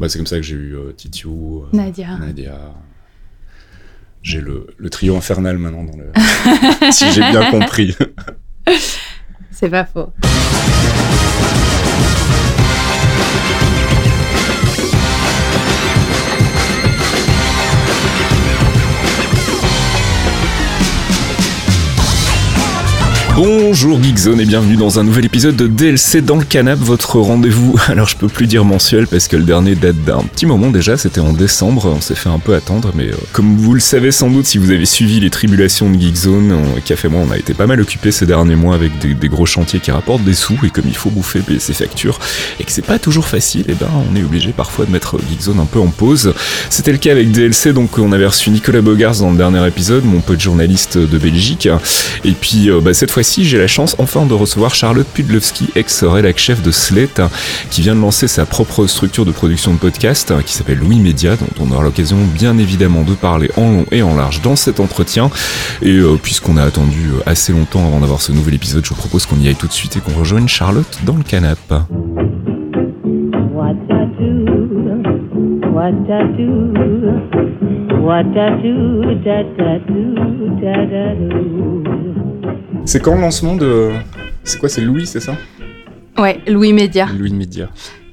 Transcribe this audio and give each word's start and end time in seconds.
Bah, 0.00 0.08
c'est 0.08 0.18
comme 0.18 0.26
ça 0.26 0.36
que 0.36 0.42
j'ai 0.42 0.56
eu 0.56 0.74
euh, 0.76 0.92
Titiou, 0.92 1.64
euh, 1.64 1.76
Nadia. 1.76 2.16
Nadia. 2.18 2.58
J'ai 4.22 4.40
le, 4.40 4.66
le 4.76 4.90
trio 4.90 5.16
infernal 5.16 5.58
maintenant 5.58 5.84
dans 5.84 5.96
le. 5.96 6.10
si 6.90 7.10
j'ai 7.12 7.20
bien 7.20 7.50
compris. 7.50 7.96
C'est 9.50 9.68
pas 9.68 9.84
faux. 9.84 10.12
Bonjour 23.36 24.00
Geekzone 24.00 24.40
et 24.40 24.44
bienvenue 24.44 24.76
dans 24.76 25.00
un 25.00 25.02
nouvel 25.02 25.24
épisode 25.24 25.56
de 25.56 25.66
DLC 25.66 26.22
dans 26.22 26.36
le 26.36 26.44
canap, 26.44 26.78
votre 26.78 27.18
rendez-vous. 27.18 27.74
Alors 27.88 28.06
je 28.06 28.16
peux 28.16 28.28
plus 28.28 28.46
dire 28.46 28.64
mensuel 28.64 29.08
parce 29.08 29.26
que 29.26 29.36
le 29.36 29.42
dernier 29.42 29.74
date 29.74 29.96
d'un 30.04 30.22
petit 30.22 30.46
moment 30.46 30.70
déjà, 30.70 30.96
c'était 30.96 31.20
en 31.20 31.32
décembre, 31.32 31.92
on 31.96 32.00
s'est 32.00 32.14
fait 32.14 32.28
un 32.28 32.38
peu 32.38 32.54
attendre, 32.54 32.92
mais 32.94 33.08
euh, 33.08 33.16
comme 33.32 33.56
vous 33.56 33.74
le 33.74 33.80
savez 33.80 34.12
sans 34.12 34.30
doute 34.30 34.46
si 34.46 34.56
vous 34.56 34.70
avez 34.70 34.86
suivi 34.86 35.18
les 35.18 35.30
tribulations 35.30 35.90
de 35.90 36.00
Geekzone, 36.00 36.52
on, 36.52 36.80
Café 36.80 37.08
moi 37.08 37.22
on 37.28 37.32
a 37.32 37.36
été 37.36 37.54
pas 37.54 37.66
mal 37.66 37.80
occupé 37.80 38.12
ces 38.12 38.24
derniers 38.24 38.54
mois 38.54 38.76
avec 38.76 38.92
des, 39.00 39.28
gros 39.28 39.46
chantiers 39.46 39.80
qui 39.80 39.90
rapportent 39.90 40.22
des 40.22 40.34
sous 40.34 40.56
et 40.62 40.70
comme 40.70 40.86
il 40.86 40.96
faut 40.96 41.10
bouffer 41.10 41.40
ses 41.58 41.74
factures 41.74 42.20
et 42.60 42.64
que 42.64 42.70
c'est 42.70 42.86
pas 42.86 43.00
toujours 43.00 43.26
facile, 43.26 43.64
et 43.68 43.74
ben 43.74 43.90
on 44.12 44.14
est 44.14 44.22
obligé 44.22 44.52
parfois 44.52 44.84
de 44.84 44.92
mettre 44.92 45.18
Geekzone 45.18 45.58
un 45.58 45.66
peu 45.66 45.80
en 45.80 45.88
pause. 45.88 46.34
C'était 46.70 46.92
le 46.92 46.98
cas 46.98 47.10
avec 47.10 47.32
DLC, 47.32 47.72
donc 47.72 47.98
on 47.98 48.12
avait 48.12 48.26
reçu 48.26 48.50
Nicolas 48.50 48.80
Bogars 48.80 49.16
dans 49.16 49.32
le 49.32 49.36
dernier 49.36 49.66
épisode, 49.66 50.04
mon 50.04 50.20
pote 50.20 50.40
journaliste 50.40 50.98
de 50.98 51.18
Belgique, 51.18 51.68
et 52.24 52.32
puis 52.32 52.70
euh, 52.70 52.80
bah, 52.80 52.94
cette 52.94 53.10
fois 53.10 53.23
fois-ci, 53.24 53.46
j'ai 53.46 53.56
la 53.56 53.66
chance 53.66 53.96
enfin 53.98 54.26
de 54.26 54.34
recevoir 54.34 54.74
Charlotte 54.74 55.06
Pudlowski, 55.06 55.70
ex-rédac 55.76 56.36
chef 56.36 56.62
de 56.62 56.70
Slate, 56.70 57.22
qui 57.70 57.80
vient 57.80 57.94
de 57.94 58.00
lancer 58.02 58.28
sa 58.28 58.44
propre 58.44 58.86
structure 58.86 59.24
de 59.24 59.32
production 59.32 59.72
de 59.72 59.78
podcast 59.78 60.34
qui 60.44 60.52
s'appelle 60.52 60.76
Louis 60.76 61.00
Media, 61.00 61.36
dont 61.36 61.48
on 61.58 61.70
aura 61.72 61.84
l'occasion 61.84 62.18
bien 62.34 62.58
évidemment 62.58 63.00
de 63.00 63.14
parler 63.14 63.50
en 63.56 63.70
long 63.70 63.86
et 63.90 64.02
en 64.02 64.14
large 64.14 64.42
dans 64.42 64.56
cet 64.56 64.78
entretien. 64.78 65.30
Et 65.80 65.96
euh, 65.96 66.18
puisqu'on 66.22 66.58
a 66.58 66.64
attendu 66.64 67.12
assez 67.24 67.54
longtemps 67.54 67.86
avant 67.86 68.00
d'avoir 68.00 68.20
ce 68.20 68.30
nouvel 68.30 68.56
épisode, 68.56 68.84
je 68.84 68.90
vous 68.90 68.96
propose 68.96 69.24
qu'on 69.24 69.40
y 69.40 69.48
aille 69.48 69.54
tout 69.54 69.68
de 69.68 69.72
suite 69.72 69.96
et 69.96 70.00
qu'on 70.00 70.18
rejoigne 70.18 70.46
Charlotte 70.46 70.98
dans 71.06 71.16
le 71.16 71.22
canap. 71.22 71.56
What 71.70 71.86
I 73.88 74.04
do, 74.18 74.44
what 75.72 75.94
I 76.10 76.24
do, 76.36 76.74
what 78.02 78.36
I 78.36 78.50
do, 78.62 79.14
da 79.24 79.42
da 79.56 79.78
do, 79.78 80.14
da 80.60 80.84
da 80.84 81.14
do. 81.14 82.33
C'est 82.86 83.00
quand 83.00 83.14
le 83.14 83.22
lancement 83.22 83.56
de... 83.56 83.92
C'est 84.44 84.58
quoi, 84.58 84.68
c'est 84.68 84.82
Louis, 84.82 85.06
c'est 85.06 85.20
ça? 85.20 85.36
Ouais, 86.18 86.40
Louis 86.46 86.72
Média. 86.74 87.06
Louis 87.06 87.32
Media. 87.32 87.70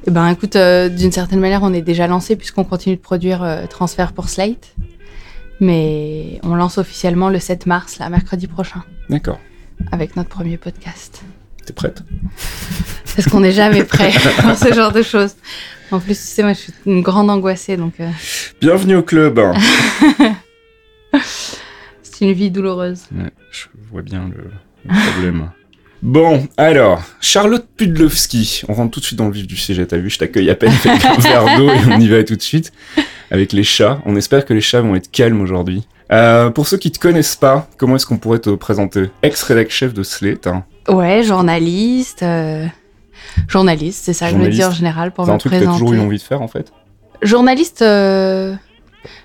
Eh 0.08 0.12
ben 0.12 0.28
écoute, 0.30 0.56
euh, 0.56 0.88
d'une 0.88 1.12
certaine 1.12 1.40
manière, 1.40 1.62
on 1.62 1.74
est 1.74 1.82
déjà 1.82 2.08
lancé 2.08 2.36
puisqu'on 2.38 2.64
continue 2.64 2.96
de 2.96 3.02
produire 3.02 3.44
euh, 3.44 3.66
Transfert 3.68 4.14
pour 4.14 4.30
Slate. 4.30 4.74
Mais 5.60 6.40
on 6.44 6.56
lance 6.56 6.78
officiellement 6.78 7.30
le 7.30 7.38
7 7.38 7.66
mars, 7.66 8.00
là, 8.00 8.10
mercredi 8.10 8.48
prochain, 8.48 8.82
D'accord. 9.10 9.40
avec 9.92 10.16
notre 10.16 10.30
premier 10.30 10.58
podcast. 10.58 11.22
T'es 11.66 11.74
prête? 11.74 12.02
Parce 13.16 13.28
qu'on 13.28 13.42
n'est 13.42 13.52
jamais 13.52 13.84
prêt 13.84 14.12
pour 14.42 14.56
ce 14.56 14.74
genre 14.74 14.94
de 14.94 15.04
choses. 15.04 15.36
En 15.92 16.00
plus, 16.00 16.16
tu 16.16 16.24
sais, 16.24 16.44
moi, 16.44 16.54
je 16.54 16.60
suis 16.60 16.74
une 16.86 17.02
grande 17.02 17.30
angoissée, 17.30 17.76
donc 17.76 17.96
euh, 18.00 18.10
Bienvenue 18.62 18.96
au 18.96 19.04
club 19.04 19.40
c'est 22.22 22.28
une 22.28 22.34
vie 22.34 22.52
douloureuse. 22.52 23.06
Ouais, 23.18 23.32
je 23.52 23.66
vois 23.92 24.02
bien 24.04 24.30
le, 24.30 24.44
le 24.86 25.12
problème. 25.12 25.50
Bon, 26.04 26.48
alors, 26.58 27.04
Charlotte 27.20 27.68
Pudlowski, 27.78 28.64
on 28.68 28.74
rentre 28.74 28.90
tout 28.90 29.00
de 29.02 29.06
suite 29.06 29.20
dans 29.20 29.28
le 29.28 29.32
vif 29.34 29.46
du 29.46 29.56
sujet, 29.56 29.86
t'as 29.86 29.98
vu, 29.98 30.10
je 30.10 30.18
t'accueille 30.18 30.50
à 30.50 30.56
peine 30.56 30.74
avec 30.84 31.06
un 31.06 31.14
verre 31.18 31.58
d'eau 31.58 31.70
et 31.70 31.78
on 31.88 32.00
y 32.00 32.08
va 32.08 32.24
tout 32.24 32.36
de 32.36 32.42
suite 32.42 32.72
avec 33.30 33.54
les 33.54 33.62
chats. 33.64 34.02
On 34.08 34.16
espère 34.16 34.46
que 34.46 34.56
les 34.56 34.62
chats 34.62 34.82
vont 34.82 34.96
être 34.96 35.12
calmes 35.12 35.42
aujourd'hui. 35.42 35.88
Euh, 36.12 36.50
pour 36.50 36.68
ceux 36.68 36.78
qui 36.78 36.90
te 36.92 36.98
connaissent 36.98 37.36
pas, 37.36 37.70
comment 37.78 37.98
est-ce 37.98 38.08
qu'on 38.08 38.18
pourrait 38.18 38.40
te 38.40 38.50
présenter? 38.50 39.12
Ex-rédac 39.22 39.70
chef 39.70 39.94
de 39.94 40.02
Slate, 40.02 40.48
hein. 40.48 40.66
Ouais, 40.90 41.22
journaliste. 41.22 42.24
euh, 42.24 42.66
Journaliste, 43.48 44.04
c'est 44.04 44.14
ça 44.14 44.32
que 44.32 44.32
je 44.32 44.38
me 44.38 44.46
dis 44.50 44.56
en 44.56 44.72
Journaliste. 44.74 44.78
général 44.80 45.12
pour 45.12 45.26
c'est 45.26 45.32
me 45.32 45.36
un 45.36 45.38
truc 45.38 45.52
que 45.54 45.58
t'as 45.60 45.66
présenter. 45.66 45.80
toujours 45.86 45.94
eu 45.94 46.00
envie 46.00 46.18
de 46.18 46.24
faire 46.24 46.42
en 46.42 46.48
fait? 46.48 46.74
Journaliste, 47.22 47.84
euh, 47.84 48.56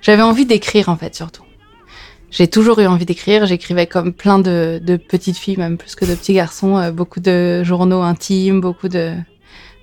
j'avais 0.03 0.21
envie 0.21 0.45
d'écrire 0.45 0.91
en 0.91 0.97
fait 0.99 1.15
surtout. 1.15 1.43
J'ai 2.31 2.49
toujours 2.49 2.79
eu 2.81 2.87
envie 2.87 3.07
d'écrire. 3.07 3.47
J'écrivais 3.47 3.87
comme 3.87 4.13
plein 4.13 4.39
de, 4.39 4.81
de 4.83 4.97
petites 4.97 5.37
filles, 5.37 5.57
même 5.57 5.77
plus 5.79 5.95
que 5.95 6.05
de 6.05 6.15
petits 6.15 6.35
garçons, 6.35 6.77
euh, 6.77 6.91
beaucoup 6.91 7.21
de 7.21 7.63
journaux 7.65 8.03
intimes, 8.03 8.61
beaucoup 8.61 8.89
de, 8.89 9.15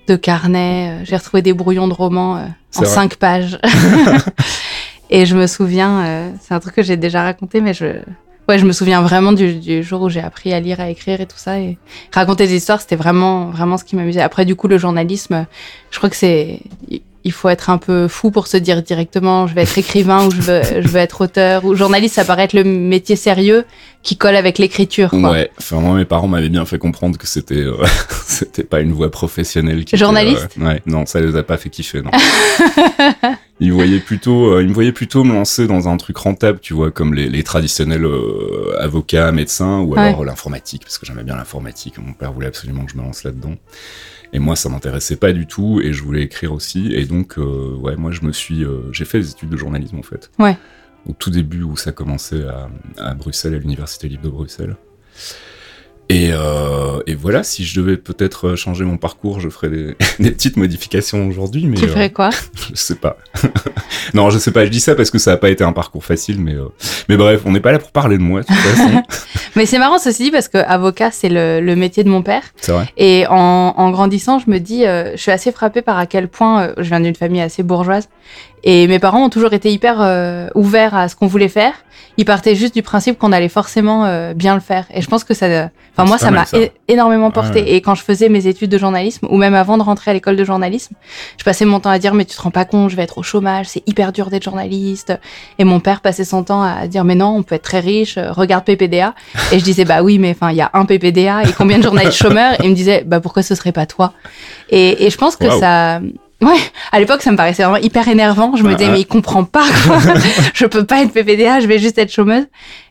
de 0.06 0.16
carnets. 0.16 1.00
Euh, 1.00 1.04
J'ai 1.04 1.16
retrouvé 1.16 1.42
des 1.42 1.52
brouillons 1.52 1.88
de 1.88 1.94
romans 1.94 2.36
euh, 2.36 2.46
en 2.76 2.80
vrai. 2.82 2.86
cinq 2.86 3.16
pages. 3.16 3.58
Et 5.10 5.26
je 5.26 5.36
me 5.36 5.46
souviens, 5.46 6.04
euh, 6.04 6.30
c'est 6.40 6.54
un 6.54 6.60
truc 6.60 6.74
que 6.74 6.82
j'ai 6.82 6.96
déjà 6.96 7.22
raconté, 7.22 7.60
mais 7.60 7.74
je, 7.74 7.86
ouais, 8.48 8.58
je 8.58 8.64
me 8.64 8.72
souviens 8.72 9.02
vraiment 9.02 9.32
du, 9.32 9.54
du 9.54 9.82
jour 9.82 10.02
où 10.02 10.08
j'ai 10.08 10.20
appris 10.20 10.52
à 10.52 10.60
lire, 10.60 10.80
à 10.80 10.88
écrire 10.88 11.20
et 11.20 11.26
tout 11.26 11.36
ça. 11.36 11.58
Et 11.60 11.78
raconter 12.12 12.46
des 12.46 12.56
histoires, 12.56 12.80
c'était 12.80 12.96
vraiment, 12.96 13.50
vraiment 13.50 13.76
ce 13.76 13.84
qui 13.84 13.96
m'amusait. 13.96 14.22
Après, 14.22 14.44
du 14.44 14.56
coup, 14.56 14.66
le 14.66 14.78
journalisme, 14.78 15.46
je 15.90 15.98
crois 15.98 16.08
que 16.10 16.16
c'est, 16.16 16.60
il 17.24 17.32
faut 17.32 17.48
être 17.48 17.70
un 17.70 17.78
peu 17.78 18.06
fou 18.06 18.30
pour 18.30 18.46
se 18.46 18.56
dire 18.56 18.82
directement, 18.82 19.46
je 19.46 19.54
vais 19.54 19.62
être 19.62 19.78
écrivain 19.78 20.26
ou 20.26 20.30
je 20.30 20.40
veux, 20.40 20.62
je 20.82 20.88
veux 20.88 21.00
être 21.00 21.22
auteur 21.22 21.64
ou 21.64 21.74
journaliste. 21.74 22.14
Ça 22.14 22.24
paraît 22.24 22.44
être 22.44 22.52
le 22.52 22.64
métier 22.64 23.16
sérieux 23.16 23.64
qui 24.02 24.16
colle 24.18 24.36
avec 24.36 24.58
l'écriture. 24.58 25.08
quoi. 25.10 25.30
Ouais, 25.30 25.50
enfin 25.58 25.80
moi 25.80 25.96
mes 25.96 26.04
parents 26.04 26.28
m'avaient 26.28 26.50
bien 26.50 26.66
fait 26.66 26.78
comprendre 26.78 27.16
que 27.18 27.26
c'était 27.26 27.54
euh, 27.56 27.82
c'était 28.26 28.64
pas 28.64 28.80
une 28.80 28.92
voie 28.92 29.10
professionnelle. 29.10 29.84
Qui 29.84 29.94
était, 29.94 30.04
Journaliste 30.04 30.48
euh, 30.60 30.66
Ouais, 30.66 30.82
non, 30.86 31.06
ça 31.06 31.20
les 31.20 31.34
a 31.36 31.42
pas 31.42 31.56
fait 31.56 31.70
kiffer. 31.70 32.02
Non. 32.02 32.10
ils 33.60 33.72
voyaient 33.72 34.00
plutôt, 34.00 34.52
euh, 34.52 34.62
ils 34.62 34.68
me 34.68 34.74
voyaient 34.74 34.92
plutôt 34.92 35.24
me 35.24 35.32
lancer 35.32 35.66
dans 35.66 35.88
un 35.88 35.96
truc 35.96 36.18
rentable, 36.18 36.58
tu 36.60 36.74
vois, 36.74 36.90
comme 36.90 37.14
les, 37.14 37.28
les 37.28 37.42
traditionnels 37.42 38.04
euh, 38.04 38.76
avocats, 38.80 39.32
médecins, 39.32 39.78
ou 39.78 39.94
Ouais. 39.94 40.00
alors 40.00 40.24
l'informatique, 40.24 40.82
parce 40.82 40.98
que 40.98 41.06
j'aimais 41.06 41.22
bien 41.24 41.36
l'informatique. 41.36 41.94
Mon 41.98 42.12
père 42.12 42.32
voulait 42.32 42.48
absolument 42.48 42.84
que 42.84 42.92
je 42.92 42.96
me 42.98 43.02
lance 43.02 43.24
là-dedans. 43.24 43.54
Et 44.32 44.38
moi, 44.38 44.56
ça 44.56 44.68
m'intéressait 44.68 45.16
pas 45.16 45.32
du 45.32 45.46
tout, 45.46 45.80
et 45.82 45.92
je 45.92 46.02
voulais 46.02 46.22
écrire 46.22 46.52
aussi. 46.52 46.92
Et 46.92 47.04
donc, 47.04 47.38
euh, 47.38 47.74
ouais, 47.76 47.96
moi, 47.96 48.10
je 48.10 48.22
me 48.22 48.32
suis, 48.32 48.64
euh, 48.64 48.92
j'ai 48.92 49.04
fait 49.04 49.20
des 49.20 49.30
études 49.30 49.50
de 49.50 49.56
journalisme 49.56 49.98
en 49.98 50.02
fait. 50.02 50.30
Ouais. 50.38 50.56
Au 51.06 51.12
tout 51.12 51.30
début 51.30 51.62
où 51.62 51.76
ça 51.76 51.92
commençait 51.92 52.44
à, 52.44 52.68
à 52.98 53.14
Bruxelles, 53.14 53.54
à 53.54 53.58
l'université 53.58 54.08
libre 54.08 54.24
de 54.24 54.30
Bruxelles. 54.30 54.76
Et, 56.10 56.30
euh, 56.32 57.00
et 57.06 57.14
voilà, 57.14 57.42
si 57.42 57.64
je 57.64 57.80
devais 57.80 57.96
peut-être 57.96 58.48
euh, 58.48 58.56
changer 58.56 58.84
mon 58.84 58.98
parcours, 58.98 59.40
je 59.40 59.48
ferais 59.48 59.70
des, 59.70 59.96
des 60.18 60.30
petites 60.30 60.56
modifications 60.56 61.26
aujourd'hui, 61.26 61.66
mais 61.66 61.76
Tu 61.76 61.84
euh, 61.84 61.88
ferais 61.88 62.10
quoi 62.10 62.30
je 62.70 62.76
sais 62.76 62.96
pas. 62.96 63.16
non, 64.14 64.28
je 64.30 64.38
sais 64.38 64.50
pas. 64.50 64.64
Je 64.64 64.70
dis 64.70 64.80
ça 64.80 64.94
parce 64.94 65.10
que 65.10 65.18
ça 65.18 65.32
a 65.32 65.36
pas 65.36 65.50
été 65.50 65.64
un 65.64 65.72
parcours 65.72 66.04
facile, 66.04 66.40
mais 66.40 66.54
euh, 66.54 66.66
mais 67.08 67.16
bref, 67.16 67.42
on 67.46 67.52
n'est 67.52 67.60
pas 67.60 67.72
là 67.72 67.78
pour 67.78 67.90
parler 67.90 68.18
de 68.18 68.22
moi 68.22 68.42
de 68.42 68.46
toute 68.46 68.56
façon. 68.56 69.02
Mais 69.56 69.66
c'est 69.66 69.78
marrant 69.78 69.98
ceci 69.98 70.24
dit 70.24 70.30
parce 70.30 70.48
que 70.48 70.58
avocat 70.58 71.10
c'est 71.10 71.28
le, 71.28 71.60
le 71.60 71.76
métier 71.76 72.04
de 72.04 72.08
mon 72.08 72.22
père. 72.22 72.42
C'est 72.56 72.72
vrai. 72.72 72.86
Et 72.96 73.24
en, 73.28 73.74
en 73.76 73.90
grandissant, 73.90 74.38
je 74.38 74.50
me 74.50 74.58
dis, 74.58 74.84
euh, 74.84 75.12
je 75.12 75.20
suis 75.22 75.30
assez 75.30 75.52
frappée 75.52 75.82
par 75.82 75.98
à 75.98 76.06
quel 76.06 76.28
point 76.28 76.62
euh, 76.62 76.74
je 76.78 76.88
viens 76.88 77.00
d'une 77.00 77.14
famille 77.14 77.40
assez 77.40 77.62
bourgeoise. 77.62 78.08
Et 78.64 78.86
mes 78.88 78.98
parents 78.98 79.22
ont 79.22 79.28
toujours 79.28 79.52
été 79.52 79.70
hyper 79.70 79.98
euh, 80.00 80.48
ouverts 80.54 80.94
à 80.94 81.08
ce 81.08 81.16
qu'on 81.16 81.26
voulait 81.26 81.48
faire. 81.48 81.74
Ils 82.16 82.24
partaient 82.24 82.54
juste 82.54 82.74
du 82.74 82.82
principe 82.82 83.18
qu'on 83.18 83.30
allait 83.30 83.50
forcément 83.50 84.06
euh, 84.06 84.32
bien 84.32 84.54
le 84.54 84.60
faire. 84.60 84.86
Et 84.94 85.02
je 85.02 85.08
pense 85.08 85.22
que 85.22 85.34
ça, 85.34 85.46
enfin 85.46 85.70
C'est 85.98 86.04
moi, 86.06 86.18
ça 86.18 86.30
m'a 86.30 86.44
énormément 86.88 87.30
porté. 87.30 87.60
Ouais. 87.60 87.72
Et 87.72 87.80
quand 87.82 87.94
je 87.94 88.02
faisais 88.02 88.30
mes 88.30 88.46
études 88.46 88.70
de 88.70 88.78
journalisme, 88.78 89.26
ou 89.28 89.36
même 89.36 89.54
avant 89.54 89.76
de 89.76 89.82
rentrer 89.82 90.12
à 90.12 90.14
l'école 90.14 90.36
de 90.36 90.44
journalisme, 90.44 90.94
je 91.38 91.44
passais 91.44 91.66
mon 91.66 91.78
temps 91.78 91.90
à 91.90 91.98
dire, 91.98 92.14
mais 92.14 92.24
tu 92.24 92.36
te 92.36 92.40
rends 92.40 92.50
pas 92.50 92.64
compte, 92.64 92.88
je 92.88 92.96
vais 92.96 93.02
être 93.02 93.18
au 93.18 93.22
chômage, 93.22 93.66
c'est 93.66 93.82
hyper 93.86 94.12
dur 94.12 94.30
d'être 94.30 94.44
journaliste. 94.44 95.12
Et 95.58 95.64
mon 95.64 95.80
père 95.80 96.00
passait 96.00 96.24
son 96.24 96.42
temps 96.42 96.62
à 96.62 96.86
dire, 96.86 97.04
mais 97.04 97.16
non, 97.16 97.36
on 97.36 97.42
peut 97.42 97.56
être 97.56 97.62
très 97.62 97.80
riche, 97.80 98.16
euh, 98.16 98.32
regarde 98.32 98.64
PPDA. 98.64 99.14
Et 99.52 99.58
je 99.58 99.64
disais, 99.64 99.84
bah 99.84 100.02
oui, 100.02 100.18
mais 100.18 100.30
enfin, 100.30 100.52
il 100.52 100.56
y 100.56 100.62
a 100.62 100.70
un 100.72 100.86
PPDA 100.86 101.42
et 101.42 101.52
combien 101.52 101.78
de 101.78 101.82
journalistes 101.82 102.16
chômeurs? 102.22 102.54
Et 102.60 102.64
il 102.64 102.70
me 102.70 102.76
disait, 102.76 103.02
bah 103.04 103.20
pourquoi 103.20 103.42
ce 103.42 103.54
serait 103.54 103.72
pas 103.72 103.84
toi? 103.84 104.14
Et, 104.70 105.04
et 105.04 105.10
je 105.10 105.18
pense 105.18 105.36
que 105.36 105.50
ça. 105.50 106.00
Ouais, 106.44 106.58
à 106.92 107.00
l'époque, 107.00 107.22
ça 107.22 107.30
me 107.32 107.36
paraissait 107.36 107.62
vraiment 107.62 107.78
hyper 107.82 108.06
énervant. 108.08 108.54
Je 108.56 108.62
me 108.62 108.70
Ah, 108.70 108.74
disais, 108.74 108.88
ah. 108.90 108.92
mais 108.92 109.00
il 109.00 109.06
comprend 109.06 109.44
pas, 109.44 109.66
quoi. 109.86 109.98
je 110.54 110.66
peux 110.66 110.84
pas 110.84 111.02
être 111.02 111.12
PPDA, 111.12 111.60
je 111.60 111.66
vais 111.66 111.78
juste 111.78 111.98
être 111.98 112.12
chômeuse. 112.12 112.46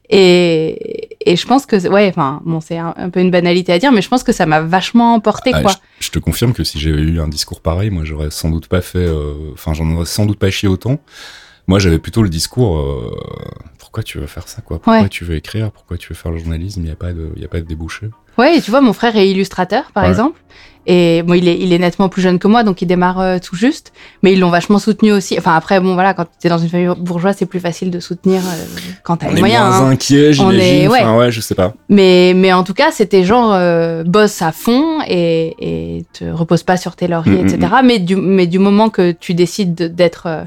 Et, 0.10 1.10
et 1.26 1.36
je 1.36 1.48
pense 1.48 1.66
que, 1.66 1.88
ouais, 1.88 2.08
enfin, 2.10 2.42
bon, 2.46 2.60
c'est 2.62 2.78
un, 2.78 2.94
un 2.98 3.10
peu 3.10 3.20
une 3.20 3.32
banalité 3.32 3.72
à 3.74 3.80
dire, 3.80 3.92
mais 3.92 4.02
je 4.02 4.10
pense 4.10 4.24
que 4.24 4.32
ça 4.32 4.46
m'a 4.46 4.62
vachement 4.62 5.14
emporté, 5.16 5.52
Ah, 5.54 5.62
quoi. 5.62 5.72
je, 6.00 6.06
je 6.08 6.12
te 6.12 6.20
confirme 6.20 6.54
que 6.54 6.64
si 6.64 6.80
j'avais 6.80 7.02
eu 7.02 7.20
un 7.22 7.28
discours 7.28 7.62
pareil, 7.62 7.90
moi 7.90 8.04
j'aurais 8.04 8.30
sans 8.30 8.50
doute 8.50 8.68
pas 8.68 8.82
fait, 8.82 9.00
euh, 9.00 9.34
enfin 9.54 9.74
j'en 9.74 9.90
aurais 9.92 10.06
sans 10.06 10.26
doute 10.26 10.38
pas 10.40 10.52
chié 10.52 10.68
autant. 10.68 11.00
Moi 11.68 11.80
j'avais 11.80 12.00
plutôt 12.00 12.22
le 12.22 12.30
discours, 12.30 12.78
euh, 12.78 13.16
pourquoi 13.80 14.04
tu 14.04 14.18
veux 14.20 14.28
faire 14.28 14.48
ça 14.50 14.62
quoi? 14.62 14.78
Pourquoi 14.80 15.02
Ouais. 15.04 15.10
tu 15.10 15.24
veux 15.24 15.36
écrire? 15.36 15.72
Pourquoi 15.72 15.98
tu 15.98 16.10
veux 16.10 16.16
faire 16.16 16.32
le 16.32 16.38
journalisme? 16.38 16.82
Il 16.84 16.90
y 16.90 16.92
a 16.92 16.96
pas 16.98 17.14
de, 17.14 17.32
il 17.38 17.44
a 17.46 17.48
pas 17.48 17.62
de 17.62 17.66
débouché. 17.66 18.08
Ouais, 18.38 18.60
tu 18.62 18.72
vois, 18.72 18.82
mon 18.82 18.94
frère 18.94 19.16
est 19.16 19.30
illustrateur, 19.30 19.92
par 19.94 20.04
Ouais. 20.04 20.10
exemple. 20.10 20.40
Et 20.86 21.24
bon, 21.24 21.34
il 21.36 21.48
est, 21.48 21.58
il 21.58 21.72
est 21.72 21.78
nettement 21.80 22.10
plus 22.10 22.22
jeune 22.22 22.40
que 22.40 22.48
moi, 22.50 22.64
donc 22.64 22.82
il 22.82 22.88
démarre 22.88 23.22
euh, 23.22 23.38
tout 23.40 23.56
juste. 23.56 23.94
Mais 24.22 24.34
ils 24.34 24.40
l'ont 24.42 24.50
vachement 24.50 24.80
soutenu 24.80 25.14
aussi. 25.14 25.38
Enfin, 25.40 25.56
après, 25.56 25.80
bon, 25.80 25.94
voilà, 25.94 26.14
quand 26.14 26.26
tu 26.26 26.48
es 26.48 26.50
dans 26.50 26.58
une 26.58 26.68
famille 26.68 26.90
bourgeoise, 26.98 27.38
c'est 27.40 27.46
plus 27.46 27.62
facile 27.62 27.90
de 27.90 28.02
soutenir 28.02 28.42
euh, 28.42 28.66
quand 29.04 29.16
t'as 29.16 29.28
On 29.28 29.32
les 29.32 29.38
est 29.38 29.40
moyens. 29.40 29.64
moins 29.66 29.78
hein. 29.88 29.90
inquiet, 29.92 30.30
On 30.32 30.52
j'imagine. 30.52 30.60
est- 30.62 30.88
ouais. 30.90 31.00
Enfin, 31.00 31.18
ouais, 31.18 31.32
je 31.32 31.40
sais 31.40 31.56
pas. 31.56 31.74
Mais, 31.88 32.34
mais 32.36 32.52
en 32.52 32.66
tout 32.66 32.74
cas, 32.74 32.92
c'était 32.92 33.24
genre 33.24 33.54
euh, 33.54 34.04
bosse 34.04 34.42
à 34.42 34.52
fond 34.52 35.00
et, 35.08 35.56
et 36.00 36.06
te 36.12 36.26
repose 36.26 36.64
pas 36.64 36.76
sur 36.76 36.98
tes 36.98 37.08
lauriers, 37.08 37.32
Mm, 37.44 37.46
mm, 37.46 37.48
etc. 37.48 37.74
Mais 37.86 38.00
du, 38.00 38.18
mais 38.18 38.46
du 38.48 38.60
moment 38.60 38.90
que 38.90 39.12
tu 39.14 39.34
décides 39.36 39.76
de- 39.76 39.88
d'être 39.88 40.24
euh, 40.28 40.44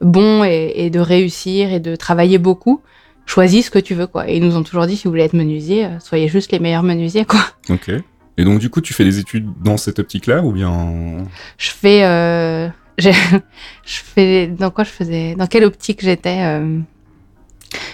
bon 0.00 0.42
et, 0.42 0.72
et 0.76 0.90
de 0.90 0.98
réussir 0.98 1.72
et 1.72 1.78
de 1.78 1.94
travailler 1.94 2.38
beaucoup, 2.38 2.80
choisis 3.28 3.66
ce 3.66 3.70
que 3.70 3.78
tu 3.78 3.94
veux, 3.94 4.06
quoi. 4.06 4.28
Et 4.28 4.36
ils 4.36 4.42
nous 4.42 4.56
ont 4.56 4.62
toujours 4.62 4.86
dit, 4.86 4.96
si 4.96 5.04
vous 5.04 5.10
voulez 5.10 5.24
être 5.24 5.34
menuisier, 5.34 5.84
euh, 5.84 6.00
soyez 6.00 6.28
juste 6.28 6.50
les 6.50 6.58
meilleurs 6.58 6.82
menuisiers, 6.82 7.24
quoi. 7.24 7.40
Ok. 7.68 7.90
Et 8.38 8.44
donc, 8.44 8.58
du 8.58 8.70
coup, 8.70 8.80
tu 8.80 8.94
fais 8.94 9.04
des 9.04 9.18
études 9.18 9.46
dans 9.62 9.76
cette 9.76 9.98
optique-là 9.98 10.42
ou 10.42 10.52
bien? 10.52 11.26
Je 11.58 11.70
fais, 11.70 12.04
euh, 12.04 12.68
je 12.98 13.10
fais, 13.84 14.46
dans 14.46 14.70
quoi 14.70 14.84
je 14.84 14.90
faisais, 14.90 15.34
dans 15.34 15.46
quelle 15.46 15.64
optique 15.64 16.02
j'étais. 16.02 16.38
euh, 16.42 16.78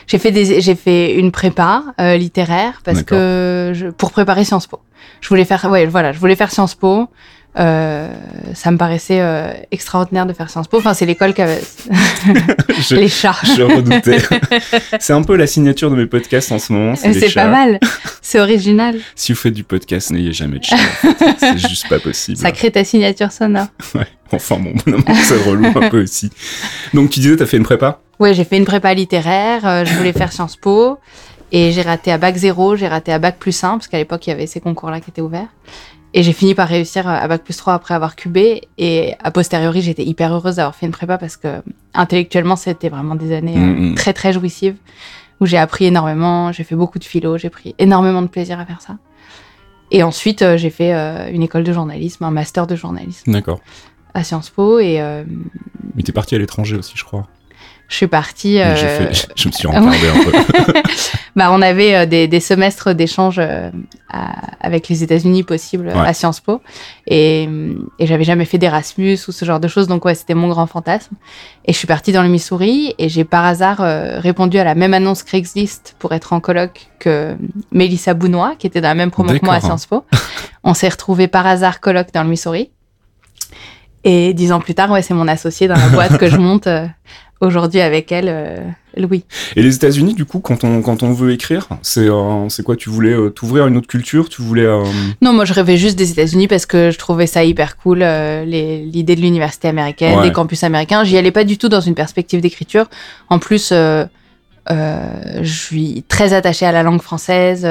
j'ai 0.06 0.18
fait 0.18 0.30
des, 0.30 0.60
j'ai 0.60 0.74
fait 0.76 1.14
une 1.14 1.32
prépa 1.32 1.82
euh, 2.00 2.16
littéraire 2.16 2.80
parce 2.84 3.02
que 3.02 3.72
je, 3.74 3.88
pour 3.88 4.12
préparer 4.12 4.44
Sciences 4.44 4.68
Po. 4.68 4.80
Je 5.20 5.28
voulais 5.28 5.44
faire, 5.44 5.64
ouais, 5.70 5.86
voilà, 5.86 6.12
je 6.12 6.18
voulais 6.18 6.36
faire 6.36 6.52
Sciences 6.52 6.74
Po. 6.76 7.08
Euh, 7.56 8.12
ça 8.54 8.70
me 8.72 8.76
paraissait 8.76 9.20
euh, 9.20 9.52
extraordinaire 9.70 10.26
de 10.26 10.32
faire 10.32 10.50
Sciences 10.50 10.66
Po. 10.66 10.78
Enfin, 10.78 10.92
c'est 10.92 11.06
l'école 11.06 11.34
qui 11.34 11.42
avait 11.42 11.62
je, 12.80 12.96
les 12.96 13.08
chats. 13.08 13.36
je 13.56 13.62
redoutais. 13.62 14.18
c'est 14.98 15.12
un 15.12 15.22
peu 15.22 15.36
la 15.36 15.46
signature 15.46 15.90
de 15.90 15.96
mes 15.96 16.06
podcasts 16.06 16.50
en 16.50 16.58
ce 16.58 16.72
moment. 16.72 16.96
C'est, 16.96 17.28
chats. 17.28 17.44
pas 17.44 17.50
mal. 17.50 17.78
C'est 18.22 18.40
original. 18.40 18.96
Si 19.16 19.32
vous 19.32 19.38
faites 19.38 19.54
du 19.54 19.64
podcast, 19.64 20.10
n'ayez 20.10 20.32
jamais 20.32 20.58
de 20.58 20.64
chat. 20.64 20.76
en 20.76 20.78
fait. 20.78 21.36
c'est 21.38 21.68
juste 21.68 21.88
pas 21.88 21.98
possible. 21.98 22.36
Ça 22.36 22.50
crée 22.52 22.70
ta 22.70 22.84
signature 22.84 23.30
sonore. 23.30 23.66
Ouais. 23.94 24.06
Enfin 24.32 24.58
bon, 24.58 24.74
c'est 25.22 25.36
relou 25.48 25.66
un 25.66 25.88
peu 25.88 26.02
aussi. 26.02 26.30
Donc 26.92 27.10
tu 27.10 27.20
disais, 27.20 27.36
t'as 27.36 27.46
fait 27.46 27.56
une 27.56 27.62
prépa? 27.62 28.00
Ouais, 28.18 28.34
j'ai 28.34 28.44
fait 28.44 28.56
une 28.56 28.64
prépa 28.64 28.92
littéraire, 28.94 29.66
euh, 29.66 29.84
je 29.84 29.94
voulais 29.94 30.12
faire 30.12 30.32
Sciences 30.32 30.56
Po, 30.56 30.98
et 31.52 31.72
j'ai 31.72 31.82
raté 31.82 32.10
à 32.12 32.18
bac 32.18 32.36
0, 32.36 32.76
j'ai 32.76 32.88
raté 32.88 33.12
à 33.12 33.18
bac 33.18 33.36
plus 33.38 33.62
1, 33.62 33.72
parce 33.72 33.88
qu'à 33.88 33.98
l'époque, 33.98 34.26
il 34.26 34.30
y 34.30 34.32
avait 34.32 34.46
ces 34.46 34.60
concours-là 34.60 35.00
qui 35.00 35.10
étaient 35.10 35.20
ouverts. 35.20 35.48
Et 36.16 36.22
j'ai 36.22 36.32
fini 36.32 36.54
par 36.54 36.68
réussir 36.68 37.08
à 37.08 37.26
bac 37.26 37.42
plus 37.42 37.56
3 37.56 37.74
après 37.74 37.92
avoir 37.92 38.14
cubé, 38.14 38.62
et 38.78 39.14
a 39.20 39.32
posteriori, 39.32 39.82
j'étais 39.82 40.04
hyper 40.04 40.32
heureuse 40.32 40.56
d'avoir 40.56 40.76
fait 40.76 40.86
une 40.86 40.92
prépa, 40.92 41.18
parce 41.18 41.36
que 41.36 41.60
intellectuellement, 41.92 42.54
c'était 42.54 42.88
vraiment 42.88 43.16
des 43.16 43.34
années 43.34 43.56
euh, 43.58 43.94
très, 43.96 44.12
très 44.12 44.32
jouissives, 44.32 44.76
où 45.40 45.46
j'ai 45.46 45.58
appris 45.58 45.86
énormément, 45.86 46.52
j'ai 46.52 46.62
fait 46.62 46.76
beaucoup 46.76 47.00
de 47.00 47.04
philo, 47.04 47.36
j'ai 47.36 47.50
pris 47.50 47.74
énormément 47.80 48.22
de 48.22 48.28
plaisir 48.28 48.60
à 48.60 48.64
faire 48.64 48.80
ça. 48.80 48.96
Et 49.90 50.02
ensuite, 50.02 50.42
euh, 50.42 50.56
j'ai 50.56 50.70
fait 50.70 50.94
euh, 50.94 51.30
une 51.30 51.42
école 51.42 51.64
de 51.64 51.72
journalisme, 51.72 52.24
un 52.24 52.30
master 52.30 52.66
de 52.66 52.76
journalisme 52.76 53.30
D'accord. 53.30 53.60
à 54.14 54.24
Sciences 54.24 54.50
Po, 54.50 54.78
et 54.78 55.00
euh, 55.00 55.24
Mais 55.94 56.02
t'es 56.02 56.12
parti 56.12 56.34
à 56.34 56.38
l'étranger 56.38 56.76
aussi, 56.76 56.92
je 56.96 57.04
crois. 57.04 57.26
Je 57.88 57.96
suis 57.96 58.06
partie... 58.06 58.60
Euh, 58.60 58.74
fait- 58.74 59.28
je 59.36 59.48
me 59.48 59.52
suis 59.52 59.66
retardé 59.68 59.96
un 60.08 60.24
peu. 60.72 60.72
Bah, 61.36 61.48
on 61.50 61.60
avait 61.62 61.96
euh, 61.96 62.06
des, 62.06 62.28
des 62.28 62.38
semestres 62.38 62.94
d'échange 62.94 63.40
euh, 63.40 63.68
avec 64.60 64.88
les 64.88 65.02
États-Unis 65.02 65.42
possibles 65.42 65.88
Ouais. 65.88 66.06
à 66.06 66.14
Sciences 66.14 66.38
Po. 66.38 66.60
Et, 67.08 67.48
et 67.98 68.06
j'avais 68.06 68.22
jamais 68.22 68.44
fait 68.44 68.56
d'Erasmus 68.58 69.18
ou 69.26 69.32
ce 69.32 69.44
genre 69.44 69.58
de 69.58 69.66
choses. 69.66 69.88
Donc, 69.88 70.04
ouais, 70.04 70.14
c'était 70.14 70.34
mon 70.34 70.46
grand 70.48 70.66
fantasme. 70.68 71.16
Et 71.64 71.72
je 71.72 71.78
suis 71.78 71.88
partie 71.88 72.12
dans 72.12 72.22
le 72.22 72.28
Missouri 72.28 72.94
et 72.98 73.08
j'ai 73.08 73.24
par 73.24 73.44
hasard 73.44 73.80
euh, 73.80 74.20
répondu 74.20 74.58
à 74.58 74.64
la 74.64 74.76
même 74.76 74.94
annonce 74.94 75.24
Craigslist 75.24 75.96
pour 75.98 76.12
être 76.12 76.32
en 76.32 76.38
colloque 76.38 76.86
que 77.00 77.34
Mélissa 77.72 78.14
Bounois, 78.14 78.54
qui 78.56 78.68
était 78.68 78.80
dans 78.80 78.88
la 78.88 78.94
même 78.94 79.10
promo 79.10 79.32
que 79.36 79.44
moi 79.44 79.54
à. 79.54 79.60
Sciences 79.60 79.86
Po. 79.86 80.04
on 80.62 80.72
s'est 80.74 80.88
retrouvés 80.88 81.26
par 81.26 81.46
hasard 81.48 81.80
colloque 81.80 82.12
dans 82.14 82.22
le 82.22 82.28
Missouri. 82.30 82.70
Et 84.06 84.34
dix 84.34 84.52
ans 84.52 84.60
plus 84.60 84.74
tard, 84.74 84.90
ouais, 84.90 85.00
c'est 85.02 85.14
mon 85.14 85.26
associé 85.28 85.66
dans 85.66 85.76
la 85.76 85.88
boîte 85.88 86.18
que 86.18 86.28
je 86.28 86.36
monte 86.36 86.66
euh, 86.66 86.86
aujourd'hui 87.44 87.80
avec 87.80 88.10
elle, 88.12 88.28
euh, 88.28 88.58
Louis. 88.96 89.24
Et 89.56 89.62
les 89.62 89.74
États-Unis, 89.74 90.14
du 90.14 90.24
coup, 90.24 90.40
quand 90.40 90.64
on, 90.64 90.82
quand 90.82 91.02
on 91.02 91.12
veut 91.12 91.32
écrire, 91.32 91.68
c'est 91.82 92.08
euh, 92.08 92.48
quoi? 92.64 92.76
Tu 92.76 92.90
voulais 92.90 93.12
euh, 93.12 93.30
t'ouvrir 93.30 93.64
à 93.64 93.68
une 93.68 93.76
autre 93.76 93.86
culture? 93.86 94.28
Tu 94.28 94.42
voulais. 94.42 94.64
euh, 94.66 94.82
Non, 95.22 95.32
moi 95.32 95.44
je 95.44 95.52
rêvais 95.52 95.76
juste 95.76 95.96
des 95.98 96.10
États-Unis 96.10 96.48
parce 96.48 96.66
que 96.66 96.90
je 96.90 96.98
trouvais 96.98 97.26
ça 97.26 97.44
hyper 97.44 97.76
cool, 97.76 97.98
l'idée 98.44 99.16
de 99.16 99.20
l'université 99.20 99.68
américaine, 99.68 100.18
Ouais. 100.18 100.28
des 100.28 100.32
campus 100.32 100.62
américains. 100.64 101.04
J'y 101.04 101.16
allais 101.18 101.30
pas 101.32 101.44
du 101.44 101.58
tout 101.58 101.68
dans 101.68 101.80
une 101.80 101.94
perspective 101.94 102.40
d'écriture. 102.40 102.86
En 103.28 103.38
plus, 103.38 103.72
je 103.72 105.42
suis 105.42 106.04
très 106.08 106.32
attachée 106.32 106.66
à 106.66 106.72
la 106.72 106.82
langue 106.82 107.02
française. 107.02 107.66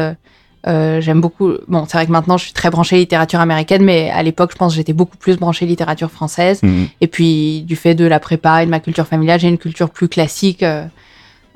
Euh, 0.67 1.01
J'aime 1.01 1.21
beaucoup. 1.21 1.53
Bon, 1.67 1.85
c'est 1.87 1.97
vrai 1.97 2.05
que 2.05 2.11
maintenant 2.11 2.37
je 2.37 2.45
suis 2.45 2.53
très 2.53 2.69
branchée 2.69 2.97
littérature 2.97 3.39
américaine, 3.39 3.83
mais 3.83 4.09
à 4.09 4.23
l'époque, 4.23 4.51
je 4.53 4.57
pense 4.57 4.73
que 4.73 4.77
j'étais 4.77 4.93
beaucoup 4.93 5.17
plus 5.17 5.37
branchée 5.37 5.65
littérature 5.65 6.11
française. 6.11 6.61
hmm. 6.63 6.85
Et 7.01 7.07
puis, 7.07 7.61
du 7.63 7.75
fait 7.75 7.95
de 7.95 8.05
la 8.05 8.19
prépa 8.19 8.63
et 8.63 8.65
de 8.65 8.71
ma 8.71 8.79
culture 8.79 9.07
familiale, 9.07 9.39
j'ai 9.39 9.49
une 9.49 9.57
culture 9.57 9.89
plus 9.89 10.07
classique. 10.07 10.63
euh, 10.63 10.85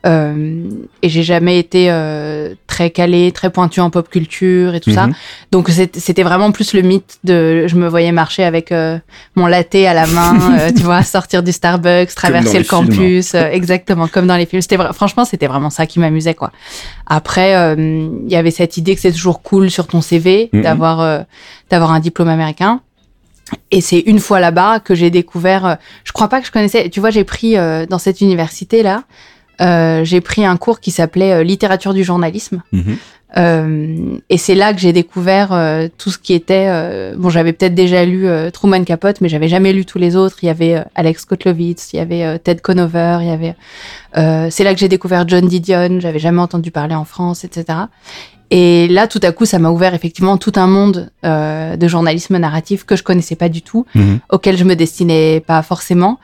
euh, 0.08 0.70
et 1.02 1.10
j'ai 1.10 1.24
jamais 1.24 1.60
été 1.60 1.88
euh, 1.90 2.56
très 2.66 2.90
calée, 2.92 3.32
très 3.32 3.50
pointue 3.50 3.82
en 3.82 3.90
pop 3.90 4.10
culture 4.10 4.74
et 4.74 4.80
tout 4.80 4.92
ça. 4.92 5.08
Mhm. 5.08 5.14
Donc 5.52 5.70
c'était 5.70 6.24
vraiment 6.24 6.52
plus 6.52 6.74
le 6.74 6.82
mythe 6.82 7.18
de 7.24 7.68
je 7.68 7.76
me 7.76 7.88
voyais 7.88 8.12
marcher 8.12 8.44
avec 8.44 8.72
euh, 8.72 8.98
mon 9.36 9.48
latte 9.48 9.76
à 9.76 9.94
la 9.94 10.08
main, 10.08 10.38
tu 10.76 10.84
vois, 10.84 11.04
sortir 11.04 11.44
du 11.44 11.52
Starbucks, 11.52 12.16
traverser 12.16 12.58
le 12.60 12.64
films. 12.64 12.88
campus, 12.88 13.36
exactement 13.36 14.08
comme 14.08 14.28
dans 14.28 14.38
les 14.38 14.46
films. 14.46 14.62
C'était 14.62 14.78
franchement 14.94 15.26
c'était 15.26 15.48
vraiment 15.48 15.70
ça 15.70 15.86
qui 15.86 16.00
m'amusait 16.00 16.36
quoi. 16.36 16.52
Après 17.06 17.76
il 17.78 18.30
y 18.32 18.36
avait 18.36 18.52
cette 18.52 18.78
idée 18.78 18.96
que 18.96 19.02
c'est 19.02 19.12
toujours 19.12 19.42
cool 19.42 19.70
sur 19.70 19.88
ton 19.88 20.02
CV 20.02 20.50
Mhm. 20.54 20.62
d'avoir 20.62 21.26
d'avoir 21.70 21.92
un 21.92 22.00
diplôme 22.00 22.30
américain. 22.30 22.82
Et 23.72 23.80
c'est 23.82 24.00
une 24.00 24.20
fois 24.20 24.40
là-bas 24.40 24.80
que 24.82 24.94
j'ai 24.94 25.10
découvert. 25.10 25.78
je 26.04 26.12
crois 26.12 26.28
pas 26.28 26.40
que 26.42 26.48
je 26.48 26.52
connaissais. 26.52 26.90
Tu 26.90 27.00
vois, 27.00 27.10
j'ai 27.10 27.24
pris 27.24 27.56
dans 27.90 27.98
cette 27.98 28.22
université 28.22 28.84
là, 28.84 29.04
euh, 29.62 30.04
j'ai 30.04 30.22
pris 30.22 30.46
un 30.46 30.58
cours 30.58 30.80
qui 30.80 30.92
s'appelait 30.92 31.34
euh, 31.34 31.44
littérature 31.44 31.94
du 31.94 32.04
journalisme. 32.04 32.62
Mhm. 32.72 32.98
Euh, 33.38 34.18
et 34.30 34.38
c'est 34.38 34.56
là 34.56 34.74
que 34.74 34.80
j'ai 34.80 34.94
découvert 34.94 35.52
euh, 35.52 35.90
tout 35.98 36.10
ce 36.12 36.18
qui 36.18 36.34
était. 36.34 36.68
euh, 36.70 37.14
bon, 37.18 37.30
j'avais 37.30 37.52
peut-être 37.52 37.76
déjà 37.76 38.06
lu 38.06 38.26
Truman 38.54 38.84
Capote, 38.86 39.20
mais 39.22 39.28
j'avais 39.30 39.50
jamais 39.50 39.74
lu 39.74 39.86
tous 39.86 39.98
les 39.98 40.16
autres. 40.16 40.38
Il 40.44 40.46
y 40.46 40.50
avait 40.50 40.82
Alex 40.96 41.26
Kotlowitz, 41.26 41.92
il 41.94 41.98
y 41.98 42.00
avait 42.00 42.40
Ted 42.40 42.62
Conover, 42.62 43.18
il 43.22 43.28
y 43.28 43.32
avait. 43.32 43.56
euh, 44.18 44.48
c'est 44.50 44.64
là 44.64 44.74
que 44.74 44.80
j'ai 44.80 44.88
découvert 44.88 45.28
John 45.28 45.46
Didion. 45.46 46.00
J'avais 46.00 46.20
jamais 46.20 46.40
entendu 46.42 46.72
parler 46.72 46.96
en 46.96 47.04
France, 47.06 47.44
etc. 47.44 47.80
Et 48.50 48.88
là, 48.88 49.08
tout 49.08 49.20
à 49.24 49.34
coup, 49.34 49.44
ça 49.46 49.60
m'a 49.60 49.72
ouvert 49.72 49.94
effectivement 49.94 50.38
tout 50.38 50.54
un 50.56 50.68
monde 50.68 51.12
euh, 51.26 51.76
de 51.76 51.88
journalisme 51.90 52.38
narratif 52.38 52.86
que 52.86 52.96
je 52.96 53.04
connaissais 53.04 53.36
pas 53.36 53.50
du 53.50 53.62
tout, 53.62 53.86
Mhm. 53.94 54.20
auquel 54.32 54.56
je 54.58 54.64
me 54.64 54.76
destinais 54.76 55.42
pas 55.46 55.62
forcément. 55.64 56.18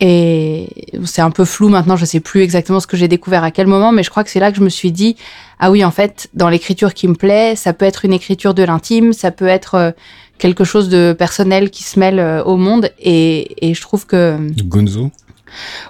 Et 0.00 0.90
c'est 1.04 1.22
un 1.22 1.30
peu 1.30 1.44
flou 1.44 1.68
maintenant, 1.68 1.96
je 1.96 2.04
sais 2.04 2.20
plus 2.20 2.42
exactement 2.42 2.80
ce 2.80 2.86
que 2.86 2.96
j'ai 2.96 3.06
découvert 3.06 3.44
à 3.44 3.50
quel 3.50 3.66
moment, 3.66 3.92
mais 3.92 4.02
je 4.02 4.10
crois 4.10 4.24
que 4.24 4.30
c'est 4.30 4.40
là 4.40 4.50
que 4.50 4.56
je 4.58 4.62
me 4.62 4.68
suis 4.68 4.90
dit, 4.90 5.16
ah 5.60 5.70
oui, 5.70 5.84
en 5.84 5.92
fait, 5.92 6.28
dans 6.34 6.48
l'écriture 6.48 6.94
qui 6.94 7.06
me 7.06 7.14
plaît, 7.14 7.54
ça 7.54 7.72
peut 7.72 7.84
être 7.84 8.04
une 8.04 8.12
écriture 8.12 8.54
de 8.54 8.64
l'intime, 8.64 9.12
ça 9.12 9.30
peut 9.30 9.46
être 9.46 9.74
euh, 9.76 9.90
quelque 10.38 10.64
chose 10.64 10.88
de 10.88 11.14
personnel 11.16 11.70
qui 11.70 11.84
se 11.84 11.98
mêle 12.00 12.18
euh, 12.18 12.42
au 12.42 12.56
monde, 12.56 12.90
et, 12.98 13.68
et 13.68 13.74
je 13.74 13.80
trouve 13.80 14.04
que, 14.04 14.36
Gonzo? 14.64 15.12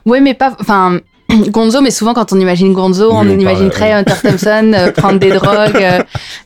Ouais, 0.05 0.21
mais 0.21 0.35
pas, 0.35 0.55
enfin, 0.61 1.01
Gonzo, 1.49 1.81
mais 1.81 1.91
souvent 1.91 2.15
quand 2.15 2.33
on 2.33 2.39
imagine 2.41 2.73
Gonzo, 2.73 3.09
Oui, 3.11 3.17
on, 3.17 3.29
on 3.31 3.39
imagine 3.39 3.71
très 3.71 3.87
ouais. 3.87 3.93
Hunter 3.95 4.15
Thompson, 4.23 4.73
euh, 4.75 4.91
prendre 4.93 5.19
des 5.19 5.31
drogues 5.41 5.77
euh, 5.83 6.01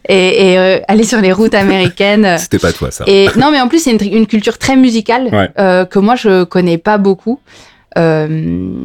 et, 0.09 0.53
et, 0.53 0.59
euh, 0.59 0.79
aller 0.89 1.05
sur 1.05 1.21
les 1.21 1.33
routes 1.33 1.55
américaines. 1.55 2.37
C'était 2.39 2.59
pas 2.59 2.73
toi, 2.73 2.91
ça. 2.91 3.05
Et 3.07 3.29
non, 3.37 3.51
mais 3.51 3.61
en 3.61 3.69
plus, 3.69 3.81
c'est 3.83 3.91
une, 3.93 4.15
une 4.15 4.27
culture 4.27 4.57
très 4.59 4.77
musicale 4.77 5.29
Ouais. 5.33 5.51
euh, 5.59 5.85
que 5.85 5.99
moi 5.99 6.15
je 6.17 6.45
connais 6.45 6.79
pas 6.79 6.97
beaucoup. 6.99 7.41
Euh, 7.99 8.79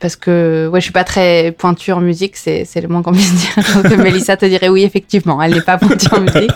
parce 0.00 0.16
que 0.16 0.68
ouais, 0.72 0.80
je 0.80 0.84
suis 0.84 0.92
pas 0.92 1.04
très 1.04 1.52
pointue 1.56 1.92
en 1.92 2.00
musique, 2.00 2.36
c'est 2.36 2.66
le 2.80 2.88
moins 2.88 3.02
qu'on 3.02 3.12
puisse 3.12 3.34
dire. 3.54 3.82
Donc 3.82 3.96
Mélissa 3.98 4.36
te 4.36 4.46
dirait 4.46 4.68
oui, 4.68 4.82
effectivement, 4.84 5.42
elle 5.42 5.54
n'est 5.54 5.60
pas 5.60 5.76
pointue 5.78 6.08
en 6.12 6.20
musique. 6.20 6.50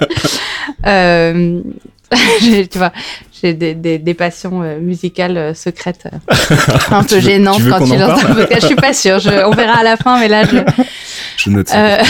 Euh, 0.86 1.60
j'ai- 2.40 2.66
tu 2.66 2.78
vois, 2.78 2.92
j'ai 3.42 3.54
des, 3.54 3.74
des, 3.74 3.98
des 3.98 4.14
passions 4.14 4.62
euh, 4.62 4.78
musicales 4.80 5.36
euh, 5.36 5.54
secrètes 5.54 6.06
euh, 6.12 6.56
un 6.90 7.02
peu 7.08 7.20
gênantes 7.20 7.62
quand 7.68 7.84
tu 7.84 7.96
lances 7.96 8.24
un 8.24 8.34
podcast. 8.34 8.60
Je 8.62 8.66
suis 8.66 8.74
pas 8.76 8.92
sûre, 8.94 9.18
je- 9.18 9.44
on 9.46 9.50
verra 9.52 9.80
à 9.80 9.84
la 9.84 9.96
fin, 9.96 10.18
mais 10.18 10.28
là 10.28 10.44
je, 10.44 10.56
Je 11.36 11.50
note 11.50 11.68
ça. 11.68 11.76
Euh, 11.84 12.02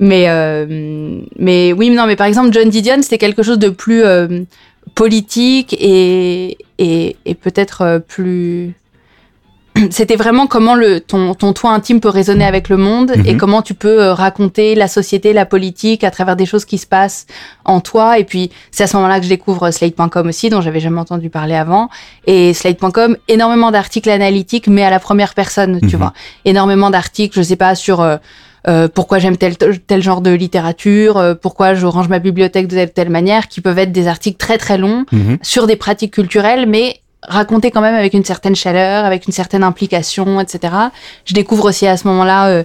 mais, 0.00 0.24
euh, 0.28 1.20
mais 1.38 1.72
oui, 1.72 1.90
non, 1.90 2.06
mais 2.06 2.16
par 2.16 2.26
exemple, 2.26 2.50
John 2.52 2.68
Didion, 2.68 3.02
c'était 3.02 3.18
quelque 3.18 3.42
chose 3.42 3.58
de 3.58 3.68
plus 3.68 4.02
euh, 4.04 4.40
politique 4.94 5.74
et, 5.78 6.58
et, 6.78 7.16
et 7.24 7.34
peut-être 7.34 7.82
euh, 7.82 7.98
plus. 7.98 8.74
C'était 9.90 10.16
vraiment 10.16 10.46
comment 10.46 10.74
le, 10.74 11.00
ton, 11.00 11.34
ton 11.34 11.54
toi 11.54 11.70
intime 11.70 11.98
peut 12.00 12.10
résonner 12.10 12.44
avec 12.44 12.68
le 12.68 12.76
monde 12.76 13.12
et 13.24 13.32
Mhm. 13.32 13.38
comment 13.38 13.62
tu 13.62 13.72
peux 13.72 14.02
euh, 14.02 14.12
raconter 14.12 14.74
la 14.74 14.86
société, 14.86 15.32
la 15.32 15.46
politique 15.46 16.04
à 16.04 16.10
travers 16.10 16.36
des 16.36 16.44
choses 16.44 16.66
qui 16.66 16.76
se 16.76 16.86
passent 16.86 17.26
en 17.64 17.80
toi. 17.80 18.18
Et 18.18 18.24
puis, 18.24 18.50
c'est 18.70 18.84
à 18.84 18.86
ce 18.86 18.96
moment-là 18.98 19.18
que 19.18 19.24
je 19.24 19.30
découvre 19.30 19.70
Slate.com 19.70 20.28
aussi, 20.28 20.50
dont 20.50 20.60
j'avais 20.60 20.80
jamais 20.80 21.00
entendu 21.00 21.30
parler 21.30 21.54
avant. 21.54 21.88
Et 22.26 22.52
Slate.com, 22.52 23.16
énormément 23.28 23.70
d'articles 23.70 24.10
analytiques, 24.10 24.66
mais 24.68 24.84
à 24.84 24.90
la 24.90 25.00
première 25.00 25.32
personne, 25.32 25.80
tu 25.80 25.96
Mhm. 25.96 26.02
vois. 26.02 26.12
Énormément 26.44 26.90
d'articles, 26.90 27.34
je 27.38 27.42
sais 27.42 27.56
pas, 27.56 27.74
sur. 27.74 28.02
euh, 28.02 28.18
euh, 28.68 28.88
pourquoi 28.92 29.18
j'aime 29.18 29.36
tel, 29.36 29.56
tel 29.56 30.02
genre 30.02 30.20
de 30.20 30.30
littérature, 30.30 31.16
euh, 31.16 31.34
pourquoi 31.34 31.74
je 31.74 31.86
range 31.86 32.08
ma 32.08 32.18
bibliothèque 32.18 32.68
de 32.68 32.74
telle 32.76 32.92
telle 32.92 33.10
manière, 33.10 33.48
qui 33.48 33.60
peuvent 33.60 33.78
être 33.78 33.92
des 33.92 34.06
articles 34.08 34.36
très 34.38 34.58
très 34.58 34.78
longs 34.78 35.04
Mhm. 35.12 35.38
sur 35.42 35.66
des 35.66 35.76
pratiques 35.76 36.12
culturelles, 36.14 36.66
mais 36.68 37.00
racontés 37.22 37.70
quand 37.70 37.80
même 37.80 37.94
avec 37.94 38.14
une 38.14 38.24
certaine 38.24 38.56
chaleur, 38.56 39.04
avec 39.04 39.26
une 39.26 39.32
certaine 39.32 39.62
implication, 39.64 40.40
etc. 40.40 40.72
Je 41.24 41.34
découvre 41.34 41.66
aussi 41.68 41.86
à 41.86 41.96
ce 41.96 42.06
moment-là 42.08 42.48
euh, 42.48 42.62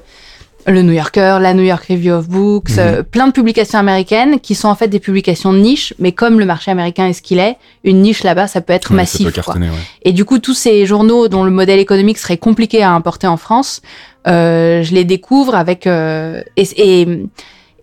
le 0.70 0.82
New 0.82 0.92
Yorker, 0.92 1.38
la 1.40 1.54
New 1.54 1.64
York 1.64 1.86
Review 1.90 2.14
of 2.14 2.28
Books, 2.28 2.72
Mhm. 2.72 2.80
euh, 2.80 3.04
plein 3.04 3.28
de 3.28 3.32
publications 3.32 3.80
américaines 3.80 4.40
qui 4.42 4.54
sont 4.54 4.68
en 4.68 4.76
fait 4.76 4.90
des 4.90 5.00
publications 5.00 5.54
de 5.54 5.60
niche, 5.60 5.94
mais 5.98 6.12
comme 6.12 6.40
le 6.40 6.46
marché 6.46 6.72
américain 6.72 7.08
est 7.08 7.14
ce 7.14 7.22
qu'il 7.22 7.40
est, 7.40 7.56
une 7.86 8.02
niche 8.02 8.24
là-bas, 8.24 8.48
ça 8.48 8.60
peut 8.62 8.74
être 8.74 8.90
ça 8.90 8.94
massif. 8.96 9.26
peut 9.28 9.32
quoi. 9.32 9.44
cartonner, 9.44 9.70
ouais. 9.70 9.76
Et 10.04 10.12
du 10.12 10.26
coup, 10.26 10.40
tous 10.40 10.54
ces 10.56 10.86
journaux 10.86 11.28
dont 11.30 11.44
le 11.46 11.52
modèle 11.52 11.80
économique 11.80 12.18
serait 12.18 12.38
compliqué 12.38 12.84
à 12.84 12.92
importer 12.92 13.28
en 13.28 13.38
France, 13.38 13.82
je 14.28 14.94
les 14.94 15.04
découvre 15.04 15.56
avec 15.56 15.88
euh, 15.88 16.42
et, 16.56 16.68
et, 16.76 17.08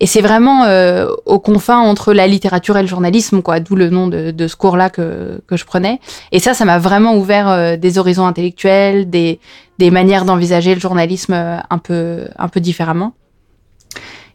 et 0.00 0.06
c'est 0.06 0.20
vraiment 0.20 0.64
euh, 0.64 1.06
aux 1.24 1.38
confins 1.38 1.78
entre 1.78 2.12
la 2.12 2.26
littérature 2.26 2.76
et 2.76 2.82
le 2.82 2.88
journalisme, 2.88 3.42
quoi. 3.42 3.60
D'où 3.60 3.76
le 3.76 3.90
nom 3.90 4.08
de, 4.08 4.32
de 4.32 4.48
ce 4.48 4.56
cours-là 4.56 4.90
que, 4.90 5.40
que 5.46 5.56
je 5.56 5.64
prenais. 5.64 6.00
Et 6.32 6.40
ça, 6.40 6.52
ça 6.52 6.64
m'a 6.64 6.78
vraiment 6.78 7.14
ouvert 7.14 7.48
euh, 7.48 7.76
des 7.76 7.96
horizons 7.98 8.26
intellectuels, 8.26 9.08
des, 9.08 9.38
des 9.78 9.90
manières 9.90 10.24
d'envisager 10.24 10.74
le 10.74 10.80
journalisme 10.80 11.32
euh, 11.32 11.58
un 11.70 11.78
peu 11.78 12.26
un 12.36 12.48
peu 12.48 12.60
différemment. 12.60 13.14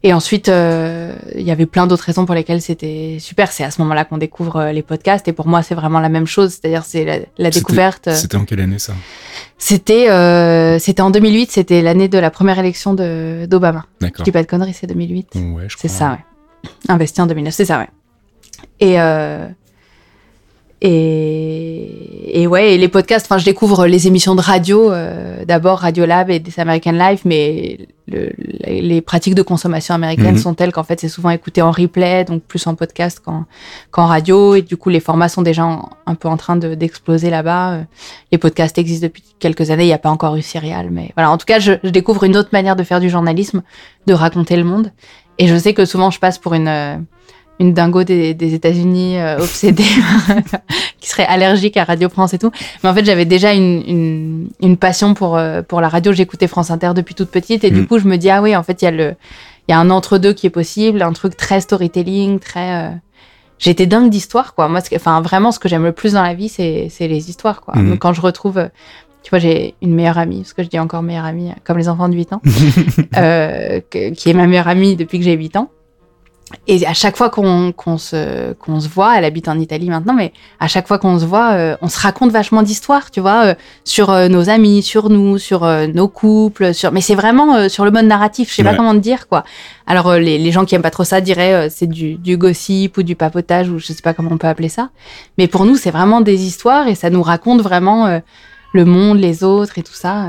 Et 0.01 0.13
ensuite, 0.13 0.47
euh, 0.47 1.13
il 1.35 1.41
y 1.41 1.51
avait 1.51 1.65
plein 1.65 1.85
d'autres 1.85 2.05
raisons 2.05 2.25
pour 2.25 2.33
lesquelles 2.33 2.61
c'était 2.61 3.17
super. 3.19 3.51
C'est 3.51 3.65
à 3.65 3.71
ce 3.71 3.81
moment-là 3.81 4.05
qu'on 4.05 4.17
découvre 4.17 4.55
euh, 4.57 4.71
les 4.71 4.81
podcasts. 4.81 5.27
Et 5.27 5.33
pour 5.33 5.45
moi, 5.47 5.61
c'est 5.61 5.75
vraiment 5.75 5.99
la 5.99 6.07
même 6.07 6.25
chose. 6.25 6.51
C'est-à-dire, 6.53 6.85
c'est 6.85 7.27
la, 7.37 7.49
découverte. 7.49 8.07
euh, 8.07 8.15
C'était 8.15 8.37
en 8.37 8.45
quelle 8.45 8.61
année 8.61 8.79
ça? 8.79 8.93
C'était 9.57 10.09
euh, 10.09 10.79
c'était 10.79 11.01
en 11.01 11.09
2008. 11.11 11.51
C'était 11.51 11.81
l'année 11.81 12.07
de 12.07 12.17
la 12.17 12.31
première 12.31 12.57
élection 12.59 12.93
de 12.93 13.45
d'Obama. 13.45 13.85
Je 13.99 14.05
D'accord. 14.07 14.23
dis 14.23 14.31
pas 14.31 14.41
de 14.41 14.47
conneries, 14.47 14.73
c'est 14.73 14.87
2008. 14.87 15.35
Ouais, 15.35 15.65
je 15.67 15.75
C'est 15.77 15.89
crois. 15.89 15.99
ça, 15.99 16.11
ouais. 16.11 16.69
Investi 16.87 17.21
en 17.21 17.27
2009, 17.27 17.53
c'est 17.53 17.65
ça, 17.65 17.79
ouais. 17.79 17.89
Et, 18.79 19.01
euh, 19.01 19.47
et, 20.81 22.41
et 22.41 22.47
ouais, 22.47 22.73
et 22.73 22.77
les 22.77 22.87
podcasts, 22.87 23.25
enfin, 23.25 23.37
je 23.37 23.45
découvre 23.45 23.85
les 23.87 24.07
émissions 24.07 24.35
de 24.35 24.41
radio, 24.41 24.91
euh, 24.91 25.43
d'abord 25.45 25.79
Radio 25.79 26.05
Lab 26.05 26.29
et 26.29 26.39
des 26.39 26.59
American 26.59 26.91
Life, 26.91 27.21
mais 27.25 27.79
le- 28.07 28.31
les, 28.65 29.01
pratiques 29.01 29.35
de 29.35 29.41
consommation 29.41 29.93
américaines 29.93 30.33
Mhm. 30.35 30.37
sont 30.37 30.53
telles 30.53 30.71
qu'en 30.71 30.83
fait, 30.83 30.99
c'est 30.99 31.09
souvent 31.09 31.29
écouté 31.29 31.61
en 31.61 31.71
replay, 31.71 32.23
donc 32.25 32.43
plus 32.43 32.65
en 32.67 32.75
podcast 32.75 33.19
qu'en 33.23 33.45
qu'en 33.91 34.05
radio, 34.05 34.55
et 34.55 34.61
du 34.61 34.77
coup, 34.77 34.89
les 34.89 34.99
formats 34.99 35.29
sont 35.29 35.41
déjà 35.41 35.65
en- 35.65 35.89
un 36.05 36.15
peu 36.15 36.27
en 36.27 36.37
train 36.37 36.55
de- 36.55 36.75
d'exploser 36.75 37.29
là-bas. 37.29 37.71
Euh, 37.73 37.81
Les 38.31 38.37
podcasts 38.37 38.77
existent 38.77 39.07
depuis 39.07 39.23
quelques 39.39 39.71
années, 39.71 39.83
il 39.83 39.87
n'y 39.87 39.93
a 39.93 39.97
pas 39.97 40.09
encore 40.11 40.35
eu 40.35 40.41
Serial, 40.43 40.89
mais 40.91 41.11
voilà, 41.15 41.31
en 41.31 41.37
tout 41.37 41.45
cas, 41.45 41.59
je, 41.59 41.73
je 41.83 41.89
découvre 41.89 42.23
une 42.23 42.37
autre 42.37 42.49
manière 42.53 42.75
de 42.75 42.83
faire 42.83 42.99
du 42.99 43.09
journalisme, 43.09 43.63
de 44.07 44.13
raconter 44.13 44.55
le 44.55 44.63
monde. 44.63 44.91
Et 45.39 45.47
je 45.47 45.55
sais 45.55 45.73
que 45.73 45.85
souvent, 45.85 46.11
je 46.11 46.19
passe 46.19 46.37
pour 46.37 46.53
une, 46.53 46.67
euh, 46.67 46.95
une 47.59 47.73
dingo 47.73 48.03
des, 48.03 48.33
des 48.33 48.53
États-Unis 48.53 49.17
euh, 49.19 49.37
obsédée, 49.39 49.83
qui 50.99 51.09
serait 51.09 51.25
allergique 51.25 51.77
à 51.77 51.83
Radio 51.83 52.09
France 52.09 52.33
et 52.33 52.39
tout. 52.39 52.51
Mais 52.83 52.89
en 52.89 52.93
fait, 52.93 53.05
j'avais 53.05 53.25
déjà 53.25 53.53
une, 53.53 53.83
une, 53.87 54.49
une 54.61 54.77
passion 54.77 55.13
pour, 55.13 55.37
euh, 55.37 55.61
pour 55.61 55.81
la 55.81 55.89
radio. 55.89 56.13
J'écoutais 56.13 56.47
France 56.47 56.71
Inter 56.71 56.91
depuis 56.95 57.15
toute 57.15 57.29
petite. 57.29 57.63
Et 57.63 57.71
du 57.71 57.81
Mm. 57.81 57.87
coup, 57.87 57.99
je 57.99 58.07
me 58.07 58.17
dis, 58.17 58.29
ah 58.29 58.41
oui, 58.41 58.55
en 58.55 58.63
fait, 58.63 58.81
il 58.81 58.85
y 58.85 58.87
a 58.87 58.91
le. 58.91 59.15
Il 59.67 59.71
y 59.71 59.75
a 59.75 59.79
un 59.79 59.89
entre-deux 59.91 60.33
qui 60.33 60.47
est 60.47 60.49
possible, 60.51 61.01
un 61.03 61.13
truc 61.13 61.37
très 61.37 61.61
storytelling, 61.61 62.39
très. 62.39 62.85
euh, 62.85 62.89
J'étais 63.59 63.85
dingue 63.87 64.09
d'histoire, 64.09 64.55
quoi. 64.55 64.67
Moi, 64.69 64.79
enfin, 64.95 65.21
vraiment, 65.21 65.51
ce 65.51 65.59
que 65.59 65.67
j'aime 65.69 65.83
le 65.83 65.91
plus 65.91 66.13
dans 66.13 66.23
la 66.23 66.33
vie, 66.33 66.49
c'est 66.49 66.87
c'est 66.89 67.07
les 67.09 67.29
histoires, 67.29 67.61
quoi. 67.61 67.75
Donc, 67.75 67.99
quand 67.99 68.13
je 68.13 68.21
retrouve. 68.21 68.57
euh, 68.57 68.67
Tu 69.21 69.31
vois, 69.31 69.39
j'ai 69.39 69.75
une 69.81 69.93
meilleure 69.93 70.17
amie, 70.17 70.39
parce 70.43 70.53
que 70.53 70.63
je 70.63 70.69
dis 70.69 70.79
encore 70.79 71.03
meilleure 71.03 71.25
amie, 71.25 71.51
comme 71.65 71.77
les 71.77 71.89
enfants 71.89 72.07
de 72.07 72.15
8 72.15 72.31
ans, 72.31 72.41
euh, 73.17 73.81
que- 73.91 74.11
qui 74.11 74.29
est 74.29 74.33
ma 74.33 74.47
meilleure 74.47 74.69
amie 74.69 74.95
depuis 74.95 75.19
que 75.19 75.25
j'ai 75.25 75.33
8 75.33 75.57
ans. 75.57 75.69
Et 76.67 76.85
à 76.85 76.93
chaque 76.93 77.15
fois 77.15 77.29
qu'on 77.29 77.71
qu'on 77.71 77.97
se, 77.97 78.53
qu'on 78.53 78.79
se 78.79 78.87
voit, 78.89 79.17
elle 79.17 79.25
habite 79.25 79.47
en 79.47 79.59
Italie 79.59 79.89
maintenant, 79.89 80.13
mais 80.13 80.33
à 80.59 80.67
chaque 80.67 80.87
fois 80.87 80.97
qu'on 80.97 81.19
se 81.19 81.25
voit, 81.25 81.51
euh, 81.51 81.75
on 81.81 81.87
se 81.89 81.99
raconte 81.99 82.31
vachement 82.31 82.63
d'histoires, 82.63 83.11
tu 83.11 83.19
vois, 83.19 83.45
euh, 83.45 83.53
sur 83.83 84.09
euh, 84.09 84.27
nos 84.29 84.49
amis, 84.49 84.81
sur 84.81 85.09
nous, 85.09 85.37
sur 85.37 85.65
nos 85.93 86.07
couples, 86.07 86.73
sur. 86.73 86.91
Mais 86.91 87.01
c'est 87.01 87.15
vraiment 87.15 87.69
sur 87.69 87.85
le 87.85 87.91
mode 87.91 88.05
narratif. 88.05 88.49
Je 88.49 88.55
sais 88.55 88.63
Ouais. 88.63 88.71
pas 88.71 88.75
comment 88.77 88.93
te 88.93 88.97
dire 88.99 89.27
quoi. 89.27 89.43
Alors 89.87 90.13
les, 90.15 90.37
les 90.37 90.51
gens 90.51 90.65
qui 90.65 90.75
aiment 90.75 90.81
pas 90.81 90.91
trop 90.91 91.03
ça 91.03 91.21
diraient 91.21 91.69
c'est 91.69 91.87
du, 91.87 92.15
du 92.15 92.37
gossip 92.37 92.97
ou 92.97 93.03
du 93.03 93.15
papotage 93.15 93.69
ou 93.69 93.79
je 93.79 93.87
sais 93.87 94.01
pas 94.03 94.13
comment 94.13 94.31
on 94.31 94.37
peut 94.37 94.47
appeler 94.47 94.69
ça. 94.69 94.89
Mais 95.37 95.47
pour 95.47 95.65
nous, 95.65 95.75
c'est 95.75 95.91
vraiment 95.91 96.21
des 96.21 96.43
histoires 96.45 96.87
et 96.87 96.95
ça 96.95 97.09
nous 97.09 97.23
raconte 97.23 97.61
vraiment 97.61 98.21
le 98.73 98.85
monde, 98.85 99.19
les 99.19 99.43
autres 99.43 99.77
et 99.77 99.83
tout 99.83 99.93
ça. 99.93 100.27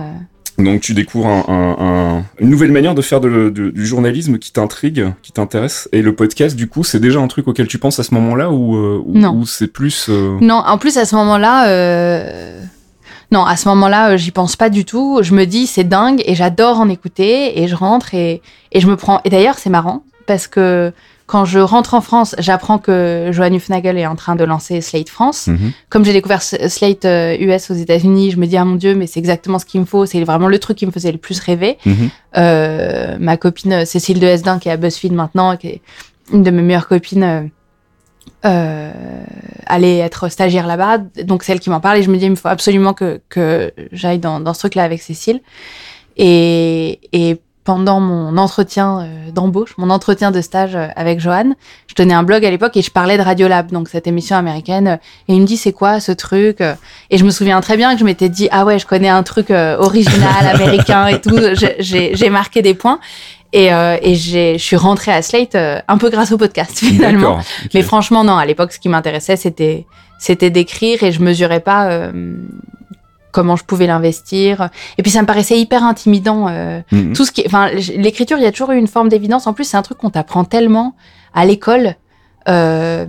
Donc 0.64 0.81
tu 0.81 0.95
découvres 0.95 1.26
un- 1.29 1.45
un- 1.49 1.76
un- 2.19 2.25
une 2.38 2.49
nouvelle 2.50 2.73
manière 2.73 2.95
de 2.95 3.02
faire 3.02 3.21
de- 3.21 3.50
de- 3.50 3.71
du 3.71 3.87
journalisme 3.87 4.38
qui 4.38 4.52
t'intrigue, 4.52 5.12
qui 5.23 5.33
t'intéresse. 5.33 5.88
Et 5.93 6.02
le 6.02 6.14
podcast, 6.14 6.57
du 6.57 6.69
coup, 6.69 6.85
c'est 6.85 7.00
déjà 7.00 7.21
un 7.21 7.29
truc 7.29 7.49
auquel 7.49 7.67
tu 7.67 7.79
penses 7.79 7.99
à 7.99 8.02
ce 8.02 8.14
moment-là 8.14 8.50
ou, 8.50 8.76
euh, 8.76 9.02
ou, 9.05 9.19
Non. 9.19 9.35
ou 9.35 9.47
c'est 9.47 9.67
plus... 9.69 10.07
euh, 10.09 10.37
Non, 10.40 10.62
en 10.67 10.79
plus 10.79 10.97
à 10.99 11.05
ce 11.05 11.14
moment-là, 11.17 11.69
euh, 11.69 12.61
non, 13.33 13.45
à 13.45 13.57
ce 13.57 13.69
moment-là, 13.69 14.17
j'y 14.17 14.31
pense 14.33 14.57
pas 14.57 14.71
du 14.71 14.85
tout. 14.85 15.21
Je 15.23 15.35
me 15.35 15.45
dis 15.47 15.67
c'est 15.67 15.85
dingue 15.85 16.23
et 16.26 16.35
j'adore 16.35 16.81
en 16.81 16.88
écouter 16.88 17.61
et 17.62 17.69
je 17.69 17.75
rentre 17.76 18.14
et, 18.14 18.43
et 18.73 18.81
je 18.81 18.87
me 18.88 18.97
prends. 18.97 19.21
Et 19.25 19.31
d'ailleurs 19.31 19.59
c'est 19.59 19.71
marrant 19.71 20.02
parce 20.26 20.47
que 20.49 20.93
quand 21.31 21.45
je 21.45 21.61
rentre 21.61 21.95
en 21.95 22.01
France, 22.01 22.35
j'apprends 22.39 22.79
que 22.79 23.29
Johan 23.31 23.53
Hufnagel 23.53 23.97
est 23.97 24.07
en 24.07 24.17
train 24.17 24.35
de 24.35 24.43
lancer 24.43 24.81
Slate 24.81 25.09
France. 25.09 25.47
mhm. 25.47 25.71
Comme 25.89 26.05
j'ai 26.05 26.13
découvert 26.13 26.43
Slate 26.43 27.05
euh, 27.05 27.37
US 27.39 27.71
aux 27.71 27.75
États-Unis, 27.75 28.33
je 28.33 28.37
me 28.37 28.49
dis 28.49 28.57
ah 28.57 28.65
mon 28.65 28.75
dieu, 28.75 28.97
mais 28.97 29.07
c'est 29.07 29.21
exactement 29.21 29.61
ce 29.61 29.65
qu'il 29.65 29.81
me 29.81 29.87
faut. 29.87 30.07
C'est 30.07 30.25
vraiment 30.25 30.49
le 30.49 30.59
truc 30.59 30.79
qui 30.79 30.87
me 30.87 30.91
faisait 30.91 31.13
le 31.13 31.19
plus 31.19 31.39
rêver. 31.39 31.79
Mhm. 31.87 32.11
Euh, 32.37 33.17
ma 33.21 33.37
copine 33.37 33.73
euh, 33.75 33.85
Cécile 33.85 34.19
de 34.19 34.27
Hesdin, 34.27 34.59
qui 34.59 34.71
est 34.71 34.73
à 34.73 34.77
BuzzFeed 34.77 35.13
maintenant, 35.13 35.57
qui 35.57 35.69
est 35.69 35.81
une 36.33 36.43
de 36.43 36.51
mes 36.51 36.63
meilleures 36.63 36.89
copines, 36.89 37.23
euh, 37.23 37.43
euh, 38.45 38.93
allait 39.67 39.99
être 39.99 40.29
stagiaire 40.31 40.67
là-bas. 40.67 40.99
Donc, 41.23 41.45
c'est 41.45 41.53
elle 41.53 41.61
qui 41.61 41.71
m'en 41.71 41.79
parle 41.79 41.99
et 41.99 42.03
je 42.03 42.11
me 42.11 42.17
dis, 42.17 42.25
il 42.25 42.31
me 42.33 42.37
faut 42.37 42.49
absolument 42.49 42.93
que, 42.93 43.21
que 43.29 43.73
j'aille 43.93 44.19
dans, 44.19 44.41
dans 44.41 44.53
ce 44.53 44.59
truc-là 44.59 44.83
avec 44.83 45.01
Cécile. 45.01 45.43
Et, 46.17 46.99
et 47.13 47.41
pendant 47.64 48.00
mon 48.00 48.37
entretien 48.38 49.00
euh, 49.00 49.31
d'embauche, 49.31 49.75
mon 49.76 49.90
entretien 49.90 50.31
de 50.31 50.40
stage 50.40 50.75
euh, 50.75 50.87
avec 50.97 51.21
Johan, 51.21 51.52
je 51.87 51.95
tenais 51.95 52.14
un 52.14 52.23
blog 52.23 52.45
à 52.45 52.50
l'époque 52.50 52.76
et 52.76 52.83
je 52.83 52.90
parlais 52.90 53.19
de 53.19 53.23
Radiolab, 53.23 53.71
donc 53.71 53.88
cette 53.88 54.07
émission 54.07 54.37
américaine. 54.37 54.88
euh, 54.88 54.97
Et 55.29 55.35
il 55.35 55.40
me 55.40 55.47
dit, 55.47 55.57
c'est 55.57 55.73
quoi 55.73 56.00
ce 56.00 56.12
truc 56.12 56.61
Et 57.11 57.19
je 57.19 57.25
me 57.25 57.31
souviens 57.31 57.61
très 57.61 57.76
bien 57.76 57.93
que 57.95 58.00
je 58.00 58.05
m'étais 58.05 58.29
dit, 58.29 58.49
ah 58.50 58.64
ouais, 58.64 58.79
je 58.79 58.87
connais 58.87 59.09
un 59.11 59.23
truc 59.23 59.50
original, 59.50 60.47
américain 60.55 61.07
et 61.07 61.21
tout. 61.21 61.38
J'ai 61.79 62.31
marqué 62.31 62.62
des 62.62 62.75
points. 62.75 62.99
Et, 63.52 63.73
euh, 63.73 63.97
et 64.00 64.14
je 64.14 64.59
suis 64.59 64.76
rentrée 64.76 65.12
à 65.12 65.23
Slate 65.23 65.57
euh, 65.57 65.81
un 65.88 65.99
peu 65.99 66.09
grâce 66.09 66.31
au 66.31 66.38
podcast, 66.38 66.79
finalement. 66.79 67.40
Mais 67.75 67.83
franchement, 67.83 68.23
non, 68.23 68.37
à 68.37 68.47
l'époque, 68.47 68.73
ce 68.73 68.79
qui 68.79 68.88
m'intéressait, 68.88 69.37
c'était, 69.37 69.87
c'était 70.21 70.50
d'écrire 70.50 71.02
et 71.02 71.11
je 71.11 71.21
mesurais 71.21 71.59
pas 71.59 71.90
euh, 71.90 72.12
comment 73.33 73.57
je 73.57 73.65
pouvais 73.65 73.87
l'investir. 73.87 74.71
Et 74.99 75.03
puis, 75.03 75.11
ça 75.11 75.21
me 75.23 75.27
paraissait 75.27 75.59
hyper 75.59 75.83
intimidant. 75.85 76.49
euh, 76.49 76.81
Mhm. 76.93 77.13
tout 77.15 77.25
ce 77.25 77.33
qui, 77.33 77.43
enfin, 77.47 77.69
l'écriture, 77.97 78.39
il 78.39 78.43
y 78.45 78.47
a 78.47 78.53
toujours 78.53 78.71
eu 78.73 78.77
une 78.79 78.87
forme 78.89 79.09
d'évidence. 79.09 79.47
En 79.47 79.53
plus, 79.53 79.65
c'est 79.65 79.77
un 79.77 79.83
truc 79.83 79.99
qu'on 79.99 80.11
t'apprend 80.11 80.45
tellement 80.45 80.95
à 81.35 81.45
l'école. 81.47 81.95
Euh, 82.49 83.07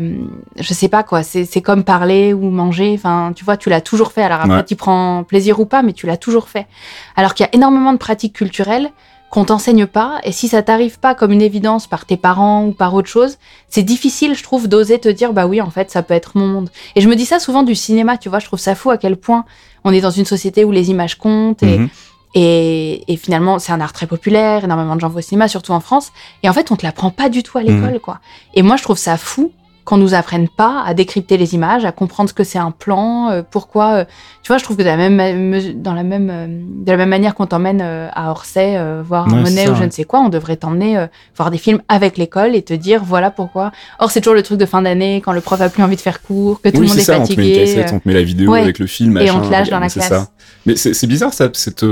je 0.59 0.73
sais 0.73 0.89
pas 0.89 1.03
quoi, 1.03 1.23
c'est 1.23 1.45
c'est 1.45 1.61
comme 1.61 1.83
parler 1.85 2.33
ou 2.33 2.49
manger. 2.49 2.91
Enfin, 2.93 3.31
tu 3.35 3.45
vois, 3.45 3.55
tu 3.57 3.69
l'as 3.69 3.81
toujours 3.81 4.11
fait. 4.11 4.23
Alors 4.23 4.41
après, 4.41 4.57
Ouais. 4.57 4.63
tu 4.65 4.75
prends 4.75 5.23
plaisir 5.23 5.59
ou 5.59 5.65
pas, 5.65 5.81
mais 5.83 5.93
tu 5.93 6.05
l'as 6.05 6.17
toujours 6.17 6.49
fait. 6.49 6.67
Alors 7.15 7.33
qu'il 7.33 7.45
y 7.45 7.47
a 7.47 7.55
énormément 7.55 7.93
de 7.93 7.97
pratiques 7.97 8.33
culturelles 8.33 8.89
qu'on 9.29 9.45
t'enseigne 9.45 9.85
pas. 9.85 10.19
Et 10.25 10.33
si 10.33 10.49
ça 10.49 10.61
t'arrive 10.61 10.99
pas 10.99 11.15
comme 11.15 11.31
une 11.31 11.41
évidence 11.41 11.87
par 11.87 12.05
tes 12.05 12.17
parents 12.17 12.65
ou 12.65 12.73
par 12.73 12.93
autre 12.93 13.07
chose, 13.07 13.37
c'est 13.69 13.83
difficile, 13.83 14.35
je 14.35 14.43
trouve, 14.43 14.67
d'oser 14.67 14.99
te 14.99 15.07
dire, 15.07 15.31
bah 15.31 15.47
oui, 15.47 15.61
en 15.61 15.69
fait, 15.69 15.89
ça 15.89 16.03
peut 16.03 16.13
être 16.13 16.37
mon 16.37 16.47
monde. 16.47 16.69
Et 16.97 17.01
je 17.01 17.07
me 17.07 17.15
dis 17.15 17.25
ça 17.25 17.39
souvent 17.39 17.63
du 17.63 17.73
cinéma, 17.73 18.17
tu 18.17 18.27
vois, 18.27 18.39
je 18.39 18.45
trouve 18.45 18.59
ça 18.59 18.75
fou 18.75 18.91
à 18.91 18.97
quel 18.97 19.15
point 19.15 19.45
on 19.83 19.91
est 19.93 20.01
dans 20.01 20.11
une 20.11 20.25
société 20.25 20.63
où 20.65 20.71
les 20.71 20.89
images 20.89 21.15
comptent 21.15 21.63
et, 21.63 21.77
Mhm. 21.79 21.89
et, 22.35 23.13
et 23.13 23.17
finalement, 23.17 23.59
c'est 23.59 23.71
un 23.71 23.81
art 23.81 23.93
très 23.93 24.07
populaire, 24.07 24.63
énormément 24.63 24.95
de 24.95 25.01
gens 25.01 25.09
vont 25.09 25.19
au 25.19 25.21
cinéma, 25.21 25.47
surtout 25.47 25.71
en 25.73 25.79
France. 25.79 26.11
Et 26.43 26.49
en 26.49 26.53
fait, 26.53 26.71
on 26.71 26.75
te 26.75 26.85
l'apprend 26.85 27.09
pas 27.11 27.29
du 27.29 27.43
tout 27.43 27.57
à 27.57 27.63
l'école, 27.63 27.99
quoi. 27.99 28.19
Et 28.53 28.61
moi, 28.61 28.77
je 28.77 28.83
trouve 28.83 28.97
ça 28.97 29.17
fou 29.17 29.51
qu'on 29.85 29.97
nous 29.97 30.13
apprenne 30.13 30.47
pas 30.47 30.83
à 30.85 30.93
décrypter 30.93 31.37
les 31.37 31.53
images, 31.55 31.85
à 31.85 31.91
comprendre 31.91 32.29
ce 32.29 32.33
que 32.33 32.43
c'est 32.43 32.59
un 32.59 32.71
plan, 32.71 33.29
euh, 33.29 33.41
pourquoi. 33.49 33.93
euh, 33.93 34.05
tu 34.43 34.47
vois, 34.47 34.57
je 34.57 34.63
trouve 34.63 34.77
que 34.77 34.81
de 34.81 34.87
la 34.87 34.97
même, 34.97 35.15
me- 35.49 35.73
dans 35.73 35.93
la 35.93 36.03
même, 36.03 36.29
euh, 36.31 36.47
de 36.47 36.91
la 36.91 36.97
même 36.97 37.09
manière 37.09 37.35
qu'on 37.35 37.45
t'emmène 37.47 37.81
euh, 37.81 38.07
à 38.13 38.31
Orsay 38.31 38.77
voir 39.03 39.27
un 39.27 39.37
Monet 39.41 39.69
ou 39.69 39.75
je 39.75 39.83
ne 39.83 39.89
sais 39.91 40.03
quoi, 40.03 40.19
on 40.19 40.29
devrait 40.29 40.57
t'emmener 40.57 41.05
voir 41.35 41.51
des 41.51 41.57
films 41.57 41.81
avec 41.87 42.17
l'école 42.17 42.55
et 42.55 42.61
te 42.61 42.73
dire 42.73 43.03
voilà 43.03 43.31
pourquoi. 43.31 43.71
Or, 43.99 44.11
c'est 44.11 44.21
toujours 44.21 44.35
le 44.35 44.43
truc 44.43 44.57
de 44.59 44.65
fin 44.65 44.81
d'année 44.81 45.21
quand 45.23 45.31
le 45.33 45.41
prof 45.41 45.59
a 45.61 45.69
plus 45.69 45.83
envie 45.83 45.95
de 45.95 46.01
faire 46.01 46.21
cours, 46.21 46.61
que 46.61 46.69
tout 46.69 46.75
oui, 46.77 46.81
le 46.83 46.87
monde 46.87 46.95
c'est 46.95 47.01
est 47.01 47.05
ça, 47.05 47.19
on 47.19 47.25
te 47.25 47.33
met 47.39 47.47
une 47.47 47.53
fatigué. 47.55 47.59
cassette, 47.75 47.93
on 47.93 47.99
te 47.99 48.07
met 48.07 48.13
la 48.13 48.23
vidéo 48.23 48.51
ouais. 48.51 48.61
avec 48.61 48.79
le 48.79 48.87
film, 48.87 49.17
Et 49.17 49.29
on 49.31 49.35
machin, 49.37 49.47
te 49.47 49.51
lâche 49.51 49.69
dans 49.69 49.79
la 49.79 49.89
classe. 49.89 50.07
ça. 50.09 50.27
Mais 50.65 50.75
c'est 50.75 51.07
bizarre 51.07 51.33
ça, 51.33 51.49
cet 51.53 51.83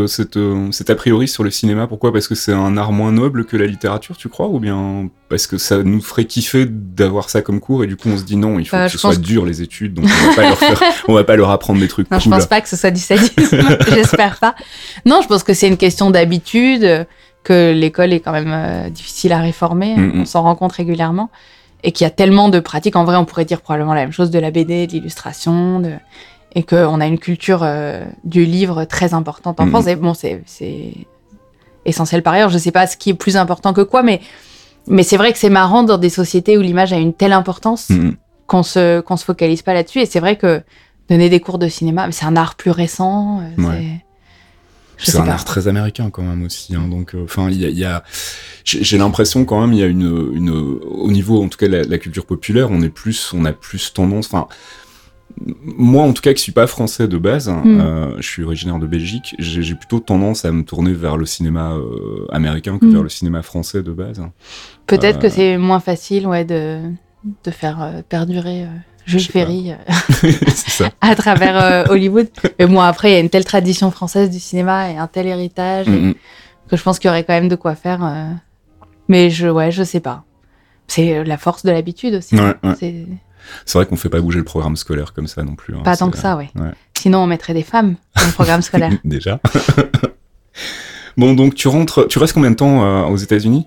a 0.90 0.96
priori 0.96 1.28
sur 1.28 1.44
le 1.44 1.50
cinéma. 1.52 1.88
Pourquoi? 1.88 2.12
Parce 2.14 2.28
que 2.28 2.36
c'est 2.36 2.54
un 2.54 2.78
art 2.78 2.92
moins 2.92 3.12
noble 3.12 3.46
que 3.46 3.58
la 3.58 3.66
littérature, 3.66 4.16
tu 4.18 4.30
crois? 4.30 4.48
Ou 4.48 4.60
bien 4.60 5.10
parce 5.28 5.48
que 5.48 5.58
ça 5.58 5.84
nous 5.84 6.02
ferait 6.02 6.26
kiffer 6.26 6.66
d'avoir 6.68 7.30
ça 7.30 7.42
comme 7.42 7.60
cours? 7.60 7.79
Et 7.84 7.88
du 7.88 7.96
coup 7.96 8.10
on 8.10 8.18
se 8.18 8.24
dit 8.24 8.36
non, 8.36 8.60
il 8.60 8.66
faut 8.68 8.76
Bah, 8.78 8.86
que 8.86 8.92
je 8.92 8.98
ce 8.98 9.02
soit 9.02 9.16
dur 9.16 9.46
les 9.46 9.62
études, 9.62 9.94
donc 9.94 10.06
on 10.24 10.30
va 10.30 10.36
pas 10.36 10.42
leur, 10.44 10.58
faire- 10.58 10.94
on 11.08 11.14
va 11.14 11.24
pas 11.24 11.36
leur 11.36 11.50
apprendre 11.50 11.80
des 11.80 11.88
trucs 11.88 12.10
Non, 12.12 12.20
je 12.20 12.24
cool. 12.26 12.34
pense 12.34 12.46
pas 12.48 12.62
que 12.62 12.70
ce 12.70 12.76
soit 12.76 12.92
du 12.92 13.00
sadisme. 13.02 13.36
J'espère 13.94 14.38
pas. 14.38 14.56
Non, 15.06 15.22
je 15.22 15.28
pense 15.28 15.44
que 15.44 15.54
c'est 15.54 15.68
une 15.68 15.78
question 15.78 16.10
d'habitude, 16.12 17.08
que 17.44 17.72
l'école 17.74 18.12
est 18.14 18.20
quand 18.20 18.32
même 18.34 18.52
euh, 18.52 18.90
difficile 18.90 19.32
à 19.34 19.40
réformer. 19.40 19.96
Mhm. 19.96 20.22
On 20.22 20.26
s'en 20.26 20.42
rend 20.44 20.56
compte 20.56 20.74
régulièrement. 20.74 21.30
Et 21.84 21.94
qu'il 21.94 22.04
y 22.04 22.08
a 22.08 22.12
tellement 22.12 22.50
de 22.50 22.60
pratiques. 22.60 22.98
En 22.98 23.06
vrai, 23.06 23.16
on 23.16 23.24
pourrait 23.24 23.46
dire 23.46 23.62
probablement 23.62 23.94
la 23.94 24.02
même 24.02 24.12
chose 24.12 24.30
de 24.32 24.40
la 24.40 24.52
BD, 24.52 24.86
de 24.88 24.92
l'illustration. 24.92 25.80
De... 25.80 25.94
Et 26.54 26.64
qu'on 26.64 27.00
a 27.00 27.08
une 27.08 27.18
culture 27.20 27.62
euh, 27.64 28.04
du 28.26 28.44
livre 28.44 28.84
très 28.84 29.14
importante 29.14 29.62
en. 29.62 29.68
France. 29.68 29.88
Et 29.88 29.96
bon, 29.96 30.14
c'est 30.14 30.42
c'est 30.46 30.94
essentiel 31.86 32.22
par 32.22 32.34
ailleurs. 32.34 32.50
Je 32.50 32.58
sais 32.58 32.72
pas 32.72 32.86
ce 32.88 32.98
qui 32.98 33.12
est 33.12 33.14
plus 33.14 33.38
important 33.38 33.72
que 33.72 33.82
quoi, 33.82 34.04
mais, 34.04 34.20
mais 34.90 35.04
c'est 35.04 35.18
vrai 35.18 35.32
que 35.32 35.40
c'est 35.40 35.50
marrant 35.50 35.84
dans 35.84 35.98
des 35.98 36.10
sociétés 36.10 36.58
où 36.58 36.62
l'image 36.62 36.92
a 36.94 36.98
une 36.98 37.14
telle 37.14 37.34
importance 37.34 37.90
Mhm. 37.90 38.16
qu'on 38.48 38.64
se, 38.64 39.00
qu'on 39.02 39.16
se 39.18 39.24
focalise 39.26 39.62
pas 39.62 39.74
là-dessus. 39.74 40.00
Et 40.00 40.06
c'est 40.06 40.20
vrai 40.20 40.38
que 40.38 40.62
donner 41.10 41.30
des 41.30 41.40
cours 41.40 41.58
de 41.60 41.68
cinéma, 41.68 42.12
c'est 42.12 42.26
un 42.26 42.36
art 42.36 42.56
plus 42.56 42.72
récent. 42.72 43.42
euh, 43.42 43.62
Ouais. 43.64 44.04
c'est- 44.98 45.18
un 45.18 45.26
pas. 45.26 45.32
art 45.34 45.46
très 45.46 45.68
américain 45.68 46.10
quand 46.12 46.24
même 46.24 46.44
aussi. 46.44 46.76
hein, 46.76 46.88
donc, 46.90 47.16
euh, 47.16 47.24
enfin, 47.24 47.50
il 47.50 47.60
y 47.62 47.66
a, 47.66 47.70
il 47.70 47.78
y 47.80 47.86
a- 47.86 48.04
j'ai 48.66 48.98
l'impression 48.98 49.46
quand 49.46 49.62
même, 49.62 49.74
il 49.74 49.80
y 49.80 49.84
a 49.84 49.88
une, 49.88 50.32
une, 50.34 50.50
au 50.50 51.10
niveau 51.12 51.42
en 51.44 51.48
tout 51.48 51.58
cas 51.58 51.68
de 51.68 51.76
la, 51.78 51.84
la 51.84 51.98
culture 51.98 52.26
populaire, 52.26 52.70
on 52.72 52.82
est 52.82 52.90
plus, 52.90 53.32
on 53.34 53.46
a 53.46 53.54
plus 53.54 53.94
tendance. 53.94 54.28
Enfin, 54.28 54.48
moi 55.64 56.04
en 56.04 56.14
tout 56.14 56.22
cas, 56.22 56.34
qui 56.34 56.42
suis 56.42 56.52
pas 56.52 56.68
français 56.68 57.08
de 57.08 57.18
base, 57.18 57.48
hein, 57.50 57.62
Mm. 57.64 57.80
euh, 57.82 58.18
je 58.22 58.28
suis 58.28 58.44
originaire 58.44 58.80
de 58.80 58.88
Belgique. 58.88 59.36
J'ai 59.40 59.76
plutôt 59.76 60.00
tendance 60.00 60.44
à 60.46 60.52
me 60.52 60.64
tourner 60.64 60.94
vers 60.94 61.18
le 61.18 61.26
cinéma 61.26 61.74
euh, 61.74 62.26
américain 62.32 62.78
que 62.80 62.86
Mm. 62.86 62.92
vers 62.94 63.04
le 63.04 63.10
cinéma 63.10 63.42
français 63.42 63.82
de 63.84 63.92
base. 63.92 64.22
Peut-être 64.88 65.18
Euh, 65.18 65.22
que 65.22 65.30
c'est 65.30 65.58
moins 65.58 65.80
facile 65.80 66.28
ouais, 66.28 66.46
de, 66.46 66.80
de 67.44 67.52
faire 67.52 68.04
perdurer 68.10 68.66
Jules. 69.06 69.22
Ferry 69.22 69.72
à 71.02 71.16
travers 71.16 71.90
Hollywood. 71.90 72.28
Mais 72.60 72.66
bon, 72.68 72.80
après, 72.82 73.12
il 73.12 73.14
y 73.14 73.18
a 73.18 73.20
une 73.20 73.30
telle 73.30 73.46
tradition 73.46 73.92
française 73.92 74.30
du 74.30 74.40
cinéma 74.40 74.92
et 74.92 74.98
un 74.98 75.08
tel 75.08 75.28
héritage 75.28 75.88
Mm, 75.88 76.14
que 76.70 76.78
je 76.78 76.84
pense 76.84 77.00
qu'il 77.00 77.08
y 77.08 77.12
aurait 77.12 77.24
quand 77.24 77.34
même 77.34 77.48
de 77.50 77.56
quoi 77.56 77.76
faire. 77.76 78.02
Mais 79.08 79.30
je, 79.32 79.48
ouais, 79.48 79.72
je 79.72 79.84
sais 79.84 80.00
pas. 80.02 80.24
C'est 80.88 81.24
la 81.24 81.38
force 81.38 81.64
de 81.66 81.72
l'habitude 81.72 82.16
aussi. 82.16 82.36
Ouais, 82.36 82.54
ouais. 82.64 83.06
C'est 83.66 83.78
vrai 83.78 83.86
qu'on 83.86 83.96
fait 83.96 84.10
pas 84.10 84.22
bouger 84.22 84.40
le 84.40 84.46
programme 84.46 84.76
scolaire 84.76 85.14
comme 85.14 85.28
ça 85.28 85.44
non 85.44 85.56
plus. 85.56 85.76
hein, 85.76 85.82
pas 85.84 85.96
tant 85.98 86.10
que 86.10 86.18
ça, 86.18 86.36
ouais. 86.38 86.50
ouais. 86.56 86.72
Sinon, 86.98 87.20
on 87.20 87.28
mettrait 87.28 87.54
des 87.54 87.64
femmes 87.64 87.96
dans 88.16 88.26
le 88.26 88.32
programme 88.34 88.62
scolaire. 88.62 88.92
Déjà. 89.04 89.40
bon, 91.18 91.34
donc 91.34 91.56
tu 91.56 91.68
rentres, 91.68 92.08
tu 92.08 92.20
restes 92.20 92.34
combien 92.34 92.52
de 92.52 92.56
temps 92.56 92.84
euh, 92.84 93.04
aux 93.06 93.18
États-Unis? 93.18 93.66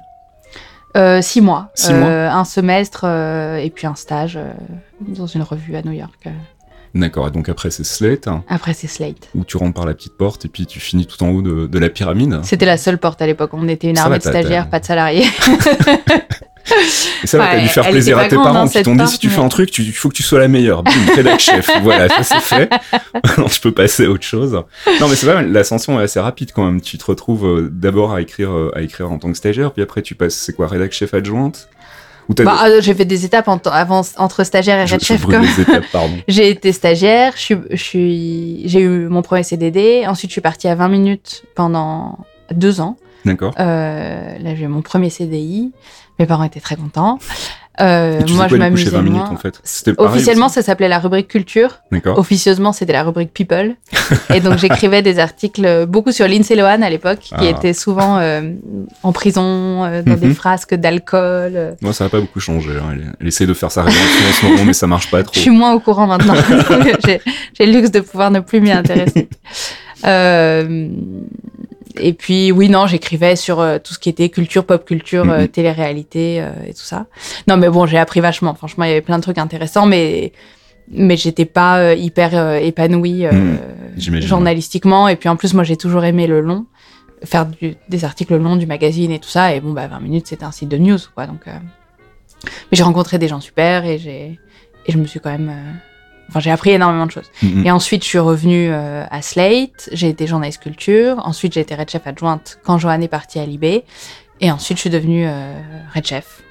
Euh, 0.97 1.23
six 1.23 1.41
mois. 1.41 1.71
Six 1.75 1.91
Euh, 1.93 2.01
mois 2.01 2.11
Un 2.39 2.45
semestre 2.45 3.05
euh, 3.07 3.57
et 3.57 3.71
puis 3.71 3.87
un 3.87 3.95
stage 3.95 4.37
euh, 4.37 4.53
dans 5.01 5.27
une 5.27 5.43
revue 5.43 5.75
à 5.77 5.83
New 5.83 5.93
York. 5.93 6.19
euh. 6.27 6.31
D'accord, 6.95 7.29
et 7.29 7.31
donc 7.31 7.49
après 7.49 7.71
c'est 7.71 7.85
Slate, 7.85 8.29
Après, 8.51 8.75
c'est 8.75 8.87
Slate. 8.87 9.31
où 9.35 9.47
tu 9.47 9.57
rentres 9.57 9.73
par 9.73 9.87
la 9.87 9.95
petite 9.95 10.19
porte 10.19 10.45
et 10.45 10.49
puis 10.49 10.67
tu 10.67 10.79
finis 10.79 11.07
tout 11.07 11.23
en 11.25 11.31
haut 11.31 11.41
de, 11.41 11.67
de 11.67 11.79
la 11.79 11.89
pyramide. 11.89 12.41
C'était 12.43 12.67
la 12.67 12.77
seule 12.77 12.99
porte 12.99 13.23
à 13.23 13.27
l'époque. 13.27 13.49
On 13.55 13.67
était 13.67 13.89
une 13.89 13.97
Ça 13.97 14.03
armée 14.03 14.17
va, 14.17 14.19
de 14.19 14.23
stagiaires, 14.25 14.69
pas 14.69 14.79
de 14.79 14.85
salariés. 14.85 15.25
Et 17.23 17.27
ça 17.27 17.39
va, 17.39 17.49
t'as 17.49 17.61
dû 17.61 17.69
faire 17.69 17.89
plaisir 17.89 18.19
à 18.19 18.29
tes 18.29 18.37
pas 18.37 18.45
parents 18.45 18.69
qui 18.69 18.83
t'ont 18.83 18.95
dit 18.95 19.07
si 19.09 19.19
tu 19.19 19.29
fais 19.29 19.41
un 19.41 19.49
truc, 19.49 19.77
il 19.79 19.93
faut 19.93 20.09
que 20.09 20.15
tu 20.15 20.23
sois 20.23 20.39
la 20.39 20.49
meilleure. 20.49 20.83
Bim, 20.83 20.93
rédac 21.15 21.41
chef. 21.41 21.71
Voilà, 21.83 22.09
ça 22.09 22.23
c'est 22.23 22.41
fait. 22.41 22.71
Maintenant 23.15 23.49
je 23.49 23.61
peux 23.61 23.73
passer 23.73 24.05
à 24.07 24.11
autre 24.11 24.25
chose. 24.25 24.53
Non 25.01 25.09
mais 25.09 25.17
c'est 25.17 25.27
vrai, 25.27 25.43
l'ascension 25.45 26.01
est 26.01 26.05
assez 26.05 26.21
rapide 26.21 26.53
quand 26.55 26.65
même. 26.65 26.81
Tu 26.81 26.99
te 26.99 27.05
retrouves 27.05 27.47
euh, 27.47 27.69
d'abord 27.73 28.13
à 28.15 28.21
écrire, 28.21 28.51
euh, 28.53 28.71
à 28.77 28.83
écrire 28.83 29.11
en 29.11 29.19
tant 29.19 29.31
que 29.31 29.37
stagiaire, 29.37 29.73
puis 29.73 29.83
après 29.83 30.03
tu 30.03 30.15
passes, 30.15 30.35
c'est 30.35 30.53
quoi, 30.55 30.69
rédac 30.69 30.93
chef 30.93 31.15
adjointe? 31.15 31.69
Bah, 32.29 32.57
euh, 32.67 32.81
j'ai 32.81 32.95
fait 32.95 33.05
des 33.05 33.25
étapes 33.25 33.49
en- 33.49 33.59
avant, 33.65 34.03
entre 34.17 34.45
stagiaire 34.45 34.79
et 34.79 34.85
red 34.91 35.03
chef. 35.03 35.27
J'ai 36.29 36.51
été 36.51 36.73
stagiaire, 36.73 37.35
j'ai 37.37 38.81
eu 38.81 39.09
mon 39.09 39.23
premier 39.23 39.43
CDD. 39.43 40.05
Ensuite, 40.07 40.31
je 40.31 40.35
suis 40.35 40.41
partie 40.41 40.69
à 40.69 40.75
20 40.77 40.89
minutes 40.89 41.43
pendant 41.57 42.19
deux 42.53 42.81
ans. 42.81 42.97
D'accord. 43.25 43.53
Euh, 43.59 44.39
là, 44.39 44.55
j'ai 44.55 44.67
mon 44.69 44.83
premier 44.83 45.11
CDI. 45.11 45.73
Mes 46.19 46.27
parents 46.27 46.45
étaient 46.45 46.61
très 46.61 46.77
contents. 46.77 47.19
Euh, 47.81 48.21
tu 48.25 48.35
moi, 48.35 48.45
je 48.45 48.49
quoi 48.51 48.59
chez 48.59 48.59
m'amusais 48.59 48.91
20 48.91 49.01
minutes 49.03 49.19
moins. 49.23 49.31
en 49.31 49.37
fait 49.39 49.63
Officiellement, 49.97 50.51
ça 50.51 50.61
s'appelait 50.61 50.89
la 50.89 50.99
rubrique 50.99 51.29
culture. 51.29 51.79
D'accord. 51.91 52.19
Officieusement, 52.19 52.73
c'était 52.75 52.93
la 52.93 53.03
rubrique 53.03 53.33
People. 53.33 53.77
Et 54.35 54.41
donc, 54.41 54.59
j'écrivais 54.59 55.01
des 55.01 55.19
articles 55.19 55.65
euh, 55.65 55.87
beaucoup 55.87 56.13
sur 56.13 56.29
Lindsay 56.29 56.55
Lohan 56.55 56.83
à 56.83 56.91
l'époque, 56.91 57.21
qui 57.21 57.33
Ah. 57.35 57.45
était 57.47 57.73
souvent 57.73 58.19
euh, 58.19 58.53
en 59.03 59.13
prison, 59.13 59.85
euh, 59.85 60.03
dans 60.03 60.17
des 60.17 60.27
Mhm. 60.27 60.35
frasques 60.35 60.75
d'alcool. 60.75 61.77
Moi, 61.81 61.95
ça 61.95 62.05
n'a 62.05 62.11
pas 62.11 62.21
beaucoup 62.21 62.41
changé. 62.41 62.73
hein. 62.73 62.95
Elle, 63.19 63.27
essaie 63.27 63.47
de 63.47 63.55
faire 63.55 63.71
sa 63.73 63.83
rédemption 63.85 64.29
en 64.29 64.33
ce 64.33 64.47
moment, 64.47 64.65
mais 64.67 64.75
ça 64.75 64.87
marche 64.87 65.11
pas 65.11 65.23
trop. 65.23 65.33
Je 65.35 65.41
suis 65.41 65.51
moins 65.51 65.73
au 65.73 65.81
courant 65.81 66.07
maintenant. 66.07 66.35
J'ai 67.07 67.23
j'ai 67.59 67.67
le 67.67 67.73
luxe 67.73 67.91
de 67.91 68.01
pouvoir 68.01 68.31
ne 68.31 68.41
plus 68.41 68.61
m'y 68.61 68.71
intéresser. 68.71 69.31
Et 71.99 72.13
puis, 72.13 72.53
oui, 72.53 72.69
non, 72.69 72.87
j'écrivais 72.87 73.37
sur 73.37 73.61
euh, 73.61 73.79
tout 73.79 73.95
ce 73.95 73.99
qui 73.99 74.09
était 74.09 74.29
culture, 74.29 74.65
pop 74.65 74.85
culture, 74.85 75.31
euh, 75.31 75.47
télé-réalité 75.47 76.41
euh, 76.41 76.51
et 76.67 76.75
tout 76.75 76.83
ça. 76.83 77.07
Non, 77.49 77.57
mais 77.57 77.69
bon, 77.69 77.87
j'ai 77.87 77.99
appris 77.99 78.21
vachement. 78.21 78.55
Franchement, 78.55 78.85
il 78.85 78.89
y 78.89 78.93
avait 78.93 79.01
plein 79.01 79.19
de 79.19 79.23
trucs 79.23 79.39
intéressants, 79.39 79.87
mais 79.87 80.33
mais 80.91 81.17
j'étais 81.17 81.45
pas 81.45 81.95
hyper 81.95 82.57
épanouie. 82.57 83.25
J'imagine, 83.97 84.29
journalistiquement. 84.29 85.09
Et 85.09 85.17
puis 85.17 85.29
en 85.29 85.37
plus, 85.37 85.55
moi, 85.55 85.65
j'ai 85.65 85.77
toujours 85.77 86.05
aimé 86.05 86.27
le 86.27 86.41
long, 86.41 86.67
faire 87.25 87.47
du- 87.47 87.77
des 87.89 88.05
articles 88.05 88.37
longs 88.37 88.57
du 88.57 88.67
magazine 88.67 89.11
et 89.13 89.19
tout 89.19 89.29
ça. 89.29 89.55
Et 89.55 89.61
bon, 89.61 89.73
bah 89.73 89.87
20 89.87 90.01
minutes, 90.01 90.27
c'était 90.27 90.45
un 90.45 90.51
site 90.53 90.69
de 90.69 90.77
news, 90.79 90.99
quoi. 91.15 91.27
Donc, 91.27 91.47
mais 91.47 92.51
j'ai 92.73 92.83
rencontré 92.83 93.19
des 93.19 93.29
gens 93.29 93.41
super 93.41 93.85
et 93.85 93.99
j'ai 93.99 94.39
et 94.87 94.93
je 94.93 94.99
me 94.99 95.07
suis 95.07 95.21
quand 95.21 95.31
même, 95.31 95.53
enfin, 96.33 96.41
j'ai 96.41 96.51
appris 96.51 96.71
énormément 96.71 97.07
de 97.07 97.11
choses. 97.13 97.31
Mhm. 97.43 97.67
Et 97.67 97.71
ensuite, 97.71 98.03
je 98.03 98.09
suis 98.09 98.19
revenue 98.19 98.69
euh, 98.73 99.05
à 99.11 99.21
Slate. 99.23 99.91
J'ai 99.93 100.09
été 100.09 100.27
journaliste 100.27 100.63
culture. 100.63 101.17
Ensuite, 101.25 101.53
j'ai 101.53 101.61
été 101.61 101.75
red 101.75 101.91
chef 101.91 102.07
adjointe 102.07 102.59
quand 102.65 102.79
Joanne 102.79 103.03
est 103.03 103.09
partie 103.09 103.39
à 103.39 103.47
Libé. 103.47 103.85
Et 104.41 104.51
ensuite, 104.51 104.79
je 104.79 104.81
suis 104.83 104.91
devenue 104.91 105.27
euh, 105.27 105.53
red 105.95 106.07
chef. 106.07 106.43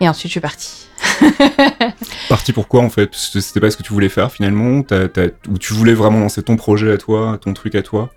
Et 0.00 0.08
ensuite, 0.08 0.28
je 0.28 0.32
suis 0.32 0.40
partie. 0.40 0.86
Parti 2.28 2.52
pourquoi 2.52 2.82
en 2.82 2.90
fait? 2.90 3.10
C'était 3.14 3.60
pas 3.60 3.70
ce 3.70 3.76
que 3.76 3.82
tu 3.82 3.92
voulais 3.92 4.08
faire 4.08 4.30
finalement? 4.32 4.82
Ou 5.48 5.58
tu 5.58 5.72
voulais 5.74 5.94
vraiment 5.94 6.18
lancer 6.20 6.42
ton 6.42 6.56
projet 6.56 6.92
à 6.92 6.96
toi, 6.98 7.38
ton 7.40 7.52
truc 7.54 7.74
à 7.74 7.82
toi? 7.82 8.10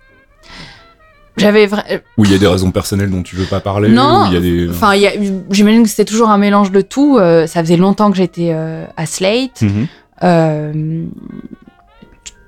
J'avais 1.36 1.66
vra- 1.66 1.84
Ou 2.18 2.24
il 2.24 2.32
y 2.32 2.34
a 2.34 2.38
des 2.38 2.46
raisons 2.46 2.70
personnelles 2.70 3.10
dont 3.10 3.22
tu 3.22 3.36
veux 3.36 3.46
pas 3.46 3.60
parler 3.60 3.88
Non, 3.88 4.24
ou 4.24 4.26
il 4.26 4.34
y 4.34 4.36
a 4.36 4.40
des... 4.40 4.68
Enfin, 4.68 4.94
il 4.94 5.00
y 5.02 5.06
a- 5.06 5.12
j'imagine 5.50 5.84
que 5.84 5.88
c'était 5.88 6.04
toujours 6.04 6.28
un 6.28 6.36
mélange 6.38 6.70
de 6.70 6.80
tout. 6.82 7.16
Euh, 7.18 7.46
ça 7.46 7.62
faisait 7.62 7.76
longtemps 7.78 8.10
que 8.10 8.16
j'étais 8.16 8.50
euh, 8.52 8.84
à 8.96 9.06
Slate. 9.06 9.62
Mhm. 9.62 9.70
Euh, 9.70 9.84
t- 9.84 9.86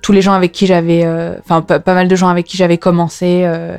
tous 0.03 0.13
les 0.13 0.23
gens 0.23 0.33
avec 0.33 0.53
qui 0.53 0.67
j'avais, 0.67 1.05
euh, 1.05 1.37
enfin 1.41 1.63
pas, 1.63 1.79
pas 1.81 1.95
mal 1.95 2.09
de 2.09 2.17
gens 2.17 2.29
avec 2.29 2.47
qui 2.47 2.57
j'avais 2.57 2.79
commencé 2.79 3.43
euh, 3.45 3.77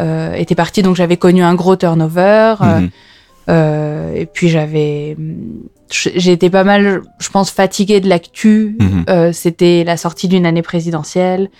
euh, 0.00 0.34
étaient 0.34 0.54
partis, 0.54 0.82
donc 0.82 0.96
j'avais 0.96 1.16
connu 1.16 1.42
un 1.42 1.54
gros 1.54 1.76
turnover. 1.76 2.54
euh, 2.60 2.80
Mhm. 2.80 2.90
euh, 3.48 4.14
et 4.14 4.26
puis 4.26 4.48
j'avais, 4.48 5.16
j'ai 5.90 6.32
été 6.32 6.50
pas 6.50 6.64
mal, 6.64 7.02
je 7.18 7.28
pense, 7.30 7.50
fatiguée 7.50 8.00
de 8.00 8.08
l'actu. 8.08 8.76
Mhm. 8.78 9.04
Euh, 9.08 9.32
C'était 9.32 9.82
la 9.84 9.96
sortie 9.96 10.28
d'une 10.28 10.46
année 10.46 10.62
présidentielle. 10.62 11.50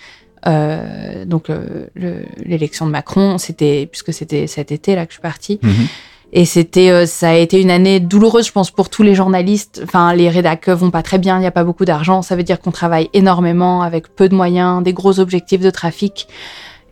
Euh, 0.45 1.23
donc 1.25 1.49
euh, 1.49 1.87
le- 1.95 2.25
l'élection 2.45 2.85
de 2.85 2.91
Macron, 2.91 3.37
c'était 3.37 3.87
puisque 3.89 4.11
c'était 4.13 4.45
cet 4.47 4.71
été 4.73 4.93
là 4.95 5.05
que 5.05 5.11
je 5.11 5.15
suis 5.15 5.21
partie. 5.21 5.59
Mhm. 5.63 5.87
Et 6.35 6.45
c'était, 6.45 6.89
euh, 6.89 7.05
ça 7.05 7.29
a 7.29 7.33
été 7.35 7.61
une 7.61 7.69
année 7.69 7.99
douloureuse, 7.99 8.47
je 8.47 8.51
pense, 8.51 8.71
pour 8.71 8.89
tous 8.89 9.03
les 9.03 9.13
journalistes. 9.13 9.81
Enfin, 9.83 10.15
les 10.15 10.29
rédacs 10.29 10.67
vont 10.67 10.89
pas 10.89 11.03
très 11.03 11.19
bien, 11.19 11.37
il 11.37 11.41
n'y 11.41 11.45
a 11.45 11.51
pas 11.51 11.63
beaucoup 11.63 11.85
d'argent. 11.85 12.23
Ça 12.23 12.35
veut 12.35 12.41
dire 12.41 12.59
qu'on 12.59 12.71
travaille 12.71 13.09
énormément 13.13 13.83
avec 13.83 14.07
peu 14.15 14.27
de 14.29 14.35
moyens, 14.35 14.81
des 14.83 14.93
gros 14.93 15.19
objectifs 15.19 15.61
de 15.61 15.69
trafic. 15.69 16.27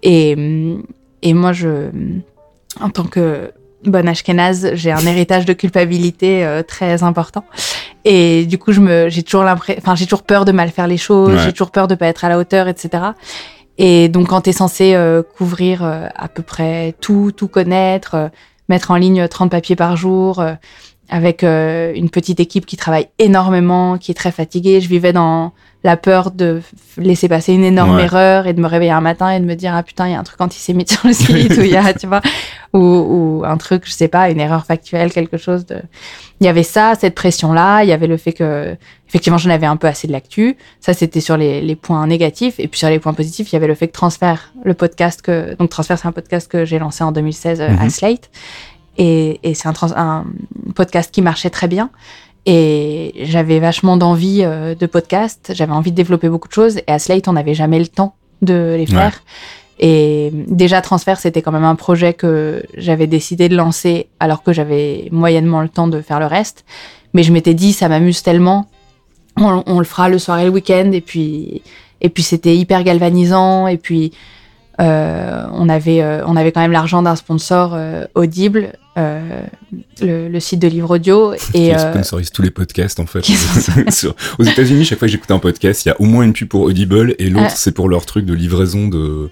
Et, 0.03 0.35
hum, 0.37 0.83
et 1.23 1.33
moi, 1.33 1.53
je, 1.53 1.89
en 2.79 2.89
tant 2.91 3.03
que 3.05 3.51
bonne 3.83 4.07
ashkénaze, 4.07 4.71
j'ai 4.75 4.91
un 4.91 5.05
héritage 5.07 5.45
de 5.45 5.53
culpabilité 5.53 6.45
euh, 6.45 6.61
très 6.61 7.01
important. 7.01 7.43
Et 8.05 8.45
du 8.45 8.59
coup, 8.59 8.71
je 8.73 8.79
me, 8.79 9.09
j'ai 9.09 9.23
toujours 9.23 9.43
l'impression, 9.43 9.81
enfin, 9.83 9.95
j'ai 9.95 10.05
toujours 10.05 10.21
peur 10.23 10.45
de 10.45 10.51
mal 10.51 10.69
faire 10.69 10.85
les 10.85 10.97
choses, 10.97 11.33
Ouais. 11.33 11.39
j'ai 11.43 11.51
toujours 11.51 11.71
peur 11.71 11.87
de 11.87 11.95
pas 11.95 12.05
être 12.05 12.25
à 12.25 12.29
la 12.29 12.37
hauteur, 12.37 12.67
etc. 12.67 12.89
Et 13.79 14.07
donc, 14.07 14.27
quand 14.27 14.41
tu 14.41 14.51
es 14.51 14.53
censé 14.53 14.93
euh, 14.93 15.23
couvrir 15.23 15.83
euh, 15.83 16.07
à 16.15 16.27
peu 16.27 16.43
près 16.43 16.93
tout, 17.01 17.31
tout 17.35 17.47
connaître, 17.47 18.29
mettre 18.69 18.91
en 18.91 18.95
ligne 18.95 19.27
30 19.27 19.51
papiers 19.51 19.75
par 19.75 19.95
jour, 19.95 20.39
euh, 20.39 20.53
avec 21.09 21.43
euh, 21.43 21.93
une 21.93 22.09
petite 22.09 22.39
équipe 22.39 22.65
qui 22.65 22.77
travaille 22.77 23.09
énormément, 23.19 23.97
qui 23.97 24.11
est 24.11 24.15
très 24.15 24.31
fatiguée, 24.31 24.79
je 24.81 24.87
vivais 24.87 25.13
dans 25.13 25.53
la 25.83 25.97
peur 25.97 26.29
de 26.31 26.61
laisser 26.97 27.27
passer 27.27 27.53
une 27.53 27.63
énorme 27.63 27.95
Ouais. 27.95 28.03
erreur 28.03 28.45
et 28.45 28.53
de 28.53 28.61
me 28.61 28.67
réveiller 28.67 28.91
un 28.91 29.01
matin 29.01 29.31
et 29.31 29.39
de 29.39 29.45
me 29.45 29.55
dire 29.55 29.73
ah 29.75 29.81
putain 29.81 30.07
il 30.07 30.11
y 30.11 30.15
a 30.15 30.19
un 30.19 30.23
truc 30.23 30.39
antisémite 30.39 30.91
sur 30.93 31.07
le 31.07 31.13
site 31.13 31.57
ou 31.57 31.61
il 31.61 31.71
y 31.71 31.75
a 31.75 31.91
tu 31.93 32.05
vois 32.05 32.21
ou, 32.73 32.79
ou 32.79 33.43
un 33.45 33.57
truc 33.57 33.83
je 33.85 33.91
sais 33.91 34.07
pas 34.07 34.29
une 34.29 34.39
erreur 34.39 34.65
factuelle 34.65 35.11
quelque 35.11 35.37
chose 35.37 35.65
de 35.65 35.77
il 36.39 36.45
y 36.45 36.49
avait 36.49 36.61
ça 36.63 36.93
cette 36.99 37.15
pression 37.15 37.51
là 37.51 37.81
il 37.83 37.89
y 37.89 37.93
avait 37.93 38.05
le 38.05 38.17
fait 38.17 38.33
que 38.33 38.75
effectivement 39.09 39.39
j'en 39.39 39.49
avais 39.49 39.65
un 39.65 39.75
peu 39.75 39.87
assez 39.87 40.05
de 40.07 40.11
l'actu 40.11 40.55
ça 40.79 40.93
c'était 40.93 41.19
sur 41.19 41.35
les, 41.35 41.61
les 41.61 41.75
points 41.75 42.05
négatifs 42.05 42.59
et 42.59 42.67
puis 42.67 42.77
sur 42.77 42.89
les 42.89 42.99
points 42.99 43.13
positifs 43.13 43.51
il 43.51 43.55
y 43.55 43.57
avait 43.57 43.67
le 43.67 43.75
fait 43.75 43.87
que 43.87 43.93
Transfert 43.93 44.53
le 44.63 44.75
podcast 44.75 45.23
que 45.23 45.55
donc 45.55 45.69
Transfert 45.71 45.97
c'est 45.97 46.07
un 46.07 46.11
podcast 46.11 46.47
que 46.51 46.63
j'ai 46.63 46.77
lancé 46.77 47.03
en 47.03 47.11
2016 47.11 47.59
euh, 47.59 47.67
à 47.69 47.71
Mhm. 47.85 47.89
Slate 47.89 48.29
et, 48.97 49.39
et 49.41 49.53
c'est 49.55 49.67
un, 49.67 49.73
un 49.95 50.25
podcast 50.75 51.11
qui 51.11 51.21
marchait 51.23 51.49
très 51.49 51.67
bien 51.67 51.89
et 52.45 53.13
j'avais 53.23 53.59
vachement 53.59 53.97
d'envie 53.97 54.41
euh, 54.43 54.73
de 54.73 54.85
podcast 54.85 55.51
j'avais 55.53 55.73
envie 55.73 55.91
de 55.91 55.95
développer 55.95 56.27
beaucoup 56.27 56.47
de 56.47 56.53
choses 56.53 56.77
et 56.77 56.91
à 56.91 56.99
Slate 56.99 57.27
on 57.27 57.33
n'avait 57.33 57.53
jamais 57.53 57.79
le 57.79 57.87
temps 57.87 58.15
de 58.41 58.75
les 58.77 58.85
faire 58.85 59.21
Et 59.79 60.31
déjà, 60.47 60.79
Transfert, 60.81 61.19
c'était 61.19 61.41
quand 61.41 61.51
même 61.51 61.63
un 61.63 61.75
projet 61.75 62.13
que 62.13 62.63
j'avais 62.77 63.07
décidé 63.07 63.49
de 63.49 63.55
lancer 63.55 64.07
alors 64.19 64.43
que 64.43 64.53
j'avais 64.53 65.07
moyennement 65.11 65.61
le 65.61 65.69
temps 65.69 65.87
de 65.87 66.01
faire 66.01 66.19
le 66.19 66.27
reste. 66.27 66.65
Mais 67.13 67.23
je 67.23 67.33
m'étais 67.33 67.55
dit, 67.55 67.73
ça 67.73 67.89
m'amuse 67.89 68.21
tellement, 68.21 68.67
on, 69.37 69.63
on 69.65 69.79
le 69.79 69.85
fera 69.85 70.07
le 70.07 70.19
soir 70.19 70.37
et 70.39 70.45
le 70.45 70.51
week-end. 70.51 70.91
Et 70.93 71.01
puis, 71.01 71.63
et 71.99 72.09
puis 72.09 72.21
c'était 72.21 72.55
hyper 72.55 72.83
galvanisant. 72.83 73.65
Et 73.65 73.77
puis, 73.77 74.11
euh, 74.79 75.47
on, 75.51 75.67
avait, 75.67 76.03
euh, 76.03 76.23
on 76.27 76.35
avait 76.35 76.51
quand 76.51 76.61
même 76.61 76.71
l'argent 76.71 77.01
d'un 77.01 77.15
sponsor 77.15 77.75
Audible, 78.13 78.73
euh, 78.97 79.41
le, 80.01 80.27
le 80.27 80.39
site 80.39 80.59
de 80.59 80.67
livre 80.67 80.95
audio. 80.95 81.33
Et, 81.53 81.73
euh, 81.73 81.91
sponsorise 81.93 82.29
tous 82.31 82.41
les 82.41 82.51
podcasts 82.51 82.99
en 82.99 83.05
fait. 83.05 83.23
Sur- 83.91 84.15
Aux 84.39 84.43
États-Unis, 84.43 84.83
chaque 84.85 84.99
fois 84.99 85.07
que 85.07 85.11
j'écoute 85.11 85.31
un 85.31 85.39
podcast, 85.39 85.85
il 85.85 85.89
y 85.89 85.91
a 85.91 85.99
au 86.01 86.05
moins 86.05 86.23
une 86.23 86.33
pub 86.33 86.47
pour 86.49 86.61
Audible 86.61 87.15
et 87.19 87.29
l'autre 87.29 87.45
Ah. 87.49 87.53
c'est 87.55 87.71
pour 87.71 87.87
leur 87.89 88.05
truc 88.05 88.25
de 88.25 88.33
livraison 88.33 88.87
de, 88.89 89.29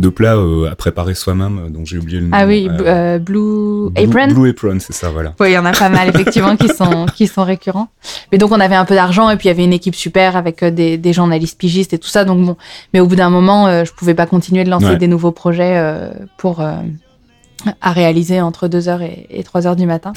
de 0.00 0.08
plats 0.08 0.36
euh, 0.36 0.70
à 0.70 0.74
préparer 0.74 1.14
soi-même, 1.14 1.68
dont 1.70 1.84
j'ai 1.84 1.98
oublié 1.98 2.20
le 2.20 2.26
nom. 2.26 2.32
ah 2.34 2.46
oui, 2.46 2.68
Euh, 2.80 3.18
Blue 3.18 3.90
Blue- 3.90 4.02
Apron. 4.02 4.28
Blue 4.34 4.48
Apron, 4.50 4.78
c'est 4.80 4.94
ça, 4.94 5.10
voilà. 5.10 5.34
Oui, 5.38 5.50
il 5.50 5.52
y 5.52 5.58
en 5.58 5.64
a 5.66 5.72
pas 5.72 5.88
mal 5.90 6.08
effectivement 6.14 6.56
qui 6.56 6.68
sont 6.68 7.06
qui 7.14 7.26
sont 7.26 7.44
récurrents. 7.44 7.88
Mais 8.32 8.38
donc 8.38 8.52
on 8.52 8.60
avait 8.60 8.74
un 8.74 8.84
peu 8.86 8.94
d'argent 8.94 9.28
et 9.30 9.36
puis 9.36 9.48
il 9.48 9.50
y 9.50 9.54
avait 9.54 9.64
une 9.64 9.72
équipe 9.72 9.94
super 9.94 10.36
avec 10.36 10.64
des, 10.64 10.96
des 10.96 11.12
journalistes 11.12 11.58
pigistes 11.58 11.92
et 11.92 11.98
tout 11.98 12.08
ça. 12.08 12.24
Donc 12.24 12.44
bon, 12.44 12.56
mais 12.94 13.00
au 13.00 13.06
bout 13.06 13.16
d'un 13.16 13.30
moment, 13.30 13.66
euh, 13.68 13.84
je 13.84 13.92
pouvais 13.92 14.14
pas 14.14 14.26
continuer 14.26 14.64
de 14.64 14.70
lancer 14.70 14.84
Ouais. 14.86 14.96
des 14.96 15.06
nouveaux 15.08 15.30
projets 15.32 15.74
euh, 15.76 16.10
pour 16.38 16.60
euh, 16.60 16.72
à 17.80 17.92
réaliser 17.92 18.40
entre 18.40 18.68
2h 18.68 19.02
et, 19.02 19.26
et 19.30 19.42
3h 19.42 19.76
du 19.76 19.86
matin. 19.86 20.12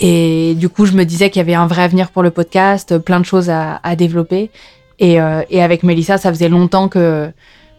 Et 0.00 0.54
du 0.56 0.68
coup, 0.70 0.86
je 0.86 0.92
me 0.92 1.04
disais 1.04 1.28
qu'il 1.30 1.40
y 1.40 1.42
avait 1.42 1.54
un 1.54 1.66
vrai 1.66 1.82
avenir 1.82 2.10
pour 2.10 2.22
le 2.22 2.30
podcast, 2.30 2.96
plein 2.98 3.20
de 3.20 3.26
choses 3.26 3.50
à, 3.50 3.96
développer. 3.96 4.50
Et, 4.98 5.20
euh, 5.20 5.42
et 5.50 5.62
avec 5.62 5.82
Mélissa, 5.82 6.18
ça 6.18 6.30
faisait 6.30 6.48
longtemps 6.48 6.88
que 6.88 7.30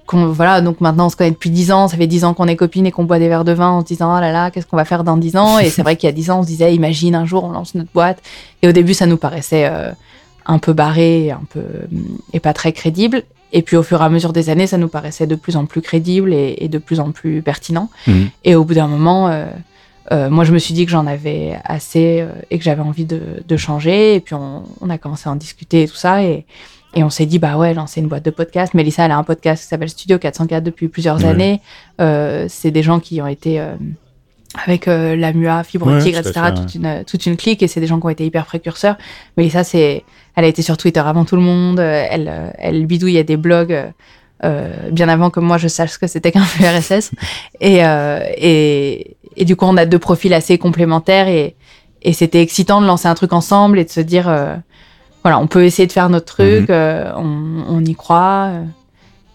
qu'on 0.07 0.27
voilà, 0.27 0.61
donc 0.61 0.81
maintenant 0.81 1.05
on 1.05 1.09
se 1.09 1.15
connaît 1.15 1.31
depuis 1.31 1.51
10 1.51 1.71
ans, 1.71 1.87
ça 1.87 1.95
fait 1.95 2.07
10 2.07 2.25
ans 2.25 2.33
qu'on 2.33 2.47
est 2.47 2.55
copines 2.55 2.87
et 2.87 2.91
qu'on 2.91 3.03
boit 3.03 3.19
des 3.19 3.27
verres 3.27 3.45
de 3.45 3.51
vin 3.51 3.69
en 3.69 3.81
se 3.81 3.85
disant 3.85 4.15
oh 4.17 4.19
là 4.19 4.31
là, 4.31 4.49
qu'est-ce 4.49 4.65
qu'on 4.65 4.75
va 4.75 4.85
faire 4.85 5.03
dans 5.03 5.15
10 5.15 5.37
ans? 5.37 5.59
Et 5.59 5.69
c'est 5.69 5.83
vrai 5.83 5.95
qu'il 5.95 6.07
y 6.07 6.09
a 6.09 6.13
10 6.13 6.31
ans, 6.31 6.39
on 6.39 6.43
se 6.43 6.47
disait 6.47 6.73
imagine 6.73 7.15
un 7.15 7.25
jour 7.25 7.43
on 7.43 7.51
lance 7.51 7.75
notre 7.75 7.91
boîte. 7.91 8.21
Et 8.61 8.67
au 8.67 8.71
début, 8.71 8.93
ça 8.93 9.05
nous 9.05 9.17
paraissait 9.17 9.67
euh, 9.67 9.91
un 10.45 10.57
peu 10.57 10.73
barré, 10.73 11.31
un 11.31 11.43
peu 11.49 11.63
et 12.33 12.39
pas 12.39 12.53
très 12.53 12.71
crédible. 12.71 13.23
Et 13.53 13.61
puis 13.61 13.75
au 13.75 13.83
fur 13.83 14.01
et 14.01 14.05
à 14.05 14.09
mesure 14.09 14.33
des 14.33 14.49
années, 14.49 14.67
ça 14.67 14.77
nous 14.77 14.87
paraissait 14.87 15.27
de 15.27 15.35
plus 15.35 15.55
en 15.55 15.65
plus 15.65 15.81
crédible 15.81 16.33
et, 16.33 16.55
et 16.59 16.69
de 16.69 16.77
plus 16.77 16.99
en 16.99 17.11
plus 17.11 17.41
pertinent. 17.41 17.89
Mhm. 18.07 18.29
Et 18.43 18.55
au 18.55 18.63
bout 18.63 18.73
d'un 18.73 18.87
moment, 18.87 19.27
euh, 19.27 19.45
euh, 20.11 20.29
moi 20.29 20.43
je 20.43 20.53
me 20.53 20.59
suis 20.59 20.73
dit 20.73 20.85
que 20.85 20.91
j'en 20.91 21.07
avais 21.07 21.59
assez 21.63 22.21
euh, 22.21 22.31
et 22.49 22.57
que 22.57 22.63
j'avais 22.63 22.81
envie 22.81 23.05
de, 23.05 23.43
de 23.47 23.57
changer. 23.57 24.15
Et 24.15 24.19
puis 24.19 24.35
on, 24.35 24.63
on 24.79 24.89
a 24.89 24.97
commencé 24.97 25.27
à 25.27 25.31
en 25.31 25.35
discuter 25.35 25.83
et 25.83 25.87
tout 25.87 25.95
ça. 25.95 26.23
Et, 26.23 26.45
et 26.93 27.03
on 27.03 27.09
s'est 27.09 27.25
dit, 27.25 27.39
bah 27.39 27.57
ouais, 27.57 27.73
lancer 27.73 28.01
une 28.01 28.07
boîte 28.07 28.25
de 28.25 28.31
podcast. 28.31 28.73
Mélissa, 28.73 29.05
elle 29.05 29.11
a 29.11 29.17
un 29.17 29.23
podcast 29.23 29.63
qui 29.63 29.69
s'appelle 29.69 29.89
Studio 29.89 30.19
404 30.19 30.63
depuis 30.63 30.89
plusieurs 30.89 31.23
années. 31.23 31.61
Euh, 32.01 32.47
c'est 32.49 32.71
des 32.71 32.83
gens 32.83 32.99
qui 32.99 33.21
ont 33.21 33.27
été 33.27 33.61
avec 34.59 34.87
euh, 34.87 35.15
la 35.15 35.33
MUA, 35.33 35.63
Fibre 35.63 35.87
Ouais, 35.87 36.01
Tigre, 36.01 36.21
tout 36.21 36.29
etc., 36.29 36.47
fait, 36.47 36.53
toute, 36.61 36.75
une, 36.75 37.03
toute 37.05 37.25
une 37.25 37.37
clique. 37.37 37.63
Et 37.63 37.67
c'est 37.67 37.79
des 37.79 37.87
gens 37.87 37.99
qui 37.99 38.05
ont 38.05 38.09
été 38.09 38.25
hyper 38.25 38.45
précurseurs. 38.45 38.97
Mélissa, 39.37 39.63
c'est, 39.63 40.03
elle 40.35 40.45
a 40.45 40.47
été 40.47 40.61
sur 40.61 40.77
Twitter 40.77 40.99
avant 41.01 41.25
tout 41.25 41.35
le 41.35 41.41
monde. 41.41 41.79
Euh, 41.79 42.05
Elle, 42.09 42.27
euh, 42.29 42.49
elle 42.57 42.85
bidouille 42.85 43.23
des 43.23 43.37
blogs. 43.37 43.91
euh, 44.43 44.89
bien 44.91 45.07
avant 45.09 45.29
que 45.29 45.39
moi 45.39 45.57
je 45.59 45.67
sache 45.67 45.91
ce 45.91 45.99
que 45.99 46.07
c'était 46.07 46.31
qu'un 46.31 46.43
flux 46.43 46.65
RSS. 46.65 47.11
et, 47.61 47.81
et, 48.37 49.17
et 49.37 49.45
du 49.45 49.55
coup, 49.55 49.65
on 49.65 49.77
a 49.77 49.85
deux 49.85 49.99
profils 49.99 50.33
assez 50.33 50.57
complémentaires 50.57 51.27
et, 51.27 51.55
et 52.01 52.13
c'était 52.13 52.41
excitant 52.41 52.81
de 52.81 52.87
lancer 52.87 53.07
un 53.07 53.13
truc 53.13 53.33
ensemble 53.33 53.77
et 53.77 53.85
de 53.85 53.89
se 53.91 53.99
dire, 54.01 54.25
voilà, 55.23 55.37
on 55.39 55.45
peut 55.47 55.63
essayer 55.63 55.85
de 55.85 55.91
faire 55.91 56.09
notre 56.09 56.25
truc, 56.25 56.61
Mhm. 56.69 56.75
euh, 56.75 57.11
on, 57.17 57.63
on 57.69 57.85
y 57.85 57.93
croit. 57.93 58.49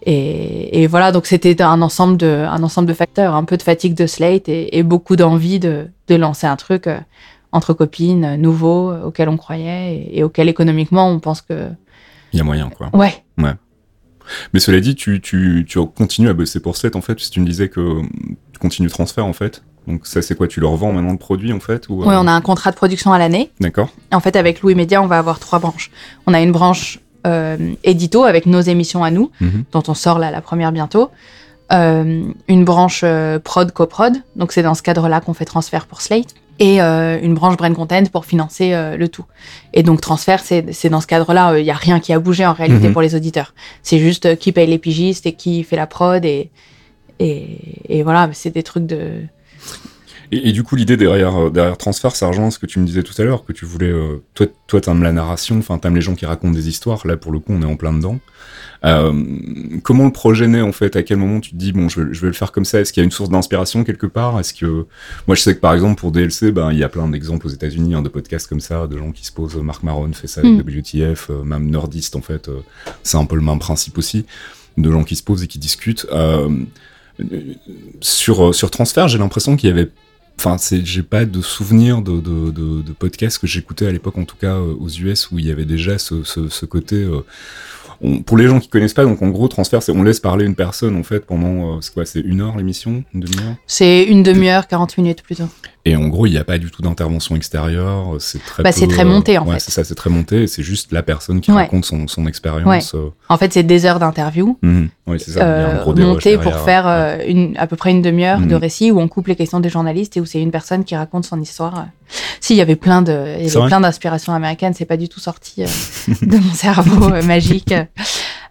et, 0.05 0.83
et 0.83 0.87
voilà, 0.87 1.11
donc 1.13 1.25
c'était 1.25 1.61
un 1.61 1.81
ensemble 1.81 2.17
de, 2.17 2.45
un 2.47 2.61
ensemble 2.63 2.87
de 2.87 2.93
facteurs, 2.93 3.33
un 3.35 3.45
peu 3.45 3.55
de 3.57 3.63
fatigue 3.63 3.93
de 3.93 4.05
Slate 4.07 4.49
et, 4.49 4.77
et 4.77 4.83
beaucoup 4.83 5.15
d'envie 5.15 5.59
de, 5.59 5.87
de 6.09 6.15
lancer 6.15 6.47
un 6.47 6.55
truc 6.57 6.89
entre 7.51 7.73
copines, 7.73 8.25
euh, 8.25 8.37
nouveau, 8.37 8.91
euh, 8.91 9.03
auquel 9.05 9.29
on 9.29 9.37
croyait 9.37 9.95
et, 9.95 10.19
et 10.19 10.23
auquel 10.23 10.49
économiquement 10.49 11.09
on 11.09 11.19
pense 11.19 11.41
que, 11.41 11.69
Il 12.33 12.37
y 12.37 12.41
a 12.41 12.43
moyen, 12.43 12.69
quoi. 12.69 12.89
ouais, 12.93 13.23
Mais 14.53 14.59
cela 14.59 14.79
dit, 14.81 14.95
tu, 14.95 15.21
tu, 15.21 15.65
tu 15.67 15.79
continues 15.85 16.29
à 16.29 16.33
bosser 16.33 16.59
pour 16.59 16.75
Slate, 16.75 16.95
en 16.95 17.01
fait, 17.01 17.15
que 17.15 17.29
tu 17.29 17.39
me 17.39 17.45
disais 17.45 17.69
que 17.69 17.79
euh, 17.79 18.01
tu 18.51 18.59
continues 18.59 18.89
transfert, 18.89 19.25
en 19.25 19.33
fait. 19.33 19.63
Donc 19.87 20.05
ça, 20.05 20.21
c'est 20.21 20.35
quoi 20.35 20.47
Tu 20.49 20.59
leur 20.59 20.75
vends 20.75 20.91
maintenant 20.91 21.13
le 21.13 21.17
produit, 21.17 21.53
en 21.53 21.61
fait 21.61 21.87
ou, 21.87 22.03
ouais, 22.03 22.13
euh, 22.13 22.19
on 22.19 22.27
a 22.27 22.31
un 22.33 22.41
contrat 22.41 22.71
de 22.71 22.75
production 22.75 23.13
à 23.13 23.17
l'année. 23.19 23.51
D'accord. 23.61 23.87
En 24.11 24.19
fait, 24.19 24.35
avec 24.35 24.61
Louis 24.61 24.75
Média, 24.75 25.01
on 25.01 25.07
va 25.07 25.17
avoir 25.17 25.39
trois 25.39 25.59
branches. 25.59 25.91
On 26.25 26.33
a 26.33 26.41
une 26.41 26.51
branche 26.51 26.99
euh, 27.25 27.73
édito 27.85 28.23
avec 28.25 28.45
nos 28.45 28.59
émissions 28.59 29.03
à 29.05 29.11
nous, 29.11 29.31
Mhm. 29.39 29.63
dont 29.71 29.83
on 29.87 29.93
sort 29.93 30.19
là 30.19 30.29
la 30.31 30.41
première 30.41 30.73
bientôt. 30.73 31.09
Euh, 31.73 32.23
une 32.47 32.63
branche 32.65 33.03
prod 33.43 33.71
coprod, 33.71 34.13
donc 34.37 34.51
c'est 34.53 34.63
dans 34.63 34.73
ce 34.75 34.81
cadre-là 34.81 35.19
qu'on 35.21 35.33
fait 35.33 35.43
transfert 35.45 35.85
pour 35.85 36.01
Slate. 36.01 36.35
Et 36.59 36.81
euh, 36.81 37.19
une 37.21 37.35
branche 37.35 37.55
brain 37.55 37.73
content 37.73 38.03
pour 38.11 38.25
financer 38.25 38.73
euh, 38.73 38.97
le 38.97 39.07
tout. 39.09 39.25
Et 39.73 39.83
donc 39.83 40.01
transfert, 40.01 40.39
c'est 40.39 40.73
c'est 40.73 40.89
dans 40.89 41.01
ce 41.01 41.07
cadre-là, 41.07 41.57
il 41.59 41.63
n'y 41.63 41.69
a 41.71 41.75
rien 41.75 41.99
qui 41.99 42.13
a 42.13 42.19
bougé 42.19 42.45
en 42.47 42.53
réalité 42.53 42.87
Mhm. 42.87 42.93
pour 42.93 43.01
les 43.03 43.13
auditeurs. 43.13 43.53
C'est 43.83 43.99
juste 43.99 44.25
euh, 44.25 44.35
qui 44.35 44.51
paye 44.51 44.67
les 44.67 44.79
pigistes 44.79 45.25
et 45.27 45.33
qui 45.33 45.63
fait 45.63 45.75
la 45.75 45.85
prod 45.87 46.23
et 46.25 46.49
et, 47.19 47.59
et 47.89 48.03
voilà, 48.03 48.29
c'est 48.33 48.51
des 48.51 48.63
trucs 48.63 48.85
de 48.85 49.21
Et, 50.31 50.49
et 50.49 50.51
du 50.51 50.63
coup, 50.63 50.75
l'idée 50.75 50.97
derrière, 50.97 51.35
euh, 51.35 51.49
derrière 51.49 51.77
Transfert, 51.77 52.15
ça 52.15 52.27
rejoint 52.27 52.51
ce 52.51 52.59
que 52.59 52.65
tu 52.65 52.79
me 52.79 52.85
disais 52.85 53.03
tout 53.03 53.13
à 53.19 53.23
l'heure, 53.23 53.45
que 53.45 53.53
tu 53.53 53.65
voulais... 53.65 53.89
euh, 53.91 54.21
toi, 54.33 54.47
toi, 54.67 54.81
t'aimes 54.81 55.03
la 55.03 55.11
narration, 55.11 55.57
enfin, 55.59 55.77
t'aimes 55.77 55.95
les 55.95 56.01
gens 56.01 56.15
qui 56.15 56.25
racontent 56.25 56.53
des 56.53 56.67
histoires. 56.67 57.05
Là, 57.07 57.17
pour 57.17 57.31
le 57.31 57.39
coup, 57.39 57.53
on 57.53 57.61
est 57.61 57.65
en 57.65 57.75
plein 57.77 57.93
dedans. 57.93 58.19
Euh, 58.85 59.11
comment 59.83 60.05
le 60.05 60.11
projet 60.11 60.47
naît, 60.47 60.61
en 60.61 60.71
fait? 60.71 60.95
À 60.95 61.03
quel 61.03 61.17
moment 61.17 61.39
tu 61.39 61.51
te 61.51 61.55
dis, 61.55 61.71
bon, 61.71 61.89
je 61.89 62.01
vais, 62.01 62.13
je 62.13 62.21
vais 62.21 62.27
le 62.27 62.33
faire 62.33 62.51
comme 62.51 62.65
ça? 62.65 62.79
Est-ce 62.81 62.93
qu'il 62.93 63.01
y 63.01 63.03
a 63.03 63.05
une 63.05 63.11
source 63.11 63.29
d'inspiration 63.29 63.83
quelque 63.83 64.05
part? 64.05 64.39
Est-ce 64.39 64.53
que... 64.53 64.85
Moi, 65.27 65.35
je 65.35 65.41
sais 65.41 65.55
que, 65.55 65.59
par 65.61 65.73
exemple, 65.73 65.99
pour 65.99 66.11
DLC, 66.11 66.51
ben, 66.51 66.71
il 66.71 66.77
y 66.77 66.83
a 66.83 66.89
plein 66.89 67.07
d'exemples 67.07 67.47
aux 67.47 67.51
États-Unis, 67.51 67.95
hein, 67.95 68.01
de 68.01 68.09
podcasts 68.09 68.47
comme 68.47 68.59
ça, 68.59 68.85
de 68.87 68.97
gens 68.97 69.11
qui 69.11 69.25
se 69.25 69.31
posent... 69.31 69.55
Marc 69.55 69.81
Maron 69.83 70.11
fait 70.13 70.27
ça 70.27 70.41
avec 70.41 70.53
Mm. 70.53 70.59
WTF, 70.59 71.29
euh, 71.29 71.43
même 71.43 71.69
Nerdist, 71.69 72.15
en 72.15 72.21
fait. 72.21 72.49
euh, 72.49 72.59
c'est 73.03 73.17
un 73.17 73.25
peu 73.25 73.35
le 73.35 73.41
même 73.41 73.59
principe 73.59 73.97
aussi, 73.97 74.25
de 74.77 74.91
gens 74.91 75.03
qui 75.03 75.15
se 75.15 75.23
posent 75.23 75.41
et 75.43 75.47
qui 75.47 75.57
discutent. 75.57 76.05
Sur, 78.01 78.53
sur 78.53 78.69
Transfert, 78.69 79.07
j'ai 79.07 79.17
l'impression 79.17 79.55
qu'il 79.55 79.69
y 79.69 79.71
avait 79.71 79.89
Enfin, 80.39 80.55
j'ai 80.83 81.03
pas 81.03 81.25
de 81.25 81.41
souvenir 81.41 82.01
de, 82.01 82.19
de, 82.21 82.51
de, 82.51 82.91
podcasts 82.91 83.39
que 83.39 83.47
j'écoutais 83.47 83.87
à 83.87 83.91
l'époque, 83.91 84.17
en 84.17 84.25
tout 84.25 84.35
cas 84.35 84.55
euh, 84.55 84.75
aux 84.79 84.89
US, 84.89 85.31
où 85.31 85.39
il 85.39 85.47
y 85.47 85.51
avait 85.51 85.65
déjà 85.65 85.97
ce, 85.97 86.65
côté. 86.65 86.95
euh, 86.97 87.21
pour 88.25 88.37
les 88.37 88.47
gens 88.47 88.59
qui 88.59 88.67
connaissent 88.67 88.93
pas, 88.93 89.03
donc 89.03 89.21
en 89.21 89.29
gros, 89.29 89.47
transfert, 89.47 89.81
c'est 89.81 89.91
on 89.91 90.03
laisse 90.03 90.19
parler 90.19 90.45
une 90.45 90.55
personne 90.55 90.95
en 90.95 91.03
fait 91.03 91.25
pendant, 91.25 91.77
euh, 91.77 91.81
c'est 91.81 91.93
quoi, 91.93 92.05
c'est 92.05 92.19
une 92.19 92.41
heure 92.41 92.55
l'émission, 92.57 93.03
une 93.13 93.21
demi-heure? 93.21 93.55
c'est 93.65 94.03
une 94.03 94.23
demi-heure, 94.23 94.67
40 94.67 94.97
minutes 94.97 95.23
plutôt. 95.23 95.49
Et 95.85 95.95
en 95.95 96.09
gros, 96.09 96.25
il 96.25 96.31
n'y 96.31 96.37
a 96.37 96.43
pas 96.43 96.57
du 96.57 96.69
tout 96.69 96.81
d'intervention 96.81 97.35
extérieure. 97.37 98.15
euh, 98.15 98.19
C'est 98.19 98.43
très. 98.43 98.61
Bah, 98.61 98.73
c'est 98.73 98.87
très 98.87 99.03
euh, 99.03 99.05
monté, 99.05 99.37
en 99.37 99.45
ouais, 99.45 99.53
fait. 99.53 99.59
c'est 99.61 99.71
ça, 99.71 99.85
c'est 99.85 99.95
très 99.95 100.09
monté. 100.09 100.45
C'est 100.47 100.61
juste 100.63 100.91
la 100.91 101.01
personne 101.01 101.39
qui 101.39 101.49
Ouais. 101.51 101.63
raconte 101.63 101.85
son, 101.85 102.09
son 102.09 102.27
expérience. 102.27 102.93
euh, 102.93 103.09
En 103.29 103.37
fait, 103.37 103.53
c'est 103.53 103.63
des 103.63 103.85
heures 103.85 103.99
d'interview 103.99 104.57
mhm. 104.61 104.89
Oui, 105.07 105.17
c'est 105.17 105.31
ça. 105.31 105.41
euh, 105.45 105.81
gros 105.81 105.93
dérush 105.93 106.13
monté 106.13 106.37
pour 106.37 106.59
faire 106.59 106.85
ouais. 106.85 107.25
euh, 107.25 107.31
une, 107.31 107.55
à 107.57 107.67
peu 107.67 107.77
près 107.77 107.91
une 107.91 108.01
demi-heure 108.01 108.39
de 108.39 108.45
Mhm. 108.45 108.55
récit 108.55 108.91
où 108.91 108.99
on 108.99 109.07
coupe 109.07 109.27
les 109.27 109.37
questions 109.37 109.61
des 109.61 109.69
journalistes 109.69 110.17
et 110.17 110.19
où 110.19 110.25
c'est 110.25 110.41
une 110.41 110.51
personne 110.51 110.83
qui 110.83 110.95
raconte 110.95 111.25
son 111.25 111.39
histoire. 111.39 111.87
Si, 112.41 112.53
il 112.53 112.57
y 112.57 112.61
avait 112.61 112.75
plein 112.75 113.01
de, 113.01 113.35
il 113.39 113.47
y 113.47 113.57
avait 113.57 113.67
plein 113.67 113.79
d'inspirations 113.79 114.33
américaines, 114.33 114.73
c'est 114.73 114.85
pas 114.85 114.97
du 114.97 115.07
tout 115.07 115.21
sorti 115.21 115.63
euh, 115.63 115.67
de 116.21 116.35
mon 116.37 116.53
cerveau 116.53 117.13
euh, 117.13 117.21
magique. 117.23 117.73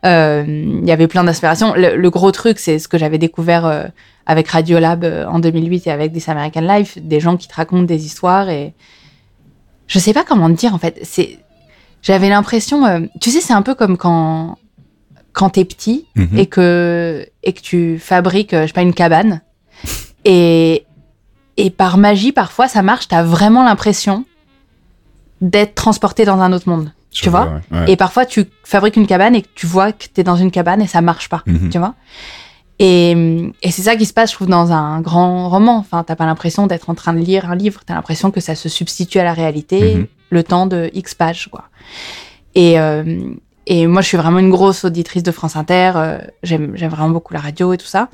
Euh, 0.05 0.45
Il 0.47 0.87
y 0.89 0.93
avait 0.93 1.07
plein 1.09 1.25
d'inspirations. 1.25 1.75
Le, 1.75 1.97
le 1.97 2.11
gros 2.11 2.31
truc, 2.33 2.59
c'est 2.59 2.79
ce 2.79 2.89
que 2.89 2.97
j'avais 2.99 3.19
découvert 3.19 3.67
euh, 3.67 3.85
avec 4.27 4.49
Radiolab 4.49 5.05
euh, 5.05 5.27
en 5.27 5.39
2008 5.39 5.87
et 5.87 5.91
avec 5.91 6.12
This 6.12 6.29
American 6.29 6.61
Life, 6.62 6.99
des 7.01 7.21
gens 7.21 7.37
qui 7.37 7.47
te 7.49 7.55
racontent 7.55 7.85
des 7.85 8.05
histoires 8.07 8.49
et 8.49 8.75
je 9.87 9.99
sais 9.99 10.12
pas 10.12 10.25
comment 10.25 10.49
te 10.51 10.55
dire 10.57 10.75
en 10.75 10.79
fait. 10.79 10.99
C'est, 11.03 11.39
j'avais 12.03 12.29
l'impression, 12.29 12.85
euh, 12.87 13.01
tu 13.21 13.31
sais, 13.31 13.41
c'est 13.41 13.53
un 13.53 13.62
peu 13.62 13.75
comme 13.75 13.97
quand 13.97 14.59
quand 15.33 15.51
t'es 15.51 15.65
petit 15.65 16.07
Mhm. 16.17 16.39
et 16.39 16.47
que 16.47 17.27
et 17.43 17.53
que 17.53 17.61
tu 17.61 17.99
fabriques, 17.99 18.55
euh, 18.55 18.62
je 18.62 18.67
sais 18.69 18.73
pas, 18.73 18.83
une 18.83 18.95
cabane 18.95 19.43
et 20.25 20.85
et 21.59 21.71
par 21.71 21.97
magie 21.99 22.33
parfois 22.33 22.69
ça 22.69 22.83
marche. 22.83 23.09
T'as 23.09 23.23
vraiment 23.23 23.65
l'impression 23.65 24.25
d'être 25.41 25.75
transporté 25.75 26.25
dans 26.25 26.41
un 26.41 26.53
autre 26.53 26.69
monde. 26.69 26.93
Je 27.12 27.23
tu 27.23 27.29
vois? 27.31 27.61
ouais. 27.71 27.93
Et 27.93 27.97
parfois, 27.97 28.27
tu 28.27 28.45
fabriques 28.65 28.97
une 28.97 29.07
cabane 29.07 29.35
et 29.35 29.45
tu 29.55 29.67
vois 29.67 29.93
que 29.93 30.05
tu 30.12 30.21
es 30.21 30.25
dans 30.25 30.37
une 30.37 30.51
cabane 30.51 30.83
et 30.83 30.87
ça 30.87 31.01
marche 31.01 31.29
pas, 31.31 31.43
Mhm. 31.47 31.71
tu 31.71 31.79
vois? 31.79 31.95
Et, 32.79 33.12
et 33.62 33.71
c'est 33.71 33.83
ça 33.83 33.97
qui 33.97 34.05
se 34.07 34.12
passe, 34.12 34.31
je 34.31 34.35
trouve, 34.37 34.49
dans 34.49 34.71
un 34.73 35.01
grand 35.01 35.49
roman. 35.49 35.79
Enfin, 35.79 36.05
t'as 36.05 36.17
pas 36.17 36.27
l'impression 36.27 36.67
d'être 36.67 36.91
en 36.91 36.95
train 36.95 37.15
de 37.15 37.21
lire 37.21 37.51
un 37.51 37.57
livre, 37.57 37.81
t'as 37.87 37.95
l'impression 37.95 38.31
que 38.31 38.41
ça 38.41 38.55
se 38.55 38.69
substitue 38.69 39.19
à 39.19 39.25
la 39.25 39.33
réalité 39.33 39.95
Mhm. 39.97 40.07
le 40.31 40.43
temps 40.45 40.67
de 40.67 40.91
X 40.93 41.15
pages, 41.15 41.49
quoi. 41.51 41.65
Et, 42.55 42.79
euh, 42.79 43.05
et 43.67 43.87
moi, 43.87 44.03
je 44.03 44.09
suis 44.09 44.17
vraiment 44.19 44.39
une 44.39 44.51
grosse 44.51 44.85
auditrice 44.85 45.23
de 45.23 45.31
France 45.33 45.57
Inter. 45.57 45.93
euh, 45.97 46.19
J'aime 46.43 46.75
vraiment 46.77 47.11
beaucoup 47.11 47.33
la 47.33 47.41
radio 47.41 47.73
et 47.73 47.79
tout 47.79 47.87
ça. 47.87 48.09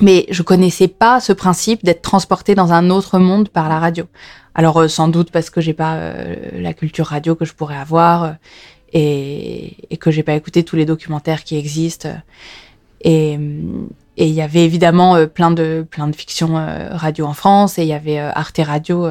Mais 0.00 0.26
je 0.30 0.42
connaissais 0.42 0.88
pas 0.88 1.20
ce 1.20 1.32
principe 1.32 1.84
d'être 1.84 2.00
transporté 2.02 2.54
dans 2.54 2.72
un 2.72 2.90
autre 2.90 3.18
monde 3.18 3.48
par 3.48 3.68
la 3.68 3.78
radio. 3.78 4.04
Alors 4.54 4.78
euh, 4.80 4.88
sans 4.88 5.08
doute 5.08 5.30
parce 5.30 5.50
que 5.50 5.60
j'ai 5.60 5.74
pas 5.74 5.94
euh, 5.96 6.36
la 6.54 6.72
culture 6.74 7.06
radio 7.06 7.34
que 7.34 7.44
je 7.44 7.52
pourrais 7.54 7.76
avoir 7.76 8.24
euh, 8.24 8.30
et, 8.92 9.76
et 9.90 9.96
que 9.96 10.10
j'ai 10.10 10.22
pas 10.22 10.34
écouté 10.34 10.64
tous 10.64 10.76
les 10.76 10.84
documentaires 10.86 11.44
qui 11.44 11.56
existent. 11.56 12.08
Et 13.02 13.38
et 14.16 14.26
il 14.26 14.34
y 14.34 14.42
avait 14.42 14.64
évidemment 14.64 15.16
euh, 15.16 15.26
plein 15.26 15.50
de 15.50 15.86
plein 15.90 16.06
de 16.08 16.14
fictions 16.14 16.58
euh, 16.58 16.88
radio 16.90 17.24
en 17.26 17.32
France 17.32 17.78
et 17.78 17.82
il 17.82 17.88
y 17.88 17.94
avait 17.94 18.18
euh, 18.18 18.30
Arte 18.34 18.60
Radio 18.62 19.08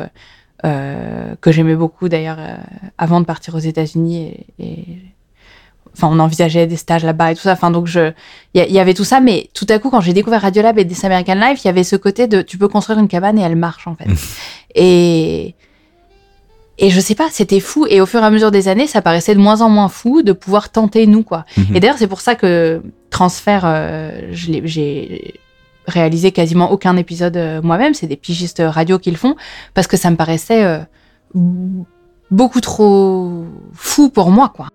que 0.61 1.51
j'aimais 1.53 1.75
beaucoup 1.75 2.09
d'ailleurs 2.09 2.37
avant 2.97 3.21
de 3.21 3.25
partir 3.25 3.55
aux 3.55 3.59
États-Unis 3.59 4.33
et, 4.59 4.63
et- 4.65 4.85
enfin 5.95 6.09
on 6.11 6.19
envisageait 6.19 6.67
des 6.67 6.75
stages 6.75 7.03
là-bas 7.05 7.31
et 7.31 7.35
tout 7.35 7.41
ça. 7.41 7.53
Enfin 7.53 7.71
donc 7.71 7.87
je 7.87 8.11
il 8.53 8.61
y, 8.69 8.79
avait 8.79 8.93
tout 8.93 9.05
ça 9.05 9.21
mais 9.21 9.49
tout 9.53 9.65
à 9.69 9.79
coup 9.79 9.89
quand 9.89 10.01
j'ai 10.01 10.11
découvert 10.13 10.41
Radiolab 10.41 10.77
et 10.77 10.85
This 10.85 11.03
American 11.05 11.35
Life 11.35 11.63
il 11.63 11.67
y 11.67 11.69
avait 11.69 11.85
ce 11.85 11.95
côté 11.95 12.27
de 12.27 12.41
tu 12.41 12.57
peux 12.57 12.67
construire 12.67 12.99
une 12.99 13.07
cabane 13.07 13.39
et 13.39 13.41
elle 13.41 13.55
marche 13.55 13.87
en 13.87 13.95
fait. 13.95 14.09
Et 14.75 15.55
et 16.77 16.89
je 16.89 16.99
sais 16.99 17.15
pas 17.15 17.27
c'était 17.31 17.59
fou 17.59 17.85
et 17.89 17.99
au 18.01 18.05
fur 18.05 18.21
et 18.21 18.25
à 18.25 18.29
mesure 18.29 18.51
des 18.51 18.67
années 18.67 18.85
ça 18.87 19.01
paraissait 19.01 19.33
de 19.35 19.39
moins 19.39 19.61
en 19.61 19.69
moins 19.69 19.89
fou 19.89 20.21
de 20.21 20.31
pouvoir 20.33 20.69
tenter 20.69 21.07
nous 21.07 21.23
quoi. 21.23 21.45
Mhm. 21.57 21.75
et 21.75 21.79
d'ailleurs, 21.79 21.97
c'est 21.97 22.07
pour 22.07 22.21
ça 22.21 22.35
que 22.35 22.81
Transfert, 23.09 23.63
euh, 23.65 24.29
j'ai 24.31 25.33
réalisé 25.87 26.31
quasiment 26.31 26.71
aucun 26.71 26.95
épisode 26.97 27.37
euh, 27.37 27.61
moi-même. 27.61 27.93
C'est 27.93 28.07
des 28.07 28.17
pigistes 28.17 28.61
radio 28.65 28.99
qui 28.99 29.11
le 29.11 29.17
font 29.17 29.35
parce 29.73 29.87
que 29.87 29.97
ça 29.97 30.11
me 30.11 30.15
paraissait 30.15 30.63
euh, 30.63 30.79
beaucoup 32.31 32.61
trop 32.61 33.45
fou 33.73 34.09
pour 34.09 34.29
moi, 34.31 34.51
quoi. 34.55 34.67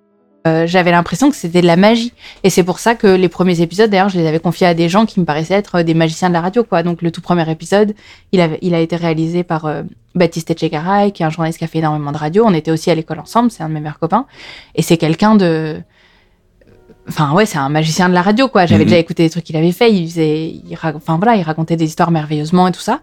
Euh, 0.47 0.67
J'avais 0.67 0.91
l'impression 0.91 1.31
que 1.31 1.37
c'était 1.37 1.63
de 1.63 1.67
la 1.67 1.77
magie. 1.77 2.13
Et 2.43 2.51
c'est 2.51 2.65
pour 2.65 2.79
ça 2.79 2.95
que 2.95 3.07
les 3.07 3.29
premiers 3.29 3.63
épisodes, 3.63 3.91
d'ailleurs, 3.91 4.11
je 4.11 4.19
les 4.19 4.27
avais 4.27 4.41
confiés 4.41 4.67
à 4.67 4.75
des 4.75 4.91
gens 4.91 5.07
qui 5.07 5.19
me 5.21 5.25
paraissaient 5.25 5.55
être 5.55 5.81
des 5.83 5.95
magiciens 5.95 6.29
de 6.29 6.35
la 6.35 6.43
radio, 6.43 6.65
quoi. 6.65 6.83
Donc, 6.83 7.01
le 7.01 7.11
tout 7.11 7.23
premier 7.23 7.51
épisode, 7.51 7.95
il, 8.33 8.41
a 8.41 8.81
été 8.81 8.97
réalisé 8.97 9.43
par 9.43 9.65
euh, 9.65 9.83
Baptiste 10.15 10.51
Echegaray, 10.51 11.13
qui 11.13 11.23
est 11.23 11.27
un 11.27 11.31
journaliste 11.31 11.59
qui 11.59 11.65
a 11.65 11.69
fait 11.69 11.79
énormément 11.79 12.13
de 12.13 12.19
radio. 12.19 12.45
On 12.47 12.53
était 12.53 12.71
aussi 12.71 12.91
à 12.91 12.95
l'école 12.95 13.21
ensemble, 13.21 13.51
c'est 13.51 13.63
un 13.63 13.71
de 13.71 13.75
mes 13.75 13.81
meilleurs 13.81 13.99
copains. 13.99 14.27
Et 14.75 14.83
c'est 14.83 14.99
quelqu'un 14.99 15.35
de 15.35 15.81
Enfin 17.09 17.33
ouais, 17.33 17.45
c'est 17.47 17.59
un 17.59 17.69
magicien 17.69 18.09
de 18.09 18.15
la 18.15 18.23
radio 18.23 18.49
quoi. 18.49 18.65
J'avais 18.67 18.85
Mhm. 18.85 18.89
déjà 18.91 18.99
écouté 19.01 19.25
des 19.25 19.31
trucs 19.31 19.45
qu'il 19.45 19.57
avait 19.57 19.73
fait. 19.73 19.93
Il 19.93 20.09
faisait, 20.09 20.47
il 20.49 20.79
enfin 20.83 21.17
voilà, 21.19 21.37
il 21.37 21.43
racontait 21.43 21.77
des 21.77 21.85
histoires 21.85 22.11
merveilleusement 22.11 22.67
et 22.69 22.73
tout 22.73 22.81
ça. 22.81 23.01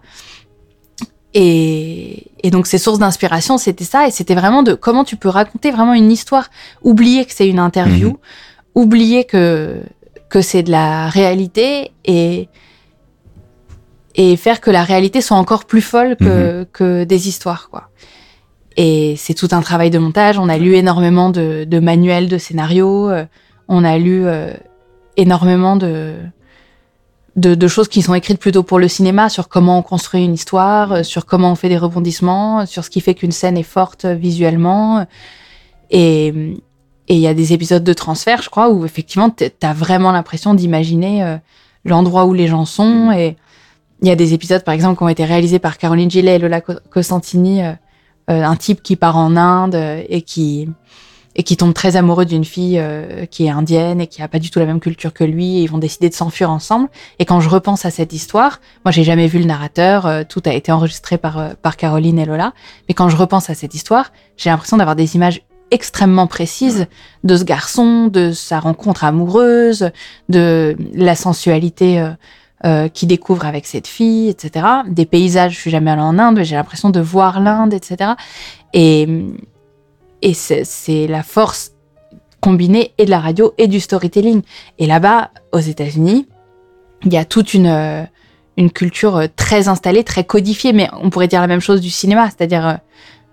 Et, 1.34 2.26
et 2.42 2.50
donc 2.50 2.66
ses 2.66 2.78
sources 2.78 2.98
d'inspiration, 2.98 3.56
c'était 3.58 3.84
ça. 3.84 4.06
Et 4.06 4.10
c'était 4.10 4.34
vraiment 4.34 4.62
de 4.62 4.74
comment 4.74 5.04
tu 5.04 5.16
peux 5.16 5.28
raconter 5.28 5.70
vraiment 5.70 5.94
une 5.94 6.10
histoire, 6.12 6.50
oublier 6.82 7.24
que 7.24 7.32
c'est 7.32 7.48
une 7.48 7.58
interview, 7.58 8.08
Mhm. 8.08 8.16
oublier 8.74 9.24
que 9.24 9.80
que 10.28 10.40
c'est 10.40 10.62
de 10.62 10.70
la 10.70 11.08
réalité 11.08 11.92
et 12.04 12.48
et 14.14 14.36
faire 14.36 14.60
que 14.60 14.70
la 14.70 14.82
réalité 14.84 15.20
soit 15.22 15.36
encore 15.38 15.64
plus 15.64 15.80
folle 15.80 16.16
que, 16.16 16.64
que 16.72 17.04
des 17.04 17.28
histoires 17.28 17.70
quoi. 17.70 17.88
Et 18.76 19.14
c'est 19.16 19.32
tout 19.34 19.48
un 19.52 19.60
travail 19.62 19.90
de 19.90 19.98
montage. 19.98 20.38
On 20.38 20.48
a 20.50 20.58
lu 20.58 20.74
énormément 20.74 21.30
de, 21.30 21.64
de 21.64 21.78
manuels 21.78 22.28
de 22.28 22.36
scénarios. 22.38 23.10
On 23.68 23.84
a 23.84 23.98
lu 23.98 24.26
euh, 24.26 24.52
énormément 25.16 25.76
de, 25.76 26.14
de, 27.36 27.54
de 27.54 27.68
choses 27.68 27.88
qui 27.88 28.02
sont 28.02 28.14
écrites 28.14 28.38
plutôt 28.38 28.62
pour 28.62 28.78
le 28.78 28.88
cinéma, 28.88 29.28
sur 29.28 29.48
comment 29.48 29.78
on 29.78 29.82
construit 29.82 30.24
une 30.24 30.34
histoire, 30.34 30.92
euh, 30.92 31.02
sur 31.02 31.26
comment 31.26 31.52
on 31.52 31.54
fait 31.54 31.68
des 31.68 31.78
rebondissements, 31.78 32.60
euh, 32.60 32.66
sur 32.66 32.84
ce 32.84 32.90
qui 32.90 33.00
fait 33.00 33.14
qu'une 33.14 33.32
scène 33.32 33.56
est 33.56 33.62
forte 33.62 34.04
visuellement. 34.04 35.06
Et 35.90 36.56
et 37.08 37.14
il 37.16 37.20
y 37.20 37.26
a 37.26 37.34
des 37.34 37.52
épisodes 37.52 37.82
de 37.82 37.92
transfert, 37.92 38.42
je 38.42 38.48
crois, 38.48 38.70
où 38.70 38.84
effectivement, 38.84 39.28
t- 39.28 39.50
t'as 39.50 39.72
vraiment 39.74 40.12
l'impression 40.12 40.54
d'imaginer 40.54 41.24
euh, 41.24 41.36
l'endroit 41.84 42.26
où 42.26 42.32
les 42.32 42.46
gens 42.46 42.64
sont. 42.64 43.10
Et 43.10 43.36
il 44.00 44.08
y 44.08 44.10
a 44.10 44.16
des 44.16 44.34
épisodes, 44.34 44.62
par 44.62 44.72
exemple, 44.72 44.96
qui 44.98 45.02
ont 45.02 45.08
été 45.08 45.24
réalisés 45.24 45.58
par 45.58 45.78
Caroline 45.78 46.10
Gillet 46.10 46.36
et 46.36 46.38
Lola 46.38 46.60
Co- 46.60 46.74
Costantini, 46.90 47.62
euh, 47.64 47.72
un 48.28 48.56
type 48.56 48.82
qui 48.82 48.94
part 48.94 49.16
en 49.16 49.36
Inde 49.36 49.74
et 50.08 50.22
qui 50.22 50.68
et 51.34 51.42
qui 51.42 51.56
tombe 51.56 51.74
très 51.74 51.96
amoureux 51.96 52.24
d'une 52.24 52.44
fille 52.44 52.78
euh, 52.78 53.26
qui 53.26 53.46
est 53.46 53.50
indienne 53.50 54.00
et 54.00 54.06
qui 54.06 54.22
a 54.22 54.28
pas 54.28 54.38
du 54.38 54.50
tout 54.50 54.58
la 54.58 54.66
même 54.66 54.80
culture 54.80 55.12
que 55.12 55.24
lui 55.24 55.58
et 55.58 55.62
ils 55.62 55.70
vont 55.70 55.78
décider 55.78 56.08
de 56.08 56.14
s'enfuir 56.14 56.50
ensemble 56.50 56.88
et 57.18 57.24
quand 57.24 57.40
je 57.40 57.48
repense 57.48 57.84
à 57.84 57.90
cette 57.90 58.12
histoire 58.12 58.60
moi 58.84 58.92
j'ai 58.92 59.04
jamais 59.04 59.26
vu 59.26 59.38
le 59.38 59.44
narrateur 59.44 60.06
euh, 60.06 60.22
tout 60.28 60.42
a 60.44 60.52
été 60.52 60.72
enregistré 60.72 61.18
par 61.18 61.38
euh, 61.38 61.50
par 61.60 61.76
Caroline 61.76 62.18
et 62.18 62.24
Lola 62.24 62.52
mais 62.88 62.94
quand 62.94 63.08
je 63.08 63.16
repense 63.16 63.50
à 63.50 63.54
cette 63.54 63.74
histoire 63.74 64.12
j'ai 64.36 64.50
l'impression 64.50 64.76
d'avoir 64.76 64.96
des 64.96 65.16
images 65.16 65.42
extrêmement 65.72 66.26
précises 66.26 66.86
de 67.24 67.36
ce 67.36 67.44
garçon 67.44 68.06
de 68.06 68.30
sa 68.30 68.60
rencontre 68.60 69.04
amoureuse 69.04 69.90
de 70.28 70.76
la 70.94 71.16
sensualité 71.16 72.00
euh, 72.00 72.10
euh, 72.64 72.88
qu'il 72.88 73.08
découvre 73.08 73.44
avec 73.44 73.66
cette 73.66 73.88
fille, 73.88 74.28
etc. 74.28 74.64
Des 74.86 75.04
paysages, 75.04 75.54
je 75.54 75.58
suis 75.58 75.70
jamais 75.72 75.90
allée 75.90 76.02
en 76.02 76.16
Inde, 76.16 76.36
mais 76.36 76.44
j'ai 76.44 76.54
l'impression 76.54 76.90
de 76.90 77.00
voir 77.00 77.40
l'Inde, 77.40 77.74
etc. 77.74 78.12
Et, 78.72 79.08
et 80.22 80.34
c'est 80.34 81.06
la 81.08 81.22
force 81.22 81.72
combinée 82.40 82.92
et 82.98 83.04
de 83.04 83.10
la 83.10 83.20
radio 83.20 83.54
et 83.58 83.68
du 83.68 83.80
storytelling. 83.80 84.42
Et 84.78 84.86
là-bas, 84.86 85.30
aux 85.52 85.60
États-Unis, 85.60 86.26
il 87.04 87.12
y 87.12 87.16
a 87.16 87.24
toute 87.24 87.54
une, 87.54 87.66
euh, 87.66 88.04
culture 88.74 89.16
euh, 89.16 89.26
très 89.34 89.68
installée, 89.68 90.04
très 90.04 90.24
codifiée, 90.24 90.72
mais 90.72 90.88
on 91.00 91.10
pourrait 91.10 91.28
dire 91.28 91.40
la 91.40 91.46
même 91.46 91.60
chose 91.60 91.80
du 91.80 91.90
cinéma, 91.90 92.28
c'est-à-dire 92.30 92.66
euh, 92.66 92.74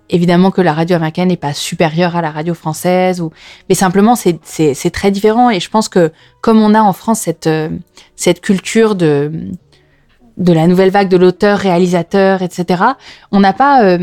évidemment 0.10 0.52
que 0.52 0.62
la 0.62 0.74
radio 0.74 0.96
américaine 0.96 1.28
n'est 1.28 1.38
pas 1.38 1.54
supérieure 1.54 2.16
à 2.16 2.22
la 2.22 2.32
radio 2.32 2.54
française, 2.54 3.22
mais 3.68 3.76
simplement 3.76 4.16
c'est- 4.16 4.90
très 4.92 5.12
différent. 5.12 5.50
Et 5.50 5.60
je 5.60 5.70
pense 5.70 5.90
que 5.90 6.12
comme 6.42 6.60
on 6.62 6.74
a 6.74 6.82
en 6.82 6.94
France 6.94 7.20
cette, 7.20 8.42
culture 8.42 8.96
de, 8.96 9.32
la 10.38 10.68
nouvelle 10.68 10.90
vague 10.90 11.10
de 11.10 11.18
l'auteur, 11.18 11.60
réalisateur, 11.60 12.42
etc., 12.42 12.84
on 13.32 13.40
n'a 13.40 13.54
pas, 13.54 14.00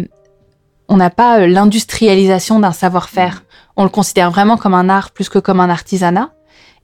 on 0.89 0.97
n'a 0.97 1.11
pas 1.11 1.41
euh, 1.41 1.47
l'industrialisation 1.47 2.61
d'un 2.61 2.73
savoir-faire. 2.73 3.45
On 3.77 3.85
le 3.85 3.91
considère 3.91 4.31
vraiment 4.31 4.57
comme 4.57 4.75
un 4.75 4.89
art 4.89 5.11
plus 5.11 5.29
que 5.29 5.39
comme 5.39 5.61
un 5.61 5.71
artisanat. 5.71 6.31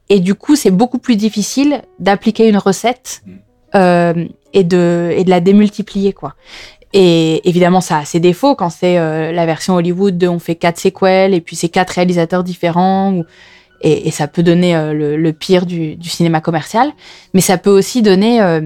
Et 0.09 0.21
du 0.21 0.35
coup, 0.35 0.57
c'est 0.57 0.71
beaucoup 0.71 0.99
plus 0.99 1.17
difficile 1.17 1.83
d'appliquer 1.99 2.49
une 2.49 2.59
recette 2.59 3.23
euh, 3.75 4.27
et, 4.53 4.65
de, 4.65 5.11
et 5.17 5.25
de 5.25 5.31
la 5.31 5.41
démultiplier, 5.41 6.13
quoi. 6.13 6.35
Et 6.93 7.49
évidemment, 7.49 7.81
ça 7.81 7.99
a 7.99 8.05
ses 8.05 8.21
défauts 8.21 8.55
quand 8.55 8.69
c'est 8.69 8.99
euh, 8.99 9.33
la 9.33 9.47
version 9.47 9.77
Hollywood 9.77 10.19
de 10.19 10.29
on 10.29 10.39
fait 10.39 10.57
quatre 10.57 10.79
séquelles 10.79 11.33
et 11.33 11.41
puis 11.41 11.57
c'est 11.57 11.71
quatre 11.71 11.91
réalisateurs 11.91 12.45
différents. 12.45 13.15
Ou, 13.15 13.25
et, 13.81 14.09
et 14.09 14.11
ça 14.11 14.29
peut 14.29 14.43
donner 14.43 14.77
euh, 14.77 14.93
le, 14.93 15.17
le 15.17 15.33
pire 15.33 15.65
du, 15.65 15.97
du 15.97 16.11
cinéma 16.11 16.43
commercial. 16.43 16.93
Mais 17.33 17.41
ça 17.41 17.57
peut 17.57 17.71
aussi 17.71 18.03
donner 18.03 18.43
euh, 18.43 18.61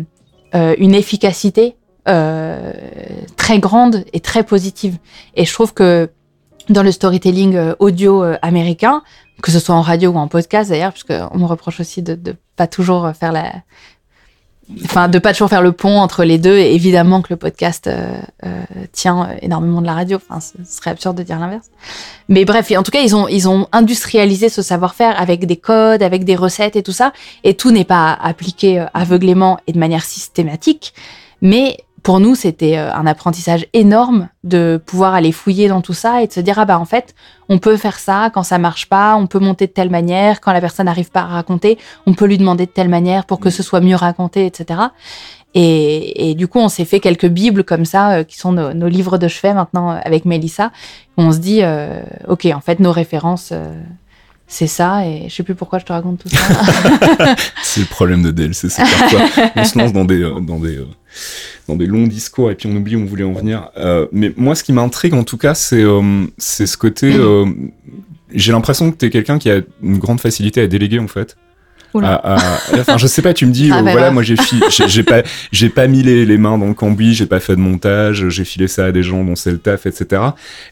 une 0.79 0.95
efficacité 0.95 1.77
euh, 2.09 2.73
très 3.37 3.59
grande 3.59 4.05
et 4.13 4.21
très 4.21 4.43
positive. 4.43 4.99
Et 5.35 5.45
je 5.45 5.53
trouve 5.53 5.75
que 5.75 6.11
dans 6.69 6.83
le 6.83 6.93
storytelling 6.93 7.57
euh, 7.57 7.75
audio 7.79 8.23
euh, 8.23 8.37
américain, 8.43 9.03
que 9.43 9.51
ce 9.51 9.59
soit 9.59 9.75
en 9.75 9.83
radio 9.83 10.11
ou 10.11 10.17
en 10.17 10.29
podcast 10.29 10.71
d'ailleurs, 10.71 10.93
parce 10.93 11.05
qu'on 11.05 11.39
me 11.39 11.45
reproche 11.47 11.81
aussi 11.81 12.03
de, 12.03 12.15
de 12.15 12.35
pas 12.57 12.67
toujours 12.67 13.11
faire 13.19 13.33
la, 13.33 13.53
enfin 14.85 15.09
de 15.09 15.19
pas 15.19 15.33
toujours 15.33 15.49
faire 15.49 15.63
le 15.63 15.73
pont 15.73 15.99
entre 15.99 16.25
les 16.25 16.39
deux. 16.39 16.57
Et 16.57 16.75
évidemment 16.75 17.23
que 17.23 17.29
le 17.31 17.37
podcast 17.37 17.89
euh, 17.89 18.21
tient 18.93 19.29
énormément 19.43 19.81
de 19.81 19.87
la 19.87 19.95
radio. 19.95 20.19
Enfin, 20.29 20.41
ce 20.41 20.57
serait 20.65 20.91
absurde 20.91 21.17
de 21.19 21.23
dire 21.23 21.39
l'inverse. 21.39 21.67
Mais 22.29 22.45
bref, 22.45 22.73
en 22.77 22.83
tout 22.83 22.91
cas, 22.91 23.03
ils 23.03 23.15
ont 23.15 23.29
ils 23.29 23.49
ont 23.49 23.69
industrialisé 23.73 24.49
ce 24.49 24.63
savoir-faire 24.63 25.21
avec 25.21 25.45
des 25.45 25.57
codes, 25.57 26.03
avec 26.03 26.25
des 26.25 26.37
recettes 26.37 26.77
et 26.77 26.83
tout 26.83 26.93
ça. 26.93 27.13
Et 27.45 27.55
tout 27.55 27.71
n'est 27.71 27.85
pas 27.85 28.13
appliqué 28.13 28.85
aveuglément 28.95 29.59
et 29.67 29.73
de 29.73 29.79
manière 29.79 30.05
systématique, 30.05 30.95
mais 31.43 31.77
pour 32.07 32.21
nous, 32.21 32.37
c'était 32.37 32.79
euh, 32.79 32.95
un 32.95 33.05
apprentissage 33.05 33.67
énorme 33.73 34.29
de 34.45 34.81
pouvoir 34.87 35.15
aller 35.15 35.33
fouiller 35.33 35.67
dans 35.67 35.81
tout 35.81 35.93
ça 35.93 36.23
et 36.23 36.29
de 36.29 36.33
se 36.33 36.39
dire 36.39 36.57
ah 36.57 36.65
bah 36.65 36.79
en 36.79 36.85
fait, 36.85 37.17
on 37.49 37.59
peut 37.59 37.77
faire 37.77 37.99
ça 37.99 38.31
quand 38.33 38.45
ça 38.45 38.59
marche 38.59 38.89
pas, 38.89 39.17
on 39.17 39.27
peut 39.27 39.41
monter 39.41 39.67
de 39.67 39.73
telle 39.73 39.91
manière, 39.91 40.41
quand 40.41 40.53
la 40.53 40.61
personne 40.61 40.87
n'arrive 40.87 41.11
pas 41.11 41.23
à 41.23 41.27
raconter, 41.27 41.79
on 42.07 42.15
peut 42.15 42.27
lui 42.27 42.39
demander 42.39 42.67
de 42.67 42.71
telle 42.71 42.89
manière 42.89 43.25
pour 43.27 43.41
que 43.41 43.51
ce 43.51 43.65
soit 43.65 43.81
mieux 43.81 43.97
raconté, 43.97 44.47
etc. 44.47 44.83
Et, 45.55 46.31
et 46.31 46.35
du 46.37 46.47
coup, 46.47 46.61
on 46.61 46.69
s'est 46.69 46.85
fait 46.85 47.01
quelques 47.01 47.27
bibles 47.27 47.65
comme 47.65 47.85
ça, 47.85 48.19
euh, 48.19 48.23
qui 48.23 48.39
sont 48.39 48.53
nos, 48.53 48.73
nos 48.73 48.87
livres 48.87 49.19
de 49.19 49.27
chevet 49.27 49.53
maintenant 49.53 49.91
euh, 49.91 49.99
avec 50.05 50.27
Mélissa. 50.27 50.71
où 51.19 51.23
On 51.23 51.33
se 51.33 51.39
dit, 51.39 51.65
euh, 51.65 52.03
ok, 52.29 52.47
en 52.55 52.61
fait, 52.61 52.79
nos 52.79 52.93
références, 52.93 53.51
euh, 53.51 53.83
c'est 54.49 54.67
ça. 54.67 55.07
Et 55.07 55.29
je 55.29 55.35
sais 55.35 55.43
plus 55.43 55.55
pourquoi 55.55 55.79
je 55.79 55.85
te 55.85 55.93
raconte 55.93 56.21
tout 56.21 56.29
ça. 56.29 56.37
C'est 57.63 57.81
le 57.81 57.87
problème 57.87 58.23
de 58.23 58.31
DLC, 58.31 58.69
c'est 58.69 58.83
parfois 58.83 59.21
on 59.57 59.65
se 59.65 59.79
lance 59.79 59.93
dans 59.93 60.05
des, 60.05 60.23
euh, 60.23 60.41
dans 60.41 60.59
des, 60.59 60.77
euh, 60.79 60.87
dans 61.69 61.77
des 61.77 61.87
longs 61.87 62.07
discours 62.07 62.51
et 62.51 62.55
puis 62.55 62.69
on 62.73 62.77
oublie 62.77 62.97
où 62.97 63.01
on 63.01 63.05
voulait 63.07 63.25
en 63.25 63.33
venir. 63.33 63.71
Euh, 63.77 64.07
mais 64.13 64.33
moi, 64.37 64.55
ce 64.55 64.63
qui 64.65 64.73
m'intrigue 64.73 65.15
en 65.15 65.25
tout 65.25 65.37
cas, 65.39 65.55
c'est 65.55 65.83
euh, 65.83 66.27
c'est 66.39 66.67
ce 66.67 66.77
côté. 66.77 67.13
euh, 67.15 67.47
J'ai 68.33 68.53
l'impression 68.53 68.91
que 68.91 68.97
t'es 68.97 69.11
quelqu'un 69.11 69.39
qui 69.39 69.51
a 69.51 69.61
une 69.83 69.99
grande 69.99 70.21
facilité 70.21 70.61
à 70.61 70.67
déléguer 70.67 70.99
en 71.01 71.09
fait. 71.09 71.37
À- 72.05 72.35
à- 72.37 72.59
enfin, 72.81 72.99
je 72.99 73.07
sais 73.07 73.23
pas, 73.23 73.33
tu 73.35 73.47
me 73.47 73.53
dis, 73.53 73.71
Ah, 73.73 73.79
euh, 73.79 73.83
bah, 73.83 73.93
voilà, 73.93 74.11
moi 74.11 74.23
j'ai 74.23 74.37
fi- 74.37 74.61
j'ai 74.71 74.89
j'ai 74.89 75.03
pas, 75.03 75.23
j'ai 75.53 75.69
pas 75.69 75.87
mis 75.87 76.03
les, 76.03 76.27
les 76.27 76.39
mains 76.39 76.59
dans 76.59 76.67
le 76.67 76.75
cambouis, 76.75 77.15
j'ai 77.15 77.27
pas 77.27 77.41
fait 77.41 77.55
de 77.57 77.61
montage, 77.61 78.29
j'ai 78.29 78.45
filé 78.45 78.69
ça 78.69 78.87
à 78.87 78.93
des 78.93 79.03
gens 79.03 79.25
dont 79.25 79.37
c'est 79.37 79.51
le 79.53 79.59
taf, 79.59 79.87
etc. 79.87 80.23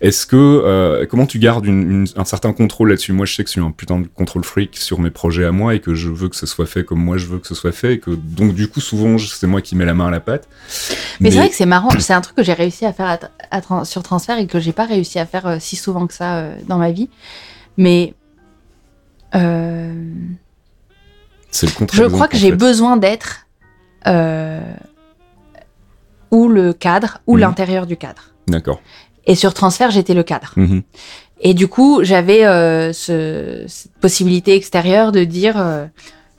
Est-ce 0.00 0.26
que, 0.26 0.37
euh, 0.37 1.06
comment 1.08 1.26
tu 1.26 1.38
gardes 1.38 1.66
une- 1.66 1.90
une- 1.90 2.06
un 2.16 2.24
certain 2.24 2.52
contrôle 2.52 2.90
là-dessus? 2.90 3.12
Moi, 3.12 3.26
je 3.26 3.34
sais 3.34 3.42
que 3.44 3.48
je 3.48 3.52
suis 3.52 3.60
un 3.60 3.70
putain 3.70 3.98
de 4.00 4.06
contrôle 4.06 4.44
freak 4.44 4.76
sur 4.76 4.98
mes 5.00 5.10
projets 5.10 5.44
à 5.44 5.52
moi 5.52 5.74
et 5.74 5.80
que 5.80 5.94
je 5.94 6.08
veux 6.08 6.28
que 6.28 6.37
ce 6.37 6.46
soit 6.46 6.66
fait 6.66 6.84
comme 6.84 7.00
moi 7.02 7.16
je 7.18 7.26
veux 7.26 7.38
que 7.38 7.46
ce 7.46 7.54
soit 7.54 7.72
fait 7.72 7.94
et 7.94 7.98
que 7.98 8.10
donc 8.10 8.54
du 8.54 8.68
coup 8.68 8.80
souvent 8.80 9.16
c'est 9.18 9.46
moi 9.46 9.60
qui 9.60 9.76
mets 9.76 9.84
la 9.84 9.94
main 9.94 10.08
à 10.08 10.10
la 10.10 10.20
pâte. 10.20 10.48
Mais, 11.20 11.30
c'est 11.30 11.38
vrai 11.38 11.48
que 11.48 11.54
c'est 11.54 11.66
marrant. 11.66 11.88
C'est 11.98 12.12
un 12.12 12.20
truc 12.20 12.37
que 12.37 12.42
j'ai 12.42 12.52
réussi 12.52 12.84
à 12.87 12.92
faire 12.92 13.06
à 13.06 13.16
tra- 13.16 13.28
à 13.50 13.60
tran- 13.60 13.84
sur 13.84 14.02
transfert 14.02 14.38
et 14.38 14.46
que 14.46 14.60
j'ai 14.60 14.72
pas 14.72 14.84
réussi 14.87 15.18
à 15.18 15.26
faire 15.26 15.46
euh, 15.46 15.56
si 15.60 15.76
souvent 15.76 16.06
que 16.06 16.14
ça 16.14 16.37
euh, 16.38 16.54
dans 16.68 16.78
ma 16.78 16.90
vie. 16.90 17.08
Mais 17.76 18.14
euh, 19.34 19.92
C'est 21.55 21.67
le 21.81 21.87
Je 21.93 22.05
crois 22.05 22.27
que 22.29 22.37
j'ai 22.37 22.51
besoin 22.53 22.97
d'être 22.97 23.47
euh, 24.07 24.61
ou 26.31 26.49
le 26.49 26.73
cadre 26.73 27.19
ou 27.27 27.35
Mhm. 27.35 27.40
l'intérieur 27.40 27.87
du 27.87 27.97
cadre. 27.97 28.23
D'accord. 28.49 28.81
Et 29.27 29.35
sur 29.37 29.55
transfert, 29.55 29.90
j'étais 29.90 30.14
le 30.14 30.23
cadre. 30.23 30.53
Mhm. 30.57 30.83
Et 31.40 31.55
du 31.55 31.69
coup, 31.69 32.01
j'avais 32.03 32.45
euh, 32.45 32.93
ce, 32.93 33.64
cette 33.69 33.93
possibilité 34.01 34.55
extérieure 34.55 35.12
de 35.12 35.25
dire 35.25 35.55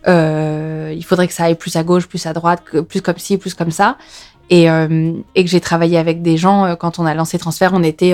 euh, 0.08 0.94
il 0.96 1.04
faudrait 1.04 1.28
que 1.28 1.34
ça 1.34 1.46
aille 1.46 1.56
plus 1.56 1.76
à 1.78 1.84
gauche, 1.84 2.08
plus 2.08 2.26
à 2.26 2.34
droite, 2.34 2.64
que- 2.70 2.80
plus 2.80 3.02
comme 3.02 3.18
ci, 3.18 3.38
plus 3.38 3.54
comme 3.54 3.72
ça. 3.72 3.98
Et, 4.52 4.66
et 4.68 5.44
que 5.44 5.50
j'ai 5.50 5.60
travaillé 5.62 5.98
avec 5.98 6.22
des 6.22 6.38
gens. 6.38 6.76
quand 6.76 7.00
on 7.00 7.06
a 7.08 7.16
lancé 7.16 7.40
Transfert, 7.40 7.72
on 7.74 7.82
était 7.82 8.14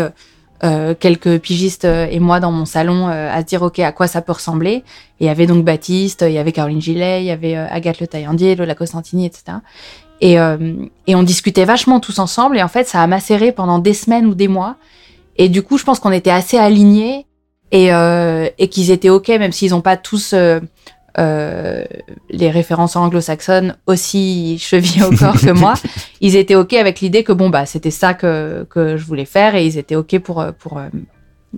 euh, 0.64 0.94
quelques 0.98 1.40
pigistes 1.40 1.86
euh, 1.86 2.08
et 2.12 2.20
moi 2.20 2.40
dans 2.40 2.52
mon 2.52 2.66
salon 2.66 3.08
euh, 3.08 3.32
à 3.32 3.42
se 3.42 3.46
dire 3.46 3.64
ok 3.64 3.80
à 3.80 3.92
quoi 3.92 4.08
ça 4.08 4.22
peut 4.22 4.32
ressembler. 4.32 4.84
Et 5.20 5.22
il 5.22 5.26
y 5.26 5.30
avait 5.30 5.48
donc 5.48 5.66
Baptiste, 5.66 6.24
il 6.28 6.34
y 6.34 6.38
avait 6.38 6.52
Caroline 6.52 6.82
Gillet, 6.82 7.22
il 7.24 7.26
y 7.26 7.32
avait 7.32 7.58
euh, 7.58 7.66
Agathe 7.70 8.00
Le 8.00 8.08
Taillandier, 8.08 8.56
Lola 8.56 8.76
Costantini, 8.76 9.26
etc. 9.26 9.58
Et, 10.24 10.34
et 11.08 11.16
on 11.16 11.24
discutait 11.24 11.66
vachement 11.66 12.00
tous 12.00 12.20
ensemble. 12.20 12.56
Et 12.56 12.62
en 12.62 12.68
fait, 12.68 12.88
ça 12.88 13.02
a 13.02 13.08
macéré 13.08 13.52
pendant 13.52 13.80
des 13.80 13.96
semaines 13.96 14.28
ou 14.28 14.36
des 14.36 14.48
mois. 14.48 14.76
Et 15.36 15.50
du 15.50 15.64
coup, 15.64 15.80
je 15.80 15.84
pense 15.84 16.00
qu'on 16.00 16.12
était 16.12 16.30
assez 16.30 16.58
alignés 16.60 17.26
et, 17.72 17.88
et 17.88 18.68
qu'ils 18.68 18.92
étaient 18.92 19.10
OK, 19.10 19.30
même 19.30 19.52
s'ils 19.52 19.72
n'ont 19.72 19.82
pas 19.82 19.98
tous 19.98 20.36
euh, 21.20 21.84
les 22.30 22.50
références 22.50 22.96
anglo-saxonnes 22.96 23.76
aussi 23.88 24.58
chevillées 24.60 25.04
au 25.04 25.12
corps 25.12 25.40
que 25.40 25.52
moi. 25.52 25.74
Ils 26.22 26.36
étaient 26.36 26.56
OK 26.56 26.74
avec 26.74 27.02
l'idée 27.02 27.24
que 27.24 27.32
bon, 27.34 27.50
bah, 27.50 27.66
c'était 27.66 27.92
ça 27.92 28.14
que, 28.14 28.66
que 28.70 28.98
je 28.98 29.06
voulais 29.06 29.26
faire 29.26 29.56
et 29.56 29.66
ils 29.66 29.78
étaient 29.78 29.96
OK 29.96 30.18
pour, 30.20 30.40
euh, 30.42 30.52
pour 30.58 30.78
euh, 30.78 30.88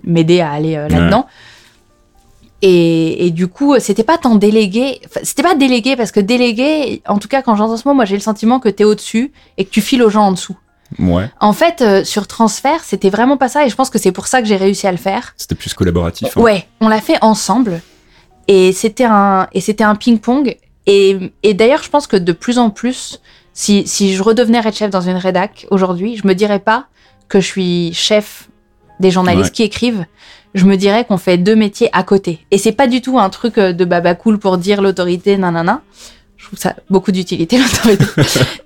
m'aider 0.04 0.40
à 0.40 0.50
aller 0.52 0.76
euh, 0.76 0.88
là-dedans. 0.88 1.26
Et, 2.62 3.26
et 3.26 3.30
du 3.30 3.46
coup, 3.48 3.78
c'était 3.78 4.04
pas 4.04 4.16
tant 4.16 4.36
délégué. 4.36 5.00
C'était 5.22 5.42
pas 5.42 5.54
délégué 5.54 5.96
parce 5.96 6.12
que 6.12 6.20
délégué, 6.20 7.02
en 7.06 7.18
tout 7.18 7.28
cas, 7.28 7.42
quand 7.42 7.56
j'entends 7.56 7.76
ce 7.76 7.86
mot, 7.86 7.94
moi 7.94 8.06
j'ai 8.06 8.14
le 8.14 8.22
sentiment 8.22 8.58
que 8.58 8.68
t'es 8.70 8.84
au-dessus 8.84 9.32
et 9.58 9.64
que 9.66 9.70
tu 9.70 9.80
files 9.82 10.02
aux 10.02 10.08
gens 10.10 10.24
en 10.28 10.32
dessous. 10.32 10.56
Ouais. 10.98 11.28
En 11.40 11.52
fait, 11.52 11.82
euh, 11.82 12.04
sur 12.04 12.26
transfert, 12.26 12.82
c'était 12.84 13.10
vraiment 13.10 13.36
pas 13.36 13.48
ça 13.48 13.66
et 13.66 13.68
je 13.68 13.74
pense 13.74 13.90
que 13.90 13.98
c'est 13.98 14.12
pour 14.12 14.26
ça 14.28 14.40
que 14.40 14.48
j'ai 14.48 14.56
réussi 14.56 14.86
à 14.86 14.92
le 14.92 14.98
faire. 14.98 15.34
C'était 15.36 15.54
plus 15.56 15.74
collaboratif. 15.74 16.36
hein. 16.36 16.40
Ouais, 16.40 16.66
on 16.80 16.88
l'a 16.88 17.00
fait 17.00 17.18
ensemble 17.20 17.80
et 18.48 18.72
c'était 18.72 19.04
un 19.04 19.48
et 19.52 19.60
c'était 19.60 19.84
un 19.84 19.94
ping-pong 19.94 20.56
et, 20.86 21.18
et 21.42 21.54
d'ailleurs, 21.54 21.82
je 21.82 21.88
pense 21.90 22.06
que 22.06 22.16
de 22.16 22.32
plus 22.32 22.58
en 22.58 22.70
plus, 22.70 23.20
si, 23.54 23.86
si 23.86 24.14
je 24.14 24.22
redevenais 24.22 24.58
head 24.64 24.74
chef 24.74 24.90
dans 24.90 25.00
une 25.00 25.16
rédac 25.16 25.66
aujourd'hui, 25.70 26.16
je 26.16 26.26
me 26.26 26.34
dirais 26.34 26.58
pas 26.58 26.86
que 27.28 27.40
je 27.40 27.46
suis 27.46 27.94
chef 27.94 28.48
des 29.00 29.10
journalistes 29.10 29.46
Ouais. 29.46 29.52
qui 29.52 29.62
écrivent. 29.62 30.04
Je 30.52 30.66
me 30.66 30.76
dirais 30.76 31.04
qu'on 31.06 31.16
fait 31.16 31.38
deux 31.38 31.56
métiers 31.56 31.88
à 31.92 32.02
côté. 32.02 32.46
Et 32.50 32.58
c'est 32.58 32.72
pas 32.72 32.86
du 32.86 33.00
tout 33.00 33.18
un 33.18 33.30
truc 33.30 33.56
euh, 33.58 33.72
de 33.72 33.84
baba 33.86 34.14
cool 34.14 34.38
pour 34.38 34.58
dire 34.58 34.82
l'autorité, 34.82 35.36
nanana. 35.38 35.80
Je 36.36 36.46
trouve 36.46 36.58
ça 36.58 36.76
beaucoup 36.90 37.10
d'utilité, 37.12 37.56
l'autorité. 37.86 38.04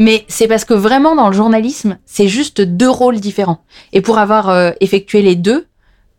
Mais 0.01 0.25
c'est 0.27 0.49
parce 0.49 0.65
que 0.65 0.75
vraiment, 0.75 1.15
dans 1.15 1.29
le 1.29 1.35
journalisme, 1.35 1.97
c'est 2.05 2.27
juste 2.29 2.61
deux 2.61 2.91
rôles 2.91 3.21
différents. 3.21 3.61
Et 3.93 4.01
pour 4.01 4.19
avoir 4.19 4.51
euh, 4.51 4.73
effectué 4.81 5.23
les 5.23 5.37
deux, 5.37 5.68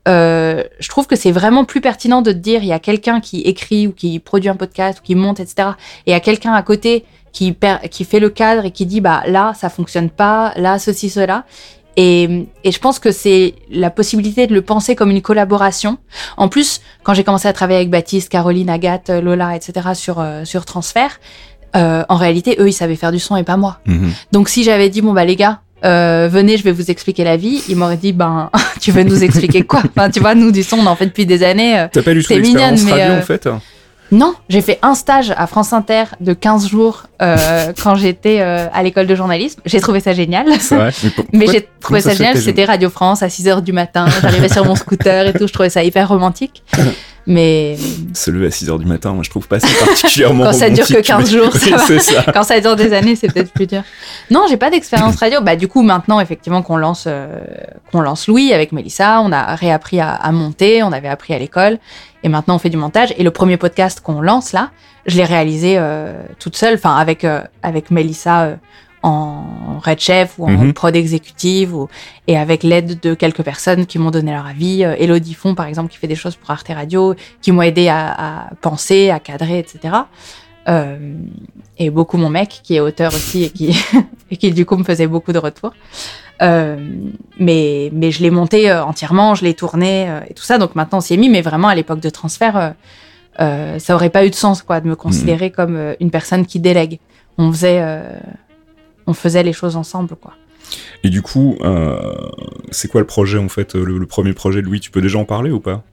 euh, 0.10 0.64
je 0.80 0.90
trouve 0.90 1.08
que 1.08 1.16
c'est 1.16 1.32
vraiment 1.32 1.66
plus 1.66 1.82
pertinent 1.82 2.22
de 2.22 2.32
te 2.32 2.38
dire 2.38 2.64
il 2.64 2.68
y 2.68 2.74
a 2.74 2.80
quelqu'un 2.80 3.22
qui 3.22 3.42
écrit 3.42 3.88
ou 3.88 3.92
qui 3.92 4.20
produit 4.20 4.50
un 4.50 4.56
podcast 4.56 5.00
ou 5.00 5.04
qui 5.04 5.16
monte, 5.16 5.40
etc. 5.40 5.70
Et 6.06 6.12
il 6.12 6.12
y 6.12 6.16
a 6.16 6.20
quelqu'un 6.20 6.54
à 6.54 6.64
côté 6.64 7.06
qui, 7.32 7.56
fait 8.06 8.20
le 8.20 8.30
cadre 8.30 8.66
et 8.66 8.72
qui 8.72 8.86
dit 8.86 9.02
bah 9.02 9.24
là, 9.28 9.54
ça 9.56 9.70
fonctionne 9.70 10.10
pas, 10.10 10.54
là, 10.56 10.80
ceci, 10.80 11.10
cela. 11.10 11.46
Et, 11.96 12.48
et 12.64 12.72
je 12.72 12.80
pense 12.80 12.98
que 12.98 13.12
c'est 13.12 13.56
la 13.70 13.90
possibilité 13.90 14.48
de 14.48 14.54
le 14.54 14.62
penser 14.62 14.96
comme 14.96 15.12
une 15.12 15.22
collaboration. 15.22 15.98
En 16.38 16.48
plus, 16.48 16.82
quand 17.04 17.14
j'ai 17.14 17.24
commencé 17.24 17.48
à 17.48 17.54
travailler 17.54 17.80
avec 17.80 17.90
Baptiste, 17.90 18.30
Caroline, 18.30 18.70
Agathe, 18.70 19.10
Lola, 19.10 19.56
etc. 19.56 19.90
sur, 19.94 20.20
euh, 20.20 20.46
sur 20.46 20.66
transfert, 20.66 21.20
euh, 21.76 22.04
en 22.10 22.16
réalité, 22.16 22.56
eux, 22.60 22.68
ils 22.68 22.74
savaient 22.74 22.96
faire 22.96 23.12
du 23.12 23.20
son 23.20 23.36
et 23.36 23.44
pas 23.44 23.58
moi. 23.58 23.80
Mhm. 23.86 24.12
Donc 24.32 24.50
si 24.50 24.64
j'avais 24.64 24.90
dit 24.90 25.02
bon 25.02 25.14
bah 25.14 25.26
les 25.26 25.36
gars, 25.36 25.62
euh, 25.86 26.28
venez, 26.32 26.58
je 26.58 26.64
vais 26.64 26.72
vous 26.72 26.92
expliquer 26.92 27.24
la 27.24 27.38
vie, 27.38 27.64
ils 27.70 27.76
m'auraient 27.76 27.98
dit 27.98 28.14
ben 28.14 28.50
tu 28.82 28.92
veux 28.92 29.04
nous 29.04 29.24
expliquer 29.24 29.64
quoi? 29.64 29.82
Enfin 29.96 30.10
tu 30.10 30.20
vois, 30.20 30.36
nous 30.36 30.52
du 30.52 30.64
son 30.64 30.78
on 30.80 30.86
en 30.86 30.96
fait 30.96 31.08
depuis 31.08 31.26
des 31.26 31.44
années. 31.44 31.80
euh. 31.80 31.88
T'as 31.92 32.02
pas 32.02 32.12
C'est 32.12 32.16
l'expérience 32.36 32.82
mignonne, 32.82 32.86
mais, 32.86 32.92
radio 32.92 33.14
euh, 33.14 33.20
en 33.20 33.24
fait? 33.24 33.50
Non, 34.12 34.34
j'ai 34.50 34.62
fait 34.62 34.80
un 34.82 34.96
stage 34.96 35.32
à 35.38 35.46
France 35.46 35.72
Inter 35.72 36.06
de 36.20 36.34
15 36.34 36.68
jours 36.68 37.04
euh, 37.22 37.72
quand 37.84 37.96
j'étais 37.96 38.40
à 38.40 38.82
l'école 38.82 39.06
de 39.06 39.14
journalisme. 39.14 39.62
J'ai 39.66 39.80
trouvé 39.80 40.00
ça 40.00 40.14
génial. 40.14 40.48
Vrai. 40.48 40.92
Mais, 41.34 41.46
Mais 41.46 41.48
j'ai 41.48 41.68
trouvé 41.80 42.02
ça 42.02 42.14
génial, 42.14 42.38
c'était 42.38 42.66
Radio 42.66 42.90
France 42.90 43.22
à 43.22 43.30
6 43.30 43.48
heures 43.48 43.62
du 43.62 43.72
matin, 43.72 44.06
j'arrivais 44.22 44.50
sur 44.50 44.66
mon 44.66 44.76
scooter 44.76 45.28
et 45.28 45.34
tout, 45.34 45.48
je 45.48 45.54
trouvais 45.54 45.70
ça 45.70 45.84
hyper 45.84 46.08
romantique. 46.08 46.64
Mais 47.32 47.78
Se 48.16 48.32
lever 48.32 48.48
à 48.48 48.50
6h 48.50 48.80
du 48.80 48.86
matin, 48.88 49.14
moi 49.14 49.22
je 49.24 49.30
trouve 49.30 49.48
pas 49.48 49.60
ça 49.60 49.68
particulièrement 49.86 50.46
Quand 50.46 50.54
ça 50.54 50.70
dure 50.72 50.86
que 50.88 50.94
romantique, 50.94 51.06
15 51.06 51.32
mais- 51.32 51.38
jours, 51.40 51.54
ça 51.56 51.78
va. 51.94 52.00
ça. 52.00 52.32
quand 52.34 52.44
ça 52.44 52.60
dure 52.60 52.76
des 52.76 52.92
années, 52.92 53.16
c'est 53.16 53.32
peut-être 53.32 53.54
plus 53.54 53.68
dur. 53.68 53.84
Non, 54.32 54.46
j'ai 54.50 54.58
pas 54.58 54.72
d'expérience 54.72 55.16
radio. 55.18 55.40
Bah 55.42 55.56
du 55.56 55.68
coup 55.68 55.84
maintenant 55.84 56.20
effectivement 56.20 56.64
qu'on 56.64 56.76
lance 56.78 57.06
euh, 57.08 57.38
qu'on 57.92 58.02
lance 58.02 58.28
Louis 58.28 58.52
avec 58.52 58.72
Mélissa, 58.72 59.22
on 59.22 59.32
a 59.32 59.54
réappris 59.56 60.00
à, 60.00 60.10
à 60.14 60.32
monter, 60.32 60.82
on 60.82 60.92
avait 60.92 61.08
appris 61.08 61.34
à 61.36 61.40
l'école 61.40 61.78
et 62.24 62.30
maintenant 62.30 62.56
on 62.56 62.60
fait 62.60 62.70
du 62.72 62.78
montage. 62.78 63.14
Et 63.18 63.24
le 63.24 63.32
premier 63.32 63.58
podcast 63.58 64.02
qu'on 64.02 64.22
lance 64.22 64.52
là, 64.52 64.72
je 65.06 65.16
l'ai 65.18 65.24
réalisé 65.24 65.76
euh, 65.78 66.12
toute 66.40 66.58
seule, 66.58 66.74
enfin 66.76 66.96
avec 66.98 67.24
euh, 67.26 67.42
avec 67.62 67.92
Mélissa 67.92 68.42
euh, 68.42 68.56
en 69.04 69.80
red 69.84 70.00
chef 70.00 70.36
ou 70.38 70.46
en 70.46 70.50
Mhm. 70.52 70.74
prod 70.74 70.96
exécutive 70.96 71.74
ou 71.76 71.88
et 72.28 72.38
avec 72.38 72.64
l'aide 72.64 73.00
de 73.00 73.14
quelques 73.14 73.44
personnes 73.44 73.86
qui 73.86 73.98
m'ont 74.00 74.12
donné 74.12 74.32
leur 74.32 74.46
avis. 74.46 74.84
Euh, 74.84 74.96
Elodie 75.00 75.34
Font 75.34 75.56
par 75.56 75.68
exemple 75.68 75.90
qui 75.92 75.98
fait 75.98 76.08
des 76.08 76.16
choses 76.16 76.36
pour 76.36 76.52
Arte 76.52 76.68
Radio, 76.70 77.16
qui 77.42 77.52
m'ont 77.52 77.62
aidé 77.62 77.88
à, 77.88 78.48
à 78.48 78.50
penser, 78.62 79.10
à 79.10 79.20
cadrer, 79.20 79.60
etc. 79.60 79.96
Euh, 80.68 81.14
et 81.78 81.90
beaucoup 81.90 82.18
mon 82.18 82.30
mec 82.30 82.60
qui 82.64 82.76
est 82.76 82.80
auteur 82.82 83.14
aussi 83.14 83.46
et 83.46 83.50
qui, 83.50 83.76
et 84.32 84.38
qui 84.38 84.52
du 84.52 84.66
coup 84.66 84.76
me 84.76 84.84
faisait 84.84 85.08
beaucoup 85.08 85.32
de 85.32 85.40
retours. 85.40 85.74
Euh, 86.42 86.78
mais, 87.38 87.90
mais 87.94 88.12
je 88.12 88.22
l'ai 88.22 88.30
monté 88.32 88.72
entièrement, 88.72 89.36
je 89.36 89.44
l'ai 89.46 89.54
tourné 89.54 90.10
et 90.30 90.34
tout 90.34 90.44
ça. 90.44 90.58
Donc 90.58 90.76
maintenant 90.76 90.98
on 91.00 91.02
s'y 91.02 91.14
est 91.14 91.18
mis, 91.18 91.30
mais 91.30 91.42
vraiment 91.42 91.68
à 91.70 91.76
l'époque 91.76 92.00
de 92.02 92.10
transfert, 92.10 92.74
euh, 93.42 93.80
ça 93.80 93.96
aurait 93.96 94.10
pas 94.10 94.26
eu 94.26 94.30
de 94.30 94.36
sens 94.36 94.62
quoi 94.62 94.82
de 94.82 94.88
me 94.90 94.96
considérer 94.96 95.50
comme 95.52 95.76
euh, 95.78 95.94
une 96.02 96.12
personne 96.12 96.46
qui 96.46 96.60
délègue. 96.60 97.00
On 97.38 97.52
faisait, 97.54 97.82
on 99.10 99.14
faisait 99.14 99.44
les 99.44 99.54
choses 99.54 99.76
ensemble 99.76 100.16
quoi. 100.16 100.34
Et 101.04 101.10
du 101.10 101.22
coup, 101.22 101.58
euh, 101.62 101.98
c'est 102.72 102.88
quoi 102.90 103.02
le 103.02 103.08
projet 103.08 103.38
en 103.40 103.50
fait 103.50 103.76
euh, 103.76 103.84
le, 103.84 103.98
le 103.98 104.06
premier 104.06 104.34
projet 104.34 104.62
de 104.62 104.66
Louis 104.68 104.80
Tu 104.80 104.92
peux 104.92 105.02
déjà 105.02 105.18
en 105.18 105.26
parler 105.26 105.50
ou 105.52 105.60
pas? 105.60 105.84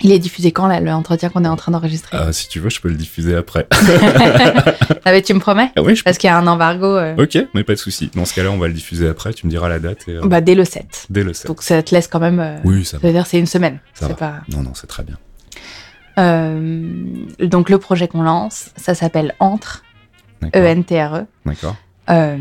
Il 0.00 0.10
est 0.12 0.18
diffusé 0.18 0.50
quand 0.52 0.66
là 0.66 0.80
l'entretien 0.80 1.28
qu'on 1.28 1.44
est 1.44 1.48
en 1.48 1.56
train 1.56 1.70
d'enregistrer? 1.72 2.16
Ah, 2.20 2.32
Si 2.32 2.48
tu 2.48 2.58
veux, 2.60 2.68
je 2.68 2.80
peux 2.80 2.88
le 2.88 2.94
diffuser 2.96 3.34
après. 3.36 3.66
Ah 5.06 5.12
mais 5.12 5.20
tu 5.22 5.34
me 5.34 5.38
promets? 5.40 5.70
Ah 5.76 5.82
oui, 5.82 5.94
je 5.94 6.00
peux. 6.00 6.04
Parce 6.04 6.16
qu'il 6.18 6.28
y 6.28 6.30
a 6.30 6.38
un 6.38 6.46
embargo 6.46 6.86
euh, 6.86 7.14
Ok, 7.22 7.36
mais 7.54 7.62
pas 7.62 7.74
de 7.74 7.78
souci. 7.78 8.10
Dans 8.14 8.24
ce 8.24 8.34
cas-là, 8.34 8.50
on 8.50 8.56
va 8.58 8.68
le 8.68 8.72
diffuser 8.74 9.06
après. 9.06 9.34
Tu 9.34 9.46
me 9.46 9.50
diras 9.50 9.68
la 9.68 9.78
date 9.78 10.08
et 10.08 10.12
euh, 10.16 10.22
bah, 10.26 10.40
dès 10.40 10.54
le 10.54 10.64
7. 10.64 11.06
dès 11.10 11.22
le 11.22 11.34
7. 11.34 11.46
Donc 11.46 11.62
ça 11.62 11.82
te 11.82 11.94
laisse 11.94 12.08
quand 12.08 12.20
même. 12.20 12.40
euh, 12.40 12.56
Oui, 12.64 12.84
ça 12.86 12.96
va. 12.96 13.02
C'est-à-dire 13.02 13.26
c'est 13.26 13.38
une 13.38 13.46
semaine. 13.46 13.78
Ça 13.92 14.08
va. 14.08 14.14
pas. 14.14 14.34
Non, 14.48 14.62
non, 14.62 14.72
c'est 14.74 14.86
très 14.86 15.02
bien. 15.02 15.16
Euh, 16.18 16.88
donc 17.40 17.68
le 17.70 17.78
projet 17.78 18.08
qu'on 18.08 18.22
lance, 18.22 18.70
ça 18.76 18.94
s'appelle 18.94 19.34
Entre. 19.40 19.82
E-N-T-R-E. 20.54 21.26
D'accord. 21.46 21.76
Euh, 22.10 22.36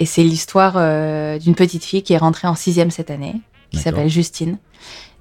et 0.00 0.06
c'est 0.06 0.22
l'histoire 0.24 0.74
euh, 0.76 1.38
d'une 1.38 1.54
petite 1.54 1.84
fille 1.84 2.02
qui 2.02 2.12
est 2.12 2.18
rentrée 2.18 2.48
en 2.48 2.54
sixième 2.56 2.90
cette 2.90 3.10
année, 3.10 3.34
qui 3.70 3.78
s'appelle 3.78 4.08
Justine, 4.08 4.58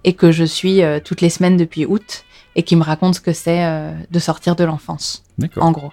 et 0.03 0.13
que 0.13 0.31
je 0.31 0.43
suis 0.43 0.81
euh, 0.81 0.99
toutes 1.03 1.21
les 1.21 1.29
semaines 1.29 1.57
depuis 1.57 1.85
août, 1.85 2.25
et 2.55 2.63
qui 2.63 2.75
me 2.75 2.83
raconte 2.83 3.15
ce 3.15 3.21
que 3.21 3.33
c'est 3.33 3.63
de 4.11 4.19
sortir 4.19 4.55
de 4.55 4.63
l'enfance, 4.63 5.23
D'accord. 5.39 5.63
en 5.63 5.71
gros. 5.71 5.91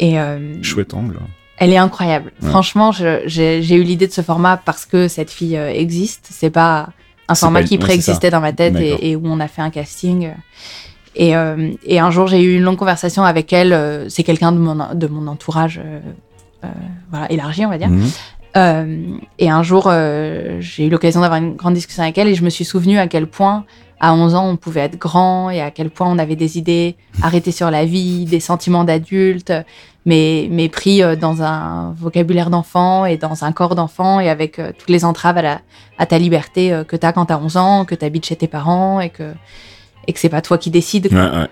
Et 0.00 0.16
Chouette 0.62 0.92
angle. 0.94 1.18
elle 1.58 1.72
est 1.72 1.76
incroyable. 1.76 2.32
Ouais. 2.42 2.48
Franchement, 2.50 2.90
j'ai 2.92 3.74
eu 3.76 3.82
l'idée 3.82 4.06
de 4.08 4.12
ce 4.12 4.22
format 4.22 4.56
parce 4.56 4.86
que 4.86 5.06
cette 5.08 5.30
fille 5.30 5.54
existe. 5.54 6.28
C'est 6.30 6.50
pas 6.50 6.88
un 7.28 7.34
format 7.36 7.60
pas- 7.60 7.66
qui 7.66 7.78
préexistait 7.78 8.30
dans 8.30 8.40
ma 8.40 8.52
tête 8.52 8.74
et 8.76 9.14
où 9.14 9.22
on 9.26 9.38
a 9.38 9.46
fait 9.48 9.62
un 9.62 9.70
casting. 9.70 10.30
Et, 11.18 11.36
euh, 11.36 11.72
et 11.84 11.98
un 11.98 12.10
jour, 12.12 12.28
j'ai 12.28 12.40
eu 12.42 12.56
une 12.56 12.62
longue 12.62 12.76
conversation 12.76 13.24
avec 13.24 13.52
elle. 13.52 13.72
euh, 13.72 14.08
C'est 14.08 14.22
quelqu'un 14.22 14.52
de 14.52 14.58
mon, 14.58 14.94
de 14.94 15.06
mon 15.08 15.26
entourage 15.26 15.80
euh, 15.84 16.00
voilà, 17.10 17.30
élargi, 17.30 17.66
on 17.66 17.70
va 17.70 17.78
dire. 17.78 17.88
Mhm. 17.88 18.08
Et 19.38 19.50
un 19.50 19.62
jour, 19.62 19.88
j'ai 20.58 20.86
eu 20.86 20.88
l'occasion 20.90 21.20
d'avoir 21.20 21.40
une 21.40 21.54
grande 21.54 21.74
discussion 21.74 22.02
avec 22.02 22.18
elle 22.18 22.26
et 22.26 22.34
je 22.34 22.42
me 22.42 22.50
suis 22.50 22.64
souvenu 22.64 22.98
à 22.98 23.06
quel 23.06 23.28
point, 23.28 23.64
à 24.00 24.12
11 24.12 24.34
ans, 24.34 24.48
on 24.48 24.56
pouvait 24.56 24.80
être 24.80 24.98
grand 24.98 25.50
et 25.50 25.60
à 25.60 25.70
quel 25.70 25.90
point 25.90 26.08
on 26.08 26.18
avait 26.18 26.34
des 26.34 26.58
idées 26.58 26.96
arrêtées 27.22 27.52
sur 27.52 27.70
la 27.70 27.84
vie, 27.84 28.24
des 28.24 28.40
sentiments 28.40 28.82
d'adulte, 28.82 29.52
mais, 30.06 30.48
mais 30.50 30.68
pris 30.68 31.02
dans 31.20 31.42
un 31.42 31.92
vocabulaire 31.92 32.50
d'enfant 32.50 33.04
et 33.06 33.16
dans 33.16 33.44
un 33.44 33.52
corps 33.52 33.76
d'enfant 33.76 34.18
et 34.18 34.28
avec 34.28 34.60
toutes 34.76 34.90
les 34.90 35.04
entraves 35.04 35.38
à, 35.38 35.42
la, 35.42 35.60
à 35.96 36.06
ta 36.06 36.18
liberté 36.18 36.82
que 36.88 36.96
tu 36.96 37.06
as 37.06 37.12
quand 37.12 37.26
tu 37.26 37.32
as 37.32 37.38
11 37.38 37.56
ans, 37.58 37.84
que 37.84 37.94
tu 37.94 38.04
habites 38.04 38.26
chez 38.26 38.34
tes 38.34 38.48
parents 38.48 38.98
et 38.98 39.10
que, 39.10 39.34
et 40.06 40.12
que 40.12 40.20
c'est 40.20 40.28
pas 40.28 40.40
toi 40.42 40.58
qui 40.58 40.70
décides. 40.70 41.08
quoi. 41.08 41.18
Ouais, 41.30 41.36
ouais. 41.38 41.48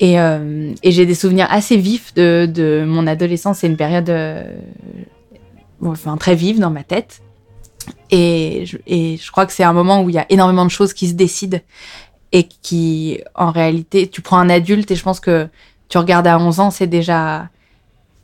Et, 0.00 0.18
euh, 0.20 0.72
et 0.82 0.90
j'ai 0.90 1.06
des 1.06 1.14
souvenirs 1.14 1.46
assez 1.50 1.76
vifs 1.76 2.12
de, 2.14 2.48
de 2.52 2.84
mon 2.86 3.06
adolescence. 3.06 3.58
C'est 3.58 3.68
une 3.68 3.76
période 3.76 4.10
euh, 4.10 4.44
enfin, 5.84 6.16
très 6.16 6.34
vive 6.34 6.58
dans 6.58 6.70
ma 6.70 6.82
tête. 6.82 7.22
Et 8.10 8.64
je, 8.66 8.78
et 8.86 9.16
je 9.16 9.30
crois 9.32 9.46
que 9.46 9.52
c'est 9.52 9.64
un 9.64 9.72
moment 9.72 10.02
où 10.02 10.08
il 10.08 10.14
y 10.14 10.18
a 10.18 10.26
énormément 10.28 10.64
de 10.64 10.70
choses 10.70 10.92
qui 10.92 11.08
se 11.08 11.14
décident 11.14 11.58
et 12.32 12.44
qui, 12.62 13.20
en 13.34 13.50
réalité, 13.50 14.08
tu 14.08 14.22
prends 14.22 14.38
un 14.38 14.48
adulte 14.48 14.90
et 14.90 14.96
je 14.96 15.02
pense 15.02 15.20
que 15.20 15.48
tu 15.88 15.98
regardes 15.98 16.26
à 16.26 16.38
11 16.38 16.60
ans, 16.60 16.70
c'est 16.70 16.86
déjà 16.86 17.48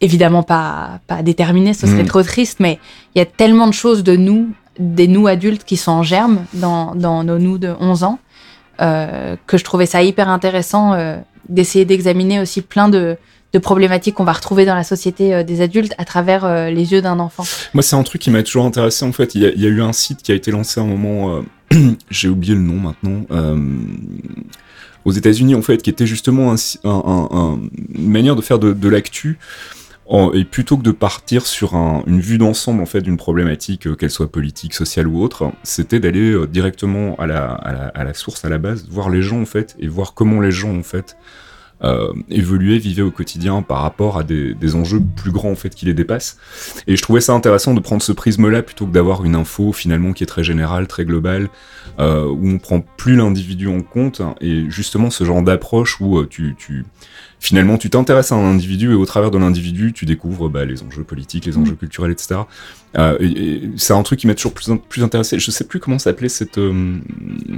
évidemment 0.01 0.43
pas, 0.43 1.01
pas 1.07 1.23
déterminé, 1.23 1.75
ce 1.75 1.87
serait 1.87 2.05
Mm. 2.05 2.07
trop 2.07 2.23
triste, 2.23 2.61
mais 2.61 2.79
il 3.15 3.19
y 3.19 3.23
a 3.23 3.27
tellement 3.27 3.67
de 3.67 3.73
choses 3.75 4.03
de 4.05 4.17
nous, 4.17 4.51
des 4.79 5.09
nous 5.09 5.27
adultes 5.27 5.65
qui 5.65 5.77
sont 5.77 5.91
en 5.93 6.03
germe 6.03 6.45
dans, 6.55 6.95
dans 6.95 7.25
nos 7.25 7.39
nous 7.39 7.59
de 7.59 7.75
11 7.81 8.05
ans, 8.05 8.19
euh, 8.81 9.37
que 9.47 9.59
je 9.59 9.64
trouvais 9.64 9.87
ça 9.87 10.03
hyper 10.03 10.29
intéressant 10.29 10.95
euh, 10.95 11.16
d'essayer 11.49 11.85
d'examiner 11.85 12.41
aussi 12.41 12.62
plein 12.62 12.89
de, 12.89 13.16
problématiques 13.61 14.14
qu'on 14.14 14.24
va 14.24 14.33
retrouver 14.33 14.64
dans 14.66 14.76
la 14.76 14.85
société 14.85 15.35
euh, 15.35 15.43
des 15.43 15.62
adultes 15.62 15.95
à 15.99 16.05
travers 16.05 16.70
les 16.70 16.93
yeux 16.93 17.03
d'un 17.03 17.18
enfant. 17.18 17.45
Moi, 17.74 17.83
c'est 17.83 17.97
un 17.97 18.03
truc 18.03 18.20
qui 18.20 18.31
m'a 18.31 18.43
toujours 18.43 18.64
intéressé 18.64 19.05
en 19.05 19.12
fait. 19.12 19.35
Il 19.35 19.43
y, 19.43 19.66
a, 19.66 19.68
eu 19.68 19.83
un 19.83 19.93
site 19.93 20.22
qui 20.22 20.31
a 20.33 20.35
été 20.35 20.51
lancé 20.51 20.81
à 20.81 20.85
un 20.85 20.87
moment, 20.87 21.43
j'ai 22.11 22.29
oublié 22.29 22.55
le 22.55 22.61
nom 22.61 22.74
maintenant, 22.74 23.24
aux 25.05 25.12
États-Unis 25.12 25.55
en 25.55 25.62
fait, 25.62 25.83
qui 25.83 25.91
était 25.91 26.07
justement 26.07 26.55
une 26.85 27.70
manière 27.97 28.37
de 28.37 28.43
faire 28.43 28.59
de 28.59 28.89
l'actu. 28.89 29.39
Et 30.35 30.45
plutôt 30.45 30.77
que 30.79 30.83
de 30.83 30.91
partir 30.91 31.47
sur 31.47 31.75
un- 31.75 32.03
une 32.07 32.21
vue 32.21 32.39
d'ensemble 32.39 32.81
en 32.83 32.87
fait 32.87 33.03
d'une 33.03 33.19
problématique, 33.19 33.87
euh, 33.87 33.95
qu'elle 33.95 34.11
soit 34.11 34.31
politique, 34.33 34.73
sociale 34.73 35.07
ou 35.07 35.21
autre, 35.23 35.53
c'était 35.63 36.01
d'aller 36.01 36.31
euh, 36.33 36.47
directement 36.47 37.15
à 37.17 37.27
la, 37.27 38.15
source, 38.15 38.45
à 38.45 38.49
la 38.49 38.57
base, 38.59 38.87
voir 38.91 39.11
les 39.11 39.21
gens 39.21 39.41
en 39.41 39.45
fait 39.47 39.77
et 39.79 39.87
voir 39.87 40.15
comment 40.15 40.41
les 40.41 40.51
gens 40.51 40.75
en 40.75 40.83
fait 40.83 41.17
euh, 41.85 42.13
évoluaient, 42.31 42.79
vivaient 42.79 43.03
au 43.03 43.11
quotidien 43.13 43.63
par 43.63 43.83
rapport 43.83 44.19
à 44.19 44.25
des, 44.25 44.75
enjeux 44.75 45.01
plus 45.15 45.31
grands 45.31 45.51
en 45.53 45.55
fait 45.57 45.75
qui 45.75 45.85
les 45.87 45.95
dépassent. 45.95 46.39
Et 46.87 46.97
je 46.97 47.03
trouvais 47.03 47.21
ça 47.21 47.35
intéressant 47.35 47.75
de 47.75 47.81
prendre 47.81 48.03
ce 48.03 48.11
prisme-là 48.13 48.63
plutôt 48.63 48.87
que 48.87 48.93
d'avoir 48.93 49.25
une 49.25 49.37
info 49.37 49.73
finalement 49.73 50.13
qui 50.13 50.25
est 50.25 50.27
très 50.27 50.43
générale, 50.43 50.87
très 50.89 51.05
globale, 51.05 51.51
euh, 52.01 52.25
où 52.27 52.49
on 52.49 52.59
prend 52.59 52.81
plus 52.81 53.15
l'individu 53.15 53.69
en 53.69 53.83
compte. 53.83 54.21
hein, 54.23 54.35
et 54.41 54.65
justement 54.71 55.11
ce 55.11 55.23
genre 55.25 55.43
d'approche 55.43 56.01
où 56.01 56.25
tu, 56.25 56.57
tu 56.59 56.85
finalement 57.41 57.78
tu 57.78 57.89
t'intéresses 57.91 58.32
à 58.32 58.34
un 58.34 58.45
individu 58.55 58.91
et 58.91 58.95
au 58.95 59.07
travers 59.07 59.30
de 59.30 59.39
l'individu 59.39 59.93
tu 59.93 60.07
découvres 60.07 60.49
bah, 60.51 60.64
les 60.64 60.82
enjeux 60.82 61.05
politiques, 61.05 61.47
les 61.47 61.57
enjeux 61.57 61.74
culturels, 61.76 62.11
etc. 62.11 62.41
Euh, 62.97 63.16
et, 63.20 63.26
et 63.26 63.70
c'est 63.76 63.93
un 63.93 64.03
truc 64.03 64.18
qui 64.18 64.26
m'a 64.26 64.34
toujours 64.34 64.55
plus, 64.55 64.66
plus 64.89 65.03
intéressé. 65.05 65.39
Je 65.39 65.51
sais 65.51 65.64
plus 65.64 65.78
comment 65.78 65.99
s'appelait 65.99 66.28
cette 66.28 66.59
euh, 66.59 66.99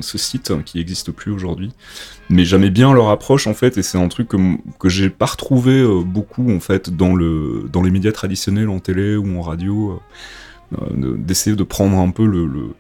ce 0.01 0.19
site 0.19 0.53
qui 0.65 0.79
n'existe 0.79 1.13
plus 1.13 1.33
aujourd'hui, 1.33 1.73
mais 2.29 2.45
j'aimais 2.45 2.71
bien 2.71 2.93
leur 2.93 3.09
approche 3.11 3.47
en 3.47 3.55
fait, 3.55 3.79
et 3.79 3.83
c'est 3.83 3.99
un 3.99 4.09
truc 4.09 4.29
que, 4.29 4.37
que 4.79 4.89
j'ai 4.89 5.09
pas 5.09 5.27
retrouvé 5.27 5.81
euh, 5.81 6.03
beaucoup 6.05 6.51
en 6.51 6.61
fait 6.61 6.91
dans 6.95 7.15
le 7.15 7.67
dans 7.73 7.83
les 7.83 7.91
médias 7.91 8.13
traditionnels, 8.13 8.69
en 8.69 8.81
télé 8.81 9.17
ou 9.17 9.39
en 9.39 9.43
radio, 9.43 10.01
euh, 10.75 10.77
de- 10.95 11.17
d'essayer 11.17 11.57
de 11.57 11.63
prendre 11.65 11.97
un 11.99 12.11
peu 12.11 12.27
le, 12.27 12.45
le, 12.47 12.75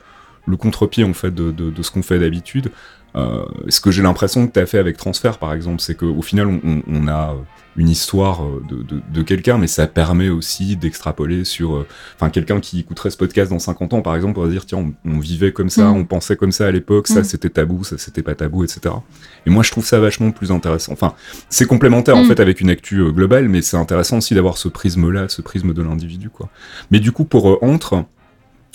le 0.46 0.56
contre-pied 0.56 1.04
en 1.04 1.14
fait 1.14 1.34
de, 1.34 1.50
de, 1.52 1.70
de 1.70 1.82
ce 1.82 1.90
qu'on 1.90 2.02
fait 2.02 2.18
d'habitude. 2.18 2.70
Euh, 3.16 3.44
ce 3.68 3.80
que 3.80 3.90
j'ai 3.90 4.02
l'impression 4.02 4.46
que 4.46 4.52
tu 4.52 4.60
as 4.60 4.66
fait 4.66 4.78
avec 4.78 4.96
Transfert 4.96 5.38
par 5.38 5.52
exemple, 5.52 5.80
c'est 5.80 5.96
qu'au 5.96 6.22
final 6.22 6.46
on, 6.46 6.82
on- 6.88 7.08
a 7.08 7.34
une 7.76 7.88
histoire 7.88 8.42
euh, 8.44 8.62
de, 8.68 8.82
de, 8.82 9.00
de 9.12 9.22
quelqu'un, 9.22 9.56
mais 9.56 9.68
ça 9.68 9.86
permet 9.86 10.28
aussi 10.28 10.76
d'extrapoler 10.76 11.44
sur, 11.44 11.76
euh, 11.76 11.86
enfin 12.16 12.28
quelqu'un 12.28 12.58
qui 12.60 12.80
écouterait 12.80 13.10
ce 13.10 13.16
podcast 13.16 13.50
dans 13.50 13.58
50 13.60 13.94
ans 13.94 14.02
par 14.02 14.14
exemple, 14.16 14.34
pourrait 14.34 14.48
dire 14.50 14.66
tiens 14.66 14.92
on, 15.04 15.10
on 15.10 15.18
vivait 15.18 15.52
comme 15.52 15.70
ça, 15.70 15.84
Mm. 15.88 15.96
on 15.96 16.04
pensait 16.04 16.36
comme 16.36 16.52
ça 16.52 16.66
à 16.66 16.70
l'époque, 16.72 17.06
ça 17.08 17.20
Mm. 17.20 17.24
c'était 17.24 17.48
tabou, 17.50 17.82
ça 17.84 17.96
c'était 17.96 18.22
pas 18.22 18.34
tabou, 18.34 18.64
etc. 18.64 18.94
Et 19.46 19.50
moi 19.50 19.62
je 19.62 19.70
trouve 19.70 19.86
ça 19.86 19.98
vachement 20.00 20.30
plus 20.32 20.50
intéressant. 20.52 20.92
Enfin 20.92 21.14
c'est 21.48 21.66
complémentaire 21.66 22.16
en 22.16 22.24
Mm. 22.24 22.28
fait 22.28 22.40
avec 22.40 22.60
une 22.60 22.70
actu 22.70 22.98
euh, 23.00 23.10
globale, 23.12 23.48
mais 23.48 23.62
c'est 23.62 23.76
intéressant 23.76 24.18
aussi 24.18 24.34
d'avoir 24.34 24.58
ce 24.58 24.68
prisme-là, 24.68 25.28
ce 25.28 25.40
prisme 25.40 25.72
de 25.72 25.82
l'individu 25.82 26.28
quoi. 26.28 26.48
Mais 26.90 26.98
du 27.00 27.12
coup 27.12 27.24
pour 27.24 27.48
euh, 27.50 27.58
entre 27.62 28.04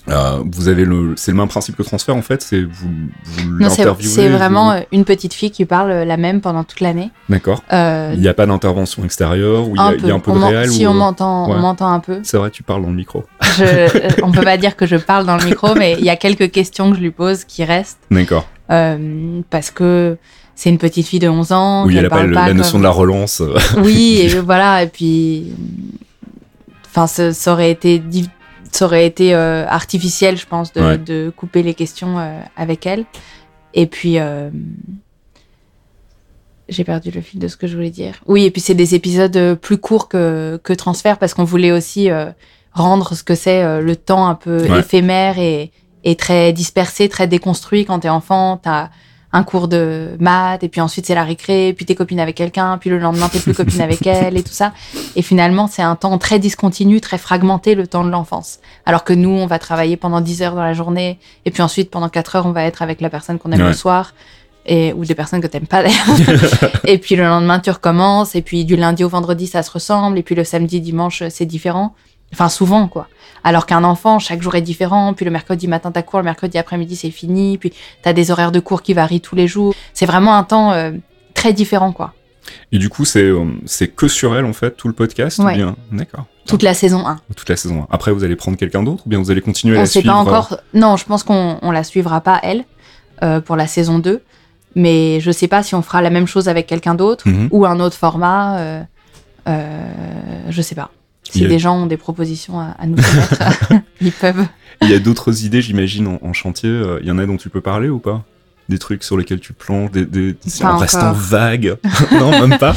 euh, 0.09 0.43
vous 0.51 0.67
avez 0.67 0.85
le, 0.85 1.13
c'est 1.15 1.31
le 1.31 1.37
même 1.37 1.47
principe 1.47 1.75
que 1.75 1.83
transfert 1.83 2.15
en 2.15 2.21
fait, 2.21 2.41
c'est 2.41 2.61
vous, 2.61 2.87
vous 3.23 3.49
Non, 3.59 3.69
c'est 3.69 3.79
l'interviewez. 3.83 4.13
c'est 4.13 4.29
vous- 4.29 4.37
vraiment 4.37 4.71
euh, 4.71 4.79
une 4.91 5.03
petite 5.03 5.33
fille 5.33 5.49
qui 5.51 5.65
parle 5.65 5.89
euh, 5.91 6.05
la 6.05 6.17
même 6.17 6.41
pendant 6.41 6.63
toute 6.63 6.79
l'année. 6.81 7.09
D'accord. 7.29 7.63
Euh, 7.73 8.11
Il 8.13 8.21
n'y 8.21 8.27
a 8.27 8.33
pas 8.35 8.45
d'intervention 8.45 9.03
extérieure 9.03 9.67
ou 9.67 9.75
il 9.75 9.77
y, 9.77 9.79
a- 9.83 9.93
il 9.95 10.05
y 10.07 10.11
a 10.11 10.13
un 10.13 10.19
peu 10.19 10.31
On 10.31 10.39
de 10.39 10.43
réel 10.45 10.69
Si 10.69 10.85
ou, 10.85 10.91
on 10.91 10.93
m'entend, 10.93 11.49
ouais. 11.49 11.55
on 11.55 11.59
m'entend 11.59 11.91
un 11.91 11.99
peu. 11.99 12.19
C'est 12.23 12.37
vrai, 12.37 12.51
tu 12.51 12.61
parles 12.63 12.83
dans 12.83 12.89
le 12.89 12.95
micro. 12.95 13.23
Je, 13.57 14.21
on 14.23 14.31
peut 14.31 14.43
pas 14.43 14.57
dire 14.57 14.75
que 14.75 14.85
je 14.85 14.95
parle 14.97 15.25
dans 15.25 15.37
le 15.37 15.45
micro, 15.45 15.73
mais 15.75 15.95
il 15.97 16.05
y 16.05 16.09
a 16.09 16.15
quelques 16.17 16.51
questions 16.51 16.91
que 16.91 16.97
je 16.97 17.01
lui 17.01 17.11
pose 17.11 17.43
qui 17.43 17.63
restent 17.63 17.99
D'accord. 18.11 18.47
euh, 18.71 19.41
parce 19.49 19.71
que 19.71 20.17
c'est 20.53 20.69
une 20.69 20.77
petite 20.77 21.07
fille 21.07 21.19
de 21.19 21.27
11 21.27 21.51
ans. 21.51 21.85
Oui, 21.85 21.97
elle 21.97 22.05
a 22.05 22.09
pas 22.09 22.23
la 22.25 22.53
notion 22.53 22.73
comme- 22.73 22.81
de 22.81 22.85
la 22.85 22.91
relance. 22.91 23.41
Oui, 23.83 24.19
et 24.23 24.27
voilà, 24.39 24.83
et 24.83 24.87
puis, 24.87 25.51
enfin, 26.95 27.07
ça, 27.07 27.51
aurait 27.51 27.71
été, 27.71 28.01
ça 28.75 28.85
aurait 28.85 29.05
été 29.05 29.33
euh, 29.33 29.65
artificiel, 29.67 30.37
je 30.37 30.45
pense, 30.45 30.73
de, 30.73 30.81
Ouais. 30.81 30.97
de 30.97 31.31
couper 31.35 31.63
les 31.63 31.73
questions 31.73 32.19
euh, 32.19 32.39
avec 32.57 32.85
elle. 32.85 33.05
Et 33.73 33.85
puis, 33.87 34.19
euh, 34.19 34.49
j'ai 36.67 36.83
perdu 36.83 37.11
le 37.11 37.21
fil 37.21 37.39
de 37.39 37.47
ce 37.47 37.57
que 37.57 37.67
je 37.67 37.75
voulais 37.75 37.89
dire. 37.91 38.15
Oui, 38.25 38.45
et 38.45 38.51
puis 38.51 38.61
c'est 38.61 38.73
des 38.73 38.95
épisodes 38.95 39.55
plus 39.55 39.77
courts 39.77 40.07
que, 40.07 40.59
que 40.63 40.73
Transfert 40.73 41.17
parce 41.19 41.33
qu'on 41.33 41.43
voulait 41.43 41.71
aussi 41.71 42.09
euh, 42.09 42.25
rendre 42.71 43.13
ce 43.13 43.23
que 43.23 43.35
c'est 43.35 43.63
euh, 43.63 43.81
le 43.81 43.95
temps 43.95 44.27
un 44.27 44.35
peu 44.35 44.67
Ouais. 44.67 44.79
éphémère 44.79 45.37
et, 45.37 45.71
et 46.03 46.15
très 46.15 46.53
dispersé, 46.53 47.07
très 47.07 47.27
déconstruit. 47.27 47.85
Quand 47.85 47.99
t'es 47.99 48.09
enfant, 48.09 48.57
t'as 48.61 48.89
un 49.35 49.43
cours 49.43 49.67
de 49.67 50.15
maths, 50.19 50.63
et 50.63 50.69
puis 50.69 50.79
ensuite 50.79 51.05
c'est 51.05 51.13
la 51.13 51.25
récré, 51.25 51.73
puis 51.73 51.85
t'es 51.85 51.93
copine 51.93 52.21
avec 52.21 52.35
quelqu'un, 52.35 52.77
puis 52.77 52.89
le 52.89 52.99
lendemain 52.99 53.27
t'es 53.27 53.39
plus 53.39 53.53
copine 53.53 53.81
avec 53.81 54.07
elle, 54.07 54.37
et 54.37 54.43
tout 54.43 54.53
ça. 54.53 54.71
Et 55.17 55.21
finalement, 55.21 55.67
c'est 55.67 55.81
un 55.81 55.97
temps 55.97 56.17
très 56.17 56.39
discontinu, 56.39 57.01
très 57.01 57.17
fragmenté, 57.17 57.75
le 57.75 57.85
temps 57.85 58.05
de 58.05 58.09
l'enfance. 58.09 58.59
Alors 58.85 59.03
que 59.03 59.11
nous, 59.11 59.29
on 59.29 59.45
va 59.45 59.59
travailler 59.59 59.97
pendant 59.97 60.21
10 60.21 60.41
heures 60.41 60.55
dans 60.55 60.63
la 60.63 60.73
journée, 60.73 61.19
et 61.43 61.51
puis 61.51 61.61
ensuite, 61.61 61.91
pendant 61.91 62.07
4 62.07 62.37
heures, 62.37 62.45
on 62.45 62.53
va 62.53 62.63
être 62.63 62.81
avec 62.81 63.01
la 63.01 63.09
personne 63.09 63.37
qu'on 63.37 63.51
aime 63.51 63.61
Ouais. 63.61 63.67
le 63.67 63.73
soir, 63.73 64.13
et, 64.65 64.93
ou 64.93 65.03
des 65.03 65.15
personnes 65.15 65.41
que 65.41 65.47
t'aimes 65.47 65.67
pas 65.67 65.83
d'ailleurs. 65.83 66.79
et 66.85 66.97
puis 66.97 67.17
le 67.17 67.23
lendemain, 67.25 67.59
tu 67.59 67.71
recommences, 67.71 68.35
et 68.35 68.41
puis 68.41 68.63
du 68.63 68.77
lundi 68.77 69.03
au 69.03 69.09
vendredi, 69.09 69.47
ça 69.47 69.63
se 69.63 69.71
ressemble, 69.71 70.17
et 70.17 70.23
puis 70.23 70.33
le 70.35 70.45
samedi, 70.45 70.79
dimanche, 70.79 71.23
c'est 71.29 71.45
différent. 71.45 71.93
Enfin, 72.33 72.49
souvent, 72.49 72.87
quoi. 72.87 73.07
Alors 73.43 73.65
qu'un 73.65 73.83
enfant, 73.83 74.19
chaque 74.19 74.41
jour 74.41 74.55
est 74.55 74.61
différent, 74.61 75.13
puis 75.13 75.23
le 75.25 75.31
mercredi 75.31 75.67
matin, 75.67 75.91
t'as 75.91 76.01
cours, 76.01 76.19
le 76.19 76.25
mercredi 76.25 76.57
après-midi, 76.57 76.95
c'est 76.95 77.11
fini, 77.11 77.57
puis 77.57 77.71
t'as 78.01 78.11
des 78.13 78.31
horaires 78.31 78.51
de 78.51 78.59
cours 78.59 78.81
qui 78.81 78.93
varient 78.93 79.21
tous 79.21 79.35
les 79.35 79.47
jours. 79.47 79.73
C'est 79.93 80.05
vraiment 80.07 80.35
un 80.35 80.43
temps 80.43 80.71
euh, 80.73 80.91
très 81.33 81.53
différent, 81.53 81.91
quoi. 81.91 82.13
Et 82.71 82.77
du 82.79 82.89
coup, 82.89 83.05
c'est 83.05 83.23
euh, 83.23 83.45
c'est 83.65 83.87
que 83.87 84.07
sur 84.07 84.35
elle 84.37 84.45
en 84.45 84.53
fait 84.53 84.71
tout 84.77 84.87
le 84.87 84.93
podcast 84.93 85.39
ou 85.39 85.43
Ouais. 85.43 85.55
bien? 85.55 85.75
D'accord. 85.91 86.25
Toute 86.45 86.61
la 86.63 86.73
saison 86.75 87.07
1. 87.07 87.19
Toute 87.35 87.49
la 87.49 87.55
saison. 87.55 87.87
Après, 87.89 88.11
vous 88.11 88.23
allez 88.23 88.35
prendre 88.35 88.55
quelqu'un 88.57 88.83
d'autre 88.83 89.03
ou 89.05 89.09
bien 89.09 89.17
vous 89.19 89.31
allez 89.31 89.41
continuer 89.41 89.75
à 89.75 89.79
On 89.79 89.81
la 89.81 89.85
sait 89.87 89.99
suivre 90.01 90.13
pas 90.13 90.19
euh, 90.19 90.21
encore. 90.23 90.57
Non, 90.75 90.95
je 90.97 91.05
pense 91.05 91.23
qu'on 91.23 91.57
on 91.61 91.71
la 91.71 91.83
suivra 91.83 92.21
pas, 92.21 92.39
elle, 92.43 92.65
euh, 93.23 93.39
pour 93.41 93.55
la 93.55 93.65
saison 93.67 93.97
2. 93.99 94.21
Mais 94.75 95.19
je 95.21 95.31
sais 95.31 95.47
pas 95.47 95.63
si 95.63 95.73
on 95.73 95.81
fera 95.81 96.01
la 96.01 96.09
même 96.11 96.27
chose 96.27 96.47
avec 96.49 96.67
quelqu'un 96.67 96.93
d'autre 96.95 97.27
Mhm. 97.27 97.47
ou 97.51 97.65
un 97.65 97.79
autre 97.79 97.95
format. 97.95 98.57
Euh, 98.59 98.83
je 100.49 100.61
sais 100.61 100.75
pas. 100.75 100.91
Si 101.29 101.43
a- 101.45 101.47
des 101.47 101.59
gens 101.59 101.75
ont 101.77 101.85
des 101.87 101.97
propositions 101.97 102.59
à, 102.59 102.75
à 102.79 102.85
nous 102.87 102.97
soumettre, 103.01 103.71
ils 104.01 104.11
peuvent. 104.11 104.45
Il 104.81 104.89
y 104.89 104.93
a 104.93 104.99
d'autres 104.99 105.43
idées, 105.45 105.61
j'imagine, 105.61 106.07
en, 106.07 106.19
en 106.21 106.33
chantier. 106.33 106.69
euh, 106.69 106.99
Il 107.01 107.07
y 107.07 107.11
en 107.11 107.17
a 107.17 107.25
dont 107.25 107.37
tu 107.37 107.49
peux 107.49 107.61
parler 107.61 107.89
ou 107.89 107.99
pas? 107.99 108.23
Des 108.67 108.79
trucs 108.79 109.03
sur 109.03 109.15
lesquels 109.15 109.39
tu 109.39 109.53
plonges, 109.53 109.91
des, 109.91 110.05
des... 110.05 110.35
En 110.63 110.77
restant 110.77 111.11
vague. 111.13 111.77
non, 112.11 112.31
même 112.47 112.57
pas. 112.57 112.75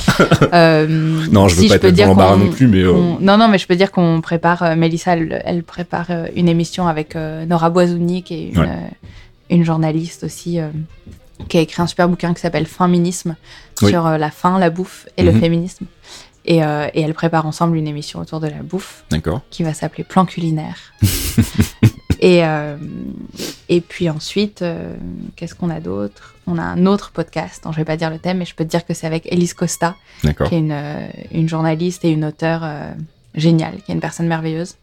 Euh, 0.52 0.86
Non, 1.32 1.48
je 1.48 1.56
veux 1.56 1.62
si 1.62 1.68
pas 1.68 1.76
être 1.76 1.90
dans 1.96 2.06
l'embarras 2.08 2.36
non 2.36 2.50
plus, 2.50 2.66
mais 2.68 2.82
euh, 2.82 2.92
Non, 3.20 3.38
non, 3.38 3.48
mais 3.48 3.56
je 3.58 3.66
peux 3.66 3.74
dire 3.76 3.90
qu'on 3.90 4.20
prépare. 4.20 4.62
euh, 4.62 4.76
Mélissa, 4.76 5.14
elle, 5.16 5.40
elle 5.46 5.62
prépare 5.62 6.06
une 6.36 6.48
émission 6.48 6.86
avec 6.88 7.14
Nora 7.14 7.70
Boisouni, 7.70 8.22
qui 8.22 8.34
est 8.34 8.48
une, 8.50 8.60
Ouais. 8.60 8.90
une 9.50 9.64
journaliste 9.64 10.24
aussi, 10.24 10.58
qui 11.48 11.56
a 11.56 11.60
écrit 11.62 11.80
un 11.80 11.86
super 11.86 12.06
bouquin 12.08 12.34
qui 12.34 12.40
s'appelle 12.42 12.66
Féminisme 12.66 13.36
Oui. 13.82 13.88
sur 13.90 14.06
la 14.10 14.30
faim, 14.30 14.58
la 14.58 14.68
bouffe 14.68 15.06
et 15.16 15.22
le 15.22 15.32
Mhm. 15.32 15.40
féminisme. 15.40 15.86
Et, 16.50 16.64
euh, 16.64 16.88
et 16.94 17.02
elle 17.02 17.12
prépare 17.12 17.44
ensemble 17.44 17.76
une 17.76 17.86
émission 17.86 18.20
autour 18.20 18.40
de 18.40 18.46
la 18.46 18.62
bouffe 18.62 19.04
d'accord. 19.10 19.42
qui 19.50 19.62
va 19.62 19.74
s'appeler 19.74 20.02
Plan 20.02 20.24
culinaire. 20.24 20.78
et, 22.20 22.42
euh, 22.42 22.76
et 23.68 23.82
puis 23.82 24.08
ensuite, 24.08 24.62
euh, 24.62 24.94
qu'est-ce 25.36 25.54
qu'on 25.54 25.68
a 25.68 25.80
d'autre? 25.80 26.36
On 26.46 26.56
a 26.56 26.62
un 26.62 26.86
autre 26.86 27.10
podcast, 27.10 27.64
dont 27.64 27.72
je 27.72 27.76
vais 27.76 27.84
pas 27.84 27.98
dire 27.98 28.08
le 28.08 28.18
thème, 28.18 28.38
mais 28.38 28.46
je 28.46 28.54
peux 28.54 28.64
te 28.64 28.70
dire 28.70 28.86
que 28.86 28.94
c'est 28.94 29.06
avec 29.06 29.30
Elise 29.30 29.52
Costa, 29.52 29.94
qui 30.22 30.28
est 30.28 30.58
une, 30.58 30.72
euh, 30.72 31.06
une 31.32 31.50
journaliste 31.50 32.02
et 32.06 32.10
une 32.10 32.24
auteure 32.24 32.66
géniale, 33.34 33.82
qui 33.84 33.92
est 33.92 33.94
une 33.94 34.00
personne 34.00 34.26
merveilleuse 34.26 34.76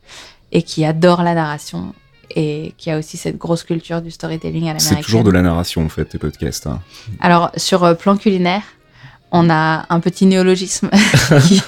et 0.51 0.61
qui 0.61 0.85
adore 0.85 1.23
la 1.23 1.33
narration 1.33 1.93
et 2.35 2.73
qui 2.77 2.91
a 2.91 2.97
aussi 2.97 3.17
cette 3.17 3.37
grosse 3.37 3.63
culture 3.63 4.01
du 4.01 4.11
storytelling 4.11 4.63
à 4.63 4.73
l'américaine. 4.73 4.97
C'est 4.97 5.03
toujours 5.03 5.23
de 5.23 5.31
la 5.31 5.41
narration 5.41 5.83
en 5.83 5.89
fait, 5.89 6.05
tes 6.05 6.17
podcasts. 6.17 6.67
hein. 6.67 6.81
Alors, 7.19 7.51
sur 7.57 7.83
euh, 7.83 7.93
plan 7.93 8.17
culinaire, 8.17 8.63
on 9.31 9.49
a 9.49 9.85
un 9.89 9.99
petit 9.99 10.25
néologisme 10.25 10.89
qui, 11.47 11.61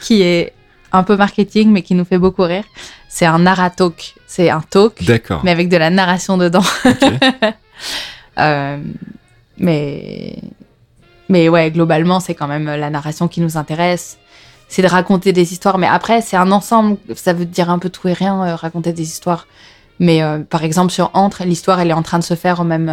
qui 0.00 0.22
est 0.22 0.52
un 0.92 1.02
peu 1.02 1.16
marketing, 1.16 1.70
mais 1.70 1.82
qui 1.82 1.94
nous 1.94 2.04
fait 2.04 2.18
beaucoup 2.18 2.42
rire. 2.42 2.64
C'est 3.08 3.26
un 3.26 3.38
narratalk. 3.38 4.14
C'est 4.26 4.48
un 4.48 4.62
talk, 4.62 4.98
mais 5.44 5.50
avec 5.50 5.68
de 5.68 5.76
la 5.76 5.90
narration 5.90 6.38
dedans. 6.38 6.64
Euh, 8.38 8.78
mais, 9.58 10.38
mais 11.28 11.50
ouais, 11.50 11.70
globalement, 11.70 12.18
c'est 12.18 12.34
quand 12.34 12.48
même 12.48 12.64
la 12.64 12.88
narration 12.88 13.28
qui 13.28 13.42
nous 13.42 13.58
intéresse. 13.58 14.16
C'est 14.68 14.80
de 14.80 14.86
raconter 14.86 15.34
des 15.34 15.52
histoires, 15.52 15.76
mais 15.76 15.86
après, 15.86 16.22
c'est 16.22 16.38
un 16.38 16.50
ensemble. 16.50 16.96
Ça 17.14 17.34
veut 17.34 17.44
dire 17.44 17.68
un 17.68 17.78
peu 17.78 17.90
tout 17.90 18.08
et 18.08 18.14
rien, 18.14 18.42
euh, 18.42 18.54
raconter 18.54 18.94
des 18.94 19.02
histoires. 19.02 19.46
Mais 19.98 20.22
euh, 20.22 20.38
par 20.38 20.64
exemple, 20.64 20.92
sur 20.92 21.10
Entre, 21.12 21.44
l'histoire, 21.44 21.78
elle 21.78 21.90
est 21.90 21.92
en 21.92 22.02
train 22.02 22.18
de 22.18 22.24
se 22.24 22.34
faire 22.34 22.60
au 22.60 22.64
même, 22.64 22.90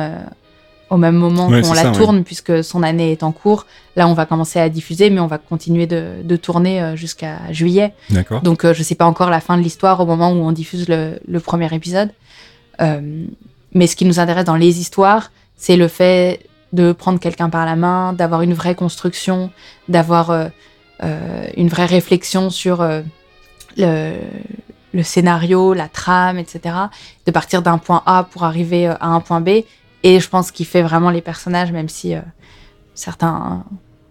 au 0.90 0.98
même 0.98 1.16
moment 1.16 1.48
Ouais, 1.48 1.62
qu'on 1.62 1.74
la 1.74 1.84
ça, 1.84 1.92
tourne, 1.92 2.24
puisque 2.24 2.64
son 2.64 2.84
année 2.84 3.12
est 3.12 3.24
en 3.24 3.32
cours. 3.32 3.66
Là, 3.96 4.08
on 4.08 4.14
va 4.14 4.26
commencer 4.26 4.60
à 4.60 4.70
diffuser, 4.70 5.10
mais 5.10 5.20
on 5.20 5.28
va 5.28 5.38
continuer 5.38 5.88
de, 5.88 6.16
de 6.24 6.36
tourner 6.36 6.82
euh, 6.82 6.96
jusqu'à 6.96 7.52
juillet. 7.52 7.94
D'accord. 8.10 8.42
Donc, 8.42 8.66
euh, 8.66 8.74
je 8.74 8.82
sais 8.84 8.96
pas 8.96 9.06
encore 9.06 9.30
la 9.30 9.40
fin 9.40 9.58
de 9.58 9.62
l'histoire 9.62 10.00
au 10.00 10.06
moment 10.06 10.32
où 10.32 10.38
on 10.38 10.52
diffuse 10.52 10.88
le, 10.88 11.20
le 11.28 11.40
premier 11.40 11.74
épisode. 11.74 12.10
Euh, 12.82 13.26
mais 13.74 13.88
ce 13.88 13.96
qui 13.96 14.06
nous 14.06 14.20
intéresse 14.20 14.46
dans 14.46 14.56
les 14.56 14.80
histoires, 14.80 15.32
c'est 15.58 15.78
le 15.78 15.88
fait 15.88 16.40
de 16.74 16.92
prendre 16.92 17.20
quelqu'un 17.20 17.50
par 17.50 17.66
la 17.66 17.76
main, 17.76 18.14
d'avoir 18.14 18.42
une 18.42 18.54
vraie 18.54 18.76
construction, 18.76 19.52
d'avoir 19.90 20.32
euh, 20.32 20.48
une 21.56 21.68
vraie 21.68 21.86
réflexion 21.86 22.50
sur 22.50 22.88
le, 23.78 24.14
le 24.94 25.04
scénario, 25.04 25.74
la 25.74 25.88
trame, 25.88 26.38
etc. 26.38 26.76
De 27.26 27.32
partir 27.32 27.62
d'un 27.62 27.78
point 27.78 28.02
A 28.06 28.24
pour 28.24 28.44
arriver 28.44 28.88
à 28.88 29.08
un 29.08 29.20
point 29.20 29.42
B. 29.42 29.50
Et 30.04 30.20
je 30.20 30.30
pense 30.30 30.52
qu'il 30.52 30.66
fait 30.66 30.82
vraiment 30.82 31.10
les 31.10 31.22
personnages, 31.22 31.72
même 31.72 31.90
si 31.90 32.16
euh, 32.16 32.22
certains, 32.94 33.66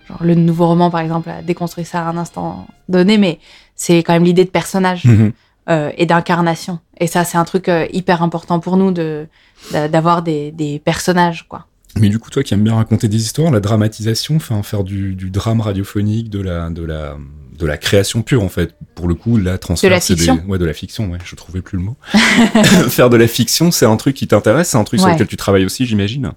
genre 0.09 0.23
le 0.23 0.35
nouveau 0.35 0.67
roman 0.67 0.91
par 0.91 1.01
exemple, 1.01 1.31
a 1.31 1.43
déconstruit 1.43 1.85
ça 1.85 2.07
à 2.07 2.11
un 2.11 2.17
instant 2.17 2.67
donné, 2.89 3.19
mais 3.19 3.39
c'est 3.75 3.99
quand 3.99 4.13
même 4.13 4.25
l'idée 4.25 4.45
de 4.45 4.51
personnage 4.51 5.05
Mhm. 5.05 5.33
euh, 5.71 5.91
et 5.97 6.07
d'incarnation. 6.07 6.79
Et 6.99 7.07
ça, 7.07 7.25
c'est 7.25 7.39
un 7.39 7.45
truc 7.45 7.69
euh, 7.69 7.87
hyper 7.93 8.23
important 8.23 8.61
pour 8.61 8.77
nous 8.77 8.91
de 8.93 9.27
d'a- 9.73 9.89
d'avoir 9.89 10.23
des, 10.23 10.51
des 10.53 10.79
personnages, 10.79 11.47
quoi. 11.49 11.67
Mais 11.99 12.09
du 12.11 12.19
coup, 12.19 12.31
toi 12.31 12.43
qui 12.43 12.55
aimes 12.55 12.63
bien 12.65 12.77
raconter 12.77 13.09
des 13.09 13.17
histoires, 13.17 13.51
la 13.51 13.61
dramatisation, 13.61 14.37
enfin 14.37 14.63
faire 14.63 14.85
du, 14.85 15.15
du 15.15 15.31
drame 15.31 15.61
radiophonique, 15.61 16.31
de 16.31 16.41
la, 16.41 16.71
de 16.71 16.85
la, 16.85 17.17
de 17.59 17.67
la 17.67 17.77
création 17.77 18.23
pure 18.23 18.43
en 18.43 18.49
fait. 18.49 18.75
Pour 18.95 19.09
le 19.09 19.15
coup, 19.15 19.37
la 19.37 19.59
transfert, 19.59 19.89
De 19.91 19.95
la 19.95 20.01
des- 20.01 20.05
fiction 20.07 20.43
ouais, 20.49 20.59
de 20.59 20.65
la 20.65 20.73
fiction. 20.75 21.09
Ouais, 21.11 21.19
je 21.25 21.35
trouvais 21.37 21.61
plus 21.61 21.77
le 21.79 21.85
mot. 21.85 21.97
faire 22.89 23.11
de 23.11 23.17
la 23.17 23.29
fiction, 23.29 23.71
c'est 23.71 23.87
un 23.87 23.97
truc 23.97 24.17
qui 24.17 24.27
t'intéresse, 24.27 24.71
c'est 24.71 24.77
un 24.79 24.85
truc 24.85 25.01
sur 25.01 25.09
lequel 25.09 25.27
tu 25.27 25.37
travailles 25.37 25.65
aussi, 25.65 25.87
j'imagine? 25.87 26.33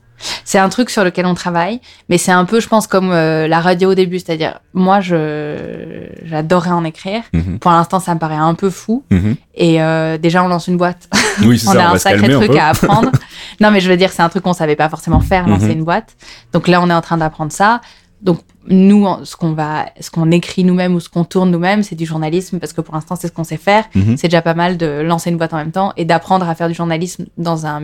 C'est 0.45 0.59
un 0.59 0.69
truc 0.69 0.91
sur 0.91 1.03
lequel 1.03 1.25
on 1.25 1.33
travaille, 1.33 1.79
mais 2.09 2.19
c'est 2.19 2.31
un 2.31 2.45
peu, 2.45 2.59
je 2.59 2.67
pense, 2.67 2.85
comme 2.85 3.11
euh, 3.11 3.47
la 3.47 3.59
radio 3.59 3.91
au 3.91 3.95
début. 3.95 4.19
C'est-à-dire, 4.19 4.59
moi, 4.75 4.99
je 5.01 6.05
j'adorais 6.25 6.69
en 6.69 6.83
écrire. 6.83 7.23
Mhm. 7.33 7.57
Pour 7.59 7.71
l'instant, 7.71 7.99
ça 7.99 8.13
me 8.13 8.19
paraît 8.19 8.35
un 8.35 8.53
peu 8.53 8.69
fou. 8.69 9.03
Mhm. 9.09 9.35
Et 9.55 9.81
euh, 9.81 10.17
déjà, 10.19 10.43
on 10.43 10.47
lance 10.47 10.67
une 10.67 10.77
boîte. 10.77 11.09
Oui, 11.43 11.59
on 11.67 11.71
ça. 11.73 11.87
a 11.87 11.91
on 11.91 11.95
un 11.95 11.97
sacré 11.97 12.31
un 12.31 12.39
truc 12.39 12.55
à 12.55 12.67
apprendre. 12.69 13.11
non, 13.59 13.71
mais 13.71 13.79
je 13.81 13.89
veux 13.89 13.97
dire, 13.97 14.11
c'est 14.11 14.21
un 14.21 14.29
truc 14.29 14.43
qu'on 14.43 14.53
savait 14.53 14.75
pas 14.75 14.89
forcément 14.89 15.19
faire, 15.21 15.47
lancer 15.47 15.65
Mhm. 15.65 15.71
une 15.71 15.83
boîte. 15.83 16.15
Donc 16.53 16.67
là, 16.67 16.81
on 16.81 16.89
est 16.89 16.93
en 16.93 17.01
train 17.01 17.17
d'apprendre 17.17 17.51
ça. 17.51 17.81
Donc 18.21 18.39
nous, 18.67 19.05
en- 19.05 19.25
ce 19.25 19.35
qu'on 19.35 19.53
va, 19.53 19.87
ce 19.99 20.11
qu'on 20.11 20.29
écrit 20.31 20.63
nous-mêmes 20.63 20.93
ou 20.93 20.99
ce 20.99 21.09
qu'on 21.09 21.23
tourne 21.23 21.49
nous-mêmes, 21.51 21.81
c'est 21.83 21.95
du 21.95 22.05
journalisme 22.05 22.59
parce 22.59 22.73
que 22.73 22.81
pour 22.81 22.93
l'instant, 22.93 23.15
c'est 23.15 23.27
ce 23.27 23.31
qu'on 23.33 23.43
sait 23.43 23.57
faire. 23.57 23.85
Mhm. 23.95 24.15
C'est 24.17 24.27
déjà 24.27 24.41
pas 24.43 24.53
mal 24.53 24.77
de 24.77 25.01
lancer 25.01 25.31
une 25.31 25.37
boîte 25.37 25.53
en 25.53 25.57
même 25.57 25.71
temps 25.71 25.93
et 25.97 26.05
d'apprendre 26.05 26.47
à 26.47 26.53
faire 26.55 26.67
du 26.67 26.73
journalisme 26.75 27.25
dans 27.37 27.65
un 27.65 27.81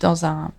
dans 0.00 0.24
un 0.24 0.50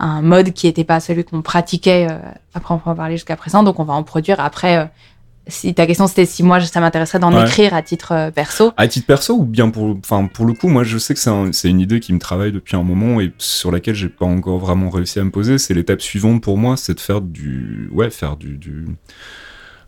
un 0.00 0.22
mode 0.22 0.52
qui 0.52 0.66
n'était 0.66 0.84
pas 0.84 1.00
celui 1.00 1.24
qu'on 1.24 1.42
pratiquait 1.42 2.06
euh, 2.08 2.18
à 2.54 2.60
proprement 2.60 2.94
parler 2.94 3.16
jusqu'à 3.16 3.34
présent. 3.36 3.62
Donc 3.64 3.80
on 3.80 3.84
va 3.84 3.94
en 3.94 4.04
produire. 4.04 4.38
Après, 4.40 4.76
euh, 4.78 4.84
si 5.48 5.74
ta 5.74 5.86
question 5.86 6.06
c'était 6.06 6.26
si 6.26 6.42
moi 6.42 6.60
ça 6.60 6.80
m'intéresserait 6.80 7.18
d'en 7.18 7.32
Ouais. 7.34 7.42
écrire 7.46 7.74
à 7.74 7.82
titre 7.82 8.12
euh, 8.12 8.30
perso, 8.30 8.72
À 8.76 8.86
titre 8.86 9.06
perso 9.06 9.34
ou 9.34 9.44
bien 9.44 9.70
pour, 9.70 9.96
enfin 9.98 10.26
pour 10.26 10.44
le 10.46 10.52
coup, 10.52 10.68
moi 10.68 10.84
je 10.84 10.98
sais 10.98 11.14
que 11.14 11.20
c'est 11.20 11.30
un- 11.30 11.52
c'est 11.52 11.68
une 11.70 11.80
idée 11.80 12.00
qui 12.00 12.12
me 12.12 12.18
travaille 12.18 12.52
depuis 12.52 12.76
un 12.76 12.82
moment 12.82 13.20
et 13.20 13.32
sur 13.38 13.70
laquelle 13.72 13.94
j'ai 13.94 14.08
pas 14.08 14.26
encore 14.26 14.58
vraiment 14.58 14.90
réussi 14.90 15.18
à 15.18 15.24
me 15.24 15.30
poser. 15.30 15.58
C'est 15.58 15.74
l'étape 15.74 16.00
suivante 16.02 16.42
pour 16.42 16.58
moi, 16.58 16.76
c'est 16.76 16.94
de 16.94 17.00
faire 17.00 17.20
du, 17.20 17.88
ouais, 17.92 18.10
faire 18.10 18.36
du, 18.36 18.56
du 18.58 18.86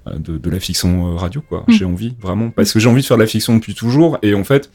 euh, 0.06 0.18
de, 0.18 0.38
de 0.38 0.50
la 0.50 0.58
fiction 0.60 1.12
euh, 1.12 1.16
radio 1.16 1.42
quoi. 1.42 1.64
Mm. 1.68 1.72
J'ai 1.72 1.84
envie 1.84 2.16
vraiment 2.20 2.50
parce 2.50 2.72
que 2.72 2.80
j'ai 2.80 2.88
envie 2.88 3.02
de 3.02 3.06
faire 3.06 3.18
de 3.18 3.22
la 3.22 3.28
fiction 3.28 3.54
depuis 3.54 3.74
toujours 3.74 4.18
et 4.22 4.34
en 4.34 4.44
fait, 4.44 4.70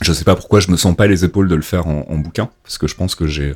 je 0.00 0.12
sais 0.12 0.24
pas 0.24 0.34
pourquoi 0.34 0.60
je 0.60 0.70
me 0.70 0.76
sens 0.76 0.96
pas 0.96 1.06
les 1.06 1.24
épaules 1.24 1.48
de 1.48 1.54
le 1.54 1.62
faire 1.62 1.86
en, 1.86 2.06
en 2.08 2.16
bouquin 2.18 2.48
parce 2.62 2.78
que 2.78 2.86
je 2.86 2.94
pense 2.94 3.14
que 3.14 3.26
j'ai 3.26 3.54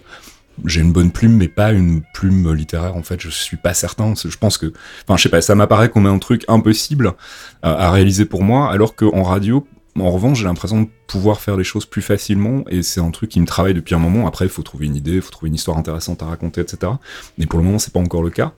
j'ai 0.64 0.80
une 0.80 0.92
bonne 0.92 1.10
plume 1.10 1.36
mais 1.36 1.48
pas 1.48 1.72
une 1.72 2.02
plume 2.14 2.52
littéraire 2.52 2.96
en 2.96 3.02
fait 3.02 3.20
je 3.20 3.28
suis 3.28 3.56
pas 3.56 3.74
certain 3.74 4.14
je 4.14 4.36
pense 4.36 4.58
que 4.58 4.72
enfin 5.04 5.16
je 5.16 5.22
sais 5.22 5.28
pas 5.28 5.40
ça 5.40 5.54
m'apparaît 5.54 5.90
comme 5.90 6.06
un 6.06 6.18
truc 6.18 6.44
impossible 6.48 7.14
à, 7.62 7.86
à 7.86 7.90
réaliser 7.90 8.24
pour 8.24 8.42
moi 8.42 8.70
alors 8.70 8.96
qu'en 8.96 9.22
radio 9.22 9.66
en 9.98 10.10
revanche, 10.10 10.38
j'ai 10.38 10.44
l'impression 10.44 10.82
de 10.82 10.88
pouvoir 11.06 11.40
faire 11.40 11.56
les 11.56 11.64
choses 11.64 11.84
plus 11.84 12.02
facilement 12.02 12.64
et 12.68 12.82
c'est 12.82 13.00
un 13.00 13.10
truc 13.10 13.30
qui 13.30 13.40
me 13.40 13.46
travaille 13.46 13.74
depuis 13.74 13.94
un 13.94 13.98
moment. 13.98 14.26
Après, 14.26 14.44
il 14.44 14.50
faut 14.50 14.62
trouver 14.62 14.86
une 14.86 14.96
idée, 14.96 15.14
il 15.16 15.22
faut 15.22 15.30
trouver 15.30 15.48
une 15.48 15.54
histoire 15.54 15.76
intéressante 15.76 16.22
à 16.22 16.26
raconter, 16.26 16.60
etc. 16.60 16.92
Mais 17.38 17.46
pour 17.46 17.58
le 17.58 17.64
moment, 17.64 17.78
c'est 17.78 17.92
pas 17.92 18.00
encore 18.00 18.22
le 18.22 18.30
cas. 18.30 18.52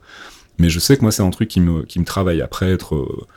Mais 0.59 0.69
je 0.69 0.79
sais 0.79 0.95
que 0.95 1.01
moi, 1.01 1.11
c'est 1.11 1.23
un 1.23 1.29
truc 1.31 1.49
qui 1.49 1.59
me, 1.59 1.83
qui 1.83 1.99
me 1.99 2.05
travaille. 2.05 2.41
Après, 2.41 2.71
être 2.71 2.95
euh, 2.95 3.27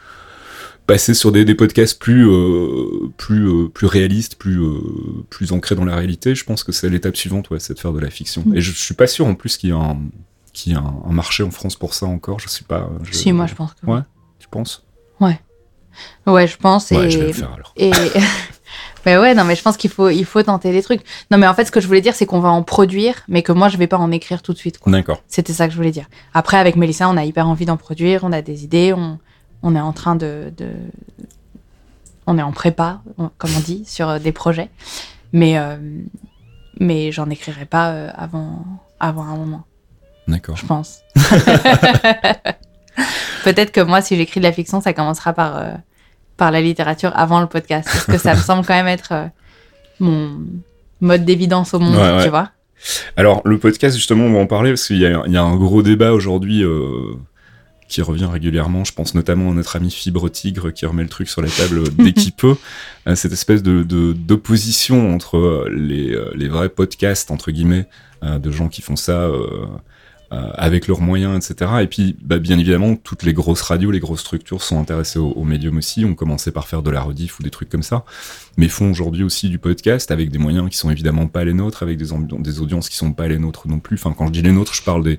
passé 0.87 1.15
sur 1.15 1.33
des, 1.33 1.45
des 1.45 1.55
podcasts 1.55 1.99
plus, 1.99 2.29
euh, 2.29 3.09
plus, 3.17 3.49
euh, 3.49 3.69
plus 3.69 3.87
réalistes, 3.87 4.37
plus, 4.37 4.61
euh, 4.61 4.79
plus 5.31 5.53
ancrés 5.53 5.75
dans 5.75 5.85
la 5.85 5.97
réalité, 5.97 6.35
je 6.35 6.45
pense 6.45 6.63
que 6.65 6.73
c'est 6.73 6.89
l'étape 6.89 7.17
suivante, 7.17 7.51
ouais, 7.51 7.59
c'est 7.61 7.75
de 7.75 7.79
faire 7.79 7.93
de 7.93 8.01
la 8.01 8.11
fiction. 8.11 8.43
Mm. 8.47 8.57
Et 8.57 8.61
je, 8.61 8.73
je 8.73 8.79
suis 8.79 8.95
pas 8.95 9.07
sûr 9.07 9.27
en 9.27 9.35
plus 9.35 9.57
qu'il 9.57 9.71
y 9.71 9.73
a 9.73 9.77
un, 9.77 9.99
qu'il 10.53 10.73
y 10.73 10.77
a 10.77 10.79
un, 10.79 10.95
un 11.09 11.13
marché 11.13 11.43
en 11.43 11.51
France 11.51 11.77
pour 11.77 11.95
ça 11.95 12.07
encore. 12.07 12.41
Je 12.41 12.49
suis 12.49 12.65
pas. 12.65 12.89
je- 13.03 13.13
si 13.13 13.33
moi 13.33 13.47
je 13.47 13.55
pense 13.55 13.75
que 13.75 13.87
Ouais. 13.87 14.01
Tu 14.39 14.49
penses? 14.49 14.85
Ouais, 16.27 16.47
je 16.47 16.57
pense 16.57 16.91
Ouais, 16.91 17.07
et 17.07 17.11
je 17.11 17.19
vais 17.19 17.27
le 17.29 17.33
faire 17.33 17.53
alors. 17.53 17.73
Et 17.77 17.91
mais 19.05 19.17
ouais, 19.19 19.35
non, 19.35 19.45
mais 19.45 19.57
je 19.57 19.63
pense 19.63 19.77
qu'il 19.77 19.91
faut, 19.91 20.11
il 20.11 20.25
faut 20.25 20.43
tenter 20.43 20.73
les 20.73 20.83
trucs. 20.83 21.03
Non, 21.31 21.39
mais 21.39 21.47
en 21.47 21.55
fait, 21.55 21.65
ce 21.65 21.71
que 21.71 21.81
je 21.81 21.87
voulais 21.87 22.01
dire, 22.01 22.15
c'est 22.15 22.27
qu'on 22.27 22.41
va 22.41 22.51
en 22.51 22.63
produire, 22.63 23.15
mais 23.29 23.43
que 23.43 23.53
moi, 23.53 23.69
je 23.69 23.77
vais 23.77 23.87
pas 23.87 23.97
en 23.97 24.11
écrire 24.11 24.43
tout 24.43 24.53
de 24.53 24.59
suite. 24.59 24.79
D'accord. 24.87 25.23
C'était 25.29 25.53
ça 25.53 25.67
que 25.67 25.73
je 25.73 25.77
voulais 25.77 25.91
dire. 25.93 26.07
Après, 26.35 26.59
avec 26.59 26.77
Mélissa, 26.77 27.09
on 27.09 27.17
a 27.17 27.25
hyper 27.25 27.49
envie 27.49 27.65
d'en 27.67 27.77
produire, 27.77 28.25
on 28.25 28.33
a 28.33 28.43
des 28.43 28.65
idées, 28.65 28.93
on, 28.93 29.19
on 29.63 29.75
est 29.77 29.81
en 29.81 29.93
train 29.93 30.17
de, 30.17 30.53
de- 30.57 30.67
on 32.27 32.39
est 32.39 32.43
en 32.43 32.53
prépa, 32.53 33.01
comme 33.39 33.51
on 33.57 33.61
dit, 33.61 33.85
sur 33.87 34.09
euh, 34.09 34.19
des 34.19 34.33
projets. 34.33 34.69
Mais, 35.33 35.59
euh, 35.59 35.77
mais 36.81 37.13
j'en 37.13 37.29
écrirai 37.31 37.65
pas 37.67 37.91
euh, 37.91 38.11
avant, 38.17 38.65
avant 39.01 39.23
un 39.25 39.37
moment, 39.37 39.65
D'accord. 40.29 40.57
je 40.57 40.67
pense. 40.67 41.01
Peut-être 43.45 43.71
que 43.73 43.81
moi, 43.81 44.01
si 44.03 44.17
j'écris 44.17 44.41
de 44.41 44.45
la 44.45 44.53
fiction, 44.53 44.81
ça 44.81 44.93
commencera 44.93 45.33
par, 45.33 45.57
euh, 45.57 45.73
par 46.37 46.51
la 46.51 46.61
littérature 46.61 47.13
avant 47.15 47.41
le 47.41 47.47
podcast. 47.47 47.89
Parce 47.93 48.07
que 48.07 48.19
ça 48.19 48.35
me 48.35 48.41
semble 48.41 48.67
quand 48.67 48.75
même 48.75 48.89
être 48.89 49.13
euh, 49.13 49.27
mon 50.01 50.39
mode 51.01 51.25
d'évidence 51.25 51.75
au 51.75 51.79
monde, 51.79 51.95
Ouais, 51.97 52.17
ouais. 52.17 52.25
tu 52.25 52.31
vois. 52.31 52.51
Alors, 53.17 53.43
le 53.45 53.59
podcast, 53.59 53.97
justement, 53.97 54.25
on 54.25 54.33
va 54.33 54.39
en 54.41 54.47
parler 54.47 54.71
parce 54.71 54.87
qu'il 54.87 54.99
y, 54.99 55.07
a- 55.07 55.23
il 55.27 55.33
y 55.33 55.37
a 55.37 55.43
un 55.43 55.57
gros 55.57 55.83
débat 55.83 56.13
aujourd'hui 56.13 56.63
euh, 56.65 57.15
qui 57.89 58.03
revient 58.03 58.27
régulièrement. 58.27 58.85
Je 58.85 58.93
pense 58.93 59.15
notamment 59.15 59.51
à 59.51 59.55
notre 59.55 59.77
ami 59.77 59.91
Fibre 59.91 60.29
Tigre 60.29 60.71
qui 60.73 60.87
remet 60.87 61.03
le 61.03 61.09
truc 61.09 61.29
sur 61.29 61.43
la 61.43 61.49
table 61.49 61.83
dès 61.99 62.13
qu'il 62.13 62.33
peut. 62.33 62.57
Euh, 63.07 63.15
Cette 63.15 63.33
espèce 63.33 63.63
de 63.63 63.83
d'opposition 64.13 65.15
entre 65.15 65.37
euh, 65.37 65.69
les, 65.73 66.13
euh, 66.13 66.31
les 66.35 66.49
vrais 66.49 66.69
podcasts, 66.69 67.31
entre 67.31 67.51
guillemets, 67.51 67.87
de 68.23 68.51
gens 68.51 68.69
qui 68.69 68.81
font 68.83 68.97
ça 68.97 69.31
euh, 70.33 70.51
avec 70.55 70.87
leurs 70.89 71.01
moyens, 71.01 71.37
etc. 71.51 71.71
Et 71.83 71.87
puis, 71.87 72.17
bah, 72.23 72.39
bien 72.39 72.59
évidemment, 72.59 72.97
toutes 72.97 73.23
les 73.23 73.33
grosses 73.33 73.63
radios, 73.63 73.91
les 73.91 74.01
grosses 74.01 74.21
structures 74.21 74.63
sont 74.63 74.81
intéressées 74.81 75.19
au, 75.19 75.31
au 75.31 75.45
médium 75.45 75.77
aussi. 75.79 76.05
On 76.05 76.15
commençait 76.15 76.53
par 76.53 76.67
faire 76.69 76.83
de 76.83 76.91
la 76.91 77.03
rediff 77.03 77.39
ou 77.39 77.43
des 77.43 77.51
trucs 77.51 77.69
comme 77.69 77.83
ça 77.83 78.05
mais 78.57 78.69
font 78.69 78.91
aujourd'hui 78.91 79.23
aussi 79.23 79.49
du 79.49 79.59
podcast 79.59 80.11
avec 80.11 80.31
des 80.31 80.39
moyens 80.39 80.69
qui 80.71 80.77
sont 80.77 80.91
évidemment 80.91 81.27
pas 81.27 81.45
les 81.45 81.53
nôtres, 81.53 81.83
avec 81.83 81.99
des, 81.99 82.07
des 82.39 82.61
audiences 82.61 82.89
qui 82.89 82.97
sont 82.97 83.13
pas 83.13 83.29
les 83.29 83.39
nôtres 83.39 83.69
non 83.69 83.81
plus. 83.81 83.97
Enfin, 83.97 84.15
quand 84.17 84.27
je 84.27 84.33
dis 84.33 84.43
les 84.43 84.53
nôtres, 84.53 84.75
je 84.75 84.83
parle 84.83 85.05
des, 85.05 85.19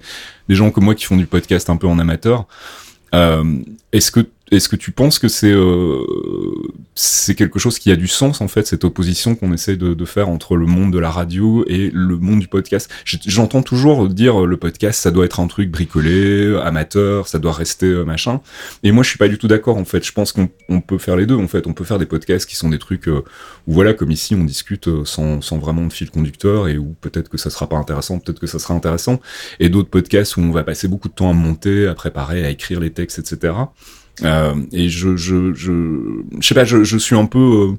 des 0.50 0.56
gens 0.56 0.72
comme 0.72 0.86
moi 0.86 0.96
qui 0.96 1.06
font 1.06 1.18
du 1.18 1.28
podcast 1.28 1.70
un 1.70 1.78
peu 1.78 1.88
en 1.88 2.00
amateur. 2.00 2.48
Euh, 3.14 3.60
est-ce 3.92 4.12
que 4.12 4.28
est-ce 4.52 4.70
que 4.70 4.78
tu 4.78 4.92
penses 4.92 5.20
que 5.20 5.28
c'est 5.28 5.52
euh, 5.52 6.04
c'est 6.96 7.36
quelque 7.36 7.60
chose 7.60 7.80
qui 7.80 7.92
a 7.92 7.96
du 7.98 8.08
sens 8.08 8.40
en 8.40 8.48
fait 8.48 8.66
cette 8.66 8.86
opposition 8.86 9.36
qu'on 9.36 9.52
essaie 9.52 9.76
de, 9.76 10.06
faire 10.06 10.30
entre 10.30 10.56
le 10.56 10.66
monde 10.66 10.94
de 10.94 11.00
la 11.00 11.12
radio 11.12 11.66
et 11.68 11.92
le 11.94 12.18
monde 12.18 12.40
du 12.40 12.48
podcast? 12.48 12.90
J'entends 13.04 13.62
toujours 13.62 14.08
dire 14.08 14.44
euh, 14.44 14.48
le 14.48 14.56
podcast 14.56 15.02
ça 15.02 15.12
doit 15.12 15.26
être 15.26 15.42
un 15.42 15.48
truc 15.48 15.70
bricolé, 15.70 16.58
amateur, 16.64 17.28
ça 17.28 17.40
doit 17.40 17.52
rester 17.52 17.88
euh, 17.88 18.06
machin. 18.06 18.40
Et 18.84 18.92
moi 18.92 19.04
je 19.04 19.10
suis 19.10 19.18
pas 19.18 19.28
du 19.28 19.38
tout 19.38 19.50
d'accord 19.50 19.76
en 19.76 19.86
fait. 19.86 20.06
Je 20.06 20.14
pense 20.14 20.32
qu'on 20.32 20.50
on 20.70 20.80
peut 20.80 20.98
faire 20.98 21.18
les 21.18 21.26
deux 21.26 21.36
en 21.36 21.48
fait. 21.48 21.68
On 21.68 21.74
peut 21.74 21.84
faire 21.84 22.00
des 22.00 22.06
podcasts 22.06 22.48
qui 22.48 22.56
sont 22.56 22.70
des 22.70 22.80
trucs 22.80 23.08
où 23.08 23.24
voilà 23.68 23.94
comme 23.94 24.12
ici 24.12 24.34
on 24.34 24.46
discute 24.46 24.88
sans, 25.04 25.42
sans 25.42 25.58
vraiment 25.58 25.86
de 25.86 25.92
fil 25.92 26.10
conducteur 26.10 26.70
et 26.70 26.78
où 26.78 26.96
peut-être 27.02 27.28
que 27.30 27.38
ça 27.38 27.50
sera 27.50 27.68
pas 27.68 27.78
intéressant, 27.78 28.20
peut-être 28.20 28.40
que 28.40 28.48
ça 28.48 28.60
sera 28.60 28.74
intéressant. 28.74 29.20
Et 29.60 29.68
d'autres 29.68 29.90
podcasts 29.90 30.38
où 30.38 30.42
on 30.42 30.52
va 30.52 30.64
passer 30.64 30.88
beaucoup 30.88 31.10
de 31.10 31.14
temps 31.14 31.30
à 31.30 31.34
monter, 31.34 31.88
à 31.88 31.94
préparer, 31.96 32.46
à 32.46 32.50
écrire 32.50 32.80
les 32.80 32.92
textes, 32.92 33.20
etc. 33.20 33.54
Euh, 34.24 34.54
et 34.72 34.90
je, 34.90 35.16
je, 35.16 35.54
je, 35.54 36.24
je 36.40 36.48
sais 36.48 36.56
pas, 36.56 36.66
je, 36.66 36.84
je 36.84 36.98
suis 36.98 37.16
un 37.16 37.26
peu, 37.26 37.40
euh, 37.70 37.78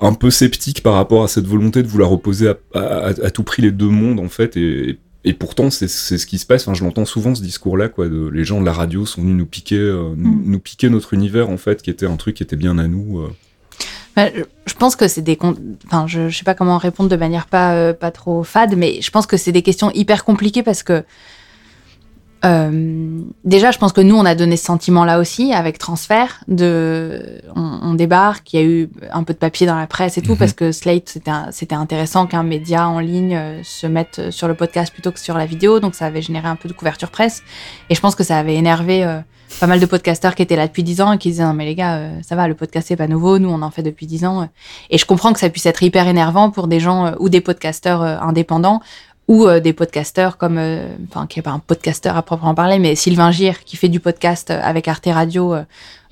un 0.00 0.14
peu 0.14 0.30
sceptique 0.30 0.82
par 0.82 0.94
rapport 0.94 1.22
à 1.22 1.28
cette 1.28 1.46
volonté 1.46 1.82
de 1.82 1.88
vouloir 1.88 2.10
opposer 2.12 2.48
à, 2.48 2.56
à, 2.74 3.06
à 3.08 3.30
tout 3.30 3.42
prix 3.42 3.62
les 3.62 3.70
deux 3.70 3.88
mondes 3.90 4.20
en 4.20 4.28
fait. 4.28 4.56
Et, 4.56 4.98
et 5.24 5.34
pourtant, 5.34 5.68
c'est 5.70 5.88
ce 5.88 6.26
qui 6.26 6.38
se 6.38 6.46
passe. 6.46 6.66
Enfin, 6.66 6.72
je 6.74 6.82
l'entends 6.82 7.04
souvent 7.04 7.34
ce 7.34 7.42
discours-là, 7.42 7.88
quoi. 7.88 8.08
De, 8.08 8.28
les 8.28 8.44
gens 8.44 8.58
de 8.60 8.64
la 8.64 8.72
radio 8.72 9.04
sont 9.04 9.20
venus 9.20 9.36
nous 9.36 9.44
piquer, 9.46 9.76
euh, 9.76 10.14
nous, 10.16 10.30
Mm. 10.30 10.42
nous 10.46 10.58
piquer 10.58 10.88
notre 10.88 11.12
univers 11.12 11.50
en 11.50 11.58
fait, 11.58 11.82
qui 11.82 11.90
était 11.90 12.06
un 12.06 12.16
truc 12.16 12.36
qui 12.36 12.42
était 12.42 12.56
bien 12.56 12.78
à 12.78 12.86
nous. 12.88 13.20
euh. 13.20 13.28
Bah, 14.16 14.28
je- 14.66 14.74
pense 14.74 14.96
que 14.96 15.06
c'est 15.08 15.20
des 15.22 15.38
enfin 15.86 16.06
je, 16.06 16.30
je 16.30 16.36
sais 16.38 16.42
pas 16.44 16.54
comment 16.54 16.78
répondre 16.78 17.10
de 17.10 17.16
manière 17.16 17.46
pas 17.46 17.74
euh, 17.74 17.92
pas 17.92 18.10
trop 18.10 18.42
fade 18.42 18.74
mais 18.76 19.00
je 19.02 19.10
pense 19.10 19.26
que 19.26 19.36
c'est 19.36 19.52
des 19.52 19.60
questions 19.62 19.90
hyper 19.92 20.24
compliquées 20.24 20.62
parce 20.62 20.82
que 20.82 21.04
Euh, 22.44 23.20
déjà, 23.44 23.70
je 23.70 23.78
pense 23.78 23.92
que 23.92 24.00
nous, 24.00 24.16
on 24.16 24.24
a 24.24 24.34
donné 24.34 24.56
ce 24.56 24.64
sentiment-là 24.64 25.18
aussi 25.18 25.52
avec 25.52 25.78
Transfert. 25.78 26.42
De, 26.48 27.40
on, 27.54 27.80
on 27.82 27.94
débarque, 27.94 28.52
il 28.52 28.56
y 28.60 28.62
a 28.62 28.66
eu 28.66 28.88
un 29.12 29.22
peu 29.24 29.34
de 29.34 29.38
papier 29.38 29.66
dans 29.66 29.76
la 29.76 29.86
presse 29.86 30.16
et 30.16 30.22
tout, 30.22 30.32
Mhm. 30.32 30.38
parce 30.38 30.52
que 30.54 30.72
Slate, 30.72 31.18
c'était 31.50 31.74
intéressant 31.74 32.26
qu'un 32.26 32.42
média 32.42 32.88
en 32.88 32.98
ligne 32.98 33.36
euh, 33.36 33.60
se 33.62 33.86
mette 33.86 34.30
sur 34.30 34.48
le 34.48 34.54
podcast 34.54 34.92
plutôt 34.92 35.12
que 35.12 35.20
sur 35.20 35.36
la 35.36 35.44
vidéo. 35.46 35.80
Donc, 35.80 35.94
ça 35.94 36.06
avait 36.06 36.22
généré 36.22 36.48
un 36.48 36.56
peu 36.56 36.68
de 36.68 36.72
couverture 36.74 37.10
presse. 37.10 37.42
Et 37.90 37.94
je 37.94 38.00
pense 38.00 38.14
que 38.14 38.24
ça 38.24 38.38
avait 38.38 38.54
énervé 38.54 39.04
euh, 39.04 39.18
pas 39.58 39.66
mal 39.66 39.78
de 39.80 39.86
podcasteurs 39.86 40.34
qui 40.34 40.42
étaient 40.42 40.56
là 40.56 40.66
depuis 40.66 40.82
10 40.82 41.00
ans 41.02 41.12
et 41.12 41.18
qui 41.18 41.28
disaient, 41.30 41.42
non, 41.44 41.52
mais 41.52 41.66
les 41.66 41.74
gars, 41.74 41.96
euh, 41.96 42.10
ça 42.22 42.36
va, 42.36 42.48
le 42.48 42.54
podcast, 42.54 42.88
c'est 42.88 42.96
pas 42.96 43.08
nouveau. 43.08 43.38
Nous, 43.38 43.50
on 43.50 43.60
en 43.60 43.70
fait 43.70 43.82
depuis 43.82 44.06
10 44.06 44.24
ans. 44.24 44.48
Et 44.88 44.96
je 44.96 45.04
comprends 45.04 45.32
que 45.34 45.40
ça 45.40 45.50
puisse 45.50 45.66
être 45.66 45.82
hyper 45.82 46.06
énervant 46.08 46.50
pour 46.50 46.68
des 46.68 46.80
gens 46.80 47.12
ou 47.18 47.28
des 47.28 47.40
podcasteurs 47.42 48.02
indépendants 48.02 48.80
ou 49.30 49.46
euh, 49.46 49.60
des 49.60 49.72
podcasteurs 49.72 50.36
comme, 50.36 50.58
euh, 50.58 50.88
enfin, 51.08 51.28
qui 51.28 51.38
est 51.38 51.42
pas 51.42 51.52
un 51.52 51.60
podcasteur 51.60 52.16
à 52.16 52.22
proprement 52.22 52.56
parler, 52.56 52.80
mais 52.80 52.96
Sylvain 52.96 53.30
Gir, 53.30 53.62
qui 53.62 53.76
fait 53.76 53.88
du 53.88 54.00
podcast 54.00 54.50
euh, 54.50 54.60
avec 54.60 54.88
Arte 54.88 55.06
Radio 55.06 55.54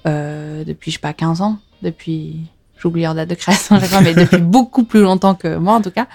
depuis, 0.04 0.90
je 0.92 0.96
sais 0.96 1.00
pas, 1.00 1.12
15 1.12 1.42
ans, 1.42 1.58
depuis, 1.82 2.36
j'oublie 2.78 3.02
leur 3.02 3.14
date 3.14 3.28
de 3.28 3.34
création, 3.34 3.76
à 3.76 3.80
chaque 3.80 3.90
fois, 3.90 4.00
mais 4.00 4.14
depuis 4.14 4.38
beaucoup 4.38 4.84
plus 4.84 5.02
longtemps 5.02 5.34
que 5.34 5.56
moi, 5.56 5.74
en 5.74 5.82
tout 5.82 5.90
cas. 5.90 6.06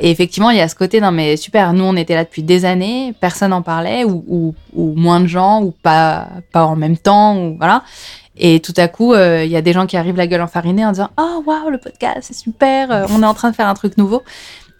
Et 0.00 0.10
effectivement, 0.10 0.50
il 0.50 0.58
y 0.58 0.60
a 0.60 0.68
ce 0.68 0.74
côté, 0.74 1.00
non, 1.00 1.12
mais 1.12 1.38
super, 1.38 1.72
nous, 1.72 1.84
on 1.84 1.96
était 1.96 2.14
là 2.14 2.24
depuis 2.24 2.42
des 2.42 2.66
années, 2.66 3.14
personne 3.18 3.50
n'en 3.50 3.62
parlait, 3.62 4.04
ou, 4.04 4.22
ou, 4.26 4.54
ou 4.74 4.92
moins 4.96 5.20
de 5.20 5.28
gens, 5.28 5.62
ou 5.62 5.70
pas, 5.70 6.28
pas 6.52 6.66
en 6.66 6.76
même 6.76 6.98
temps, 6.98 7.38
ou 7.38 7.56
voilà. 7.56 7.84
Et 8.38 8.60
tout 8.60 8.74
à 8.76 8.88
coup, 8.88 9.14
euh, 9.14 9.44
il 9.44 9.50
y 9.50 9.56
a 9.56 9.62
des 9.62 9.72
gens 9.72 9.86
qui 9.86 9.96
arrivent 9.96 10.16
la 10.16 10.26
gueule 10.26 10.42
enfarinée 10.42 10.84
en 10.84 10.92
disant 10.92 11.10
Ah, 11.16 11.38
waouh, 11.46 11.70
le 11.70 11.78
podcast, 11.78 12.18
c'est 12.22 12.34
super, 12.34 12.90
euh, 12.90 13.06
on 13.10 13.22
est 13.22 13.26
en 13.26 13.34
train 13.34 13.50
de 13.50 13.56
faire 13.56 13.68
un 13.68 13.74
truc 13.74 13.96
nouveau. 13.96 14.22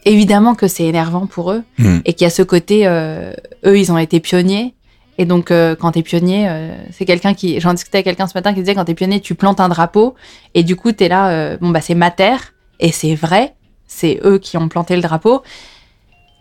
Évidemment 0.07 0.54
que 0.54 0.68
c'est 0.68 0.84
énervant 0.84 1.26
pour 1.26 1.52
eux 1.52 1.62
Mm. 1.78 1.98
et 2.04 2.14
qu'il 2.14 2.24
y 2.24 2.28
a 2.28 2.30
ce 2.30 2.42
côté, 2.42 2.86
euh, 2.86 3.32
eux, 3.66 3.78
ils 3.78 3.92
ont 3.92 3.98
été 3.98 4.20
pionniers. 4.20 4.72
Et 5.18 5.24
donc, 5.24 5.50
euh, 5.50 5.74
quand 5.74 5.92
t'es 5.92 6.02
pionnier, 6.02 6.46
euh, 6.48 6.74
c'est 6.92 7.04
quelqu'un 7.04 7.34
qui. 7.34 7.61
J'en 7.61 7.74
discutais 7.74 7.98
avec 7.98 8.04
quelqu'un 8.07 8.26
ce 8.26 8.34
matin 8.34 8.54
qui 8.54 8.61
disait 8.61 8.74
quand 8.74 8.84
t'es 8.84 8.94
pionnier, 8.94 9.20
tu 9.20 9.34
plantes 9.34 9.61
un 9.61 9.68
drapeau 9.68 10.14
et 10.54 10.62
du 10.62 10.76
coup, 10.76 10.92
t'es 10.92 11.09
là, 11.09 11.57
bon, 11.59 11.70
bah, 11.70 11.80
c'est 11.80 11.94
ma 11.94 12.11
terre 12.11 12.54
et 12.80 12.92
c'est 12.92 13.14
vrai, 13.14 13.54
c'est 13.86 14.20
eux 14.24 14.38
qui 14.38 14.57
ont 14.57 14.68
planté 14.68 14.94
le 14.94 15.02
drapeau. 15.02 15.42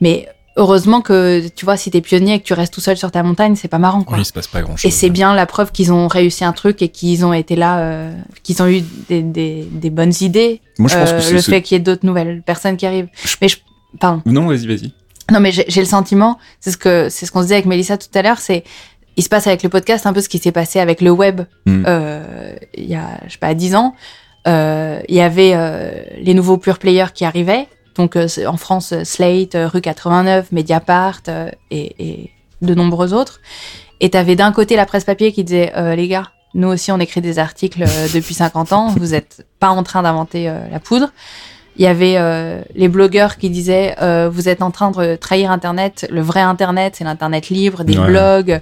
Mais 0.02 0.28
heureusement 0.58 1.02
que, 1.02 1.48
tu 1.56 1.66
vois, 1.66 1.78
si 1.78 1.92
t'es 1.92 2.02
pionnier 2.02 2.36
et 2.36 2.40
que 2.40 2.46
tu 2.46 2.54
restes 2.54 2.74
tout 2.74 2.82
seul 2.82 2.98
sur 2.98 3.12
ta 3.12 3.24
montagne, 3.24 3.56
c'est 3.56 3.68
pas 3.68 3.78
marrant, 3.80 4.04
quoi. 4.04 4.18
Oui, 4.18 4.24
il 4.24 4.26
se 4.26 4.34
passe 4.34 4.48
pas 4.48 4.62
grand 4.62 4.76
chose. 4.78 4.86
Et 4.86 4.92
c'est 4.92 5.10
bien 5.10 5.34
la 5.36 5.46
preuve 5.46 5.72
qu'ils 5.72 5.92
ont 5.92 6.08
réussi 6.08 6.44
un 6.46 6.54
truc 6.54 6.82
et 6.82 6.90
qu'ils 6.90 7.26
ont 7.26 7.34
été 7.34 7.56
là, 7.56 7.80
euh, 7.80 8.14
qu'ils 8.44 8.62
ont 8.62 8.68
eu 8.68 8.82
des, 9.10 9.22
des, 9.22 9.68
des 9.70 9.90
bonnes 9.90 10.14
idées. 10.22 10.62
Moi, 10.80 10.90
je 10.90 10.96
pense 10.98 11.10
Euh, 11.12 11.18
que 11.18 11.24
c'est- 11.24 11.34
le 11.34 11.42
fait 11.42 11.62
qu'il 11.62 11.76
y 11.76 11.78
ait 11.80 11.84
d'autres 11.84 12.06
nouvelles 12.06 12.42
personnes 12.42 12.78
qui 12.78 12.86
arrivent. 12.86 13.10
Mais 13.42 13.48
je, 13.50 13.58
pardon. 14.00 14.22
Non, 14.26 14.48
vas-y, 14.48 14.68
vas-y. 14.68 14.94
Non, 15.32 15.40
mais 15.40 15.52
j'ai 15.52 15.80
le 15.82 15.88
sentiment, 15.88 16.38
c'est 16.60 16.70
ce 16.72 16.78
que 16.78 17.08
c'est 17.10 17.26
ce 17.26 17.32
qu'on 17.32 17.40
se 17.40 17.46
disait 17.46 17.56
avec 17.56 17.66
Mélissa 17.66 17.98
tout 17.98 18.08
à 18.14 18.22
l'heure, 18.22 18.38
c'est 18.38 18.64
il 19.18 19.24
se 19.24 19.30
passe 19.30 19.48
avec 19.48 19.64
le 19.64 19.70
podcast 19.70 20.06
un 20.06 20.14
peu 20.14 20.22
ce 20.22 20.30
qui 20.30 20.38
s'est 20.38 20.52
passé 20.52 20.80
avec 20.80 21.02
le 21.02 21.10
web 21.10 21.42
Mm. 21.66 21.84
euh, 21.88 22.56
il 22.78 22.86
y 22.86 22.94
a 22.96 23.20
je 23.26 23.32
sais 23.32 23.40
pas 23.40 23.54
dix 23.56 23.74
ans. 23.76 23.96
Euh, 24.48 25.00
Il 25.10 25.16
y 25.16 25.22
avait 25.22 25.54
euh, 25.56 25.92
les 26.22 26.36
nouveaux 26.36 26.58
pure 26.58 26.78
players 26.78 27.08
qui 27.12 27.26
arrivaient, 27.26 27.68
donc 27.96 28.16
euh, 28.16 28.28
en 28.48 28.58
France 28.58 28.92
euh, 28.94 29.04
Slate, 29.04 29.56
euh, 29.56 29.68
Rue 29.68 29.82
89, 29.82 30.52
Mediapart 30.52 31.22
euh, 31.28 31.50
et, 31.72 31.96
et 32.00 32.32
de 32.62 32.74
nombreux 32.74 33.14
autres. 33.14 33.40
Et 34.02 34.10
t'avais 34.10 34.36
d'un 34.36 34.52
côté 34.52 34.76
la 34.76 34.86
presse 34.86 35.04
papier 35.06 35.32
qui 35.32 35.44
disait 35.44 35.72
euh, 35.76 35.96
les 35.96 36.08
gars, 36.08 36.32
nous 36.54 36.68
aussi 36.68 36.92
on 36.92 37.00
écrit 37.00 37.22
des 37.22 37.40
articles 37.40 37.84
depuis 38.14 38.34
50 38.34 38.74
ans, 38.74 38.88
vous 38.98 39.14
êtes 39.14 39.46
pas 39.60 39.70
en 39.70 39.84
train 39.84 40.04
d'inventer 40.04 40.52
la 40.72 40.80
poudre. 40.80 41.10
Il 41.78 41.84
y 41.84 41.88
avait 41.88 42.16
euh, 42.18 42.62
les 42.74 42.88
blogueurs 42.88 43.36
qui 43.36 43.50
disaient 43.50 43.96
euh, 44.02 44.30
vous 44.32 44.48
êtes 44.48 44.62
en 44.62 44.72
train 44.72 44.92
de 44.92 45.18
trahir 45.18 45.52
Internet. 45.52 46.08
Le 46.10 46.22
vrai 46.22 46.40
Internet, 46.40 46.96
c'est 46.98 47.04
l'Internet 47.04 47.50
libre, 47.50 47.84
des 47.84 47.98
Ouais. 47.98 48.08
blogs, 48.08 48.62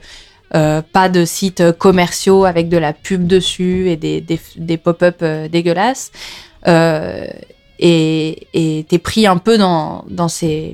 euh, 0.56 0.82
pas 0.82 1.10
de 1.10 1.24
sites 1.24 1.72
commerciaux 1.74 2.46
avec 2.46 2.70
de 2.70 2.78
la 2.78 2.92
pub 2.92 3.28
dessus 3.28 3.90
et 3.90 3.98
des, 3.98 4.20
des, 4.22 4.40
des 4.58 4.78
pop-up 4.78 5.18
euh, 5.22 5.48
dégueulasses. 5.48 6.12
Et 7.86 8.48
et 8.54 8.86
t'es 8.88 8.98
pris 8.98 9.28
un 9.28 9.38
peu 9.38 9.58
dans, 9.58 10.06
ces 10.30 10.74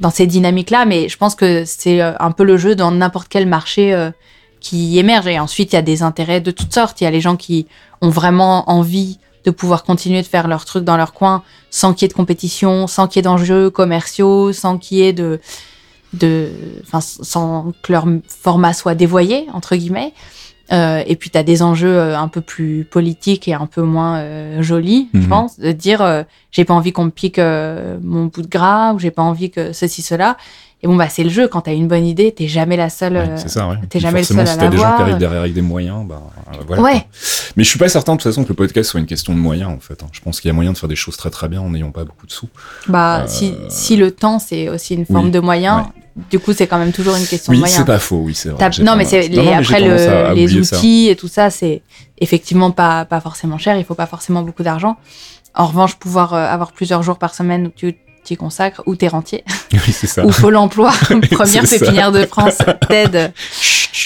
dans 0.00 0.10
ces 0.10 0.26
dynamiques-là, 0.26 0.84
mais 0.84 1.08
je 1.08 1.16
pense 1.16 1.34
que 1.34 1.64
c'est 1.64 2.02
euh, 2.02 2.12
un 2.18 2.32
peu 2.32 2.42
le 2.44 2.56
jeu 2.56 2.74
dans 2.74 2.90
n'importe 2.90 3.28
quel 3.28 3.46
marché 3.46 3.94
euh, 3.94 4.10
qui 4.60 4.98
émerge. 4.98 5.28
Et 5.28 5.38
ensuite, 5.38 5.72
il 5.72 5.76
y 5.76 5.78
a 5.78 5.82
des 5.82 6.02
intérêts 6.02 6.40
de 6.40 6.50
toutes 6.50 6.74
sortes. 6.74 7.00
Il 7.00 7.04
y 7.04 7.06
a 7.06 7.10
les 7.10 7.20
gens 7.20 7.36
qui 7.36 7.66
ont 8.00 8.10
vraiment 8.10 8.68
envie 8.68 9.18
de 9.44 9.50
pouvoir 9.50 9.84
continuer 9.84 10.20
de 10.20 10.26
faire 10.26 10.48
leur 10.48 10.64
truc 10.64 10.84
dans 10.84 10.96
leur 10.96 11.12
coin 11.12 11.42
sans 11.70 11.94
qu'il 11.94 12.02
y 12.02 12.06
ait 12.06 12.08
de 12.08 12.14
compétition, 12.14 12.86
sans 12.86 13.06
qu'il 13.08 13.18
y 13.18 13.20
ait 13.20 13.22
d'enjeux 13.22 13.70
commerciaux, 13.70 14.52
sans 14.52 14.78
qu'il 14.78 14.98
y 14.98 15.02
ait 15.02 15.12
de, 15.12 15.40
de, 16.12 16.50
enfin, 16.82 17.00
sans 17.00 17.72
que 17.82 17.92
leur 17.92 18.06
format 18.26 18.72
soit 18.72 18.94
dévoyé 18.94 19.46
entre 19.52 19.76
guillemets. 19.76 20.12
Euh, 20.72 21.02
et 21.06 21.16
puis 21.16 21.28
tu 21.28 21.36
as 21.36 21.42
des 21.42 21.62
enjeux 21.62 21.94
euh, 21.94 22.18
un 22.18 22.28
peu 22.28 22.40
plus 22.40 22.84
politiques 22.90 23.46
et 23.46 23.52
un 23.54 23.66
peu 23.66 23.82
moins 23.82 24.18
euh, 24.20 24.62
jolis, 24.62 25.08
je 25.12 25.18
Mhm. 25.18 25.28
pense, 25.28 25.58
de 25.60 25.70
dire 25.72 26.00
euh, 26.00 26.22
j'ai 26.50 26.64
pas 26.64 26.72
envie 26.74 26.92
qu'on 26.92 27.04
me 27.04 27.10
pique 27.10 27.38
mon 27.38 28.26
bout 28.26 28.42
de 28.42 28.48
gras 28.48 28.92
ou 28.94 28.98
j'ai 28.98 29.10
pas 29.10 29.22
envie 29.22 29.50
que 29.50 29.72
ceci 29.72 30.00
cela. 30.02 30.36
Et 30.84 30.88
bon 30.88 30.96
bah 30.96 31.08
c'est 31.08 31.22
le 31.22 31.30
jeu. 31.30 31.46
Quand 31.46 31.60
t'as 31.60 31.74
une 31.74 31.86
bonne 31.86 32.04
idée, 32.04 32.32
t'es 32.32 32.48
jamais 32.48 32.76
la 32.76 32.90
seule. 32.90 33.12
Ouais, 33.12 33.18
euh, 33.28 33.36
c'est 33.36 33.48
ça, 33.48 33.68
ouais. 33.68 33.76
t'es 33.88 34.00
jamais 34.00 34.18
le 34.18 34.24
seul 34.24 34.40
à 34.40 34.46
si 34.46 34.58
t'as 34.58 34.68
des 34.68 34.76
gens 34.76 34.96
qui 34.96 35.02
arrivent 35.02 35.16
derrière 35.18 35.40
avec 35.42 35.54
des 35.54 35.62
moyens, 35.62 36.04
bah 36.06 36.20
euh, 36.52 36.56
voilà. 36.66 36.82
Ouais. 36.82 37.06
Mais 37.56 37.62
je 37.62 37.68
suis 37.68 37.78
pas 37.78 37.88
certain 37.88 38.14
de 38.14 38.16
toute 38.20 38.28
façon 38.30 38.42
que 38.42 38.48
le 38.48 38.54
podcast 38.54 38.90
soit 38.90 38.98
une 38.98 39.06
question 39.06 39.32
de 39.32 39.38
moyens 39.38 39.70
en 39.70 39.78
fait. 39.78 40.02
hein. 40.02 40.08
Je 40.10 40.20
pense 40.20 40.40
qu'il 40.40 40.48
y 40.48 40.50
a 40.50 40.54
moyen 40.54 40.72
de 40.72 40.78
faire 40.78 40.88
des 40.88 40.96
choses 40.96 41.16
très 41.16 41.30
très 41.30 41.48
bien 41.48 41.60
en 41.60 41.70
n'ayant 41.70 41.92
pas 41.92 42.04
beaucoup 42.04 42.26
de 42.26 42.32
sous. 42.32 42.48
Bah, 42.88 43.20
Euh, 43.22 43.24
si, 43.28 43.54
si 43.68 43.96
le 43.96 44.10
temps, 44.10 44.38
c'est 44.40 44.68
aussi 44.68 44.94
une 44.94 45.06
forme 45.06 45.26
oui, 45.26 45.30
de 45.30 45.38
moyen, 45.38 45.92
du 46.30 46.38
coup, 46.40 46.52
c'est 46.52 46.66
quand 46.66 46.78
même 46.78 46.92
toujours 46.92 47.14
une 47.14 47.26
question 47.26 47.52
de 47.52 47.56
Oui, 47.56 47.60
moyen. 47.60 47.76
c'est 47.76 47.84
pas 47.84 47.98
faux, 48.00 48.22
oui, 48.24 48.34
c'est 48.34 48.48
vrai. 48.48 48.70
Non, 48.82 48.96
mais 48.96 49.04
c'est 49.04 49.28
les- 49.28 49.52
après 49.52 49.80
le, 49.80 50.34
les 50.34 50.64
ça. 50.64 50.76
outils 50.76 51.08
et 51.08 51.14
tout 51.16 51.28
ça, 51.28 51.48
c'est 51.50 51.82
effectivement 52.18 52.72
pas, 52.72 53.04
pas 53.04 53.20
forcément 53.20 53.56
cher. 53.58 53.76
Il 53.78 53.84
faut 53.84 53.94
pas 53.94 54.06
forcément 54.06 54.42
beaucoup 54.42 54.62
d'argent. 54.64 54.96
En 55.54 55.66
revanche, 55.66 55.94
pouvoir 55.96 56.34
avoir 56.34 56.72
plusieurs 56.72 57.02
jours 57.04 57.18
par 57.18 57.34
semaine 57.34 57.66
où 57.68 57.70
tu 57.74 57.94
t'y 58.24 58.36
consacres, 58.36 58.82
ou 58.86 58.96
t'es 58.96 59.08
rentier, 59.08 59.44
Oui, 59.72 59.92
c'est 59.92 60.06
ça. 60.06 60.24
ou 60.24 60.30
Pôle 60.30 60.56
emploi, 60.56 60.92
première 61.30 61.66
ça. 61.66 61.78
pépinière 61.78 62.12
de 62.12 62.24
France, 62.26 62.58
t'aide, 62.88 63.32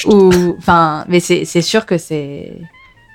ou, 0.07 0.55
enfin, 0.59 1.05
mais 1.09 1.21
c'est 1.21 1.45
sûr 1.63 1.87
que 1.87 1.99
c'est, 1.99 2.59